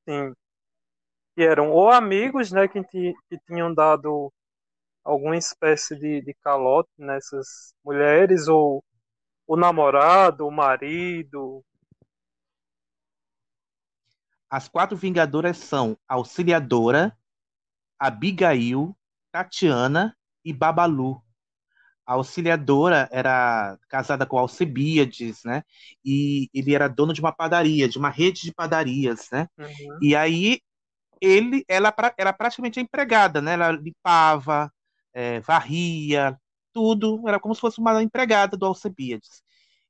Sim. 0.09 0.33
Que 1.35 1.43
eram 1.43 1.73
ou 1.73 1.91
amigos, 1.91 2.53
né, 2.53 2.69
que, 2.69 2.81
que 2.85 3.39
tinham 3.45 3.75
dado 3.75 4.33
alguma 5.05 5.37
espécie 5.37 5.95
de, 5.97 6.23
de 6.23 6.35
calote 6.43 6.91
nessas 6.99 7.75
mulheres, 7.85 8.49
ou 8.49 8.83
o 9.47 9.57
namorado, 9.57 10.47
o 10.47 10.51
marido. 10.51 11.63
As 14.49 14.69
quatro 14.69 14.97
Vingadoras 14.97 15.59
são 15.59 15.99
Auxiliadora, 16.09 17.17
Abigail, 17.99 18.97
Tatiana 19.31 20.17
e 20.45 20.53
Babalu. 20.53 21.21
A 22.07 22.15
Auxiliadora 22.15 23.09
era 23.11 23.79
casada 23.89 24.27
com 24.27 24.39
Alcebiades, 24.39 25.43
né? 25.43 25.63
E 26.05 26.49
ele 26.53 26.75
era 26.75 26.87
dono 26.87 27.13
de 27.13 27.21
uma 27.21 27.33
padaria, 27.33 27.89
de 27.89 27.99
uma 27.99 28.11
rede 28.11 28.43
de 28.43 28.53
padarias, 28.53 29.29
né? 29.33 29.49
Uhum. 29.59 29.99
E 30.03 30.15
aí 30.15 30.61
ele, 31.21 31.65
ela 31.67 31.95
era 32.19 32.33
praticamente 32.33 32.79
a 32.79 32.83
empregada, 32.83 33.41
né? 33.41 33.55
Ela 33.55 33.73
limpava, 33.73 34.71
eh, 35.15 35.41
varria, 35.41 36.39
tudo. 36.73 37.23
Era 37.29 37.41
como 37.41 37.55
se 37.55 37.61
fosse 37.61 37.81
uma 37.81 38.03
empregada 38.03 38.57
do 38.57 38.67
Alcebiades. 38.67 39.43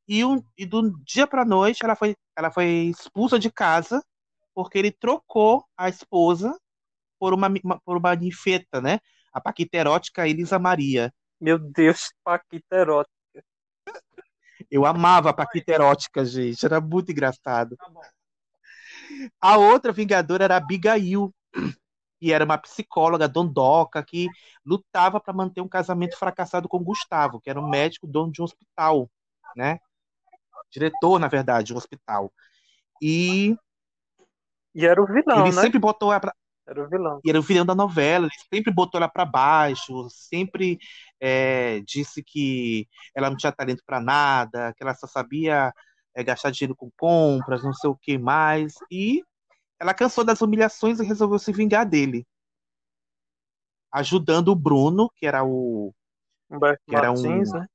E, 0.08 0.24
um, 0.24 0.42
e 0.58 0.66
do 0.66 0.90
dia 1.04 1.26
para 1.26 1.44
noite 1.44 1.84
ela 1.84 1.96
foi, 1.96 2.16
ela 2.36 2.50
foi 2.52 2.66
expulsa 2.90 3.38
de 3.38 3.50
casa 3.50 4.02
porque 4.54 4.78
ele 4.78 4.92
trocou 4.92 5.64
a 5.76 5.88
esposa 5.88 6.56
por 7.18 7.34
uma, 7.34 7.48
uma- 7.64 7.80
por 7.84 7.96
uma 7.98 8.14
ninfeta, 8.16 8.80
né? 8.80 9.00
A 9.32 9.40
paquiterótica 9.40 10.28
Elisa 10.28 10.58
Maria. 10.58 11.12
Meu 11.40 11.58
Deus, 11.58 12.12
Paquita 12.24 12.76
erótica. 12.76 13.12
Eu 14.70 14.84
amava 14.84 15.30
a 15.30 15.32
paquiterótica, 15.32 16.24
gente. 16.24 16.64
Era 16.64 16.80
muito 16.80 17.10
engraçado. 17.10 17.76
A 19.40 19.56
outra 19.56 19.92
vingadora 19.92 20.44
era 20.44 20.54
a 20.54 20.58
Abigail, 20.58 21.32
que 22.24 22.32
era 22.32 22.42
uma 22.42 22.56
psicóloga 22.56 23.28
dondoca 23.28 24.02
que 24.02 24.30
lutava 24.64 25.20
para 25.20 25.34
manter 25.34 25.60
um 25.60 25.68
casamento 25.68 26.18
fracassado 26.18 26.66
com 26.66 26.82
Gustavo, 26.82 27.38
que 27.38 27.50
era 27.50 27.60
um 27.60 27.68
médico 27.68 28.06
dono 28.06 28.32
de 28.32 28.40
um 28.40 28.44
hospital, 28.46 29.10
né? 29.54 29.78
Diretor, 30.72 31.18
na 31.18 31.28
verdade, 31.28 31.66
de 31.66 31.74
um 31.74 31.76
hospital. 31.76 32.32
E 33.02 33.54
E 34.74 34.86
era 34.86 35.02
o 35.02 35.06
vilão, 35.06 35.46
ele 35.46 35.54
né? 35.54 35.60
sempre 35.60 35.78
botou 35.78 36.10
ela 36.12 36.20
pra... 36.20 36.34
Era 36.66 36.82
o 36.82 36.88
vilão. 36.88 37.20
E 37.22 37.28
era 37.28 37.38
o 37.38 37.42
vilão 37.42 37.66
da 37.66 37.74
novela, 37.74 38.24
ele 38.24 38.34
sempre 38.50 38.72
botou 38.72 38.98
ela 38.98 39.08
para 39.08 39.26
baixo, 39.26 40.08
sempre 40.08 40.78
é, 41.20 41.80
disse 41.80 42.22
que 42.22 42.88
ela 43.14 43.28
não 43.28 43.36
tinha 43.36 43.52
talento 43.52 43.82
para 43.84 44.00
nada, 44.00 44.72
que 44.72 44.82
ela 44.82 44.94
só 44.94 45.06
sabia 45.06 45.74
é, 46.14 46.24
gastar 46.24 46.50
dinheiro 46.50 46.74
com 46.74 46.90
compras, 46.96 47.62
não 47.62 47.74
sei 47.74 47.90
o 47.90 47.94
que 47.94 48.16
mais. 48.16 48.76
E 48.90 49.22
ela 49.84 49.92
cansou 49.92 50.24
das 50.24 50.40
humilhações 50.40 50.98
e 50.98 51.04
resolveu 51.04 51.38
se 51.38 51.52
vingar 51.52 51.84
dele. 51.86 52.26
Ajudando 53.92 54.48
o 54.48 54.56
Bruno, 54.56 55.10
que 55.14 55.26
era 55.26 55.44
o. 55.44 55.94
Humberto 56.50 56.82
Que 56.88 56.96
era 56.96 57.08
Martins, 57.08 57.50
um- 57.50 57.58
né? 57.58 57.66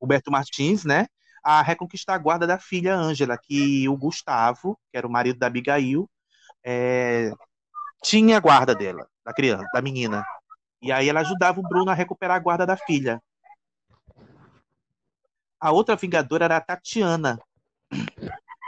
Humberto 0.00 0.30
Martins, 0.32 0.84
né? 0.84 1.06
A 1.44 1.62
reconquistar 1.62 2.14
a 2.14 2.18
guarda 2.18 2.44
da 2.44 2.58
filha 2.58 2.96
Ângela, 2.96 3.38
que 3.38 3.88
o 3.88 3.96
Gustavo, 3.96 4.76
que 4.90 4.98
era 4.98 5.06
o 5.06 5.10
marido 5.10 5.38
da 5.38 5.46
Abigail, 5.46 6.10
é, 6.64 7.32
tinha 8.02 8.36
a 8.36 8.40
guarda 8.40 8.74
dela, 8.74 9.08
da 9.24 9.32
criança, 9.32 9.64
da 9.72 9.80
menina. 9.80 10.26
E 10.80 10.90
aí 10.90 11.08
ela 11.08 11.20
ajudava 11.20 11.60
o 11.60 11.62
Bruno 11.62 11.90
a 11.90 11.94
recuperar 11.94 12.36
a 12.36 12.40
guarda 12.40 12.66
da 12.66 12.76
filha. 12.76 13.22
A 15.60 15.70
outra 15.70 15.94
vingadora 15.94 16.44
era 16.46 16.56
a 16.56 16.60
Tatiana. 16.60 17.38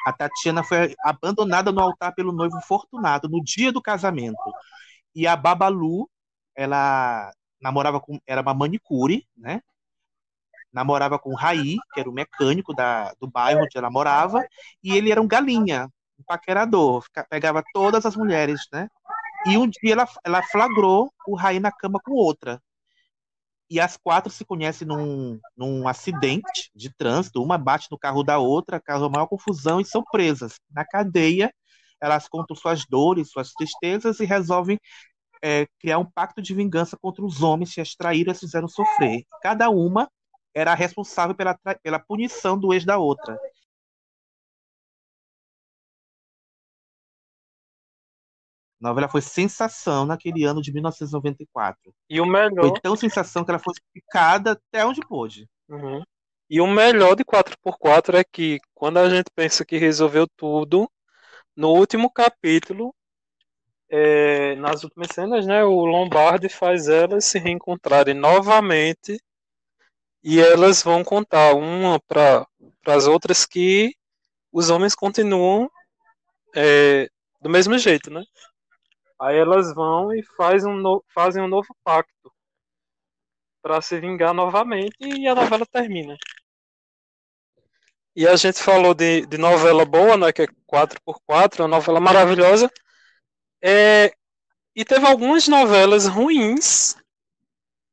A 0.05 0.13
Tatiana 0.13 0.63
foi 0.63 0.95
abandonada 1.03 1.73
no 1.73 1.81
altar 1.81 2.15
pelo 2.15 2.33
noivo 2.33 2.61
Fortunato 2.61 3.29
no 3.29 3.43
dia 3.43 3.73
do 3.73 3.81
casamento. 3.81 4.53
E 5.15 5.27
a 5.27 5.37
Babalu, 5.37 6.09
ela 6.55 7.33
namorava 7.61 8.01
com, 8.01 8.19
era 8.27 8.43
uma 8.43 8.53
manicure, 8.53 9.27
né? 9.37 9.61
Namorava 10.73 11.19
com 11.19 11.31
o 11.31 11.37
Raí, 11.37 11.77
que 11.93 12.01
era 12.01 12.11
o 12.11 12.13
mecânico 12.13 12.75
da, 12.75 13.15
do 13.21 13.31
bairro 13.31 13.63
onde 13.63 13.79
ela 13.79 13.91
morava, 13.91 14.45
e 14.83 14.93
ele 14.93 15.11
era 15.11 15.23
um 15.23 15.27
galinha, 15.27 15.89
um 16.19 16.25
paquerador, 16.27 17.05
pegava 17.31 17.63
todas 17.73 18.05
as 18.05 18.17
mulheres, 18.17 18.61
né? 18.73 18.89
E 19.47 19.57
um 19.57 19.69
dia 19.69 19.93
ela, 19.93 20.09
ela 20.25 20.43
flagrou 20.43 21.13
o 21.27 21.37
Raí 21.37 21.61
na 21.61 21.71
cama 21.71 22.01
com 22.03 22.13
outra. 22.13 22.61
E 23.75 23.81
as 23.81 23.97
quatro 23.97 24.31
se 24.31 24.45
conhecem 24.45 24.87
num, 24.87 25.41
num 25.57 25.89
acidente 25.89 26.71
de 26.77 26.95
trânsito, 26.95 27.43
uma 27.43 27.59
bate 27.59 27.89
no 27.91 27.99
carro 27.99 28.23
da 28.23 28.39
outra, 28.39 28.81
causa 28.81 29.09
maior 29.09 29.27
confusão 29.27 29.81
e 29.81 29.85
são 29.85 30.01
presas. 30.13 30.61
Na 30.71 30.85
cadeia, 30.85 31.53
elas 32.01 32.29
contam 32.29 32.55
suas 32.55 32.85
dores, 32.87 33.33
suas 33.33 33.51
tristezas 33.51 34.21
e 34.21 34.25
resolvem 34.25 34.79
é, 35.43 35.67
criar 35.81 35.99
um 35.99 36.05
pacto 36.05 36.41
de 36.41 36.55
vingança 36.55 36.97
contra 36.97 37.25
os 37.25 37.43
homens 37.43 37.75
que 37.75 37.81
as 37.81 37.97
traíram 37.97 38.31
e 38.31 38.37
fizeram 38.37 38.69
sofrer. 38.69 39.25
Cada 39.43 39.69
uma 39.71 40.09
era 40.55 40.73
responsável 40.73 41.35
pela, 41.35 41.59
pela 41.83 41.99
punição 41.99 42.57
do 42.57 42.73
ex 42.73 42.85
da 42.85 42.97
outra. 42.97 43.37
A 48.83 48.89
novela 48.89 49.09
foi 49.09 49.21
sensação 49.21 50.05
naquele 50.05 50.45
ano 50.45 50.61
de 50.61 50.73
1994. 50.73 51.95
E 52.09 52.21
o 52.21 52.27
melhor. 52.27 52.69
Foi 52.69 52.81
tão 52.81 52.97
sensação 52.97 53.45
que 53.45 53.51
ela 53.51 53.59
foi 53.59 53.73
explicada 53.73 54.53
até 54.53 54.85
onde 54.85 55.01
pôde. 55.01 55.49
Uhum. 55.69 56.03
E 56.51 56.61
o 56.61 56.67
melhor 56.67 57.17
de 57.17 57.25
4x4 57.25 58.15
é 58.15 58.25
que 58.25 58.61
quando 58.75 58.99
a 58.99 59.09
gente 59.09 59.31
pensa 59.35 59.65
que 59.65 59.79
resolveu 59.79 60.27
tudo, 60.37 60.91
no 61.57 61.71
último 61.71 62.11
capítulo, 62.11 62.95
é, 63.89 64.55
nas 64.57 64.85
últimas 64.85 65.09
cenas, 65.13 65.47
né, 65.47 65.65
o 65.65 65.85
Lombardi 65.85 66.49
faz 66.49 66.89
elas 66.89 67.25
se 67.25 67.39
reencontrarem 67.39 68.15
novamente 68.15 69.19
e 70.23 70.41
elas 70.41 70.83
vão 70.83 71.05
contar 71.05 71.55
uma 71.55 72.01
para 72.01 72.47
as 72.87 73.07
outras 73.07 73.47
que 73.47 73.95
os 74.53 74.71
homens 74.71 74.95
continuam 74.95 75.71
é, 76.55 77.09
do 77.41 77.51
mesmo 77.51 77.77
jeito, 77.79 78.11
né? 78.11 78.23
Aí 79.21 79.37
elas 79.37 79.75
vão 79.75 80.15
e 80.15 80.23
faz 80.37 80.65
um 80.65 80.77
no- 80.77 81.05
fazem 81.15 81.43
um 81.43 81.49
novo 81.49 81.75
pacto 81.85 82.33
para 83.61 83.81
se 83.83 83.99
vingar 83.99 84.33
novamente 84.33 84.97
e 85.01 85.27
a 85.27 85.35
novela 85.35 85.67
termina. 85.67 86.17
E 88.17 88.27
a 88.29 88.37
gente 88.37 88.63
falou 88.63 88.95
de, 88.95 89.27
de 89.27 89.37
novela 89.39 89.85
boa, 89.85 90.17
né, 90.17 90.33
que 90.33 90.43
é 90.43 90.47
4x4, 90.67 91.63
uma 91.63 91.69
novela 91.69 92.01
maravilhosa. 92.01 92.71
É, 93.63 94.13
e 94.77 94.85
teve 94.85 95.07
algumas 95.07 95.49
novelas 95.49 96.07
ruins 96.07 96.97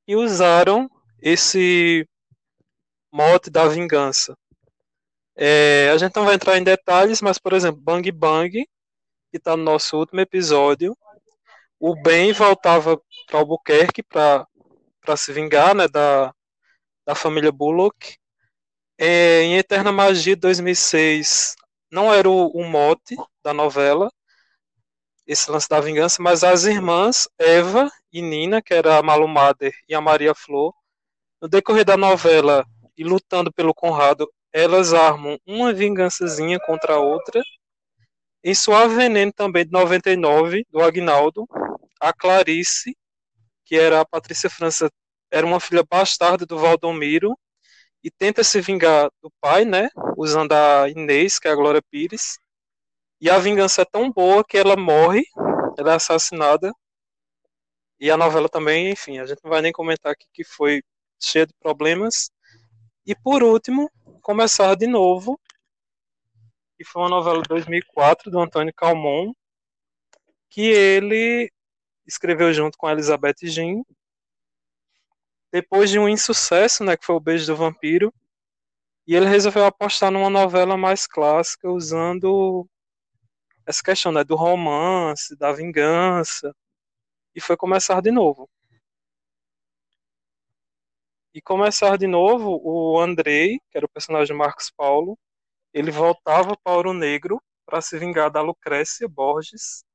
que 0.05 0.15
usaram 0.15 0.89
esse 1.21 2.07
mote 3.11 3.49
da 3.49 3.67
vingança. 3.69 4.35
É, 5.35 5.89
a 5.91 5.97
gente 5.97 6.15
não 6.15 6.25
vai 6.25 6.35
entrar 6.35 6.57
em 6.57 6.63
detalhes, 6.63 7.21
mas, 7.21 7.37
por 7.39 7.53
exemplo, 7.53 7.81
Bang 7.81 8.11
Bang, 8.11 8.51
que 8.51 9.37
está 9.37 9.57
no 9.57 9.63
nosso 9.63 9.97
último 9.97 10.21
episódio, 10.21 10.97
o 11.81 11.95
Ben 11.95 12.31
voltava 12.31 13.01
para 13.25 13.39
Albuquerque 13.39 14.03
para 14.03 14.47
se 15.17 15.33
vingar 15.33 15.73
né, 15.73 15.87
da, 15.87 16.31
da 17.03 17.15
família 17.15 17.51
Bullock. 17.51 18.17
É, 18.99 19.41
em 19.41 19.57
Eterna 19.57 19.91
Magia 19.91 20.35
de 20.35 20.41
2006, 20.41 21.55
não 21.91 22.13
era 22.13 22.29
o, 22.29 22.49
o 22.49 22.63
mote 22.63 23.15
da 23.43 23.51
novela, 23.51 24.11
esse 25.25 25.49
lance 25.49 25.67
da 25.67 25.81
vingança, 25.81 26.21
mas 26.21 26.43
as 26.43 26.65
irmãs 26.65 27.27
Eva 27.39 27.91
e 28.13 28.21
Nina, 28.21 28.61
que 28.61 28.75
era 28.75 28.99
a 28.99 29.01
Malu 29.01 29.27
Mader 29.27 29.73
e 29.89 29.95
a 29.95 30.01
Maria 30.01 30.35
Flor, 30.35 30.71
no 31.41 31.47
decorrer 31.47 31.83
da 31.83 31.97
novela 31.97 32.63
e 32.95 33.03
lutando 33.03 33.51
pelo 33.51 33.73
Conrado, 33.73 34.31
elas 34.53 34.93
armam 34.93 35.39
uma 35.47 35.73
vingançazinha 35.73 36.59
contra 36.59 36.93
a 36.93 36.99
outra. 36.99 37.41
Em 38.43 38.53
Suave 38.53 38.93
Veneno 38.93 39.33
também 39.33 39.65
de 39.65 39.71
99, 39.71 40.63
do 40.69 40.79
Agnaldo, 40.79 41.47
a 42.01 42.11
Clarice, 42.11 42.97
que 43.63 43.75
era 43.75 44.01
a 44.01 44.05
Patrícia 44.05 44.49
França, 44.49 44.89
era 45.31 45.45
uma 45.45 45.59
filha 45.59 45.83
bastarda 45.89 46.45
do 46.45 46.57
Valdomiro 46.57 47.37
e 48.03 48.09
tenta 48.09 48.43
se 48.43 48.59
vingar 48.59 49.09
do 49.21 49.31
pai, 49.39 49.63
né, 49.63 49.89
usando 50.17 50.51
a 50.53 50.89
Inês, 50.89 51.37
que 51.37 51.47
é 51.47 51.51
a 51.51 51.55
Glória 51.55 51.81
Pires. 51.91 52.39
E 53.21 53.29
a 53.29 53.37
vingança 53.37 53.83
é 53.83 53.85
tão 53.85 54.11
boa 54.11 54.43
que 54.43 54.57
ela 54.57 54.75
morre, 54.75 55.23
ela 55.77 55.93
é 55.93 55.95
assassinada. 55.95 56.73
E 57.99 58.09
a 58.09 58.17
novela 58.17 58.49
também, 58.49 58.89
enfim, 58.89 59.19
a 59.19 59.25
gente 59.27 59.39
não 59.43 59.51
vai 59.51 59.61
nem 59.61 59.71
comentar 59.71 60.11
aqui 60.11 60.25
que 60.33 60.43
foi 60.43 60.81
cheia 61.21 61.45
de 61.45 61.53
problemas. 61.61 62.31
E 63.05 63.15
por 63.15 63.43
último, 63.43 63.91
começar 64.23 64.73
de 64.75 64.87
novo, 64.87 65.39
que 66.75 66.83
foi 66.83 67.03
uma 67.03 67.09
novela 67.09 67.43
de 67.43 67.47
2004 67.47 68.31
do 68.31 68.39
Antônio 68.39 68.73
Calmon, 68.75 69.31
que 70.49 70.61
ele 70.61 71.51
escreveu 72.11 72.53
junto 72.53 72.77
com 72.77 72.87
a 72.87 72.91
Elizabeth 72.91 73.37
Jean. 73.43 73.83
Depois 75.51 75.89
de 75.89 75.97
um 75.99 76.07
insucesso, 76.07 76.83
né, 76.83 76.95
que 76.95 77.05
foi 77.05 77.15
o 77.15 77.19
Beijo 77.19 77.47
do 77.47 77.55
Vampiro, 77.55 78.13
e 79.07 79.15
ele 79.15 79.25
resolveu 79.27 79.65
apostar 79.65 80.11
numa 80.11 80.29
novela 80.29 80.77
mais 80.77 81.07
clássica, 81.07 81.69
usando 81.69 82.67
essa 83.65 83.81
questão 83.83 84.11
né, 84.11 84.23
do 84.23 84.35
romance, 84.35 85.35
da 85.35 85.51
vingança, 85.51 86.53
e 87.35 87.41
foi 87.41 87.57
começar 87.57 88.01
de 88.01 88.11
novo. 88.11 88.49
E 91.33 91.41
começar 91.41 91.97
de 91.97 92.07
novo, 92.07 92.59
o 92.61 92.99
Andrei, 92.99 93.59
que 93.69 93.77
era 93.77 93.85
o 93.85 93.89
personagem 93.89 94.33
de 94.33 94.37
Marcos 94.37 94.69
Paulo, 94.69 95.17
ele 95.73 95.89
voltava 95.89 96.57
para 96.61 96.73
Ouro 96.75 96.93
Negro 96.93 97.41
para 97.65 97.81
se 97.81 97.97
vingar 97.97 98.29
da 98.29 98.41
Lucrécia 98.41 99.07
Borges. 99.07 99.85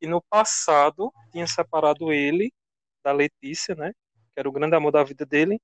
E 0.00 0.06
no 0.06 0.22
passado 0.22 1.12
tinha 1.30 1.46
separado 1.46 2.12
ele 2.12 2.52
da 3.02 3.12
Letícia, 3.12 3.74
né? 3.74 3.92
Que 4.34 4.40
era 4.40 4.48
o 4.48 4.52
grande 4.52 4.74
amor 4.74 4.92
da 4.92 5.04
vida 5.04 5.26
dele. 5.26 5.60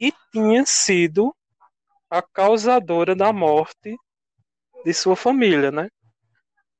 E 0.00 0.12
tinha 0.32 0.64
sido 0.66 1.34
a 2.10 2.22
causadora 2.22 3.14
da 3.14 3.32
morte 3.32 3.96
de 4.84 4.94
sua 4.94 5.16
família, 5.16 5.70
né? 5.70 5.88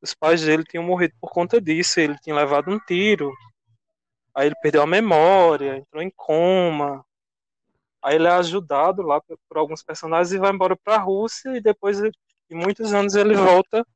Os 0.01 0.15
pais 0.15 0.43
dele 0.43 0.65
tinham 0.65 0.85
morrido 0.85 1.15
por 1.21 1.31
conta 1.31 1.61
disso. 1.61 1.99
Ele 1.99 2.17
tinha 2.19 2.37
levado 2.37 2.71
um 2.71 2.79
tiro. 2.79 3.33
Aí 4.35 4.47
ele 4.47 4.55
perdeu 4.61 4.83
a 4.83 4.87
memória, 4.87 5.79
entrou 5.79 6.03
em 6.03 6.11
coma. 6.15 7.05
Aí 8.03 8.17
ele 8.17 8.27
é 8.27 8.33
ajudado 8.33 9.01
lá 9.01 9.19
por, 9.21 9.57
alguns 9.57 9.83
personagens 9.83 10.33
e 10.33 10.39
vai 10.39 10.53
embora 10.53 10.77
para 10.77 10.97
a 10.97 10.99
Rússia 10.99 11.57
e 11.57 11.61
depois 11.61 11.99
de 11.99 12.11
muitos 12.51 12.93
anos 12.93 13.15
ele 13.15 13.35
volta 13.35 13.87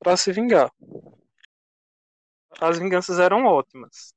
para 0.00 0.16
se 0.16 0.32
vingar. 0.32 0.72
As 2.60 2.78
vinganças 2.78 3.18
eram 3.18 3.44
ótimas, 3.44 4.14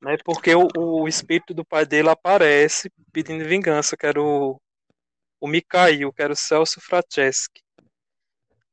né? 0.00 0.16
Porque 0.24 0.54
o, 0.54 0.68
o 0.76 1.08
espírito 1.08 1.54
do 1.54 1.64
pai 1.64 1.84
dele 1.86 2.08
aparece 2.08 2.90
pedindo 3.12 3.44
vingança, 3.44 3.96
que 3.96 4.06
era 4.06 4.20
o, 4.20 4.60
o 5.40 5.48
Mikhail, 5.48 6.12
que 6.12 6.22
era 6.22 6.32
o 6.32 6.36
Celso 6.36 6.80
Franceschi. 6.80 7.62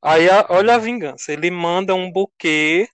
Aí 0.02 0.30
a, 0.30 0.46
olha 0.50 0.76
a 0.76 0.78
vingança, 0.78 1.32
ele 1.32 1.50
manda 1.50 1.96
um 1.96 2.12
buquê 2.12 2.89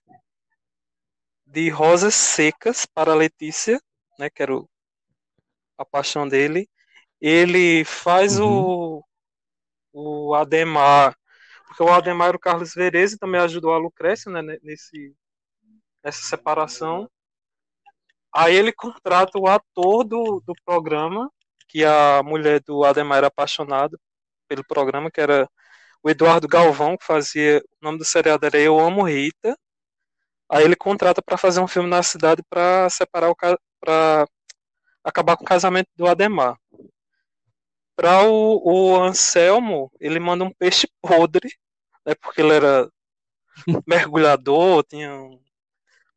de 1.44 1.68
rosas 1.68 2.14
secas 2.14 2.86
para 2.86 3.14
Letícia, 3.14 3.80
né, 4.18 4.30
que 4.30 4.42
era 4.42 4.54
o, 4.54 4.68
a 5.76 5.84
paixão 5.84 6.28
dele, 6.28 6.68
ele 7.20 7.84
faz 7.84 8.38
uhum. 8.38 9.02
o, 9.92 10.28
o 10.30 10.34
Ademar, 10.36 11.16
porque 11.66 11.82
o 11.82 11.88
Ademar 11.88 12.28
era 12.28 12.36
o 12.36 12.40
Carlos 12.40 12.74
Vereze 12.74 13.18
também 13.18 13.40
ajudou 13.40 13.72
a 13.72 13.78
Lucrécia 13.78 14.30
né, 14.30 14.58
nesse, 14.62 15.12
nessa 16.02 16.22
separação. 16.22 17.08
Aí 18.34 18.54
ele 18.54 18.72
contrata 18.72 19.38
o 19.38 19.48
ator 19.48 20.04
do, 20.04 20.42
do 20.46 20.54
programa, 20.64 21.30
que 21.68 21.84
a 21.84 22.22
mulher 22.22 22.60
do 22.60 22.84
Ademar 22.84 23.18
era 23.18 23.26
apaixonada 23.28 23.98
pelo 24.48 24.64
programa, 24.64 25.10
que 25.10 25.20
era 25.20 25.48
o 26.02 26.10
Eduardo 26.10 26.48
Galvão, 26.48 26.96
que 26.96 27.04
fazia. 27.04 27.62
O 27.80 27.84
nome 27.84 27.98
do 27.98 28.04
seriado 28.04 28.46
era 28.46 28.58
Eu 28.58 28.78
Amo 28.78 29.02
Rita. 29.02 29.56
Aí 30.48 30.64
ele 30.64 30.76
contrata 30.76 31.22
para 31.22 31.36
fazer 31.38 31.60
um 31.60 31.68
filme 31.68 31.88
na 31.88 32.02
cidade 32.02 32.42
para 32.48 32.88
separar 32.90 33.30
o 33.30 33.36
para 33.80 34.26
acabar 35.04 35.36
com 35.36 35.44
o 35.44 35.46
casamento 35.46 35.88
do 35.96 36.06
Ademar. 36.06 36.56
Para 37.96 38.24
o, 38.24 38.60
o 38.64 38.96
Anselmo, 39.02 39.92
ele 40.00 40.18
manda 40.18 40.44
um 40.44 40.52
peixe 40.52 40.88
podre, 41.00 41.48
né, 42.06 42.14
porque 42.14 42.40
ele 42.40 42.54
era 42.54 42.90
mergulhador, 43.86 44.84
tinha 44.84 45.14
um 45.14 45.40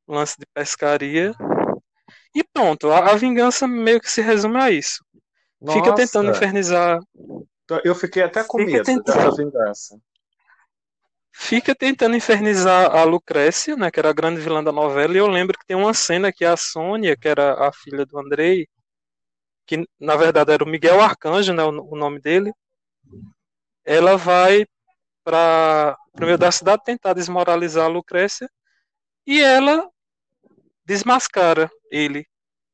lance 0.07 0.35
de 0.39 0.45
pescaria. 0.53 1.33
E 2.35 2.43
pronto, 2.43 2.91
a, 2.91 3.11
a 3.11 3.15
vingança 3.15 3.67
meio 3.67 3.99
que 3.99 4.09
se 4.09 4.21
resume 4.21 4.57
a 4.57 4.71
isso. 4.71 5.03
Nossa. 5.61 5.79
Fica 5.79 5.95
tentando 5.95 6.31
infernizar. 6.31 6.99
Eu 7.83 7.95
fiquei 7.95 8.23
até 8.23 8.43
com 8.43 8.57
medo 8.57 8.83
tentando... 8.83 9.15
dessa 9.15 9.35
vingança. 9.35 9.97
Fica 11.35 11.73
tentando 11.73 12.15
infernizar 12.15 12.95
a 12.95 13.03
Lucrécia, 13.03 13.75
né, 13.75 13.89
que 13.89 13.99
era 13.99 14.09
a 14.09 14.13
grande 14.13 14.39
vilã 14.39 14.63
da 14.63 14.71
novela, 14.71 15.13
e 15.13 15.17
eu 15.17 15.27
lembro 15.27 15.57
que 15.57 15.65
tem 15.65 15.75
uma 15.75 15.93
cena 15.93 16.31
que 16.31 16.45
a 16.45 16.55
Sônia, 16.55 17.17
que 17.17 17.27
era 17.27 17.67
a 17.67 17.73
filha 17.73 18.05
do 18.05 18.19
Andrei, 18.19 18.67
que 19.65 19.83
na 19.99 20.15
verdade 20.15 20.51
era 20.51 20.63
o 20.63 20.67
Miguel 20.67 21.01
Arcanjo, 21.01 21.51
né, 21.51 21.63
o, 21.63 21.95
nome 21.95 22.19
dele, 22.19 22.53
ela 23.83 24.15
vai 24.15 24.65
para 25.23 25.97
o 26.15 26.25
meio 26.25 26.37
da 26.37 26.51
cidade 26.51 26.83
tentar 26.83 27.13
desmoralizar 27.13 27.85
a 27.85 27.89
Lucrécia 27.89 28.47
e 29.25 29.41
ela 29.41 29.89
desmascara 30.85 31.69
ele 31.91 32.27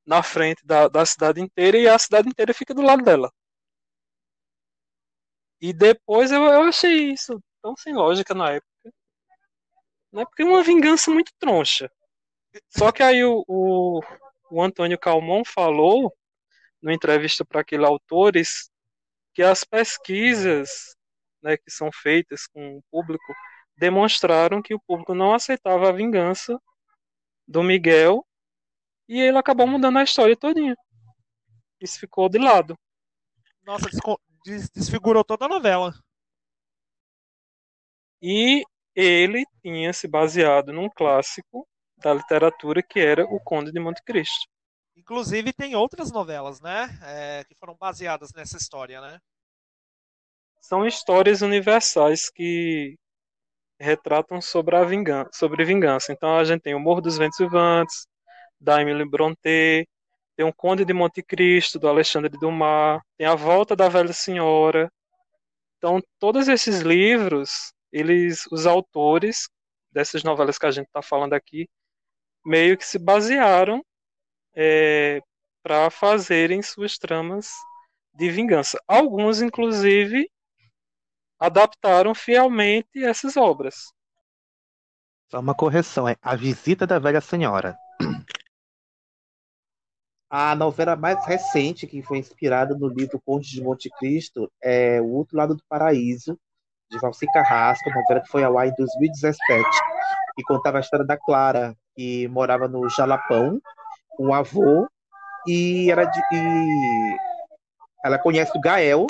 na 0.06 0.24
frente 0.24 0.66
da, 0.66 0.88
da 0.88 1.06
cidade 1.06 1.40
inteira 1.40 1.78
e 1.78 1.88
a 1.88 1.98
cidade 2.00 2.28
inteira 2.28 2.54
fica 2.54 2.74
do 2.74 2.82
lado 2.82 3.04
dela. 3.04 3.32
E 5.62 5.74
depois 5.74 6.32
eu, 6.32 6.44
eu 6.44 6.64
achei 6.64 7.12
isso 7.12 7.40
tão 7.62 7.76
sem 7.76 7.94
lógica 7.94 8.34
na 8.34 8.52
época. 8.52 8.94
Né? 10.12 10.26
Porque 10.26 10.42
é 10.42 10.46
uma 10.46 10.64
vingança 10.64 11.12
muito 11.12 11.32
troncha. 11.38 11.92
Só 12.70 12.92
que 12.92 13.04
aí 13.04 13.24
o, 13.24 13.44
o, 13.48 14.02
o 14.50 14.62
Antônio 14.62 14.98
Calmon 14.98 15.44
falou 15.46 16.12
numa 16.82 16.94
entrevista 16.94 17.46
para 17.46 17.62
aquele 17.62 17.86
autores 17.86 18.72
que 19.34 19.44
as 19.44 19.64
pesquisas 19.64 20.96
né, 21.42 21.58
que 21.58 21.70
são 21.70 21.92
feitas 21.92 22.48
com 22.48 22.78
o 22.78 22.84
público 22.90 23.34
demonstraram 23.78 24.62
que 24.62 24.74
o 24.74 24.80
público 24.80 25.14
não 25.14 25.34
aceitava 25.34 25.90
a 25.90 25.94
vingança 25.94 26.60
do 27.50 27.64
Miguel 27.64 28.24
e 29.08 29.20
ele 29.20 29.38
acabou 29.40 29.66
mudando 29.66 29.98
a 29.98 30.04
história 30.04 30.38
todinha. 30.38 30.78
Isso 31.82 32.00
ficou 32.00 32.30
de 32.30 32.38
lado. 32.38 32.78
Nossa, 33.64 33.90
desfigurou 34.74 35.24
toda 35.24 35.46
a 35.46 35.50
novela. 35.50 35.92
E 38.22 38.64
ele 38.96 39.46
tinha 39.64 39.92
se 39.94 40.08
baseado 40.08 40.72
num 40.72 40.90
clássico 40.90 41.68
da 41.98 42.14
literatura 42.14 42.84
que 42.84 43.00
era 43.00 43.26
O 43.26 43.40
Conde 43.40 43.72
de 43.72 43.80
Monte 43.80 44.04
Cristo. 44.04 44.48
Inclusive 44.96 45.52
tem 45.52 45.76
outras 45.76 46.12
novelas, 46.12 46.62
né? 46.62 46.88
É, 47.02 47.44
que 47.46 47.56
foram 47.56 47.76
baseadas 47.76 48.32
nessa 48.34 48.58
história, 48.58 49.02
né? 49.02 49.20
São 50.62 50.86
histórias 50.86 51.42
universais 51.42 52.30
que 52.30 52.96
retratam 53.80 54.42
sobre 54.42 54.76
a 54.76 54.84
vingança, 54.84 55.30
sobre 55.34 55.64
vingança. 55.64 56.12
Então 56.12 56.38
a 56.38 56.44
gente 56.44 56.62
tem 56.62 56.76
o 56.76 56.80
Morro 56.80 57.02
dos 57.02 57.18
Ventos 57.18 57.38
Vivantes, 57.40 58.06
da 58.60 58.82
Emily 58.82 59.06
Brontë, 59.10 59.88
tem 60.36 60.46
o 60.46 60.54
Conde 60.54 60.86
de 60.86 60.94
Monte 60.94 61.24
Cristo, 61.24 61.80
do 61.80 61.88
Alexandre 61.88 62.30
Dumas, 62.38 63.02
tem 63.18 63.28
a 63.28 63.36
Volta 63.36 63.76
da 63.76 63.88
Velha 63.90 64.14
Senhora. 64.14 64.92
Então 65.78 66.02
todos 66.20 66.48
esses 66.48 66.82
livros, 66.82 67.74
eles, 67.92 68.46
os 68.52 68.66
autores 68.66 69.50
dessas 69.92 70.24
novelas 70.24 70.58
que 70.58 70.66
a 70.66 70.72
gente 70.72 70.88
está 70.88 71.02
falando 71.02 71.34
aqui, 71.34 71.68
meio 72.46 72.78
que 72.78 72.86
se 72.86 73.00
basearam 73.00 73.84
é, 74.56 75.22
para 75.64 75.90
fazerem 75.90 76.62
suas 76.62 76.98
tramas 76.98 77.52
de 78.14 78.30
vingança. 78.30 78.80
Alguns, 78.88 79.42
inclusive, 79.42 80.30
adaptaram 81.40 82.14
fielmente 82.14 83.04
essas 83.04 83.38
obras. 83.38 83.94
Só 85.32 85.40
uma 85.40 85.56
correção, 85.56 86.08
é 86.08 86.16
A 86.22 86.36
Visita 86.36 86.86
da 86.86 87.00
Velha 87.00 87.22
Senhora. 87.22 87.78
A 90.30 90.56
novela 90.56 90.96
mais 90.96 91.26
recente, 91.26 91.88
que 91.88 92.04
foi 92.04 92.20
inspirada 92.20 92.76
no 92.76 92.88
livro 92.88 93.22
Conde 93.26 93.50
de 93.50 93.64
Monte 93.64 93.90
Cristo, 93.98 94.52
é 94.62 95.02
O 95.02 95.10
Outro 95.14 95.38
Lado 95.38 95.56
do 95.56 95.64
Paraíso, 95.68 96.38
de 96.92 97.00
Valci 97.00 97.26
Carrasco, 97.32 97.90
novela 97.90 98.22
que 98.22 98.28
foi 98.28 98.44
ao 98.44 98.58
ar 98.58 98.68
em 98.68 98.74
2017, 98.76 99.64
e 100.38 100.44
contava 100.44 100.78
a 100.78 100.82
história 100.82 101.06
da 101.06 101.18
Clara, 101.18 101.76
que 101.96 102.28
morava 102.28 102.68
no 102.68 102.88
Jalapão, 102.90 103.60
um 104.20 104.34
avô 104.34 104.88
e 105.48 105.90
ela, 105.90 106.04
e 106.32 107.18
ela 108.04 108.20
conhece 108.20 108.56
o 108.56 108.62
Gael 108.62 109.08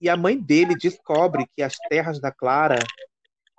e 0.00 0.08
a 0.08 0.16
mãe 0.16 0.38
dele 0.38 0.74
descobre 0.74 1.46
que 1.54 1.62
as 1.62 1.76
terras 1.88 2.20
da 2.20 2.30
Clara 2.30 2.78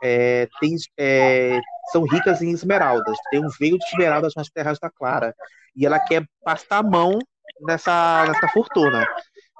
é, 0.03 0.47
tem, 0.59 0.75
é, 0.97 1.59
são 1.91 2.03
ricas 2.03 2.41
em 2.41 2.51
esmeraldas. 2.51 3.17
Tem 3.29 3.43
um 3.43 3.49
veio 3.59 3.77
de 3.77 3.85
esmeraldas 3.85 4.33
nas 4.35 4.49
terras 4.49 4.79
da 4.79 4.89
Clara. 4.89 5.35
E 5.75 5.85
ela 5.85 5.99
quer 5.99 6.25
passar 6.43 6.77
a 6.77 6.83
mão 6.83 7.17
nessa, 7.61 8.25
nessa 8.27 8.47
fortuna, 8.49 9.07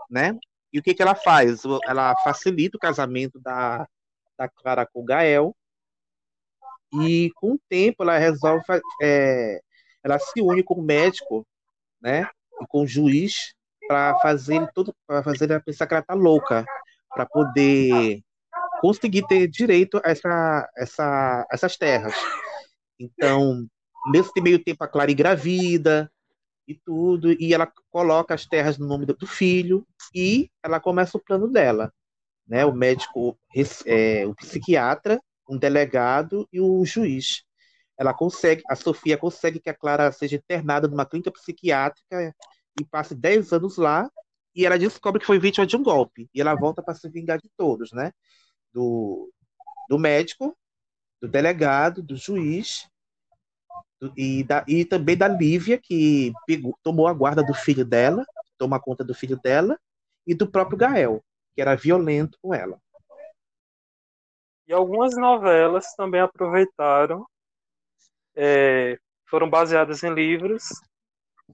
né? 0.10 0.38
E 0.72 0.80
o 0.80 0.84
que, 0.84 0.94
que 0.94 1.02
ela 1.02 1.16
faz? 1.16 1.64
Ela 1.86 2.16
facilita 2.24 2.78
o 2.78 2.80
casamento 2.80 3.40
da, 3.40 3.88
da 4.38 4.48
Clara 4.48 4.86
com 4.86 5.02
o 5.02 5.06
Gael. 5.06 5.56
E 7.02 7.32
com 7.36 7.54
o 7.54 7.60
tempo 7.68 8.04
ela 8.04 8.18
resolve 8.18 8.64
é, 9.02 9.60
ela 10.04 10.18
se 10.20 10.42
une 10.42 10.64
com 10.64 10.76
o 10.76 10.82
médico, 10.82 11.46
né, 12.02 12.30
e 12.62 12.68
com 12.68 12.84
o 12.84 12.88
juiz 12.88 13.54
para 13.88 14.18
fazer 14.20 14.68
tudo, 14.74 14.94
para 15.08 15.24
fazer 15.24 15.50
ela 15.50 15.60
pensar 15.60 15.88
que 15.88 15.94
ela 15.94 16.04
tá 16.04 16.14
louca, 16.14 16.66
para 17.10 17.26
poder 17.26 18.22
conseguir 18.82 19.26
ter 19.28 19.48
direito 19.48 19.98
a 20.04 20.12
essa, 20.12 20.70
essa, 20.78 21.48
essas 21.52 21.78
terras. 21.78 22.14
Então, 23.00 23.66
nesse 24.12 24.42
meio 24.42 24.64
tempo, 24.64 24.84
a 24.84 24.88
Clara 24.88 25.12
engravida 25.12 26.12
e 26.68 26.76
tudo, 26.76 27.32
e 27.32 27.54
ela 27.54 27.72
coloca 27.90 28.34
as 28.34 28.46
terras 28.46 28.78
no 28.78 28.88
nome 28.88 29.06
do 29.06 29.26
filho 29.26 29.88
e 30.14 30.50
ela 30.62 30.80
começa 30.80 31.18
o 31.18 31.24
plano 31.24 31.48
dela. 31.48 31.94
Né? 32.48 32.66
O 32.66 32.74
médico, 32.74 33.38
é, 33.86 34.26
o 34.26 34.36
psiquiatra, 34.36 35.20
um 35.50 35.58
delegado 35.58 36.48
e 36.52 36.60
o 36.60 36.84
juiz. 36.86 37.44
Ela 37.98 38.14
consegue, 38.14 38.62
a 38.70 38.76
Sofia 38.76 39.18
consegue 39.18 39.60
que 39.60 39.70
a 39.70 39.74
Clara 39.74 40.12
seja 40.12 40.36
internada 40.36 40.88
numa 40.88 41.06
clínica 41.06 41.32
psiquiátrica 41.32 42.36
e 42.80 42.86
passe 42.86 43.16
10 43.16 43.54
anos 43.54 43.78
lá, 43.78 44.10
e 44.56 44.66
ela 44.66 44.78
descobre 44.78 45.20
que 45.20 45.26
foi 45.26 45.40
vítima 45.40 45.66
de 45.66 45.76
um 45.76 45.84
golpe. 45.84 46.30
E 46.34 46.42
ela 46.42 46.56
volta 46.56 46.82
para 46.82 46.94
se 46.96 47.10
vingar 47.10 47.40
de 47.40 47.50
todos, 47.56 47.92
né? 47.92 48.12
Do, 48.74 49.32
do 49.90 50.00
médico, 50.00 50.58
do 51.22 51.28
delegado, 51.28 52.02
do 52.02 52.16
juiz 52.16 52.90
do, 54.00 54.14
e, 54.16 54.44
da, 54.44 54.64
e 54.68 54.86
também 54.86 55.18
da 55.18 55.28
Lívia, 55.28 55.78
que 55.78 56.32
pegou, 56.46 56.78
tomou 56.84 57.08
a 57.08 57.14
guarda 57.14 57.44
do 57.44 57.54
filho 57.54 57.86
dela, 57.86 58.26
toma 58.58 58.80
conta 58.80 59.04
do 59.04 59.14
filho 59.14 59.40
dela, 59.40 59.80
e 60.26 60.34
do 60.34 60.50
próprio 60.50 60.78
Gael, 60.78 61.24
que 61.56 61.62
era 61.62 61.76
violento 61.76 62.38
com 62.42 62.54
ela. 62.54 62.80
E 64.68 64.74
algumas 64.74 65.16
novelas 65.16 65.94
também 65.96 66.20
aproveitaram, 66.20 67.26
é, 68.36 69.00
foram 69.26 69.50
baseadas 69.50 70.04
em 70.04 70.14
livros 70.14 70.70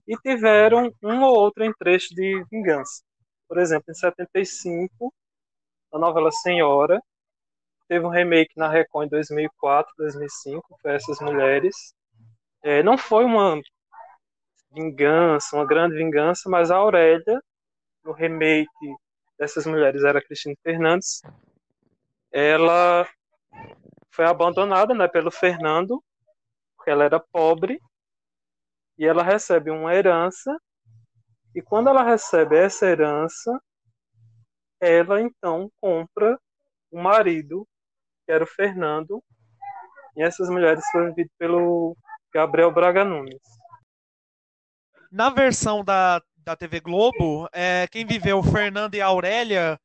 e 0.08 0.18
tiveram 0.18 0.92
um 1.02 1.22
ou 1.24 1.36
outro 1.36 1.64
trecho 1.78 2.14
de 2.14 2.44
vingança. 2.52 3.04
Por 3.48 3.58
exemplo, 3.60 3.86
em 3.90 3.94
75, 3.94 5.14
a 5.92 6.00
novela 6.00 6.32
Senhora 6.32 7.00
teve 7.88 8.06
um 8.06 8.10
remake 8.10 8.58
na 8.58 8.70
Record 8.70 9.08
em 9.08 9.10
2004, 9.10 9.94
2005, 9.98 10.78
foi 10.82 10.94
Essas 10.94 11.20
Mulheres. 11.20 11.76
É, 12.64 12.82
não 12.82 12.98
foi 12.98 13.26
uma 13.26 13.60
vingança, 14.72 15.56
uma 15.56 15.66
grande 15.66 15.96
vingança, 15.96 16.50
mas 16.50 16.72
a 16.72 16.78
Aurélia, 16.78 17.40
no 18.04 18.12
remake 18.12 18.96
dessas 19.38 19.66
mulheres, 19.66 20.04
era 20.04 20.24
Cristina 20.24 20.56
Fernandes, 20.64 21.22
ela 22.32 23.08
foi 24.10 24.26
abandonada 24.26 24.94
né, 24.94 25.08
pelo 25.08 25.30
Fernando, 25.30 26.04
porque 26.76 26.90
ela 26.90 27.04
era 27.04 27.20
pobre, 27.20 27.80
e 28.98 29.06
ela 29.06 29.24
recebe 29.24 29.72
uma 29.72 29.94
herança, 29.94 30.56
e 31.56 31.62
quando 31.62 31.90
ela 31.90 32.04
recebe 32.04 32.58
essa 32.58 32.86
herança, 32.86 33.60
ela 34.80 35.22
então 35.22 35.70
compra 35.80 36.38
o 36.92 37.02
marido, 37.02 37.68
que 38.26 38.32
era 38.32 38.44
o 38.44 38.48
Fernando, 38.48 39.24
e 40.16 40.24
essas 40.24 40.50
mulheres 40.50 40.84
foram 40.92 41.08
vividas 41.08 41.32
pelo 41.38 41.98
Gabriel 42.34 42.72
Braga 42.72 43.04
Nunes. 43.04 43.42
Na 45.12 45.30
versão 45.30 45.84
da, 45.84 46.22
da 46.38 46.56
TV 46.56 46.80
Globo, 46.80 47.48
é, 47.54 47.88
quem 47.88 48.06
viveu 48.06 48.42
Fernando 48.44 48.96
e 48.96 49.02
Aurélia 49.02 49.80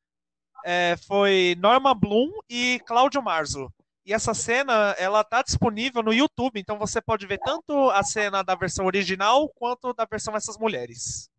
é, 0.65 0.95
foi 1.07 1.55
Norma 1.59 1.93
Bloom 1.93 2.31
e 2.49 2.79
Cláudio 2.85 3.21
Marzo. 3.21 3.71
E 4.09 4.13
essa 4.13 4.33
cena, 4.33 4.95
ela 4.97 5.23
tá 5.23 5.43
disponível 5.43 6.01
no 6.01 6.11
YouTube, 6.11 6.59
então 6.59 6.79
você 6.79 6.99
pode 6.99 7.27
ver 7.27 7.37
tanto 7.45 7.91
a 7.91 8.01
cena 8.01 8.41
da 8.43 8.55
versão 8.55 8.87
original 8.87 9.47
quanto 9.49 9.93
da 9.93 10.03
versão 10.03 10.35
Essas 10.35 10.57
Mulheres. 10.57 11.29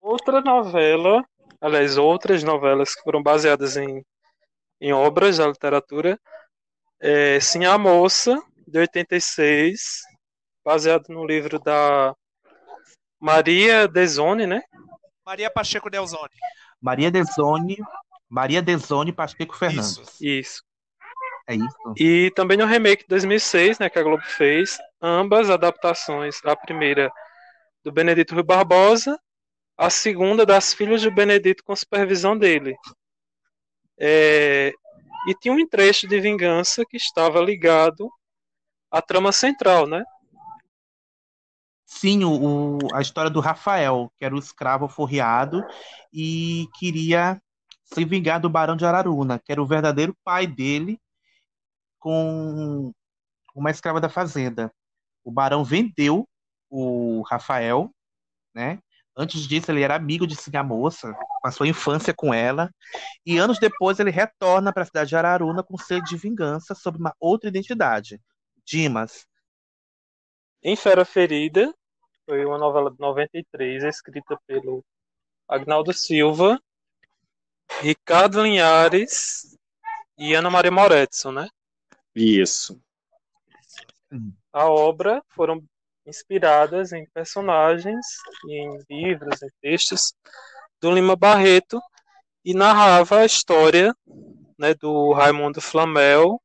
Outra 0.00 0.40
novela, 0.40 1.24
aliás, 1.60 1.98
outras 1.98 2.44
novelas 2.44 2.94
que 2.94 3.02
foram 3.02 3.20
baseadas 3.20 3.76
em, 3.76 4.00
em 4.80 4.92
obras 4.92 5.38
da 5.38 5.48
literatura, 5.48 6.20
é 7.00 7.40
Sim 7.40 7.64
a 7.64 7.76
Moça, 7.76 8.40
de 8.64 8.78
86, 8.78 10.02
baseado 10.64 11.08
no 11.08 11.26
livro 11.26 11.58
da 11.58 12.14
Maria 13.18 13.88
Dezone, 13.88 14.46
né? 14.46 14.62
Maria 15.26 15.50
Pacheco 15.50 15.90
Delzone. 15.90 16.30
Maria 16.80 17.10
Dezone, 17.10 17.76
Maria 18.28 18.62
Dezone 18.62 19.12
Pacheco 19.12 19.56
Fernandes. 19.56 19.98
Isso. 19.98 20.24
isso. 20.24 20.69
É 21.46 21.54
isso. 21.54 21.94
E 21.96 22.30
também 22.34 22.56
no 22.56 22.66
remake 22.66 23.02
de 23.02 23.08
2006, 23.08 23.78
né, 23.78 23.90
que 23.90 23.98
a 23.98 24.02
Globo 24.02 24.22
fez, 24.22 24.78
ambas 25.00 25.50
adaptações, 25.50 26.40
a 26.44 26.54
primeira 26.54 27.10
do 27.82 27.90
Benedito 27.90 28.34
Rui 28.34 28.42
Barbosa, 28.42 29.18
a 29.76 29.88
segunda 29.88 30.44
das 30.44 30.74
filhas 30.74 31.00
de 31.00 31.10
Benedito 31.10 31.64
com 31.64 31.74
supervisão 31.74 32.36
dele. 32.36 32.76
É, 33.98 34.72
e 35.28 35.34
tinha 35.34 35.52
um 35.52 35.68
trecho 35.68 36.06
de 36.06 36.20
vingança 36.20 36.84
que 36.84 36.96
estava 36.96 37.40
ligado 37.40 38.10
à 38.90 39.00
trama 39.00 39.32
central, 39.32 39.86
né? 39.86 40.04
Sim, 41.84 42.24
o, 42.24 42.30
o, 42.30 42.78
a 42.94 43.00
história 43.00 43.30
do 43.30 43.40
Rafael, 43.40 44.12
que 44.18 44.24
era 44.24 44.34
o 44.34 44.38
escravo 44.38 44.88
forreado 44.88 45.64
e 46.12 46.68
queria 46.78 47.40
se 47.82 48.04
vingar 48.04 48.40
do 48.40 48.48
Barão 48.48 48.76
de 48.76 48.84
Araruna, 48.84 49.38
que 49.38 49.50
era 49.50 49.60
o 49.60 49.66
verdadeiro 49.66 50.16
pai 50.22 50.46
dele, 50.46 50.98
com 52.00 52.92
uma 53.54 53.70
escrava 53.70 54.00
da 54.00 54.08
fazenda. 54.08 54.72
O 55.22 55.30
Barão 55.30 55.62
vendeu 55.62 56.26
o 56.68 57.22
Rafael, 57.22 57.90
né? 58.54 58.80
Antes 59.16 59.46
disso, 59.46 59.70
ele 59.70 59.82
era 59.82 59.94
amigo 59.94 60.26
de 60.26 60.36
Moça, 60.64 61.14
passou 61.42 61.64
a 61.64 61.68
infância 61.68 62.14
com 62.14 62.32
ela, 62.32 62.70
e 63.26 63.36
anos 63.36 63.58
depois 63.58 64.00
ele 64.00 64.10
retorna 64.10 64.72
para 64.72 64.82
a 64.82 64.86
cidade 64.86 65.10
de 65.10 65.16
Araruna 65.16 65.62
com 65.62 65.76
sede 65.76 66.08
de 66.10 66.16
vingança 66.16 66.74
sob 66.74 66.96
uma 66.96 67.14
outra 67.20 67.48
identidade, 67.48 68.20
Dimas. 68.64 69.26
Em 70.62 70.76
Fera 70.76 71.04
Ferida, 71.04 71.74
foi 72.24 72.44
uma 72.44 72.56
novela 72.56 72.90
de 72.90 72.98
93, 72.98 73.82
escrita 73.84 74.38
pelo 74.46 74.84
Agnaldo 75.48 75.92
Silva, 75.92 76.60
Ricardo 77.80 78.42
Linhares 78.42 79.56
e 80.16 80.34
Ana 80.34 80.50
Maria 80.50 80.70
Moretson, 80.70 81.32
né? 81.32 81.48
Isso. 82.14 82.80
A 84.52 84.68
obra 84.68 85.22
foram 85.30 85.62
inspiradas 86.06 86.92
em 86.92 87.06
personagens, 87.10 88.04
em 88.48 88.78
livros, 88.90 89.42
em 89.42 89.48
textos 89.60 90.12
do 90.80 90.90
Lima 90.90 91.14
Barreto 91.14 91.80
e 92.44 92.54
narrava 92.54 93.20
a 93.20 93.24
história 93.24 93.94
né, 94.58 94.74
do 94.74 95.12
Raimundo 95.12 95.60
Flamel 95.60 96.40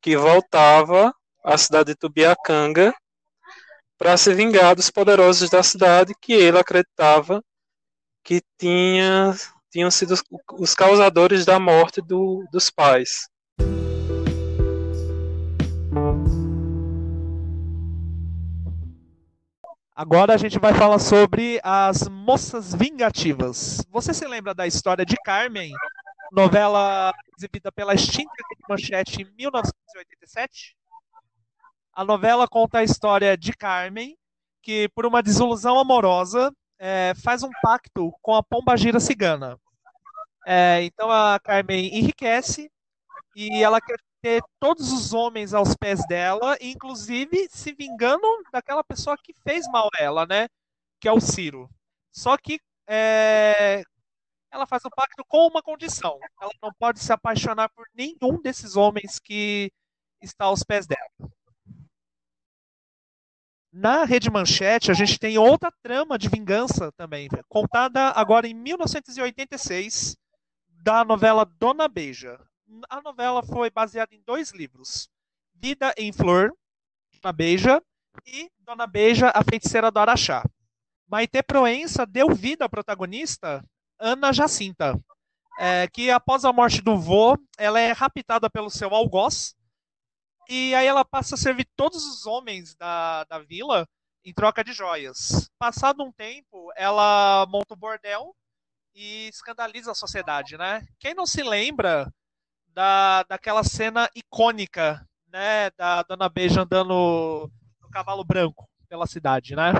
que 0.00 0.16
voltava 0.16 1.12
à 1.44 1.58
cidade 1.58 1.92
de 1.92 1.96
Tubiacanga 1.96 2.94
para 3.98 4.16
se 4.16 4.32
vingar 4.32 4.74
dos 4.74 4.90
poderosos 4.90 5.50
da 5.50 5.62
cidade 5.62 6.14
que 6.20 6.32
ele 6.32 6.58
acreditava 6.58 7.42
que 8.22 8.42
tinha, 8.58 9.34
tinham 9.70 9.90
sido 9.90 10.14
os 10.52 10.74
causadores 10.74 11.44
da 11.44 11.58
morte 11.58 12.00
do, 12.00 12.46
dos 12.52 12.70
pais. 12.70 13.28
Agora 19.94 20.34
a 20.34 20.36
gente 20.36 20.58
vai 20.58 20.72
falar 20.72 20.98
sobre 20.98 21.60
as 21.62 22.08
moças 22.08 22.74
vingativas. 22.74 23.84
Você 23.90 24.14
se 24.14 24.26
lembra 24.26 24.54
da 24.54 24.66
história 24.66 25.04
de 25.04 25.16
Carmen, 25.24 25.72
novela 26.32 27.12
exibida 27.36 27.72
pela 27.72 27.94
extinta 27.94 28.32
Manchete 28.68 29.22
em 29.22 29.24
1987? 29.36 30.76
A 31.92 32.04
novela 32.04 32.46
conta 32.46 32.78
a 32.78 32.84
história 32.84 33.36
de 33.36 33.52
Carmen, 33.52 34.16
que 34.62 34.88
por 34.90 35.04
uma 35.04 35.22
desilusão 35.22 35.78
amorosa 35.78 36.52
é, 36.78 37.12
faz 37.22 37.42
um 37.42 37.50
pacto 37.60 38.12
com 38.22 38.34
a 38.34 38.42
pombagira 38.42 39.00
cigana. 39.00 39.58
É, 40.46 40.82
então 40.84 41.10
a 41.10 41.38
Carmen 41.42 41.98
enriquece 41.98 42.70
e 43.34 43.62
ela 43.62 43.80
quer 43.80 43.96
ter 44.22 44.42
todos 44.58 44.92
os 44.92 45.12
homens 45.12 45.54
aos 45.54 45.74
pés 45.74 46.06
dela, 46.06 46.56
inclusive 46.60 47.48
se 47.50 47.72
vingando 47.72 48.26
daquela 48.52 48.84
pessoa 48.84 49.16
que 49.16 49.34
fez 49.42 49.66
mal 49.68 49.88
a 49.94 50.02
ela, 50.02 50.26
né? 50.26 50.48
Que 51.00 51.08
é 51.08 51.12
o 51.12 51.20
Ciro. 51.20 51.68
Só 52.12 52.36
que 52.36 52.60
é, 52.86 53.82
ela 54.50 54.66
faz 54.66 54.84
o 54.84 54.90
pacto 54.90 55.24
com 55.26 55.46
uma 55.46 55.62
condição: 55.62 56.18
ela 56.40 56.52
não 56.62 56.72
pode 56.78 57.00
se 57.00 57.12
apaixonar 57.12 57.68
por 57.70 57.86
nenhum 57.94 58.40
desses 58.42 58.76
homens 58.76 59.18
que 59.18 59.72
está 60.20 60.46
aos 60.46 60.62
pés 60.62 60.86
dela. 60.86 61.10
Na 63.72 64.04
Rede 64.04 64.28
Manchete, 64.28 64.90
a 64.90 64.94
gente 64.94 65.16
tem 65.16 65.38
outra 65.38 65.72
trama 65.80 66.18
de 66.18 66.28
vingança 66.28 66.90
também, 66.92 67.28
contada 67.48 68.10
agora 68.10 68.48
em 68.48 68.54
1986, 68.54 70.16
da 70.68 71.04
novela 71.04 71.44
Dona 71.44 71.86
Beija 71.86 72.40
a 72.88 73.00
novela 73.00 73.42
foi 73.42 73.70
baseada 73.70 74.14
em 74.14 74.22
dois 74.22 74.50
livros: 74.52 75.08
Vida 75.54 75.92
em 75.96 76.12
Flor, 76.12 76.52
Dona 77.20 77.32
Beija, 77.32 77.82
e 78.26 78.50
Dona 78.60 78.86
Beija, 78.86 79.30
a 79.34 79.42
Feiticeira 79.42 79.90
do 79.90 79.98
Araxá. 79.98 80.42
Maite 81.08 81.42
Proença 81.42 82.06
deu 82.06 82.32
vida 82.34 82.64
à 82.64 82.68
protagonista, 82.68 83.64
Ana 83.98 84.32
Jacinta. 84.32 84.94
é, 85.58 85.86
que 85.88 86.10
após 86.10 86.44
a 86.44 86.52
morte 86.52 86.80
do 86.80 86.96
vô, 86.98 87.36
ela 87.58 87.78
é 87.78 87.92
raptada 87.92 88.48
pelo 88.48 88.70
seu 88.70 88.94
algoz, 88.94 89.54
e 90.48 90.74
aí 90.74 90.86
ela 90.86 91.04
passa 91.04 91.34
a 91.34 91.38
servir 91.38 91.68
todos 91.76 92.04
os 92.06 92.26
homens 92.26 92.74
da, 92.74 93.24
da 93.24 93.38
vila 93.38 93.86
em 94.24 94.32
troca 94.32 94.64
de 94.64 94.72
joias. 94.72 95.50
Passado 95.58 96.02
um 96.02 96.10
tempo, 96.10 96.72
ela 96.76 97.46
monta 97.48 97.74
um 97.74 97.76
bordel 97.76 98.34
e 98.94 99.28
escandaliza 99.28 99.92
a 99.92 99.94
sociedade, 99.94 100.56
né? 100.56 100.86
Quem 100.98 101.14
não 101.14 101.26
se 101.26 101.42
lembra 101.42 102.10
da, 102.74 103.24
daquela 103.24 103.62
cena 103.62 104.08
icônica, 104.14 105.06
né, 105.32 105.70
da 105.76 106.02
Dona 106.02 106.28
Beija 106.28 106.62
andando 106.62 107.50
no 107.80 107.90
cavalo 107.90 108.24
branco 108.24 108.68
pela 108.88 109.06
cidade, 109.06 109.54
né? 109.54 109.72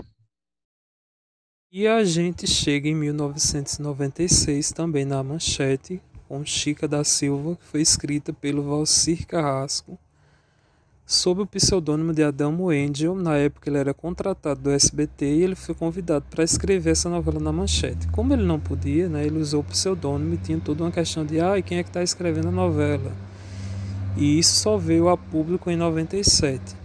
E 1.72 1.86
a 1.86 2.02
gente 2.04 2.46
chega 2.46 2.88
em 2.88 2.94
1996 2.94 4.72
também 4.72 5.04
na 5.04 5.22
Manchete, 5.22 6.02
com 6.26 6.44
Chica 6.44 6.88
da 6.88 7.04
Silva, 7.04 7.56
que 7.56 7.64
foi 7.64 7.80
escrita 7.80 8.32
pelo 8.32 8.62
Valcir 8.62 9.26
Carrasco, 9.26 9.98
sob 11.11 11.43
o 11.43 11.47
pseudônimo 11.47 12.12
de 12.12 12.23
Adamo 12.23 12.70
Angel. 12.70 13.16
Na 13.16 13.37
época 13.37 13.69
ele 13.69 13.78
era 13.78 13.93
contratado 13.93 14.61
do 14.61 14.70
SBT 14.70 15.24
e 15.27 15.43
ele 15.43 15.57
foi 15.57 15.74
convidado 15.74 16.24
para 16.31 16.45
escrever 16.45 16.91
essa 16.91 17.11
novela 17.11 17.41
na 17.41 17.51
Manchete. 17.51 18.07
Como 18.09 18.32
ele 18.32 18.45
não 18.45 18.61
podia, 18.61 19.09
né, 19.09 19.27
ele 19.27 19.41
usou 19.41 19.61
o 19.61 19.65
pseudônimo 19.65 20.35
e 20.35 20.37
tinha 20.37 20.61
toda 20.61 20.85
uma 20.85 20.93
questão 20.93 21.27
de 21.27 21.41
ah, 21.41 21.61
quem 21.61 21.78
é 21.78 21.82
que 21.82 21.89
está 21.89 22.01
escrevendo 22.01 22.47
a 22.47 22.53
novela? 22.53 23.11
E 24.16 24.39
isso 24.39 24.55
só 24.55 24.77
veio 24.77 25.09
a 25.09 25.16
público 25.16 25.69
em 25.69 25.74
97. 25.74 26.77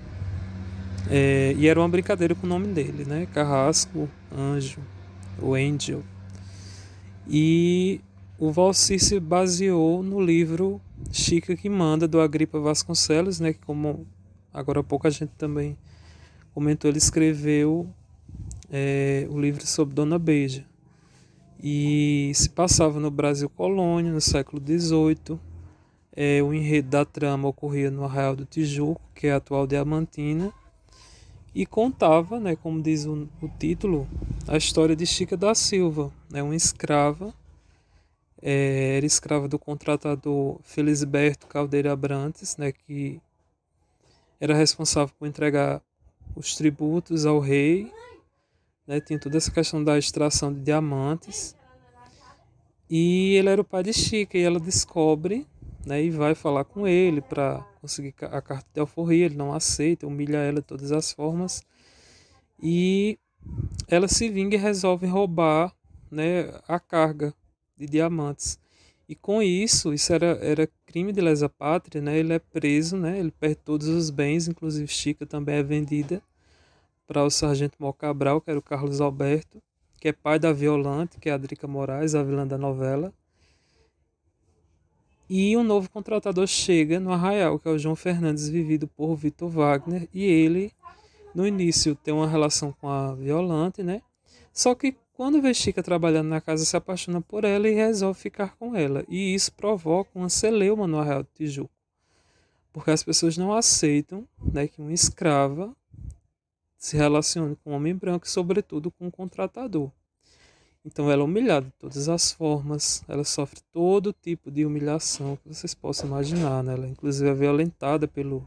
É, 1.08 1.54
e 1.56 1.68
era 1.68 1.80
uma 1.80 1.88
brincadeira 1.88 2.34
com 2.34 2.48
o 2.48 2.50
nome 2.50 2.66
dele, 2.70 3.06
né? 3.06 3.28
Carrasco, 3.32 4.10
Anjo, 4.36 4.80
o 5.40 5.54
Angel. 5.54 6.02
E 7.30 8.02
o 8.40 8.52
Valcir 8.52 9.00
se 9.00 9.20
baseou 9.20 10.02
no 10.02 10.20
livro 10.20 10.82
Chica 11.12 11.56
que 11.56 11.70
Manda, 11.70 12.08
do 12.08 12.20
Agripa 12.20 12.60
Vasconcelos, 12.60 13.40
né? 13.40 13.54
Que 13.54 13.60
como 13.60 14.08
agora 14.56 14.80
há 14.80 14.84
pouco 14.84 15.08
a 15.08 15.10
gente 15.10 15.32
também 15.38 15.78
comentou, 16.54 16.90
ele 16.90 16.98
escreveu 16.98 17.88
é, 18.72 19.28
o 19.30 19.40
livro 19.40 19.66
sobre 19.66 19.94
Dona 19.94 20.18
Beija. 20.18 20.66
E 21.62 22.32
se 22.34 22.50
passava 22.50 23.00
no 23.00 23.12
Brasil 23.12 23.50
colônia, 23.50 24.12
no 24.12 24.22
século 24.22 24.62
XVIII. 24.62 25.40
É, 26.16 26.42
o 26.42 26.54
enredo 26.54 26.90
da 26.90 27.04
trama 27.04 27.48
ocorria 27.48 27.92
no 27.92 28.06
Arraial 28.06 28.36
do 28.36 28.46
Tijuco, 28.46 29.02
que 29.14 29.28
é 29.28 29.34
a 29.34 29.38
atual 29.38 29.68
Diamantina 29.68 30.54
e 31.56 31.66
contava, 31.66 32.38
né, 32.38 32.58
como 32.58 32.82
diz 32.82 33.06
o, 33.06 33.30
o 33.42 33.48
título, 33.48 34.06
a 34.46 34.58
história 34.58 34.94
de 34.94 35.06
Chica 35.06 35.38
da 35.38 35.56
Silva, 35.56 36.12
né, 36.30 36.44
uma 36.44 36.54
escrava, 36.56 37.34
é, 38.42 38.98
era 38.98 39.06
escrava 39.06 39.48
do 39.48 39.58
contratador 39.58 40.60
Felisberto 40.64 41.48
Caldeira 41.48 41.94
Abrantes, 41.94 42.58
né, 42.58 42.74
que 42.74 43.22
era 44.40 44.56
responsável 44.56 45.14
por 45.18 45.28
entregar 45.28 45.82
os 46.36 46.56
tributos 46.56 47.26
ao 47.26 47.40
rei, 47.40 47.92
né, 48.86 49.00
tinha 49.00 49.20
toda 49.20 49.38
essa 49.38 49.52
questão 49.52 49.84
da 49.84 49.98
extração 49.98 50.54
de 50.54 50.60
diamantes, 50.60 51.56
e 52.90 53.36
ele 53.36 53.50
era 53.50 53.62
o 53.62 53.66
pai 53.66 53.84
de 53.84 53.94
Chica, 53.94 54.38
e 54.38 54.42
ela 54.42 54.60
descobre 54.60 55.48
né, 55.86 56.04
e 56.04 56.10
vai 56.10 56.34
falar 56.34 56.66
com 56.66 56.88
ele 56.88 57.22
para 57.22 57.60
conseguir 57.80 58.14
a 58.22 58.42
carta 58.42 58.68
de 58.74 58.80
alforria, 58.80 59.26
ele 59.26 59.36
não 59.36 59.54
aceita, 59.54 60.08
humilha 60.08 60.38
ela 60.38 60.60
de 60.60 60.66
todas 60.66 60.92
as 60.92 61.12
formas. 61.12 61.64
E 62.62 63.20
ela 63.88 64.08
se 64.08 64.28
vinga 64.28 64.56
e 64.56 64.60
resolve 64.60 65.06
roubar 65.06 65.74
né, 66.10 66.60
a 66.68 66.80
carga 66.80 67.34
de 67.78 67.86
diamantes. 67.86 68.58
E 69.08 69.16
com 69.16 69.42
isso, 69.42 69.94
isso 69.94 70.12
era, 70.14 70.38
era 70.42 70.70
crime 70.86 71.14
de 71.14 71.22
lesa 71.22 71.48
pátria, 71.48 72.02
né? 72.02 72.18
Ele 72.18 72.34
é 72.34 72.40
preso, 72.40 72.98
né? 72.98 73.20
Ele 73.20 73.32
perde 73.32 73.58
todos 73.58 73.88
os 73.88 74.10
bens, 74.10 74.48
inclusive 74.48 74.88
Chica 74.88 75.26
também 75.26 75.56
é 75.56 75.64
vendida 75.64 76.22
para 77.06 77.24
o 77.24 77.30
sargento 77.30 77.76
Mocabral, 77.80 78.42
que 78.42 78.50
era 78.50 78.58
o 78.58 78.64
Carlos 78.64 79.00
Alberto, 79.00 79.62
que 80.00 80.08
é 80.08 80.14
pai 80.14 80.40
da 80.40 80.52
Violante, 80.52 81.20
que 81.20 81.30
é 81.30 81.34
a 81.34 81.38
Drica 81.38 81.68
Moraes, 81.68 82.16
a 82.16 82.24
vilã 82.24 82.48
da 82.48 82.58
novela. 82.58 83.14
E 85.30 85.56
um 85.56 85.64
novo 85.64 85.90
contratador 85.90 86.48
chega 86.48 87.00
no 87.00 87.12
Arraial, 87.12 87.60
que 87.60 87.68
é 87.68 87.72
o 87.72 87.78
João 87.78 87.96
Fernandes, 87.96 88.48
vivido 88.50 88.88
por 88.88 89.16
Vitor 89.16 89.50
Wagner, 89.50 90.08
e 90.14 90.24
ele, 90.24 90.72
no 91.34 91.46
início, 91.46 91.96
tem 91.96 92.14
uma 92.14 92.28
relação 92.28 92.72
com 92.80 92.88
a 92.88 93.14
Violante, 93.14 93.82
né? 93.82 94.02
Só 94.54 94.74
que 94.76 94.96
quando 95.16 95.42
vê 95.42 95.54
Chica 95.54 95.82
trabalhando 95.82 96.28
na 96.28 96.42
casa, 96.42 96.66
se 96.66 96.76
apaixona 96.76 97.22
por 97.22 97.46
ela 97.46 97.70
e 97.70 97.74
resolve 97.74 98.20
ficar 98.20 98.56
com 98.58 98.76
ela. 98.76 99.06
E 99.08 99.34
isso 99.34 99.52
provoca 99.54 100.12
uma 100.14 100.30
celeuma 100.30 100.86
no 100.86 101.00
Arraial 101.00 101.24
do 101.24 101.30
Tijuco. 101.34 101.72
Porque 102.74 102.92
as 102.92 103.02
pessoas 103.02 103.38
não 103.38 103.54
aceitam 103.54 104.28
né, 104.38 104.68
que 104.68 104.82
uma 104.82 104.92
escrava 104.92 105.74
se 106.78 106.98
relacione 106.98 107.56
com 107.64 107.72
um 107.72 107.76
homem 107.76 107.96
branco 107.96 108.26
e, 108.26 108.30
sobretudo, 108.30 108.92
com 108.92 109.08
um 109.08 109.12
contratador. 109.12 109.90
Então 110.84 111.10
ela 111.10 111.22
é 111.22 111.26
humilhada 111.26 111.66
de 111.66 111.72
todas 111.80 112.10
as 112.10 112.32
formas, 112.32 113.02
ela 113.08 113.24
sofre 113.24 113.60
todo 113.72 114.14
tipo 114.14 114.52
de 114.52 114.66
humilhação 114.66 115.38
que 115.38 115.48
vocês 115.48 115.74
possam 115.74 116.08
imaginar, 116.08 116.62
né? 116.62 116.74
Ela 116.74 116.88
inclusive 116.88 117.28
é 117.28 117.34
violentada 117.34 118.08
pelo, 118.08 118.46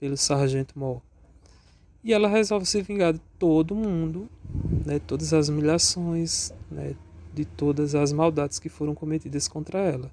pelo 0.00 0.16
sargento 0.16 0.76
Mó. 0.76 1.00
E 2.04 2.12
ela 2.12 2.28
resolve 2.28 2.66
se 2.66 2.82
vingar 2.82 3.12
de 3.12 3.20
todo 3.38 3.76
mundo, 3.76 4.28
né? 4.84 4.98
Todas 4.98 5.32
as 5.32 5.48
humilhações, 5.48 6.52
né? 6.68 6.96
De 7.32 7.44
todas 7.44 7.94
as 7.94 8.12
maldades 8.12 8.58
que 8.58 8.68
foram 8.68 8.92
cometidas 8.92 9.46
contra 9.46 9.78
ela. 9.78 10.10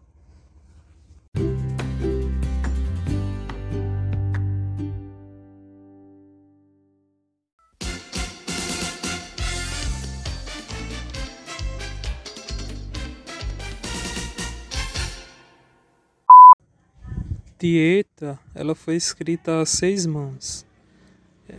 Tieta, 17.57 18.40
ela 18.53 18.76
foi 18.76 18.95
escrita 18.95 19.60
a 19.60 19.66
seis 19.66 20.06
mãos. 20.06 20.68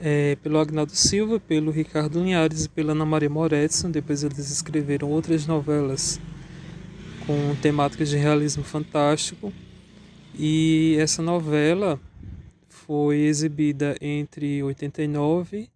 É, 0.02 0.36
pelo 0.36 0.58
Agnaldo 0.58 0.94
Silva, 0.94 1.40
pelo 1.40 1.70
Ricardo 1.70 2.22
Linhares 2.22 2.64
e 2.64 2.68
pela 2.68 2.92
Ana 2.92 3.04
Maria 3.04 3.28
Moretson. 3.28 3.90
Depois 3.90 4.22
eles 4.22 4.50
escreveram 4.50 5.10
outras 5.10 5.46
novelas 5.46 6.20
com 7.26 7.54
temáticas 7.60 8.08
de 8.08 8.16
realismo 8.16 8.62
fantástico. 8.62 9.52
E 10.38 10.96
essa 10.98 11.22
novela 11.22 12.00
foi 12.68 13.18
exibida 13.20 13.96
entre 14.00 14.62
89 14.62 15.68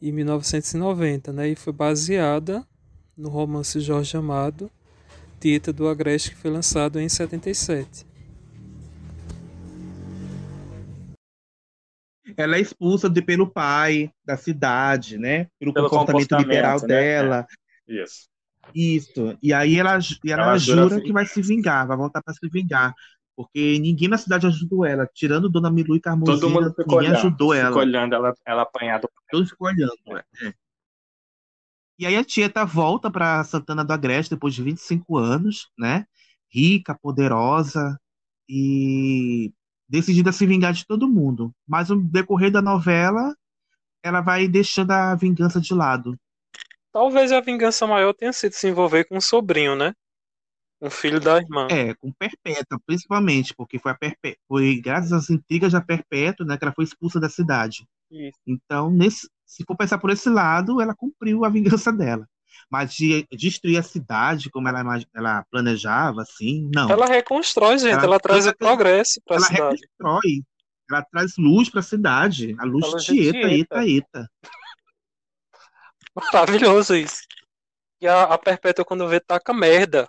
e 0.00 0.12
1990, 0.12 1.32
né? 1.32 1.48
E 1.48 1.54
foi 1.54 1.72
baseada 1.72 2.66
no 3.16 3.28
romance 3.28 3.80
Jorge 3.80 4.16
Amado, 4.16 4.70
Tieta 5.38 5.72
do 5.72 5.88
Agreste, 5.88 6.30
que 6.30 6.36
foi 6.36 6.50
lançado 6.50 6.98
em 6.98 7.08
77. 7.08 8.09
Ela 12.36 12.56
é 12.56 12.60
expulsa 12.60 13.08
de, 13.08 13.22
pelo 13.22 13.50
pai 13.50 14.10
da 14.24 14.36
cidade, 14.36 15.18
né? 15.18 15.46
Pelo, 15.58 15.72
Pelo 15.72 15.88
comportamento, 15.88 16.28
comportamento, 16.28 16.38
liberal 16.38 16.80
né? 16.82 16.86
dela. 16.88 17.46
Isso. 17.86 18.28
Isso. 18.74 19.36
E 19.42 19.52
aí 19.52 19.76
ela, 19.78 19.98
ela 20.26 20.52
Ela 20.52 20.58
jura 20.58 20.96
se- 20.96 21.02
que 21.02 21.12
vai 21.12 21.26
se 21.26 21.42
vingar, 21.42 21.86
vai 21.86 21.96
voltar 21.96 22.22
para 22.22 22.34
se 22.34 22.48
vingar. 22.48 22.94
Porque 23.36 23.78
ninguém 23.78 24.08
na 24.08 24.18
cidade 24.18 24.46
ajudou 24.46 24.84
ela. 24.84 25.06
Tirando 25.14 25.48
Dona 25.48 25.70
Milu 25.70 25.96
e 25.96 26.00
Carmozina, 26.00 26.40
Todo 26.40 26.50
mundo 26.50 26.74
ficou 26.74 26.98
ninguém 26.98 27.08
olhando, 27.08 27.16
ajudou 27.18 27.54
ficou 27.58 27.80
ela. 27.80 27.80
olhando 27.82 28.14
ela, 28.14 28.34
ela 28.46 28.62
apanhada. 28.62 29.08
Todos 29.30 29.50
ficam 29.50 29.66
olhando. 29.68 29.92
é. 30.18 30.24
E 31.98 32.06
aí 32.06 32.16
a 32.16 32.24
Tieta 32.24 32.64
volta 32.64 33.10
para 33.10 33.44
Santana 33.44 33.84
do 33.84 33.92
Agreste 33.92 34.34
depois 34.34 34.54
de 34.54 34.62
25 34.62 35.16
anos, 35.18 35.68
né? 35.78 36.06
Rica, 36.52 36.96
poderosa 37.00 37.98
e 38.48 39.52
decidida 39.90 40.30
a 40.30 40.32
se 40.32 40.46
vingar 40.46 40.72
de 40.72 40.86
todo 40.86 41.08
mundo. 41.08 41.52
Mas 41.66 41.88
no 41.88 42.00
decorrer 42.00 42.50
da 42.50 42.62
novela, 42.62 43.34
ela 44.02 44.20
vai 44.20 44.46
deixando 44.46 44.92
a 44.92 45.14
vingança 45.16 45.60
de 45.60 45.74
lado. 45.74 46.16
Talvez 46.92 47.32
a 47.32 47.40
vingança 47.40 47.86
maior 47.86 48.12
tenha 48.12 48.32
sido 48.32 48.52
se 48.52 48.68
envolver 48.68 49.04
com 49.04 49.16
um 49.16 49.20
sobrinho, 49.20 49.74
né? 49.74 49.92
Um 50.80 50.88
filho 50.88 51.20
da 51.20 51.36
irmã. 51.36 51.66
É, 51.70 51.94
com 51.94 52.10
Perpétua, 52.12 52.80
principalmente, 52.86 53.54
porque 53.54 53.78
foi, 53.78 53.92
a 53.92 53.94
Perpé... 53.94 54.36
foi 54.48 54.80
graças 54.80 55.12
às 55.12 55.28
intrigas 55.28 55.72
da 55.72 55.80
Perpétua, 55.80 56.46
né, 56.46 56.56
que 56.56 56.64
ela 56.64 56.72
foi 56.72 56.84
expulsa 56.84 57.20
da 57.20 57.28
cidade. 57.28 57.86
Isso. 58.10 58.38
Então, 58.46 58.90
nesse... 58.90 59.28
se 59.44 59.62
for 59.64 59.76
pensar 59.76 59.98
por 59.98 60.10
esse 60.10 60.30
lado, 60.30 60.80
ela 60.80 60.94
cumpriu 60.94 61.44
a 61.44 61.50
vingança 61.50 61.92
dela. 61.92 62.26
Mas 62.70 62.94
de 62.94 63.26
destruir 63.32 63.78
a 63.78 63.82
cidade, 63.82 64.50
como 64.50 64.68
ela, 64.68 64.82
ela 65.14 65.44
planejava, 65.50 66.22
assim, 66.22 66.70
não. 66.74 66.88
Ela 66.90 67.06
reconstrói, 67.06 67.78
gente. 67.78 67.92
Ela- 67.94 68.04
Ela, 68.04 68.20
traz 68.20 68.46
o 68.46 68.54
progresso 68.56 69.20
para 69.24 69.36
a 69.36 69.38
ela 69.38 69.46
cidade. 69.46 69.80
reconstrói, 69.80 70.42
ela 70.90 71.02
traz 71.10 71.32
luz 71.38 71.68
para 71.70 71.80
a 71.80 71.82
cidade, 71.82 72.54
a 72.58 72.64
luz 72.64 72.84
A 72.84 72.88
luz 72.88 73.04
de 73.04 73.12
tieta, 73.14 73.48
Tieta. 73.48 73.76
eta, 73.84 73.88
eta. 73.88 74.30
Maravilhoso 76.32 76.94
isso. 76.96 77.22
E 78.00 78.06
a, 78.08 78.24
a 78.24 78.38
Perpétua, 78.38 78.84
quando 78.84 79.06
vê, 79.08 79.20
taca 79.20 79.52
merda 79.52 80.08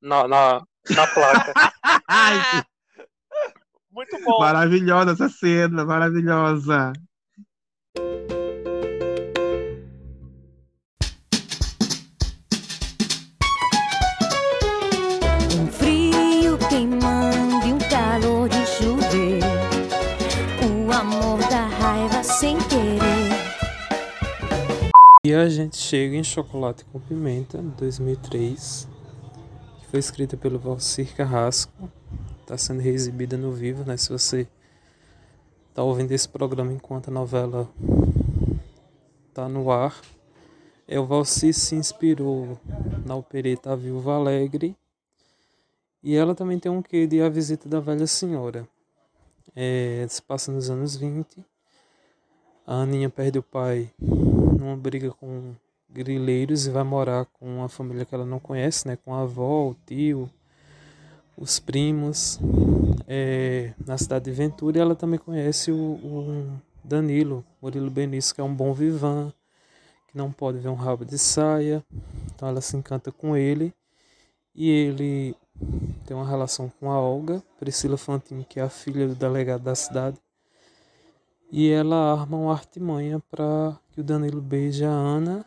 na, 0.00 0.26
na, 0.26 0.62
na 0.90 1.06
placa. 1.06 1.52
Ai, 2.08 2.62
Muito 3.90 4.18
bom. 4.24 4.38
maravilhosa 4.40 5.12
essa 5.12 5.28
cena, 5.28 5.84
maravilhosa. 5.84 6.92
E 25.26 25.34
a 25.34 25.48
gente 25.48 25.76
chega 25.76 26.14
em 26.14 26.22
Chocolate 26.22 26.84
com 26.84 27.00
Pimenta, 27.00 27.60
2003, 27.60 28.88
que 29.80 29.86
foi 29.88 29.98
escrita 29.98 30.36
pelo 30.36 30.56
Valcir 30.56 31.16
Carrasco. 31.16 31.90
Está 32.42 32.56
sendo 32.56 32.80
reexibida 32.80 33.36
no 33.36 33.50
vivo, 33.50 33.82
né? 33.84 33.96
Se 33.96 34.08
você 34.08 34.46
tá 35.74 35.82
ouvindo 35.82 36.12
esse 36.12 36.28
programa 36.28 36.72
enquanto 36.72 37.08
a 37.08 37.10
novela 37.10 37.68
tá 39.34 39.48
no 39.48 39.68
ar. 39.72 40.00
É, 40.86 40.96
o 41.00 41.04
Valcir 41.04 41.52
se 41.52 41.74
inspirou 41.74 42.56
na 43.04 43.16
opereta 43.16 43.72
A 43.72 43.74
Viúva 43.74 44.14
Alegre. 44.14 44.76
E 46.04 46.14
ela 46.14 46.36
também 46.36 46.60
tem 46.60 46.70
um 46.70 46.80
quê 46.80 47.04
de 47.04 47.20
A 47.20 47.28
Visita 47.28 47.68
da 47.68 47.80
Velha 47.80 48.06
Senhora. 48.06 48.64
É, 49.56 50.06
se 50.08 50.22
passa 50.22 50.52
nos 50.52 50.70
anos 50.70 50.94
20. 50.94 51.44
A 52.64 52.82
Aninha 52.82 53.10
perde 53.10 53.40
o 53.40 53.42
pai 53.42 53.90
numa 54.66 54.76
briga 54.76 55.10
com 55.12 55.54
grileiros 55.88 56.66
e 56.66 56.70
vai 56.70 56.82
morar 56.82 57.24
com 57.26 57.46
uma 57.58 57.68
família 57.68 58.04
que 58.04 58.14
ela 58.14 58.26
não 58.26 58.40
conhece, 58.40 58.88
né? 58.88 58.96
Com 58.96 59.14
a 59.14 59.22
avó, 59.22 59.70
o 59.70 59.76
tio, 59.86 60.28
os 61.36 61.60
primos, 61.60 62.40
é, 63.06 63.72
na 63.86 63.96
cidade 63.96 64.24
de 64.24 64.32
Ventura. 64.32 64.80
Ela 64.80 64.96
também 64.96 65.18
conhece 65.18 65.70
o, 65.70 65.76
o 65.76 66.60
Danilo, 66.82 67.44
Murilo 67.62 67.90
Benício, 67.90 68.34
que 68.34 68.40
é 68.40 68.44
um 68.44 68.54
bom 68.54 68.72
vivan, 68.72 69.32
que 70.08 70.16
não 70.16 70.32
pode 70.32 70.58
ver 70.58 70.68
um 70.68 70.74
rabo 70.74 71.04
de 71.04 71.16
saia. 71.16 71.84
Então 72.34 72.48
ela 72.48 72.60
se 72.60 72.76
encanta 72.76 73.12
com 73.12 73.36
ele. 73.36 73.72
E 74.54 74.68
ele 74.68 75.36
tem 76.06 76.16
uma 76.16 76.28
relação 76.28 76.72
com 76.80 76.90
a 76.90 77.00
Olga, 77.00 77.42
Priscila 77.58 77.96
Fantini, 77.96 78.44
que 78.44 78.58
é 78.58 78.62
a 78.62 78.68
filha 78.68 79.06
do 79.06 79.14
delegado 79.14 79.62
da 79.62 79.74
cidade. 79.74 80.18
E 81.58 81.70
ela 81.70 82.12
arma 82.12 82.36
uma 82.36 82.52
artimanha 82.52 83.18
para 83.30 83.80
que 83.90 84.02
o 84.02 84.04
Danilo 84.04 84.42
beije 84.42 84.84
a 84.84 84.90
Ana 84.90 85.42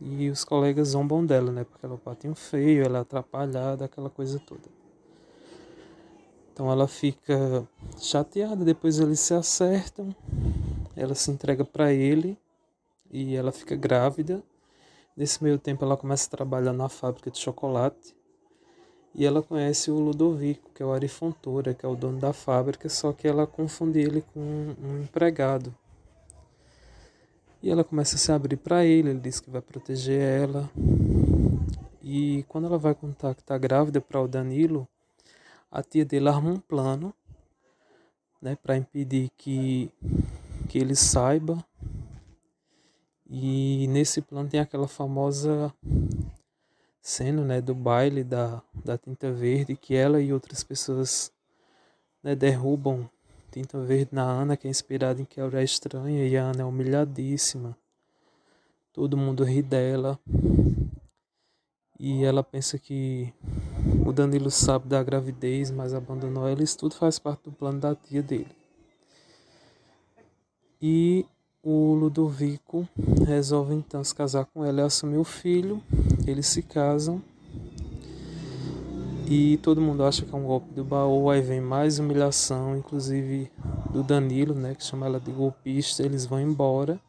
e 0.00 0.28
os 0.28 0.42
colegas 0.42 0.88
zombam 0.88 1.24
dela, 1.24 1.52
né? 1.52 1.62
Porque 1.62 1.86
ela 1.86 1.94
é 1.94 1.96
o 1.96 2.00
patinho 2.00 2.34
feio, 2.34 2.84
ela 2.84 2.98
é 2.98 3.00
atrapalhada, 3.02 3.84
aquela 3.84 4.10
coisa 4.10 4.40
toda. 4.40 4.68
Então 6.52 6.68
ela 6.72 6.88
fica 6.88 7.64
chateada, 8.00 8.64
depois 8.64 8.98
eles 8.98 9.20
se 9.20 9.32
acertam, 9.32 10.12
ela 10.96 11.14
se 11.14 11.30
entrega 11.30 11.64
para 11.64 11.92
ele 11.92 12.36
e 13.08 13.36
ela 13.36 13.52
fica 13.52 13.76
grávida. 13.76 14.42
Nesse 15.16 15.40
meio 15.40 15.56
tempo 15.56 15.84
ela 15.84 15.96
começa 15.96 16.26
a 16.26 16.30
trabalhar 16.32 16.72
na 16.72 16.88
fábrica 16.88 17.30
de 17.30 17.38
chocolate 17.38 18.12
e 19.14 19.26
ela 19.26 19.42
conhece 19.42 19.90
o 19.90 19.98
Ludovico, 19.98 20.70
que 20.74 20.82
é 20.82 20.86
o 20.86 20.92
Ari 20.92 21.08
Fontoura, 21.08 21.74
que 21.74 21.84
é 21.84 21.88
o 21.88 21.94
dono 21.94 22.18
da 22.18 22.32
fábrica, 22.32 22.88
só 22.88 23.12
que 23.12 23.28
ela 23.28 23.46
confunde 23.46 24.00
ele 24.00 24.22
com 24.32 24.40
um 24.40 25.02
empregado. 25.02 25.74
E 27.62 27.70
ela 27.70 27.84
começa 27.84 28.16
a 28.16 28.18
se 28.18 28.32
abrir 28.32 28.56
para 28.56 28.84
ele, 28.84 29.10
ele 29.10 29.20
diz 29.20 29.38
que 29.38 29.50
vai 29.50 29.60
proteger 29.60 30.20
ela. 30.20 30.70
E 32.02 32.44
quando 32.48 32.66
ela 32.66 32.78
vai 32.78 32.94
contar 32.94 33.34
que 33.34 33.42
está 33.42 33.56
grávida 33.56 34.00
para 34.00 34.20
o 34.20 34.26
Danilo, 34.26 34.88
a 35.70 35.82
tia 35.82 36.04
dele 36.04 36.28
arma 36.28 36.50
um 36.50 36.58
plano 36.58 37.14
né, 38.40 38.56
para 38.60 38.76
impedir 38.76 39.30
que, 39.36 39.90
que 40.68 40.78
ele 40.78 40.96
saiba. 40.96 41.64
E 43.28 43.86
nesse 43.88 44.20
plano 44.20 44.48
tem 44.48 44.58
aquela 44.58 44.88
famosa 44.88 45.72
cena 47.02 47.42
né, 47.42 47.60
do 47.60 47.74
baile 47.74 48.22
da, 48.22 48.62
da 48.72 48.96
tinta 48.96 49.32
verde, 49.32 49.76
que 49.76 49.94
ela 49.94 50.20
e 50.22 50.32
outras 50.32 50.62
pessoas 50.62 51.32
né, 52.22 52.36
derrubam 52.36 53.10
tinta 53.50 53.78
verde 53.80 54.10
na 54.12 54.22
Ana, 54.22 54.56
que 54.56 54.66
é 54.66 54.70
inspirada 54.70 55.20
em 55.20 55.24
Quebra 55.26 55.60
é 55.60 55.64
Estranha, 55.64 56.26
e 56.26 56.36
a 56.38 56.44
Ana 56.44 56.62
é 56.62 56.64
humilhadíssima. 56.64 57.76
Todo 58.92 59.16
mundo 59.16 59.44
ri 59.44 59.60
dela. 59.60 60.18
E 61.98 62.24
ela 62.24 62.42
pensa 62.42 62.78
que 62.78 63.32
o 64.06 64.12
Danilo 64.12 64.50
sabe 64.50 64.88
da 64.88 65.02
gravidez, 65.02 65.70
mas 65.70 65.92
abandonou 65.92 66.48
ela. 66.48 66.62
Isso 66.62 66.78
tudo 66.78 66.94
faz 66.94 67.18
parte 67.18 67.44
do 67.44 67.52
plano 67.52 67.78
da 67.78 67.94
tia 67.94 68.22
dele. 68.22 68.48
E 70.80 71.26
o 71.62 71.94
Ludovico 71.94 72.88
resolve 73.26 73.74
então 73.74 74.02
se 74.02 74.14
casar 74.14 74.46
com 74.46 74.64
ela 74.64 74.80
e 74.80 74.84
assumir 74.84 75.18
o 75.18 75.24
filho. 75.24 75.82
Eles 76.26 76.46
se 76.46 76.62
casam. 76.62 77.22
E 79.26 79.56
todo 79.58 79.80
mundo 79.80 80.04
acha 80.04 80.24
que 80.24 80.34
é 80.34 80.38
um 80.38 80.44
golpe 80.44 80.72
do 80.74 80.84
baú. 80.84 81.30
Aí 81.30 81.40
vem 81.40 81.60
mais 81.60 81.98
humilhação, 81.98 82.76
inclusive 82.76 83.50
do 83.90 84.02
Danilo, 84.02 84.54
né? 84.54 84.74
Que 84.74 84.84
chama 84.84 85.06
ela 85.06 85.18
de 85.18 85.30
golpista. 85.30 86.02
Eles 86.02 86.26
vão 86.26 86.40
embora. 86.40 87.00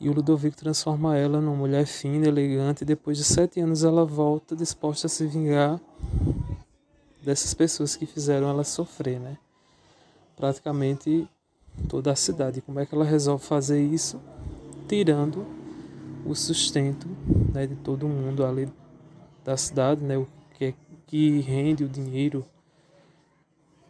E 0.00 0.08
o 0.08 0.12
Ludovico 0.12 0.56
transforma 0.56 1.16
ela 1.16 1.40
numa 1.40 1.56
mulher 1.56 1.86
fina, 1.86 2.28
elegante. 2.28 2.82
E 2.82 2.84
depois 2.84 3.16
de 3.16 3.24
sete 3.24 3.60
anos 3.60 3.82
ela 3.82 4.04
volta 4.04 4.54
disposta 4.54 5.06
a 5.06 5.10
se 5.10 5.26
vingar 5.26 5.80
dessas 7.22 7.52
pessoas 7.54 7.96
que 7.96 8.06
fizeram 8.06 8.48
ela 8.48 8.62
sofrer, 8.62 9.18
né? 9.18 9.36
Praticamente 10.36 11.28
toda 11.88 12.12
a 12.12 12.16
cidade. 12.16 12.60
Como 12.60 12.78
é 12.78 12.86
que 12.86 12.94
ela 12.94 13.04
resolve 13.04 13.44
fazer 13.44 13.82
isso? 13.82 14.20
Tirando 14.88 15.57
o 16.24 16.34
sustento 16.34 17.08
né, 17.52 17.66
de 17.66 17.76
todo 17.76 18.08
mundo 18.08 18.44
ali 18.44 18.68
da 19.44 19.56
cidade, 19.56 20.02
né, 20.02 20.16
o 20.16 20.26
que, 20.54 20.66
é, 20.66 20.74
que 21.06 21.40
rende 21.40 21.84
o 21.84 21.88
dinheiro, 21.88 22.44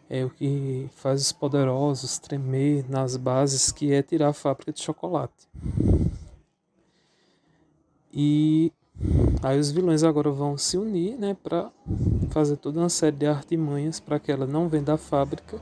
é 0.09 0.25
o 0.25 0.29
que 0.29 0.89
faz 0.95 1.21
os 1.21 1.31
poderosos 1.31 2.17
tremer 2.17 2.89
nas 2.89 3.15
bases, 3.15 3.71
que 3.71 3.93
é 3.93 4.01
tirar 4.01 4.29
a 4.29 4.33
fábrica 4.33 4.71
de 4.73 4.81
chocolate. 4.81 5.47
E 8.11 8.71
aí 9.43 9.59
os 9.59 9.69
vilões 9.69 10.03
agora 10.03 10.31
vão 10.31 10.57
se 10.57 10.77
unir, 10.77 11.17
né, 11.17 11.37
para 11.43 11.71
fazer 12.31 12.57
toda 12.57 12.79
uma 12.79 12.89
série 12.89 13.15
de 13.15 13.27
artimanhas 13.27 13.99
para 13.99 14.19
que 14.19 14.31
ela 14.31 14.47
não 14.47 14.67
venda 14.67 14.93
a 14.93 14.97
fábrica. 14.97 15.61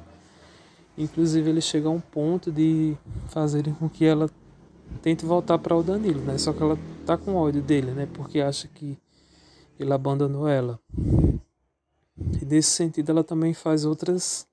Inclusive 0.97 1.49
ele 1.49 1.61
chega 1.61 1.87
a 1.87 1.91
um 1.91 1.99
ponto 1.99 2.51
de 2.51 2.95
fazerem 3.27 3.73
com 3.73 3.89
que 3.89 4.05
ela 4.05 4.29
tente 5.01 5.25
voltar 5.25 5.57
para 5.57 5.75
o 5.75 5.83
Danilo, 5.83 6.21
né? 6.21 6.37
Só 6.37 6.53
que 6.53 6.61
ela 6.61 6.77
tá 7.05 7.17
com 7.17 7.35
ódio 7.35 7.61
dele, 7.61 7.91
né? 7.91 8.07
Porque 8.13 8.41
acha 8.41 8.67
que 8.67 8.97
ele 9.79 9.93
abandonou 9.93 10.47
ela. 10.47 10.79
E 12.41 12.45
nesse 12.45 12.71
sentido 12.71 13.11
ela 13.11 13.23
também 13.23 13.53
faz 13.53 13.85
outras 13.85 14.47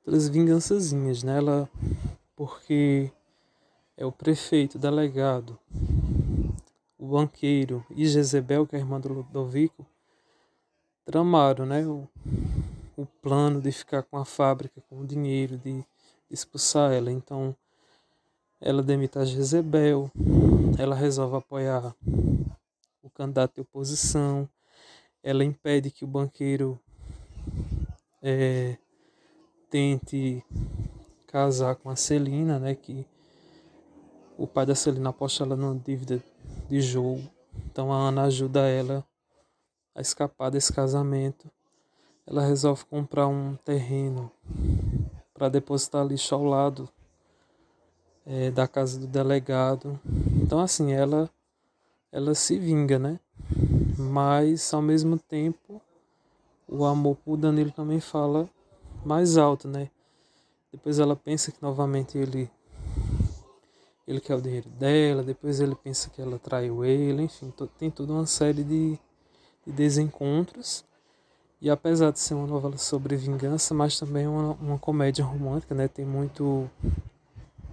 outras 0.00 0.28
vingançazinhas, 0.28 1.22
né? 1.22 1.38
Ela 1.38 1.68
porque 2.36 3.10
é 3.96 4.04
o 4.04 4.12
prefeito, 4.12 4.78
delegado, 4.78 5.58
o 6.98 7.06
banqueiro 7.06 7.84
e 7.90 8.06
Jezebel, 8.06 8.66
que 8.66 8.74
é 8.74 8.78
a 8.78 8.82
irmã 8.82 9.00
do 9.00 9.12
Ludovico, 9.12 9.86
tramaram, 11.04 11.64
né? 11.66 11.86
O, 11.86 12.08
o 12.96 13.06
plano 13.06 13.60
de 13.60 13.70
ficar 13.70 14.02
com 14.02 14.16
a 14.16 14.24
fábrica, 14.24 14.82
com 14.88 15.00
o 15.00 15.06
dinheiro, 15.06 15.56
de 15.58 15.84
expulsar 16.30 16.92
ela. 16.92 17.12
Então 17.12 17.54
ela 18.66 18.82
demite 18.82 19.18
a 19.18 19.26
Jezebel, 19.26 20.10
ela 20.78 20.94
resolve 20.94 21.36
apoiar 21.36 21.94
o 23.02 23.10
candidato 23.10 23.56
de 23.56 23.60
oposição, 23.60 24.48
ela 25.22 25.44
impede 25.44 25.90
que 25.90 26.02
o 26.02 26.08
banqueiro 26.08 26.80
é, 28.22 28.78
tente 29.68 30.42
casar 31.26 31.76
com 31.76 31.90
a 31.90 31.96
Celina, 31.96 32.58
né, 32.58 32.74
que 32.74 33.06
o 34.38 34.46
pai 34.46 34.64
da 34.64 34.74
Celina 34.74 35.10
aposta 35.10 35.44
ela 35.44 35.56
numa 35.56 35.78
dívida 35.78 36.24
de 36.66 36.80
jogo, 36.80 37.30
então 37.66 37.92
a 37.92 37.96
Ana 37.96 38.22
ajuda 38.22 38.66
ela 38.66 39.04
a 39.94 40.00
escapar 40.00 40.50
desse 40.50 40.72
casamento. 40.72 41.50
Ela 42.26 42.40
resolve 42.40 42.86
comprar 42.86 43.28
um 43.28 43.56
terreno 43.56 44.32
para 45.34 45.50
depositar 45.50 46.06
lixo 46.06 46.34
ao 46.34 46.44
lado 46.44 46.88
é, 48.26 48.50
da 48.50 48.66
casa 48.66 48.98
do 48.98 49.06
delegado. 49.06 49.98
Então 50.42 50.60
assim, 50.60 50.92
ela 50.92 51.30
ela 52.12 52.34
se 52.34 52.58
vinga, 52.58 52.98
né? 52.98 53.18
Mas 53.98 54.72
ao 54.72 54.82
mesmo 54.82 55.18
tempo 55.18 55.80
o 56.68 56.84
amor 56.84 57.16
por 57.24 57.36
Danilo 57.36 57.70
também 57.70 58.00
fala 58.00 58.48
mais 59.04 59.36
alto, 59.36 59.68
né? 59.68 59.90
Depois 60.72 60.98
ela 60.98 61.14
pensa 61.14 61.52
que 61.52 61.62
novamente 61.62 62.18
ele 62.18 62.50
ele 64.06 64.20
quer 64.20 64.34
o 64.34 64.42
dinheiro 64.42 64.68
dela, 64.70 65.22
depois 65.22 65.60
ele 65.60 65.74
pensa 65.74 66.10
que 66.10 66.20
ela 66.20 66.38
traiu 66.38 66.84
ele, 66.84 67.22
enfim, 67.22 67.52
tem 67.78 67.90
toda 67.90 68.12
uma 68.12 68.26
série 68.26 68.62
de, 68.62 68.98
de 69.66 69.72
desencontros. 69.72 70.84
E 71.60 71.70
apesar 71.70 72.10
de 72.10 72.18
ser 72.18 72.34
uma 72.34 72.46
novela 72.46 72.76
sobre 72.76 73.16
vingança, 73.16 73.72
mas 73.72 73.98
também 73.98 74.26
uma, 74.26 74.52
uma 74.60 74.78
comédia 74.78 75.24
romântica, 75.24 75.74
né? 75.74 75.88
Tem 75.88 76.04
muito, 76.04 76.68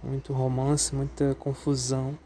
muito 0.02 0.32
romance, 0.32 0.94
muita 0.94 1.34
confusão. 1.34 2.18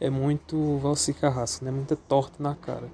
É 0.00 0.08
muito 0.08 0.78
Valci 0.78 1.12
Carrasco, 1.12 1.64
né? 1.64 1.70
Muita 1.70 1.96
torta 1.96 2.42
na 2.42 2.54
cara. 2.54 2.88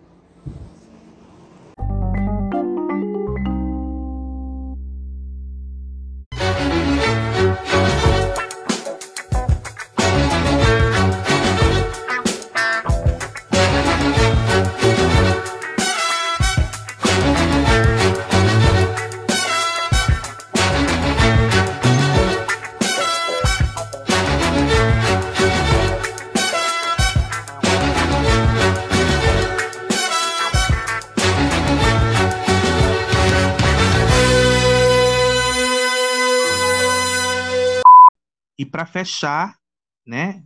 E 38.59 38.65
para 38.65 38.87
fechar, 38.87 39.59
né, 40.07 40.45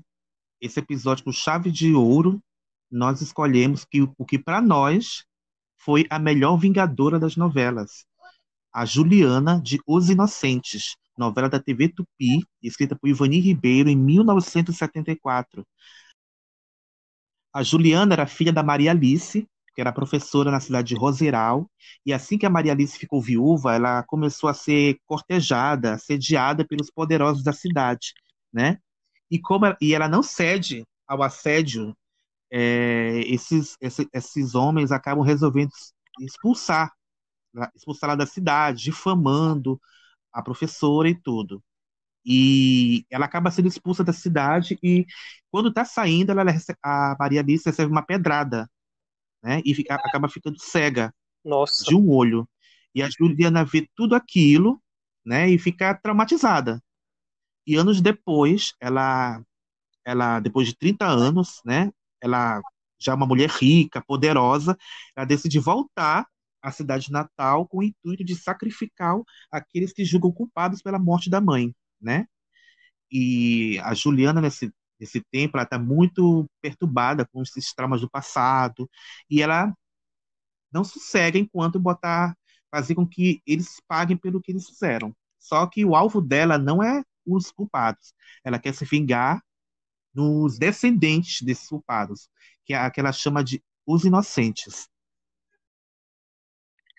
esse 0.60 0.80
episódio 0.80 1.24
com 1.24 1.32
chave 1.32 1.70
de 1.70 1.92
ouro, 1.94 2.42
nós 2.90 3.20
escolhemos 3.20 3.84
que 3.84 4.02
o 4.02 4.24
que 4.24 4.38
para 4.38 4.60
nós 4.60 5.24
foi 5.76 6.06
a 6.10 6.18
melhor 6.18 6.56
vingadora 6.56 7.18
das 7.18 7.36
novelas, 7.36 8.04
a 8.72 8.84
Juliana 8.84 9.60
de 9.60 9.78
Os 9.86 10.10
Inocentes, 10.10 10.96
novela 11.16 11.48
da 11.48 11.60
TV 11.60 11.88
Tupi, 11.88 12.44
escrita 12.62 12.96
por 12.96 13.08
Ivani 13.08 13.40
Ribeiro 13.40 13.88
em 13.88 13.96
1974. 13.96 15.66
A 17.52 17.62
Juliana 17.62 18.14
era 18.14 18.26
filha 18.26 18.52
da 18.52 18.62
Maria 18.62 18.90
Alice, 18.90 19.46
que 19.78 19.82
era 19.82 19.92
professora 19.92 20.50
na 20.50 20.58
cidade 20.58 20.88
de 20.88 20.96
Roseral, 20.96 21.70
e 22.04 22.12
assim 22.12 22.36
que 22.36 22.44
a 22.44 22.50
Maria 22.50 22.72
Alice 22.72 22.98
ficou 22.98 23.22
viúva, 23.22 23.76
ela 23.76 24.02
começou 24.02 24.50
a 24.50 24.54
ser 24.54 24.98
cortejada, 25.06 25.94
assediada 25.94 26.66
pelos 26.66 26.90
poderosos 26.90 27.44
da 27.44 27.52
cidade, 27.52 28.12
né? 28.52 28.80
E 29.30 29.38
como 29.38 29.66
ela, 29.66 29.76
e 29.80 29.94
ela 29.94 30.08
não 30.08 30.20
cede 30.20 30.84
ao 31.06 31.22
assédio, 31.22 31.96
é, 32.50 33.20
esses, 33.26 33.76
esses, 33.80 34.54
homens 34.56 34.90
acabam 34.90 35.24
resolvendo 35.24 35.70
expulsar, 36.18 36.92
expulsá-la 37.72 38.16
da 38.16 38.26
cidade, 38.26 38.82
difamando 38.82 39.80
a 40.32 40.42
professora 40.42 41.08
e 41.08 41.14
tudo. 41.14 41.62
E 42.24 43.06
ela 43.08 43.26
acaba 43.26 43.48
sendo 43.52 43.68
expulsa 43.68 44.02
da 44.02 44.12
cidade 44.12 44.76
e 44.82 45.06
quando 45.52 45.68
está 45.68 45.84
saindo, 45.84 46.32
ela, 46.32 46.42
a 46.82 47.16
Maria 47.16 47.42
Alice 47.42 47.64
recebe 47.64 47.92
uma 47.92 48.02
pedrada 48.02 48.68
né? 49.42 49.62
E 49.64 49.74
fica, 49.74 49.94
acaba 49.94 50.28
ficando 50.28 50.58
cega 50.60 51.14
Nossa. 51.44 51.84
de 51.84 51.94
um 51.94 52.10
olho. 52.10 52.48
E 52.94 53.02
a 53.02 53.08
Juliana 53.08 53.64
vê 53.64 53.88
tudo 53.94 54.14
aquilo, 54.14 54.80
né? 55.24 55.48
E 55.48 55.58
fica 55.58 55.94
traumatizada. 55.94 56.82
E 57.66 57.76
anos 57.76 58.00
depois, 58.00 58.74
ela, 58.80 59.42
ela 60.04 60.40
depois 60.40 60.66
de 60.68 60.76
30 60.76 61.06
anos, 61.06 61.60
né? 61.64 61.90
Ela 62.20 62.60
já 62.98 63.12
é 63.12 63.14
uma 63.14 63.26
mulher 63.26 63.48
rica, 63.48 64.02
poderosa, 64.04 64.76
ela 65.16 65.24
decide 65.26 65.58
voltar 65.58 66.26
à 66.62 66.72
cidade 66.72 67.12
natal 67.12 67.66
com 67.68 67.78
o 67.78 67.82
intuito 67.82 68.24
de 68.24 68.34
sacrificar 68.34 69.16
aqueles 69.50 69.92
que 69.92 70.04
julgam 70.04 70.32
culpados 70.32 70.82
pela 70.82 70.98
morte 70.98 71.30
da 71.30 71.40
mãe, 71.40 71.74
né? 72.00 72.26
E 73.10 73.78
a 73.80 73.94
Juliana, 73.94 74.40
nesse, 74.40 74.72
nesse 75.00 75.20
tempo, 75.30 75.56
ela 75.56 75.64
está 75.64 75.78
muito 75.78 76.48
perturbada 76.60 77.26
com 77.26 77.42
esses 77.42 77.72
traumas 77.74 78.00
do 78.00 78.10
passado 78.10 78.88
e 79.30 79.42
ela 79.42 79.72
não 80.72 80.84
sossega 80.84 81.38
enquanto 81.38 81.78
botar 81.80 82.36
fazer 82.70 82.94
com 82.94 83.06
que 83.06 83.40
eles 83.46 83.80
paguem 83.88 84.16
pelo 84.16 84.40
que 84.40 84.52
eles 84.52 84.68
fizeram. 84.68 85.14
Só 85.38 85.66
que 85.66 85.84
o 85.84 85.94
alvo 85.96 86.20
dela 86.20 86.58
não 86.58 86.82
é 86.82 87.02
os 87.26 87.50
culpados. 87.50 88.12
Ela 88.44 88.58
quer 88.58 88.74
se 88.74 88.84
vingar 88.84 89.42
nos 90.14 90.58
descendentes 90.58 91.42
desses 91.42 91.68
culpados, 91.68 92.28
que 92.64 92.74
é 92.74 92.90
que 92.90 93.00
ela 93.00 93.12
chama 93.12 93.42
de 93.44 93.62
os 93.86 94.04
inocentes. 94.04 94.88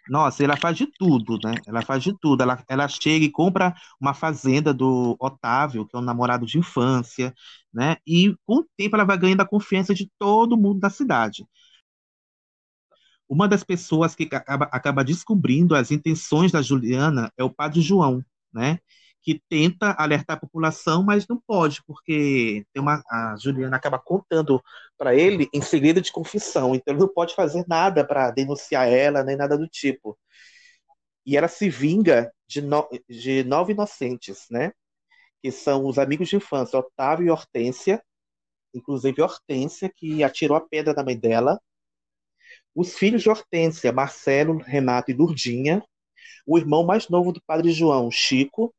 Nossa, 0.10 0.44
ela 0.44 0.58
faz 0.58 0.76
de 0.78 0.88
tudo, 0.88 1.38
né? 1.44 1.54
Ela 1.68 1.82
faz 1.84 2.02
de 2.04 2.18
tudo. 2.20 2.42
Ela, 2.42 2.64
ela 2.68 2.88
chega 2.88 3.26
e 3.26 3.32
compra 3.32 3.76
uma 4.02 4.14
fazenda 4.14 4.74
do 4.74 5.16
Otávio, 5.20 5.86
que 5.88 5.96
é 5.96 6.00
um 6.00 6.02
namorado 6.02 6.46
de 6.46 6.58
infância, 6.58 7.34
né? 7.74 7.98
E 8.08 8.36
com 8.46 8.58
o 8.60 8.68
tempo 8.76 8.96
ela 8.96 9.06
vai 9.06 9.18
ganhando 9.18 9.42
a 9.42 9.48
confiança 9.48 9.94
de 9.94 10.10
todo 10.18 10.58
mundo 10.58 10.80
da 10.80 10.90
cidade. 10.90 11.46
Uma 13.28 13.48
das 13.48 13.64
pessoas 13.64 14.16
que 14.16 14.24
acaba, 14.34 14.66
acaba 14.72 15.04
descobrindo 15.04 15.76
as 15.76 15.92
intenções 15.92 16.52
da 16.52 16.62
Juliana 16.62 17.32
é 17.38 17.44
o 17.44 17.50
padre 17.50 17.80
João, 17.82 18.24
né? 18.54 18.80
Que 19.22 19.42
tenta 19.50 19.92
alertar 19.98 20.38
a 20.38 20.40
população, 20.40 21.04
mas 21.04 21.28
não 21.28 21.40
pode, 21.46 21.84
porque 21.86 22.66
tem 22.74 22.82
uma, 22.82 23.04
a 23.10 23.36
Juliana 23.38 23.78
acaba 23.78 24.00
contando 24.00 24.64
para 24.98 25.14
ele 25.16 25.50
em 25.54 25.62
segredo 25.62 26.02
de 26.02 26.12
confissão, 26.12 26.74
então 26.74 26.94
ele 26.94 27.02
não 27.02 27.08
pode 27.14 27.36
fazer 27.36 27.66
nada 27.68 28.06
para 28.06 28.32
denunciar 28.32 28.88
ela, 28.88 29.24
nem 29.24 29.36
nada 29.36 29.58
do 29.58 29.68
tipo. 29.68 30.18
E 31.26 31.38
ela 31.38 31.48
se 31.48 31.70
vinga 31.70 32.32
de, 32.48 32.62
no, 32.62 32.88
de 33.08 33.44
nove 33.44 33.74
inocentes, 33.74 34.48
né? 34.50 34.72
Que 35.42 35.52
são 35.52 35.86
os 35.86 36.00
amigos 36.00 36.30
de 36.30 36.38
infância, 36.38 36.80
Otávio 36.80 37.28
e 37.28 37.30
Hortência, 37.30 38.04
inclusive 38.74 39.22
Hortência, 39.22 39.90
que 39.96 40.24
atirou 40.24 40.58
a 40.58 40.62
pedra 40.62 40.94
na 40.94 41.04
mãe 41.04 41.18
dela, 41.18 41.60
os 42.76 42.96
filhos 42.98 43.22
de 43.22 43.30
Hortência, 43.30 43.92
Marcelo, 43.92 44.58
Renato 44.58 45.12
e 45.12 45.14
Durdinha, 45.14 45.84
o 46.46 46.58
irmão 46.58 46.84
mais 46.86 47.10
novo 47.10 47.32
do 47.32 47.42
padre 47.46 47.72
João, 47.72 48.10
Chico, 48.10 48.74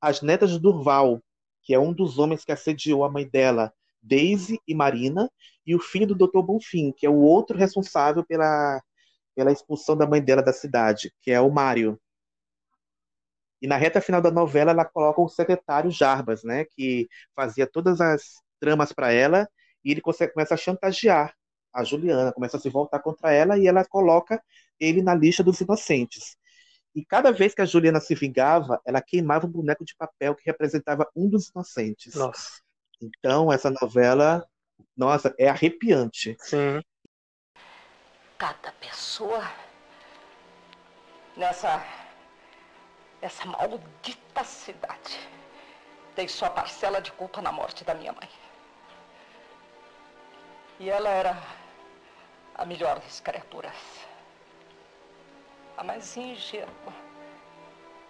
as 0.00 0.22
netas 0.22 0.50
de 0.50 0.58
Durval, 0.58 1.22
que 1.62 1.74
é 1.74 1.78
um 1.78 1.92
dos 1.92 2.18
homens 2.18 2.44
que 2.44 2.52
assediou 2.52 3.04
a 3.04 3.10
mãe 3.10 3.28
dela, 3.28 3.72
Daisy 4.02 4.60
e 4.66 4.74
Marina, 4.74 5.30
e 5.66 5.74
o 5.74 5.80
filho 5.80 6.06
do 6.06 6.14
Dr. 6.14 6.42
Bonfim, 6.42 6.92
que 6.92 7.06
é 7.06 7.10
o 7.10 7.16
outro 7.20 7.56
responsável 7.58 8.24
pela, 8.24 8.80
pela 9.34 9.52
expulsão 9.52 9.96
da 9.96 10.06
mãe 10.06 10.22
dela 10.22 10.42
da 10.42 10.52
cidade, 10.52 11.12
que 11.20 11.30
é 11.30 11.40
o 11.40 11.50
Mário. 11.50 12.00
E 13.60 13.66
na 13.66 13.76
reta 13.76 14.00
final 14.00 14.20
da 14.20 14.30
novela, 14.30 14.70
ela 14.70 14.84
coloca 14.84 15.20
o 15.20 15.28
secretário 15.28 15.90
Jarbas, 15.90 16.44
né, 16.44 16.64
que 16.64 17.08
fazia 17.34 17.66
todas 17.66 18.00
as 18.00 18.34
tramas 18.60 18.92
para 18.92 19.12
ela, 19.12 19.48
e 19.84 19.90
ele 19.90 20.00
começa 20.00 20.54
a 20.54 20.56
chantagear 20.56 21.34
a 21.72 21.84
Juliana, 21.84 22.32
começa 22.32 22.56
a 22.56 22.60
se 22.60 22.70
voltar 22.70 23.00
contra 23.00 23.32
ela 23.32 23.58
e 23.58 23.66
ela 23.66 23.84
coloca 23.84 24.42
ele 24.80 25.02
na 25.02 25.14
lista 25.14 25.42
dos 25.44 25.60
inocentes. 25.60 26.36
E 26.96 27.04
cada 27.04 27.30
vez 27.30 27.54
que 27.54 27.60
a 27.60 27.66
Juliana 27.66 28.00
se 28.00 28.14
vingava, 28.14 28.80
ela 28.86 29.02
queimava 29.02 29.46
um 29.46 29.50
boneco 29.50 29.84
de 29.84 29.94
papel 29.94 30.34
que 30.34 30.46
representava 30.46 31.06
um 31.14 31.28
dos 31.28 31.50
inocentes. 31.50 32.14
Nossa. 32.14 32.62
Então, 32.98 33.52
essa 33.52 33.70
novela, 33.70 34.48
nossa, 34.96 35.34
é 35.38 35.46
arrepiante. 35.46 36.34
Sim. 36.40 36.80
Cada 38.38 38.72
pessoa 38.72 39.44
nessa 41.36 41.84
essa 43.20 43.44
maldita 43.44 44.42
cidade 44.44 45.18
tem 46.14 46.26
sua 46.26 46.48
parcela 46.48 47.02
de 47.02 47.12
culpa 47.12 47.42
na 47.42 47.52
morte 47.52 47.84
da 47.84 47.94
minha 47.94 48.12
mãe. 48.12 48.28
E 50.80 50.88
ela 50.88 51.10
era 51.10 51.36
a 52.54 52.64
melhor 52.64 53.00
das 53.00 53.20
criaturas. 53.20 54.05
A 55.76 55.84
mais 55.84 56.16
ingênua, 56.16 56.94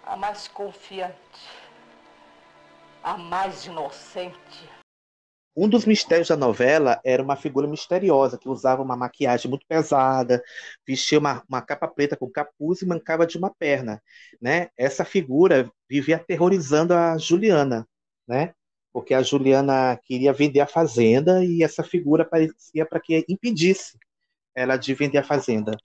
a 0.05 0.15
mais 0.15 0.47
confiante, 0.47 1.17
a 3.03 3.17
mais 3.17 3.65
inocente. 3.65 4.69
Um 5.53 5.67
dos 5.67 5.83
mistérios 5.83 6.29
da 6.29 6.37
novela 6.37 7.01
era 7.03 7.21
uma 7.21 7.35
figura 7.35 7.67
misteriosa 7.67 8.37
que 8.37 8.47
usava 8.47 8.81
uma 8.81 8.95
maquiagem 8.95 9.49
muito 9.49 9.65
pesada, 9.67 10.41
vestia 10.87 11.19
uma, 11.19 11.43
uma 11.49 11.61
capa 11.61 11.89
preta 11.89 12.15
com 12.15 12.29
capuz 12.29 12.81
e 12.81 12.85
mancava 12.85 13.27
de 13.27 13.37
uma 13.37 13.53
perna, 13.53 14.01
né? 14.41 14.69
Essa 14.77 15.03
figura 15.03 15.69
vivia 15.89 16.15
aterrorizando 16.15 16.93
a 16.93 17.17
Juliana, 17.17 17.85
né? 18.25 18.53
Porque 18.93 19.13
a 19.13 19.21
Juliana 19.21 19.99
queria 20.05 20.31
vender 20.31 20.61
a 20.61 20.67
fazenda 20.67 21.43
e 21.43 21.61
essa 21.61 21.83
figura 21.83 22.23
aparecia 22.23 22.85
para 22.85 23.01
que 23.01 23.25
impedisse 23.27 23.97
ela 24.55 24.77
de 24.77 24.93
vender 24.93 25.17
a 25.17 25.23
fazenda. 25.23 25.77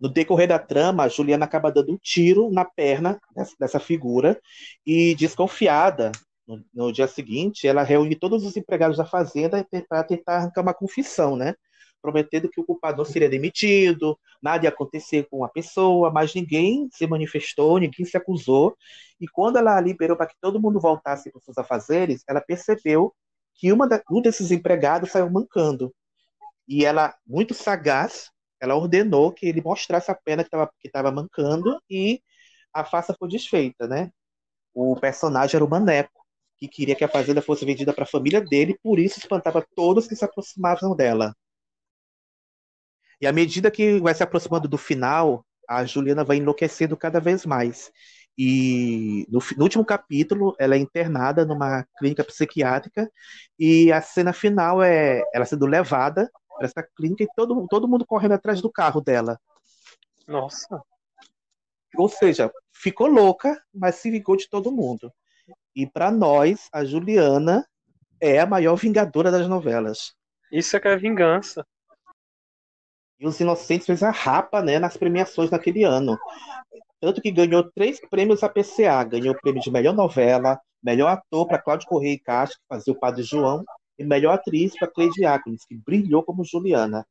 No 0.00 0.08
decorrer 0.08 0.48
da 0.48 0.58
trama, 0.58 1.08
Juliana 1.08 1.44
acaba 1.44 1.70
dando 1.70 1.92
um 1.92 1.98
tiro 1.98 2.50
na 2.50 2.64
perna 2.64 3.20
dessa, 3.58 3.78
figura 3.78 4.40
e, 4.86 5.14
desconfiada, 5.14 6.10
no, 6.46 6.64
no, 6.72 6.92
dia 6.92 7.06
seguinte, 7.06 7.68
ela 7.68 7.82
reúne 7.82 8.16
todos 8.16 8.44
os 8.44 8.56
empregados 8.56 8.96
da 8.96 9.04
fazenda 9.04 9.66
para 9.88 10.02
tentar 10.02 10.36
arrancar 10.36 10.62
uma 10.62 10.74
confissão, 10.74 11.36
né? 11.36 11.54
prometendo 12.00 12.48
que 12.48 12.60
o 12.60 12.64
culpado 12.64 13.04
seria 13.04 13.28
demitido, 13.28 14.18
nada 14.42 14.64
ia 14.64 14.70
acontecer 14.70 15.26
com 15.30 15.44
a 15.44 15.48
pessoa, 15.48 16.10
mas 16.10 16.34
ninguém 16.34 16.88
se 16.92 17.06
manifestou, 17.06 17.78
ninguém 17.78 18.04
se 18.04 18.16
acusou. 18.16 18.76
E 19.20 19.28
quando 19.28 19.58
ela 19.58 19.80
liberou 19.80 20.16
para 20.16 20.26
que 20.26 20.34
todo 20.40 20.60
mundo 20.60 20.80
voltasse 20.80 21.30
para 21.30 21.38
os 21.38 21.44
seus 21.44 21.58
afazeres, 21.58 22.24
ela 22.28 22.40
percebeu 22.40 23.14
que 23.54 23.72
uma 23.72 23.86
da, 23.86 24.02
um 24.10 24.20
desses 24.20 24.50
empregados 24.50 25.10
saiu 25.10 25.30
mancando. 25.30 25.94
E 26.66 26.84
ela, 26.84 27.14
muito 27.26 27.52
sagaz, 27.52 28.30
ela 28.60 28.76
ordenou 28.76 29.32
que 29.32 29.46
ele 29.46 29.62
mostrasse 29.62 30.10
a 30.10 30.14
pena 30.14 30.42
que 30.42 30.48
estava 30.48 30.70
que 30.80 30.90
tava 30.90 31.10
mancando 31.10 31.80
e 31.88 32.22
a 32.72 32.84
farsa 32.84 33.14
foi 33.18 33.28
desfeita, 33.28 33.86
né? 33.88 34.10
O 34.74 34.96
personagem 34.96 35.56
era 35.56 35.64
o 35.64 35.68
Maneco, 35.70 36.24
que 36.58 36.68
queria 36.68 36.94
que 36.96 37.04
a 37.04 37.08
fazenda 37.08 37.42
fosse 37.42 37.64
vendida 37.64 37.92
para 37.92 38.04
a 38.04 38.06
família 38.06 38.40
dele, 38.40 38.78
por 38.82 38.98
isso 38.98 39.18
espantava 39.18 39.66
todos 39.74 40.06
que 40.06 40.16
se 40.16 40.24
aproximavam 40.24 40.94
dela. 40.94 41.34
E 43.20 43.26
à 43.26 43.32
medida 43.32 43.70
que 43.70 44.00
vai 44.00 44.14
se 44.14 44.22
aproximando 44.22 44.68
do 44.68 44.78
final, 44.78 45.44
a 45.68 45.84
Juliana 45.84 46.24
vai 46.24 46.38
enlouquecendo 46.38 46.96
cada 46.96 47.20
vez 47.20 47.44
mais. 47.46 47.90
E 48.38 49.26
no, 49.28 49.40
no, 49.56 49.62
último 49.64 49.84
capítulo, 49.84 50.54
ela 50.58 50.74
é 50.74 50.78
internada 50.78 51.44
numa 51.44 51.84
clínica 51.98 52.24
psiquiátrica 52.24 53.10
e 53.58 53.92
a 53.92 54.00
cena 54.00 54.32
final 54.32 54.82
é 54.82 55.22
ela 55.34 55.44
sendo 55.44 55.66
levada 55.66 56.30
para 56.60 56.66
essa 56.66 56.82
clínica 56.82 57.24
e 57.24 57.28
todo, 57.34 57.66
todo 57.68 57.88
mundo 57.88 58.04
correndo 58.04 58.32
atrás 58.32 58.60
do 58.60 58.70
carro 58.70 59.00
dela. 59.00 59.40
Nossa. 60.28 60.82
Ou 61.96 62.08
seja, 62.08 62.52
ficou 62.70 63.06
louca, 63.06 63.60
mas 63.74 63.94
se 63.94 64.10
vingou 64.10 64.36
de 64.36 64.48
todo 64.48 64.70
mundo. 64.70 65.10
E 65.74 65.86
para 65.86 66.10
nós, 66.10 66.68
a 66.70 66.84
Juliana 66.84 67.66
é 68.20 68.38
a 68.38 68.46
maior 68.46 68.76
vingadora 68.76 69.30
das 69.30 69.48
novelas. 69.48 70.14
Isso 70.52 70.76
é 70.76 70.80
que 70.80 70.88
é 70.88 70.96
vingança. 70.96 71.66
E 73.18 73.26
Os 73.26 73.40
Inocentes 73.40 73.86
fez 73.86 74.02
a 74.02 74.10
rapa 74.10 74.62
né, 74.62 74.78
nas 74.78 74.96
premiações 74.96 75.50
naquele 75.50 75.82
ano. 75.82 76.18
Tanto 77.00 77.22
que 77.22 77.30
ganhou 77.30 77.70
três 77.72 77.98
prêmios 78.08 78.42
APCA. 78.42 79.04
Ganhou 79.04 79.34
o 79.34 79.40
prêmio 79.40 79.62
de 79.62 79.70
melhor 79.70 79.94
novela, 79.94 80.60
melhor 80.82 81.08
ator 81.08 81.46
para 81.46 81.60
Cláudio 81.60 81.88
Correia 81.88 82.14
e 82.14 82.18
Castro, 82.18 82.58
que 82.60 82.66
fazia 82.68 82.92
o 82.92 82.98
Padre 82.98 83.22
João, 83.22 83.64
e 84.00 84.04
melhor 84.04 84.32
atriz 84.32 84.74
para 84.78 84.88
Cleide 84.88 85.14
Diáconis, 85.14 85.66
que 85.66 85.76
brilhou 85.76 86.22
como 86.22 86.42
Juliana. 86.42 87.06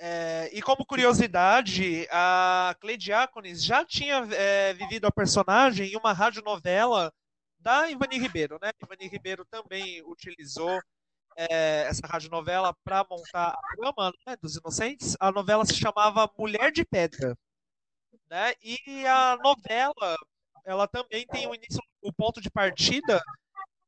É, 0.00 0.50
e 0.52 0.60
como 0.60 0.84
curiosidade, 0.84 2.06
a 2.10 2.74
Cleide 2.80 3.04
Diáconis 3.04 3.64
já 3.64 3.84
tinha 3.84 4.26
é, 4.32 4.74
vivido 4.74 5.06
a 5.06 5.12
personagem 5.12 5.92
em 5.92 5.96
uma 5.96 6.12
radionovela 6.12 7.12
da 7.60 7.88
Ivani 7.88 8.18
Ribeiro, 8.18 8.58
né? 8.60 8.72
Ivani 8.82 9.08
Ribeiro 9.08 9.44
também 9.44 10.02
utilizou 10.04 10.80
é, 11.36 11.82
essa 11.88 12.06
radionovela 12.06 12.74
para 12.82 13.06
montar 13.08 13.50
a 13.50 13.76
trama 13.76 14.12
né, 14.26 14.36
dos 14.42 14.56
Inocentes. 14.56 15.16
A 15.20 15.30
novela 15.30 15.64
se 15.64 15.74
chamava 15.74 16.28
Mulher 16.36 16.72
de 16.72 16.84
Pedra, 16.84 17.36
né? 18.28 18.52
E 18.60 19.06
a 19.06 19.36
novela, 19.36 20.16
ela 20.64 20.88
também 20.88 21.24
tem 21.28 21.46
o 21.46 21.54
início, 21.54 21.80
o 22.02 22.12
ponto 22.12 22.40
de 22.40 22.50
partida 22.50 23.22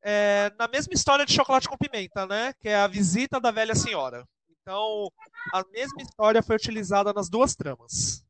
é, 0.03 0.53
na 0.59 0.67
mesma 0.67 0.95
história 0.95 1.27
de 1.27 1.33
Chocolate 1.33 1.69
com 1.69 1.77
Pimenta, 1.77 2.27
né? 2.27 2.53
Que 2.61 2.69
é 2.69 2.77
a 2.77 2.87
visita 2.87 3.41
da 3.41 3.51
velha 3.51 3.75
senhora. 3.75 4.27
Então, 4.63 5.11
a 5.53 5.63
mesma 5.71 6.03
história 6.03 6.43
foi 6.43 6.57
utilizada 6.57 7.13
nas 7.13 7.29
duas 7.29 7.55
tramas. 7.55 8.25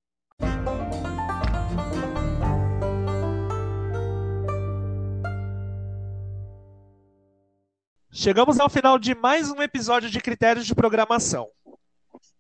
Chegamos 8.13 8.59
ao 8.59 8.69
final 8.69 8.99
de 8.99 9.15
mais 9.15 9.51
um 9.51 9.63
episódio 9.63 10.11
de 10.11 10.21
Critérios 10.21 10.67
de 10.67 10.75
Programação. 10.75 11.49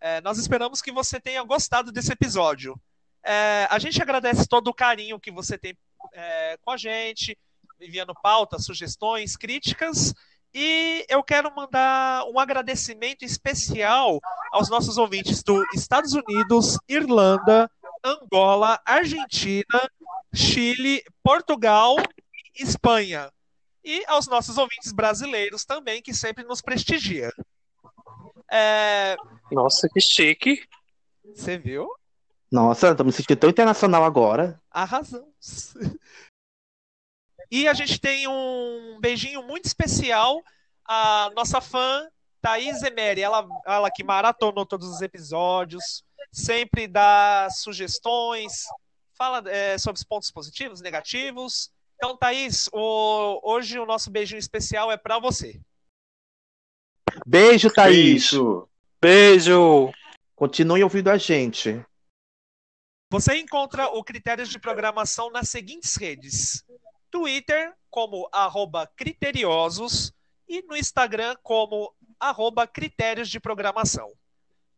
É, 0.00 0.20
nós 0.20 0.38
esperamos 0.38 0.82
que 0.82 0.90
você 0.90 1.20
tenha 1.20 1.42
gostado 1.42 1.92
desse 1.92 2.12
episódio. 2.12 2.78
É, 3.24 3.66
a 3.70 3.78
gente 3.78 4.02
agradece 4.02 4.48
todo 4.48 4.68
o 4.68 4.74
carinho 4.74 5.20
que 5.20 5.30
você 5.30 5.56
tem 5.56 5.76
é, 6.12 6.58
com 6.62 6.70
a 6.70 6.76
gente, 6.76 7.36
enviando 7.80 8.14
pautas, 8.14 8.64
sugestões, 8.64 9.36
críticas. 9.36 10.14
E 10.52 11.04
eu 11.08 11.22
quero 11.22 11.54
mandar 11.54 12.24
um 12.24 12.38
agradecimento 12.38 13.24
especial 13.24 14.18
aos 14.52 14.68
nossos 14.68 14.98
ouvintes 14.98 15.42
dos 15.42 15.64
Estados 15.74 16.12
Unidos, 16.12 16.78
Irlanda, 16.88 17.70
Angola, 18.04 18.80
Argentina, 18.84 19.90
Chile, 20.34 21.04
Portugal 21.22 21.96
e 22.58 22.62
Espanha 22.62 23.30
e 23.84 24.04
aos 24.06 24.26
nossos 24.26 24.58
ouvintes 24.58 24.92
brasileiros 24.92 25.64
também, 25.64 26.02
que 26.02 26.12
sempre 26.14 26.44
nos 26.44 26.60
prestigia. 26.60 27.32
É... 28.50 29.16
Nossa, 29.50 29.88
que 29.88 30.00
chique. 30.00 30.62
Você 31.24 31.58
viu? 31.58 31.88
Nossa, 32.50 32.94
tô 32.94 33.04
me 33.04 33.12
sentindo 33.12 33.38
tão 33.38 33.50
internacional 33.50 34.04
agora. 34.04 34.60
Arrasamos. 34.70 35.74
E 37.50 37.66
a 37.66 37.74
gente 37.74 38.00
tem 38.00 38.28
um 38.28 38.98
beijinho 39.00 39.42
muito 39.42 39.64
especial 39.64 40.42
à 40.86 41.30
nossa 41.34 41.60
fã, 41.60 42.08
Thaís 42.40 42.82
Emery. 42.82 43.22
Ela, 43.22 43.46
ela 43.66 43.90
que 43.90 44.04
maratonou 44.04 44.64
todos 44.64 44.88
os 44.88 45.02
episódios, 45.02 46.04
sempre 46.32 46.86
dá 46.86 47.48
sugestões, 47.50 48.64
fala 49.18 49.42
é, 49.50 49.76
sobre 49.78 49.98
os 49.98 50.04
pontos 50.04 50.30
positivos, 50.30 50.80
negativos. 50.80 51.70
Então, 51.96 52.16
Thaís, 52.16 52.68
o, 52.72 53.40
hoje 53.42 53.78
o 53.78 53.84
nosso 53.84 54.10
beijinho 54.10 54.38
especial 54.38 54.90
é 54.90 54.96
para 54.96 55.18
você. 55.18 55.60
Beijo, 57.26 57.70
Thaís. 57.70 58.30
Beijo. 58.30 58.68
Beijo. 59.00 59.92
Continue 60.36 60.82
ouvindo 60.82 61.10
a 61.10 61.18
gente. 61.18 61.84
Você 63.10 63.36
encontra 63.36 63.88
o 63.88 64.04
Critérios 64.04 64.48
de 64.48 64.58
Programação 64.58 65.30
nas 65.30 65.48
seguintes 65.48 65.96
redes: 65.96 66.64
Twitter, 67.10 67.74
como 67.90 68.28
arroba 68.32 68.86
criteriosos, 68.86 70.12
e 70.48 70.62
no 70.62 70.76
Instagram, 70.76 71.36
como 71.42 71.94
arroba 72.18 72.66
critérios 72.66 73.28
de 73.28 73.38
programação. 73.38 74.12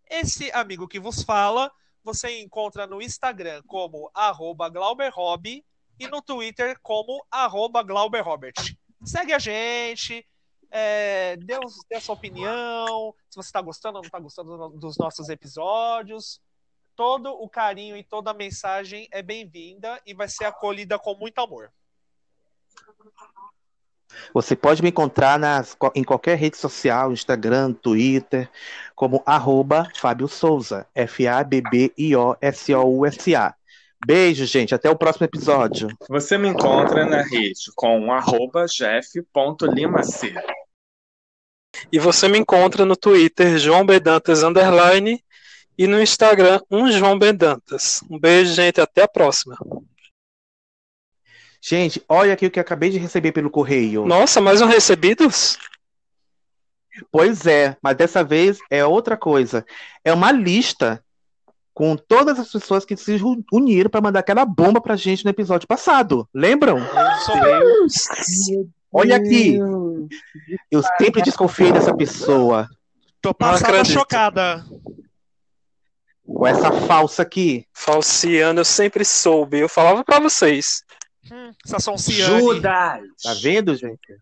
Esse 0.08 0.50
amigo 0.52 0.86
que 0.86 1.00
vos 1.00 1.22
fala, 1.22 1.72
você 2.04 2.40
encontra 2.40 2.86
no 2.86 3.00
Instagram 3.00 3.62
como 3.66 4.10
arroba 4.14 4.68
glauberhobby 4.68 5.64
e 5.98 6.06
no 6.08 6.20
Twitter 6.20 6.78
como 6.82 7.24
arroba 7.30 7.82
glauberrobert. 7.82 8.76
Segue 9.04 9.32
a 9.32 9.38
gente, 9.38 10.26
é, 10.70 11.36
dê, 11.36 11.58
dê 11.88 11.96
a 11.96 12.00
sua 12.00 12.14
opinião, 12.14 13.14
se 13.28 13.36
você 13.36 13.48
está 13.48 13.60
gostando 13.60 13.96
ou 13.96 14.02
não 14.02 14.06
está 14.06 14.18
gostando 14.18 14.68
dos 14.70 14.96
nossos 14.96 15.28
episódios. 15.28 16.40
Todo 16.94 17.30
o 17.30 17.48
carinho 17.48 17.96
e 17.96 18.04
toda 18.04 18.30
a 18.30 18.34
mensagem 18.34 19.08
é 19.10 19.22
bem-vinda 19.22 20.00
e 20.04 20.12
vai 20.12 20.28
ser 20.28 20.44
acolhida 20.44 20.98
com 20.98 21.14
muito 21.14 21.38
amor. 21.38 21.72
Você 24.34 24.56
pode 24.56 24.82
me 24.82 24.88
encontrar 24.88 25.38
nas, 25.38 25.76
em 25.94 26.02
qualquer 26.02 26.36
rede 26.38 26.56
social, 26.56 27.12
Instagram, 27.12 27.72
Twitter, 27.72 28.48
como 28.94 29.22
arroba 29.26 29.86
Fábio 29.96 30.26
Souza, 30.28 30.86
F-A-B-B-I-O-S-O-U-S-A. 30.94 31.54
Beijo, 34.04 34.44
gente. 34.46 34.74
Até 34.74 34.90
o 34.90 34.96
próximo 34.96 35.26
episódio. 35.26 35.88
Você 36.08 36.36
me 36.36 36.48
encontra 36.48 37.04
na 37.06 37.22
rede 37.22 37.70
com 37.76 38.12
arroba 38.12 38.66
jeff.limac. 38.66 40.34
E 41.90 41.98
você 41.98 42.28
me 42.28 42.38
encontra 42.38 42.84
no 42.84 42.96
Twitter 42.96 43.58
João 43.58 43.86
Bedantas 43.86 44.42
Underline 44.42 45.22
e 45.78 45.86
no 45.86 46.02
Instagram 46.02 46.60
um 46.70 46.90
João 46.90 47.18
Bedantas. 47.18 48.02
Um 48.10 48.18
beijo, 48.18 48.54
gente. 48.54 48.80
Até 48.80 49.02
a 49.02 49.08
próxima. 49.08 49.56
Gente, 51.64 52.02
olha 52.08 52.32
aqui 52.32 52.46
o 52.46 52.50
que 52.50 52.58
eu 52.58 52.62
acabei 52.62 52.90
de 52.90 52.98
receber 52.98 53.30
pelo 53.30 53.48
correio. 53.48 54.04
Nossa, 54.04 54.40
mais 54.40 54.60
um 54.60 54.66
recebidos? 54.66 55.56
Pois 57.10 57.46
é, 57.46 57.76
mas 57.80 57.96
dessa 57.96 58.24
vez 58.24 58.58
é 58.68 58.84
outra 58.84 59.16
coisa. 59.16 59.64
É 60.04 60.12
uma 60.12 60.32
lista 60.32 61.02
com 61.72 61.96
todas 61.96 62.38
as 62.40 62.50
pessoas 62.50 62.84
que 62.84 62.96
se 62.96 63.16
uniram 63.52 63.88
para 63.88 64.00
mandar 64.00 64.18
aquela 64.18 64.44
bomba 64.44 64.80
pra 64.80 64.96
gente 64.96 65.24
no 65.24 65.30
episódio 65.30 65.68
passado. 65.68 66.28
Lembram? 66.34 66.78
Deus. 66.80 68.08
Olha 68.90 69.16
aqui. 69.16 69.56
Eu 70.68 70.82
sempre 70.98 71.22
desconfiei 71.22 71.70
dessa 71.70 71.96
pessoa. 71.96 72.68
Tô 73.22 73.32
passada 73.32 73.84
chocada. 73.84 74.64
Com 76.26 76.44
essa 76.44 76.72
falsa 76.72 77.22
aqui. 77.22 77.66
Falciano, 77.72 78.60
eu 78.60 78.64
sempre 78.64 79.04
soube. 79.04 79.60
Eu 79.60 79.68
falava 79.68 80.04
para 80.04 80.18
vocês. 80.18 80.82
Hum. 81.30 81.52
Judas! 82.08 83.02
Tá 83.22 83.34
vendo, 83.34 83.74
gente? 83.76 84.16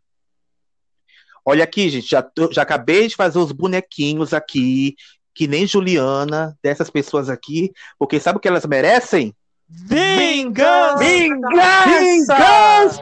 Olha 1.44 1.64
aqui, 1.64 1.88
gente. 1.88 2.08
Já, 2.08 2.22
tô, 2.22 2.52
já 2.52 2.62
acabei 2.62 3.08
de 3.08 3.16
fazer 3.16 3.38
os 3.38 3.52
bonequinhos 3.52 4.34
aqui 4.34 4.94
que 5.34 5.46
nem 5.46 5.66
Juliana, 5.66 6.56
dessas 6.62 6.90
pessoas 6.90 7.28
aqui, 7.30 7.72
porque 7.98 8.20
sabe 8.20 8.36
o 8.38 8.40
que 8.40 8.48
elas 8.48 8.66
merecem? 8.66 9.34
Vingança! 9.68 10.98
Vingança! 10.98 12.00
Vingança! 12.00 13.00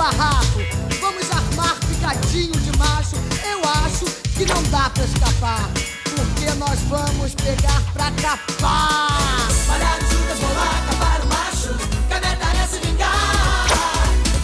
barraco. 0.00 0.60
Vamos 0.98 1.30
armar 1.30 1.76
picadinho 1.80 2.52
de 2.52 2.78
macho. 2.78 3.16
Eu 3.44 3.60
acho 3.84 4.06
que 4.34 4.46
não 4.46 4.62
dá 4.70 4.88
pra 4.88 5.04
escapar. 5.04 5.68
Porque 6.16 6.50
nós 6.56 6.80
vamos 6.88 7.34
pegar 7.34 7.82
pra 7.92 8.10
capar. 8.12 9.48
Malhado 9.68 10.04
Judas, 10.06 10.38
vou 10.38 10.54
lá 10.54 10.86
capar 10.88 11.20
o 11.20 11.26
macho. 11.26 11.74
Que 12.08 12.14
a 12.14 12.62
é 12.62 12.66
se 12.66 12.78
vingar. 12.78 13.66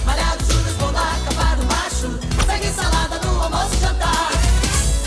Malhado 0.04 0.44
Judas, 0.44 0.74
vou 0.74 0.92
lá 0.92 1.16
capar 1.24 1.58
o 1.58 1.64
macho. 1.64 2.20
Segue 2.44 2.70
salada 2.74 3.18
no 3.26 3.42
almoço 3.42 3.74
e 3.74 3.80
jantar. 3.80 4.30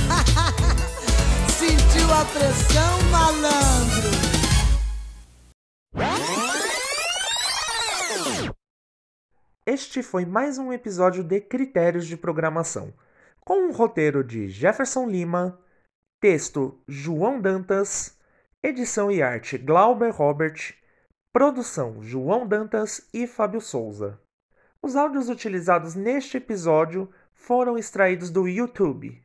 Sentiu 1.60 2.12
a 2.12 2.26
pressão, 2.26 3.04
malandro? 3.12 4.10
Este 9.72 10.02
foi 10.02 10.26
mais 10.26 10.58
um 10.58 10.74
episódio 10.74 11.24
de 11.24 11.40
Critérios 11.40 12.08
de 12.08 12.18
Programação, 12.18 12.92
com 13.42 13.68
um 13.68 13.72
roteiro 13.72 14.24
de 14.24 14.50
Jefferson 14.50 15.08
Lima, 15.08 15.60
texto 16.20 16.82
João 16.88 17.40
Dantas, 17.40 18.18
edição 18.64 19.12
e 19.12 19.22
arte 19.22 19.60
Glauber 19.60 20.10
Robert, 20.10 20.74
produção 21.32 22.02
João 22.02 22.48
Dantas 22.48 23.08
e 23.14 23.28
Fábio 23.28 23.62
Souza. 23.62 24.20
Os 24.82 24.96
áudios 24.96 25.30
utilizados 25.30 25.94
neste 25.94 26.38
episódio 26.38 27.08
foram 27.32 27.78
extraídos 27.78 28.32
do 28.32 28.48
YouTube. 28.48 29.22